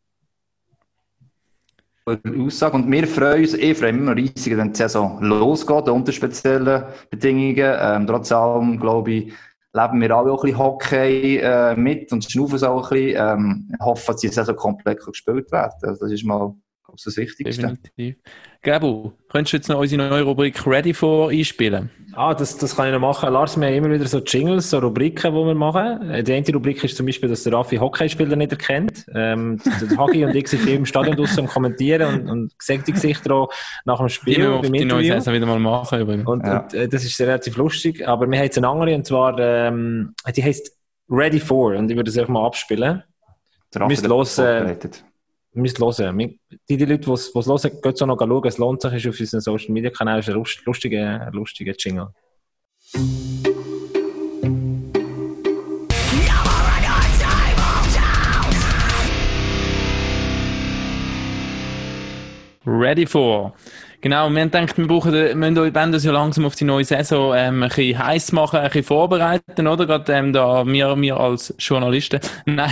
Aussage. 2.06 2.76
Und 2.76 2.90
wir 2.90 3.06
freuen 3.06 3.42
uns, 3.42 3.54
ich 3.54 3.78
freue 3.78 3.92
mich 3.92 4.02
immer 4.02 4.16
riesig, 4.16 4.56
wenn 4.56 4.72
die 4.72 4.76
Saison 4.76 5.22
losgeht, 5.22 5.88
unter 5.88 6.12
speziellen 6.12 6.84
Bedingungen. 7.10 7.76
Ähm, 7.80 8.06
trotz 8.06 8.32
allem, 8.32 8.78
glaube 8.78 9.12
ich, 9.12 9.32
leben 9.72 10.00
wir 10.00 10.10
alle 10.10 10.32
auch 10.32 10.44
ein 10.44 10.50
bisschen 10.50 10.58
Hockey 10.58 11.36
äh, 11.38 11.74
mit 11.76 12.12
und 12.12 12.24
schnaufen 12.24 12.56
es 12.56 12.62
auch 12.62 12.90
ein 12.90 12.98
bisschen. 12.98 13.16
Ähm, 13.18 13.70
ich 13.72 13.84
hoffe, 13.84 14.12
dass 14.12 14.20
die 14.20 14.28
Saison 14.28 14.56
komplett 14.56 15.04
gespielt 15.04 15.50
werden 15.50 15.72
Also 15.82 16.04
Das 16.04 16.12
ist 16.12 16.24
mal 16.24 16.54
glaub, 16.84 16.96
ich, 16.96 17.04
das 17.04 17.16
Wichtigste. 17.16 17.62
definitiv. 17.62 18.16
Gabu, 18.64 19.12
könntest 19.28 19.52
du 19.52 19.56
jetzt 19.58 19.68
noch 19.68 19.78
unsere 19.78 20.08
neue 20.08 20.22
Rubrik 20.22 20.66
Ready 20.66 20.94
for 20.94 21.28
einspielen? 21.30 21.90
Ah, 22.14 22.32
das, 22.32 22.56
das 22.56 22.74
kann 22.74 22.86
ich 22.86 22.92
noch 22.92 23.00
machen. 23.00 23.30
Lars, 23.30 23.60
wir 23.60 23.66
haben 23.66 23.74
immer 23.74 23.90
wieder 23.90 24.06
so 24.06 24.20
Jingles, 24.20 24.70
so 24.70 24.78
Rubriken, 24.78 25.34
die 25.34 25.38
wir 25.38 25.54
machen. 25.54 26.08
Äh, 26.10 26.22
Die 26.22 26.32
eine 26.32 26.46
Rubrik 26.52 26.82
ist 26.82 26.96
zum 26.96 27.04
Beispiel, 27.04 27.28
dass 27.28 27.42
der 27.42 27.52
Raffi 27.52 27.76
Hockeyspieler 27.76 28.36
nicht 28.36 28.52
erkennt. 28.52 29.04
Ähm, 29.14 29.60
der 29.64 29.98
Hagi 29.98 30.24
und 30.24 30.34
ich 30.34 30.48
sind 30.48 30.66
im 30.66 30.86
Stadion 30.86 31.14
draussen 31.16 31.40
am 31.40 31.46
Kommentieren 31.48 32.20
und, 32.22 32.30
und 32.30 32.52
sehen 32.58 32.82
die 32.86 32.92
Gesichter 32.92 33.34
auch 33.34 33.52
nach 33.84 33.98
dem 33.98 34.08
Spiel, 34.08 34.38
müssen 34.38 34.52
wir 34.52 34.62
beim 34.62 34.72
die 34.72 34.84
neue. 34.86 35.06
Saison 35.12 35.34
wieder 35.34 35.46
mal 35.46 35.58
machen. 35.58 36.00
Übrigens. 36.00 36.26
Und, 36.26 36.46
Ja. 36.46 36.60
und 36.60 36.72
äh, 36.74 36.88
das 36.88 37.04
ist 37.04 37.20
relativ 37.20 37.56
lustig. 37.58 38.08
Aber 38.08 38.26
wir 38.30 38.38
haben 38.38 38.44
jetzt 38.44 38.56
eine 38.56 38.68
andere, 38.68 38.94
und 38.94 39.04
zwar, 39.06 39.38
ähm, 39.38 40.14
die 40.34 40.42
heisst 40.42 40.72
Ready 41.10 41.40
for. 41.40 41.74
Und 41.76 41.90
ich 41.90 41.96
würde 41.96 42.10
es 42.10 42.16
einfach 42.16 42.32
mal 42.32 42.46
abspielen. 42.46 43.02
Der 43.74 43.80
Raffi 43.82 43.90
Müsst 43.92 44.38
hat 44.38 45.04
müsst 45.54 45.78
hören. 45.80 46.18
Wir- 46.18 46.34
Die, 46.68 46.76
die 46.76 46.84
Leute, 46.84 47.06
die 47.06 47.12
es 47.12 47.32
hören, 47.34 47.70
geht 47.82 47.96
so 47.96 48.06
noch 48.06 48.18
schauen. 48.18 48.44
Es 48.46 48.58
lohnt 48.58 48.82
sich, 48.82 48.92
ist 48.92 49.06
auf 49.06 49.20
unseren 49.20 49.40
Social 49.40 49.72
Media 49.72 49.90
Kanal. 49.90 50.18
ist 50.20 50.28
ein 50.28 50.34
lust- 50.34 50.62
lustiger, 50.66 51.30
lustiger 51.32 51.74
Jingle. 51.78 52.08
Ready 62.66 63.06
for. 63.06 63.52
Genau, 64.04 64.28
wir 64.28 64.42
haben 64.42 64.50
gedacht, 64.50 64.76
wir 64.76 64.86
brauchen, 64.86 65.14
wir 65.14 65.34
müssen 65.34 65.72
das 65.72 66.04
ja 66.04 66.12
langsam 66.12 66.44
auf 66.44 66.54
die 66.54 66.64
neue 66.64 66.84
Saison 66.84 67.34
ähm, 67.34 67.62
ein 67.62 67.70
bisschen 67.70 67.98
heiß 67.98 68.32
machen, 68.32 68.58
ein 68.58 68.66
bisschen 68.66 68.84
vorbereiten, 68.84 69.66
oder? 69.66 69.86
Gerade 69.86 70.12
ähm, 70.12 70.30
da, 70.30 70.66
wir, 70.66 70.94
wir 71.00 71.16
als 71.16 71.54
Journalisten, 71.58 72.20
nein, 72.44 72.70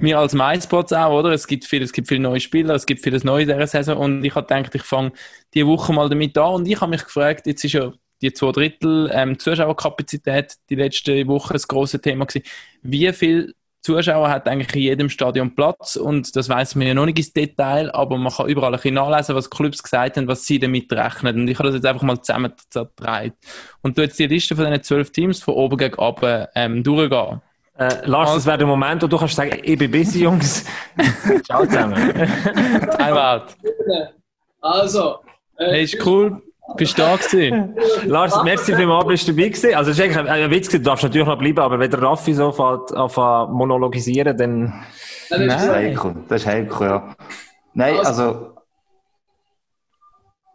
wir 0.00 0.18
als 0.18 0.32
MySpots 0.32 0.94
auch, 0.94 1.18
oder? 1.18 1.32
Es 1.32 1.46
gibt 1.46 1.66
viel, 1.66 1.82
es 1.82 1.92
gibt 1.92 2.08
viele 2.08 2.20
neue 2.20 2.40
Spieler, 2.40 2.74
es 2.74 2.86
gibt 2.86 3.02
vieles 3.02 3.24
Neues 3.24 3.46
in 3.46 3.56
dieser 3.56 3.66
Saison 3.66 3.98
und 3.98 4.24
ich 4.24 4.34
habe 4.34 4.46
gedacht, 4.46 4.74
ich 4.74 4.84
fange 4.84 5.12
die 5.52 5.66
Woche 5.66 5.92
mal 5.92 6.08
damit 6.08 6.38
an 6.38 6.54
und 6.54 6.66
ich 6.66 6.80
habe 6.80 6.92
mich 6.92 7.04
gefragt, 7.04 7.46
jetzt 7.46 7.62
ist 7.64 7.74
ja 7.74 7.92
die 8.22 8.32
zwei 8.32 8.50
Drittel 8.52 9.10
ähm, 9.12 9.38
Zuschauerkapazität 9.38 10.54
die 10.70 10.76
letzte 10.76 11.26
Woche 11.26 11.52
das 11.52 11.68
große 11.68 12.00
Thema 12.00 12.24
gewesen. 12.24 12.46
Wie 12.80 13.12
viel 13.12 13.52
Zuschauer 13.88 14.28
hat 14.28 14.46
eigentlich 14.46 14.74
in 14.74 14.82
jedem 14.82 15.08
Stadion 15.08 15.54
Platz 15.54 15.96
und 15.96 16.36
das 16.36 16.48
weiß 16.48 16.74
man 16.74 16.86
ja 16.86 16.94
noch 16.94 17.06
nicht 17.06 17.18
ins 17.18 17.32
Detail, 17.32 17.90
aber 17.94 18.18
man 18.18 18.30
kann 18.30 18.48
überall 18.48 18.74
ein 18.74 18.76
bisschen 18.76 18.94
nachlesen, 18.94 19.34
was 19.34 19.48
Clubs 19.48 19.82
gesagt 19.82 20.18
haben, 20.18 20.28
was 20.28 20.44
sie 20.44 20.58
damit 20.58 20.92
rechnen. 20.92 21.40
Und 21.40 21.48
ich 21.48 21.58
habe 21.58 21.68
das 21.68 21.76
jetzt 21.76 21.86
einfach 21.86 22.02
mal 22.02 22.20
zusammengetragen. 22.20 23.32
Und 23.80 23.96
du 23.96 24.02
jetzt 24.02 24.18
die 24.18 24.26
Liste 24.26 24.54
von 24.54 24.66
diesen 24.66 24.82
zwölf 24.82 25.10
Teams 25.10 25.42
von 25.42 25.54
oben 25.54 25.78
gegen 25.78 25.94
unten 25.94 26.46
ähm, 26.54 26.82
durchgehen. 26.82 27.40
Äh, 27.78 28.04
Lars, 28.04 28.34
das 28.34 28.44
wäre 28.44 28.58
der 28.58 28.66
Moment, 28.66 29.02
wo 29.02 29.06
du 29.06 29.16
kannst 29.16 29.36
sagen, 29.36 29.58
ich 29.62 29.78
bin 29.78 29.90
busy, 29.90 30.24
Jungs. 30.24 30.66
Ciao 31.44 31.64
zusammen. 31.64 32.12
Time 32.12 33.22
out. 33.22 33.56
Also, 34.60 35.20
äh, 35.56 35.70
Hey, 35.70 35.84
ist 35.84 36.04
cool. 36.04 36.42
Bist 36.76 36.98
du 36.98 37.02
da 37.02 37.16
gewesen? 37.16 37.74
Lars, 38.06 38.42
merci 38.44 38.74
vielmals, 38.74 39.06
bist 39.06 39.28
du 39.28 39.32
dabei 39.32 39.48
gewesen. 39.48 39.74
Also, 39.74 39.90
es 39.90 39.98
ist 39.98 40.04
eigentlich 40.04 40.18
ein, 40.18 40.28
ein 40.28 40.50
Witz, 40.50 40.68
gewesen, 40.68 40.84
du 40.84 40.90
darfst 40.90 41.04
natürlich 41.04 41.26
noch 41.26 41.38
bleiben, 41.38 41.58
aber 41.58 41.78
wenn 41.78 41.90
der 41.90 42.02
Raffi 42.02 42.34
so 42.34 42.48
anfängt, 42.48 42.94
anfängt 42.96 43.52
monologisieren, 43.52 44.36
dann... 44.36 44.74
dann 45.30 45.42
ist 45.42 45.50
Das 45.50 45.62
ist 45.62 45.68
es- 45.68 45.74
heikel. 45.74 46.14
Das 46.28 46.40
ist 46.42 46.46
heikel, 46.46 46.86
ja. 46.86 47.14
Nein, 47.74 47.96
also... 47.98 48.54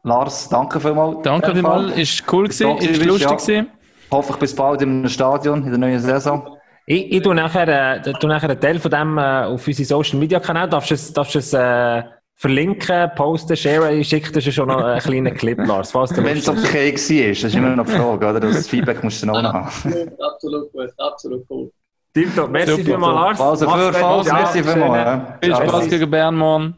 Lars, 0.04 0.50
danke 0.50 0.80
vielmals. 0.80 1.18
Danke 1.24 1.54
vielmals. 1.54 1.96
Ist 1.98 2.24
cool 2.32 2.44
gewesen, 2.44 2.78
ist 2.78 3.06
lustig 3.06 3.30
ja. 3.30 3.36
gewesen. 3.36 3.70
Hoffe 4.12 4.34
ich 4.34 4.40
bis 4.40 4.54
bald 4.56 4.82
im 4.82 5.08
Stadion 5.08 5.64
in 5.64 5.70
der 5.70 5.78
neuen 5.80 6.00
Saison. 6.00 6.58
Ich, 6.86 7.10
ich 7.14 7.22
tue 7.22 7.34
nachher, 7.34 7.68
äh, 8.06 8.14
tue 8.20 8.30
nachher 8.30 8.50
einen 8.50 8.60
Teil 8.60 8.78
von 8.80 8.92
dem 8.92 9.18
äh, 9.18 9.46
auf 9.46 9.66
unsere 9.66 9.86
Social 9.88 10.20
Media 10.20 10.42
Kanäle. 10.42 10.68
Darfst 10.68 10.92
du 10.92 10.96
es, 10.96 11.14
darfst 11.14 11.36
du 11.36 11.40
es 11.40 11.54
äh, 11.54 12.04
verlinken, 12.36 13.12
posten, 13.16 13.56
sharen? 13.56 14.00
Ich 14.00 14.10
schicke 14.10 14.32
dir 14.32 14.42
schon 14.52 14.68
noch 14.68 14.84
einen 14.84 15.00
kleinen 15.00 15.34
Clip, 15.34 15.58
Lars. 15.66 15.94
Wenn 15.94 16.38
es 16.38 16.50
okay 16.50 16.94
war, 16.94 17.30
das 17.30 17.44
ist 17.44 17.56
immer 17.56 17.76
noch 17.76 17.86
die 17.86 17.92
Frage, 17.92 18.28
oder? 18.30 18.40
Das 18.40 18.68
Feedback 18.68 19.04
musst 19.04 19.22
du 19.22 19.28
noch 19.28 19.42
haben. 19.42 19.66
Absolut, 19.66 20.22
absolut 20.22 20.72
gut, 20.72 20.90
absolut 20.98 21.46
cool. 21.50 21.72
Tipptopp. 22.14 22.52
Merci 22.52 22.84
vielmals, 22.84 23.40
Lars. 23.40 23.42
Also, 23.42 23.70
für. 23.70 23.94
Falls, 23.94 24.28
Ja, 24.28 24.34
merci 24.34 24.64
vielmals. 24.64 25.22
Viel. 25.42 25.56
Spaß 25.56 25.88
gegen 25.90 26.12
Bern 26.12 26.36
morgen. 26.36 26.76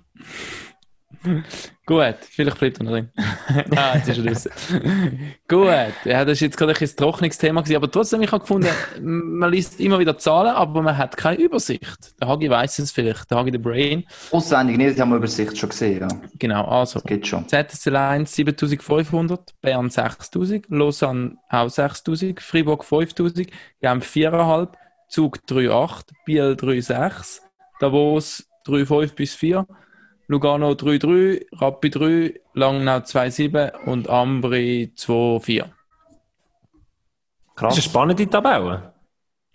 Gut, 1.86 2.16
vielleicht 2.22 2.60
bleibt 2.60 2.80
er 2.80 2.84
noch 2.84 2.92
drin. 2.92 3.10
ah, 3.76 3.96
jetzt 3.96 4.10
ist 4.10 4.18
er 4.18 4.28
raus. 4.28 4.50
Gut, 5.48 5.94
ja, 6.06 6.26
das 6.26 6.34
ist 6.34 6.42
jetzt 6.42 6.58
gerade 6.58 6.74
ein 6.74 6.78
ein 6.82 6.96
trockenes 6.96 7.38
Thema 7.38 7.62
gewesen, 7.62 7.76
aber 7.76 7.92
trotzdem, 7.92 8.22
ich 8.22 8.32
habe 8.32 8.42
gefunden, 8.42 8.70
man 9.02 9.52
liest 9.52 9.80
immer 9.80 10.00
wieder 10.00 10.18
Zahlen, 10.18 10.56
aber 10.56 10.82
man 10.82 10.98
hat 10.98 11.16
keine 11.16 11.38
Übersicht. 11.38 12.20
Der 12.20 12.28
Hagi 12.28 12.50
weiß 12.50 12.80
es 12.80 12.92
vielleicht, 12.92 13.30
der 13.30 13.38
Hagi 13.38 13.52
der 13.52 13.60
Brain. 13.60 14.04
Auswendig 14.32 14.78
nicht, 14.78 14.98
die 14.98 15.02
haben 15.02 15.10
wir 15.10 15.18
Übersicht 15.18 15.58
schon 15.58 15.70
gesehen, 15.70 16.02
ja. 16.02 16.08
Genau, 16.40 16.66
also. 16.66 17.00
Geht 17.02 17.28
schon. 17.28 17.48
ZSL 17.48 17.96
1 17.96 18.34
7500, 18.34 19.54
Bern 19.62 19.90
6000, 19.90 20.66
Lausanne 20.70 21.38
auch 21.50 21.70
6000, 21.70 22.42
Fribourg 22.42 22.84
5000, 22.84 23.48
Genf 23.82 24.16
4,5, 24.16 24.70
Zug 25.08 25.40
3,8, 25.48 26.06
Biel 26.26 26.58
3,6, 26.60 27.42
Davos 27.80 28.48
3,5 28.66 29.16
bis 29.16 29.36
4, 29.36 29.68
Lugano 30.28 30.72
3,3, 30.72 31.46
Rappi 31.54 31.90
3, 31.90 32.34
Langnau 32.54 32.98
2,7 32.98 33.72
und 33.86 34.10
Ambri 34.10 34.92
2,4. 34.96 35.60
Das 35.60 35.68
ist 35.68 35.72
eine 37.62 37.70
Krass. 37.70 37.84
spannende 37.84 38.28
Tabelle. 38.30 38.94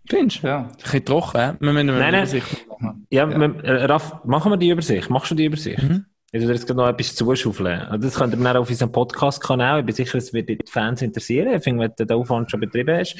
Findest 0.09 0.43
du? 0.43 0.47
Ja. 0.49 0.59
Ein 0.59 0.73
bisschen 0.77 1.05
trocken, 1.05 1.41
hä? 1.41 1.53
Wir 1.61 1.73
müssen 1.73 1.87
Nein, 1.87 1.97
eine 1.97 2.03
nein. 2.03 2.15
Übersicht 2.23 2.69
machen. 2.69 3.07
Ja, 3.11 3.29
wir- 3.29 3.65
äh, 3.65 3.85
Raff, 3.85 4.25
machen 4.25 4.53
wir 4.53 4.57
die 4.57 4.71
Übersicht? 4.71 5.11
Machst 5.11 5.31
du 5.31 5.35
die 5.35 5.45
Übersicht? 5.45 5.83
Mhm. 5.83 6.07
Ich 6.33 6.41
würde 6.41 6.55
jetzt 6.55 6.67
gerade 6.67 6.79
noch 6.79 6.89
etwas 6.89 7.15
zuschaufeln. 7.17 7.81
Also 7.83 8.07
Das 8.07 8.15
könnt 8.17 8.35
ihr 8.35 8.43
dann 8.43 8.57
auf 8.57 8.69
unserem 8.71 8.93
Podcast-Kanal. 8.93 9.81
Ich 9.81 9.87
bin 9.87 9.95
sicher, 9.95 10.19
es 10.19 10.33
wird 10.33 10.49
die 10.49 10.59
Fans 10.69 11.03
interessieren. 11.03 11.53
Ich 11.55 11.63
finde, 11.65 11.83
wenn 11.85 11.93
du 11.97 12.07
den 12.07 12.17
Aufwand 12.17 12.51
schon 12.51 12.61
betrieben 12.61 12.97
hast. 12.99 13.17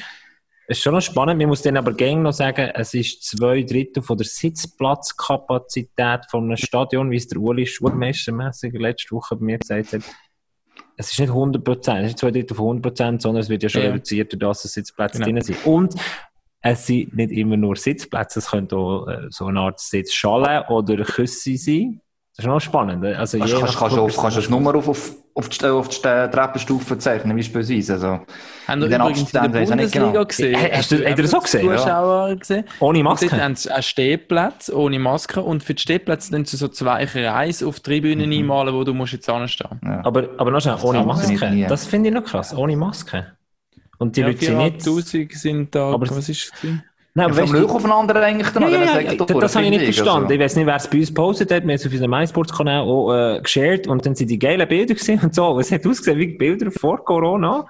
Es 0.71 0.77
ist 0.77 0.83
schon 0.85 0.93
noch 0.93 1.01
spannend. 1.01 1.37
Man 1.37 1.49
muss 1.49 1.61
dann 1.61 1.75
aber 1.75 1.91
gerne 1.91 2.21
noch 2.21 2.31
sagen, 2.31 2.71
es 2.73 2.93
ist 2.93 3.25
zwei 3.25 3.61
Drittel 3.63 4.01
von 4.01 4.15
der 4.17 4.25
Sitzplatzkapazität 4.25 6.21
von 6.29 6.45
einem 6.45 6.55
Stadion, 6.55 7.11
wie 7.11 7.17
es 7.17 7.27
der 7.27 7.41
Uli 7.41 7.65
schulmeistermässig 7.67 8.71
letzte 8.75 9.13
Woche 9.13 9.35
bei 9.35 9.43
mir 9.43 9.57
gesagt 9.57 9.91
hat. 9.91 10.01
Es 10.95 11.11
ist 11.11 11.19
nicht 11.19 11.27
100 11.27 11.61
Prozent, 11.61 11.97
es 11.97 12.03
ist 12.05 12.07
nicht 12.11 12.19
zwei 12.19 12.31
Drittel 12.31 12.55
von 12.55 12.67
100 12.67 12.83
Prozent, 12.83 13.21
sondern 13.21 13.41
es 13.41 13.49
wird 13.49 13.63
ja 13.63 13.67
schon 13.69 13.81
Ja. 13.81 13.89
reduziert, 13.89 14.41
dass 14.41 14.61
Sitzplätze 14.63 15.17
Genau. 15.17 15.25
drin 15.25 15.41
sind. 15.41 15.65
Und 15.65 15.95
es 16.61 16.85
sind 16.85 17.17
nicht 17.17 17.31
immer 17.33 17.57
nur 17.57 17.75
Sitzplätze, 17.75 18.39
es 18.39 18.49
könnte 18.51 18.77
auch 18.77 19.07
äh, 19.09 19.27
so 19.29 19.47
eine 19.47 19.59
Art 19.59 19.77
Sitzschale 19.81 20.67
oder 20.69 21.03
Küsse 21.03 21.57
sein. 21.57 21.99
Das 22.37 22.45
ist 22.45 22.47
noch 22.49 22.61
spannend. 22.61 23.03
Also 23.05 23.37
Kannst, 23.37 23.53
je 23.53 23.59
kannst, 23.59 23.77
kannst, 23.77 23.95
du 23.97 24.01
auf, 24.01 24.15
kannst 24.15 24.37
du 24.37 24.41
das 24.41 24.45
das 24.45 24.49
Nummer 24.49 24.73
auf, 24.75 24.87
auf 24.87 25.11
auf 25.33 25.47
die, 25.47 25.65
auf 25.65 25.87
die 25.87 26.01
Treppenstufe 26.01 26.97
zeichnen, 26.97 27.37
beispielsweise. 27.37 27.93
Also, 27.93 28.07
Haben 28.67 28.81
wir 28.81 28.85
in 28.85 28.91
den 28.91 28.99
Abständen 29.01 29.31
der 29.53 29.61
weiss 29.61 29.69
ich 29.69 29.75
nicht 29.75 29.93
Bundesliga 29.93 30.11
genau. 30.11 30.25
gesehen? 30.25 30.55
Hey, 30.59 30.71
hast 30.75 30.91
du- 30.91 30.95
habt 30.97 31.07
ihr 31.19 31.23
das 31.23 31.33
auch 31.33 31.43
gesehen? 31.43 31.77
Zuschauer 31.77 32.35
gesehen? 32.35 32.65
Ohne 32.81 32.99
Und 32.99 33.03
Maske? 33.05 33.27
dort 33.29 33.41
haben 33.41 33.55
sie 33.55 33.71
auch 33.73 33.81
Stehplätze 33.81 34.77
ohne 34.77 34.99
Maske 34.99 35.41
und 35.41 35.63
für 35.63 35.73
die 35.73 35.81
Stehplätze 35.81 36.31
dann 36.33 36.43
so 36.43 36.67
zwei 36.67 37.05
Kreise 37.05 37.65
auf 37.65 37.77
die 37.79 37.83
Tribünen 37.83 38.27
Mhm. 38.29 38.39
einmalen, 38.39 38.73
wo 38.73 38.83
du 38.83 38.93
musst 38.93 39.13
jetzt 39.13 39.29
anstehen. 39.29 39.79
Aber, 40.03 40.27
aber 40.37 40.51
noch 40.51 40.59
schnell, 40.59 40.75
ohne 40.83 40.97
Das 40.97 41.07
Maske. 41.07 41.65
Das 41.69 41.85
finde 41.85 42.09
ich 42.09 42.15
noch 42.15 42.25
krass, 42.25 42.53
ohne 42.53 42.75
Maske. 42.75 43.27
Und 43.99 44.17
die 44.17 44.21
Ja, 44.21 44.27
Leute 44.27 44.45
sind 44.45 44.57
nicht... 44.57 44.81
4'500 44.81 45.37
sind 45.37 45.73
da, 45.75 45.93
Aber- 45.93 46.09
was 46.09 46.27
ist 46.27 46.51
es? 46.61 46.69
Nein, 47.13 47.33
Ja, 47.33 47.45
vom 47.45 47.65
aufeinander 47.69 48.15
eigentlich 48.21 48.49
dann, 48.51 48.63
Ja, 48.63 48.69
ja, 48.69 48.79
Das 48.79 49.03
ja, 49.03 49.13
doch, 49.15 49.39
das 49.39 49.55
habe 49.55 49.65
ich 49.65 49.71
nicht 49.71 49.79
finde 49.81 49.93
verstanden. 49.93 50.23
also. 50.25 50.33
Ich 50.33 50.39
weiß 50.39 50.55
nicht, 50.55 50.65
wer 50.65 50.75
es 50.75 50.87
bei 50.87 50.97
uns 50.99 51.07
gepostet 51.09 51.51
hat. 51.51 51.63
Wir 51.63 51.69
haben 51.73 51.75
es 51.75 51.85
auf 51.85 51.91
unserem 51.91 52.11
MySports-Kanal 52.11 52.81
auch 52.83 53.13
äh, 53.13 53.41
geshared 53.41 53.87
und 53.87 54.05
dann 54.05 54.15
sind 54.15 54.29
die 54.29 54.39
geilen 54.39 54.67
Bilder 54.67 54.93
gesehen 54.93 55.19
und 55.21 55.35
so. 55.35 55.59
Es 55.59 55.71
hat 55.71 55.85
ausgesehen 55.85 56.17
wie 56.19 56.27
Bilder 56.37 56.71
vor 56.71 57.03
Corona. 57.03 57.65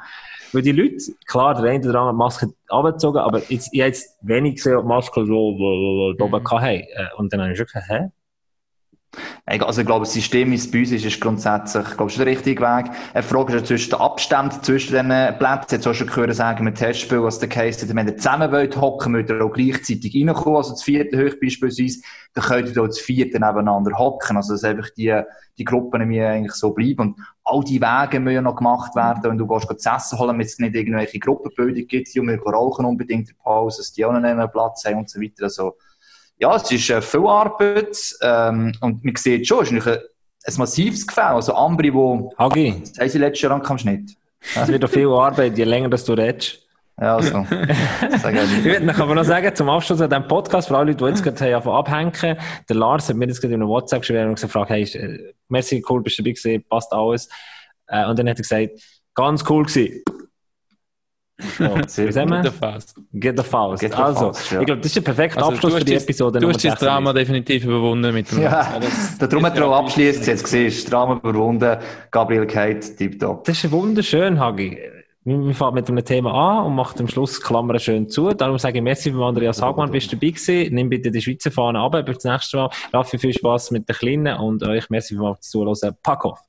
Weil 0.54 0.62
die 0.64 0.74
Leute, 0.74 0.98
klar, 1.28 1.56
der 1.56 1.72
eine 1.72 1.80
oder 1.90 2.02
andere 2.02 2.08
hat 2.08 2.14
die 2.14 2.18
Maske 2.18 2.54
abgezogen, 2.68 3.20
aber 3.20 3.40
jetzt, 3.50 3.70
ich 3.72 3.80
habe 3.80 3.88
jetzt 3.88 4.18
wenig 4.22 4.56
gesehen, 4.56 4.76
ob 4.76 4.84
die 4.84 4.88
Maske 4.90 5.22
so, 5.22 5.26
so, 5.26 5.58
so, 5.58 6.14
so 6.20 6.26
oben 6.26 6.44
hatten. 6.52 6.66
Äh, 6.66 6.86
Und 7.18 7.32
dann 7.32 7.42
habe 7.42 7.52
ich 7.54 7.58
schon 7.58 7.68
gesagt, 7.68 7.86
hä? 7.90 8.10
Also 9.46 9.82
ich 9.82 9.88
glaube, 9.88 10.06
das 10.06 10.14
System, 10.14 10.54
es 10.54 10.70
bei 10.72 10.80
uns 10.80 10.92
ist, 10.92 11.06
ist 11.06 11.20
grundsätzlich, 11.20 11.86
ich 11.86 11.98
glaube, 11.98 12.10
schon 12.10 12.24
der 12.24 12.34
richtige 12.34 12.62
Weg. 12.62 12.92
Eine 13.14 13.24
Frage 13.24 13.56
ist 13.56 13.68
zwischen 13.68 13.90
den 13.90 14.00
Abständen 14.00 14.64
zwischen 14.64 14.94
den 14.94 15.38
Plätzen. 15.38 15.76
Jetzt 15.76 15.88
auch 15.88 15.94
schon 15.94 16.08
gehört 16.08 16.34
sagen, 16.34 16.64
mit 16.64 16.78
Testspiel, 16.78 17.22
was 17.22 17.40
der 17.40 17.50
Case 17.50 17.86
hat, 17.86 17.94
wenn 17.94 18.08
ihr 18.08 18.16
zusammen 18.16 18.52
wollt 18.52 18.80
hocken, 18.80 19.12
müsst 19.12 19.30
ihr 19.30 19.44
auch 19.44 19.52
gleichzeitig 19.52 20.16
reinkommen, 20.16 20.56
also 20.56 20.72
das 20.72 20.84
vierte 20.84 21.18
hoch 21.18 21.36
beispielsweise, 21.42 22.02
dann 22.34 22.44
könnt 22.46 22.76
ihr 22.76 22.82
auch 22.82 22.88
das 22.88 23.00
vierte 23.00 23.40
nebeneinander 23.40 23.98
hocken. 23.98 24.38
Also, 24.38 24.54
dass 24.54 24.64
einfach 24.64 24.90
die, 24.92 25.22
die 25.58 25.66
Gruppen 25.66 26.08
mir 26.08 26.30
eigentlich 26.30 26.54
so 26.54 26.72
bleiben. 26.72 27.02
Und 27.02 27.20
all 27.44 27.64
die 27.66 27.82
Wege 27.82 28.20
müssen 28.22 28.36
ja 28.36 28.42
noch 28.42 28.56
gemacht 28.56 28.96
werden. 28.96 29.24
Wenn 29.24 29.38
du 29.38 29.48
gehst, 29.48 29.68
zu 29.82 29.90
essen 29.90 30.20
holen, 30.20 30.30
damit 30.30 30.48
es 30.48 30.60
nicht 30.60 30.76
irgendwelche 30.76 31.20
Gruppenbildung 31.20 31.86
gibt, 31.88 32.16
die 32.16 32.22
wir 32.22 32.42
rauchen 32.42 32.86
unbedingt 32.86 33.30
in 33.30 33.36
Pause, 33.36 33.80
dass 33.80 33.92
die 33.92 34.06
auch 34.06 34.14
noch 34.14 34.24
einen 34.24 34.52
Platz 34.52 34.86
haben 34.86 35.00
und 35.00 35.10
so 35.10 35.20
weiter. 35.20 35.44
Also, 35.44 35.74
ja, 36.42 36.56
es 36.56 36.72
ist 36.72 36.90
äh, 36.90 37.02
viel 37.02 37.28
Arbeit 37.28 37.98
ähm, 38.22 38.74
und 38.82 39.06
man 39.06 39.16
sieht 39.16 39.48
schon, 39.48 39.64
es 39.64 39.72
ist 39.72 39.88
ein, 39.88 40.00
ein 40.48 40.54
massives 40.58 41.06
Gefälle. 41.06 41.28
Also 41.28 41.54
Ambri, 41.54 41.94
wo, 41.94 42.34
Hagi, 42.38 42.82
das 42.98 43.12
sie 43.12 43.20
letztes 43.20 43.42
Jahr 43.44 43.52
am 43.64 43.78
Schnitt. 43.78 44.18
es 44.56 44.68
wird 44.68 44.82
doch 44.82 44.90
viel 44.90 45.08
Arbeit, 45.08 45.56
je 45.58 45.66
länger 45.66 45.90
dass 45.90 46.04
du 46.04 46.14
redest. 46.14 46.58
Ja, 47.00 47.16
also. 47.16 47.46
Ich 47.52 48.64
würde 48.66 48.86
noch 48.86 49.00
aber 49.00 49.16
noch 49.16 49.24
sagen, 49.24 49.56
zum 49.56 49.70
Abschluss 49.70 50.02
an 50.02 50.10
diesem 50.10 50.28
Podcast, 50.28 50.68
für 50.68 50.78
alle 50.78 50.92
Leute, 50.92 51.04
die 51.04 51.10
jetzt 51.10 51.24
gerade 51.24 51.56
haben 51.56 51.70
abhängen, 51.70 52.38
der 52.68 52.76
Lars 52.76 53.10
hat 53.10 53.16
mir 53.16 53.28
das 53.28 53.40
gerade 53.40 53.54
in 53.54 53.62
einer 53.62 53.70
WhatsApp 53.70 54.02
geschrieben 54.02 54.30
und 54.30 54.42
gefragt, 54.42 54.70
hey, 54.72 54.84
äh, 54.84 55.34
merci, 55.48 55.84
cool, 55.90 56.02
bist 56.02 56.18
du 56.18 56.24
dabei 56.24 56.34
gewesen, 56.34 56.64
passt 56.68 56.92
alles. 56.92 57.30
Äh, 57.88 58.08
und 58.08 58.18
dann 58.18 58.28
hat 58.30 58.38
er 58.38 58.42
gesagt, 58.42 58.72
ganz 59.14 59.44
cool 59.48 59.66
gewesen. 59.66 60.04
Sehr 61.88 62.08
wie 62.08 62.12
sagen 62.12 62.30
Mit 62.30 62.46
der 62.46 62.52
wir? 62.52 62.52
Faust. 62.52 62.96
Get 63.14 63.38
the 63.40 63.44
Faust. 63.44 63.82
Get 63.82 63.92
the 63.94 63.98
Also, 64.02 64.20
Faust, 64.26 64.52
ja. 64.52 64.60
ich 64.60 64.66
glaube, 64.66 64.82
das 64.82 64.88
ist 64.88 64.96
der 64.96 65.02
perfekte 65.02 65.38
Also, 65.38 65.52
Abschluss 65.52 65.74
für 65.76 65.80
die 65.86 65.94
dein- 65.94 66.02
Episode. 66.04 66.40
Du 66.40 66.48
hast 66.50 66.64
das 66.64 66.76
Drama 66.80 67.12
36. 67.14 67.28
definitiv 67.46 67.66
überwunden 67.66 68.14
mit 68.14 68.32
dem 68.32 68.42
Ja, 68.42 68.80
das- 68.80 69.18
darum 69.18 69.46
hat 69.46 69.58
er 69.58 69.68
auch 69.68 69.80
abschließend 69.80 70.28
jetzt 70.28 70.44
gesehen, 70.44 70.66
das 70.70 70.86
Drama 70.86 71.16
überwunden, 71.24 71.78
Gabriel 72.12 72.46
Kate, 72.46 72.96
tipptopp. 72.96 73.44
Das 73.46 73.64
ist 73.64 73.72
wunderschön, 73.72 74.40
Hagi. 74.40 74.78
Wir 75.24 75.38
wir 75.40 75.54
fangen 75.54 75.76
mit 75.76 75.88
einem 75.88 76.04
Thema 76.04 76.34
an 76.34 76.66
und 76.66 76.76
macht 76.76 77.00
am 77.00 77.08
Schluss 77.08 77.40
Klammern 77.40 77.80
schön 77.80 78.10
zu. 78.10 78.34
Darum 78.34 78.58
sage 78.58 78.80
ich 78.80 78.84
merci 78.84 79.12
für 79.12 79.24
Andreas 79.24 79.62
Hagmann, 79.62 79.92
bist 79.92 80.12
du 80.12 80.16
dabei 80.16 80.32
gewesen. 80.32 80.74
Nimm 80.74 80.90
bitte 80.90 81.12
die 81.12 81.22
Schweizer 81.22 81.52
Fahne 81.52 81.80
ab, 81.80 81.92
bis 82.06 82.18
das 82.18 82.24
nächste 82.32 82.58
Mal. 82.58 82.70
Raffi, 82.92 83.20
viel 83.20 83.32
Spaß 83.34 83.70
mit 83.70 83.88
den 83.88 83.96
Kleinen 83.96 84.38
und 84.40 84.64
euch 84.64 84.90
merci 84.90 85.16
für 85.16 85.36
das 85.38 85.48
Zuhören. 85.48 85.96
Pack 86.02 86.26
auf! 86.26 86.40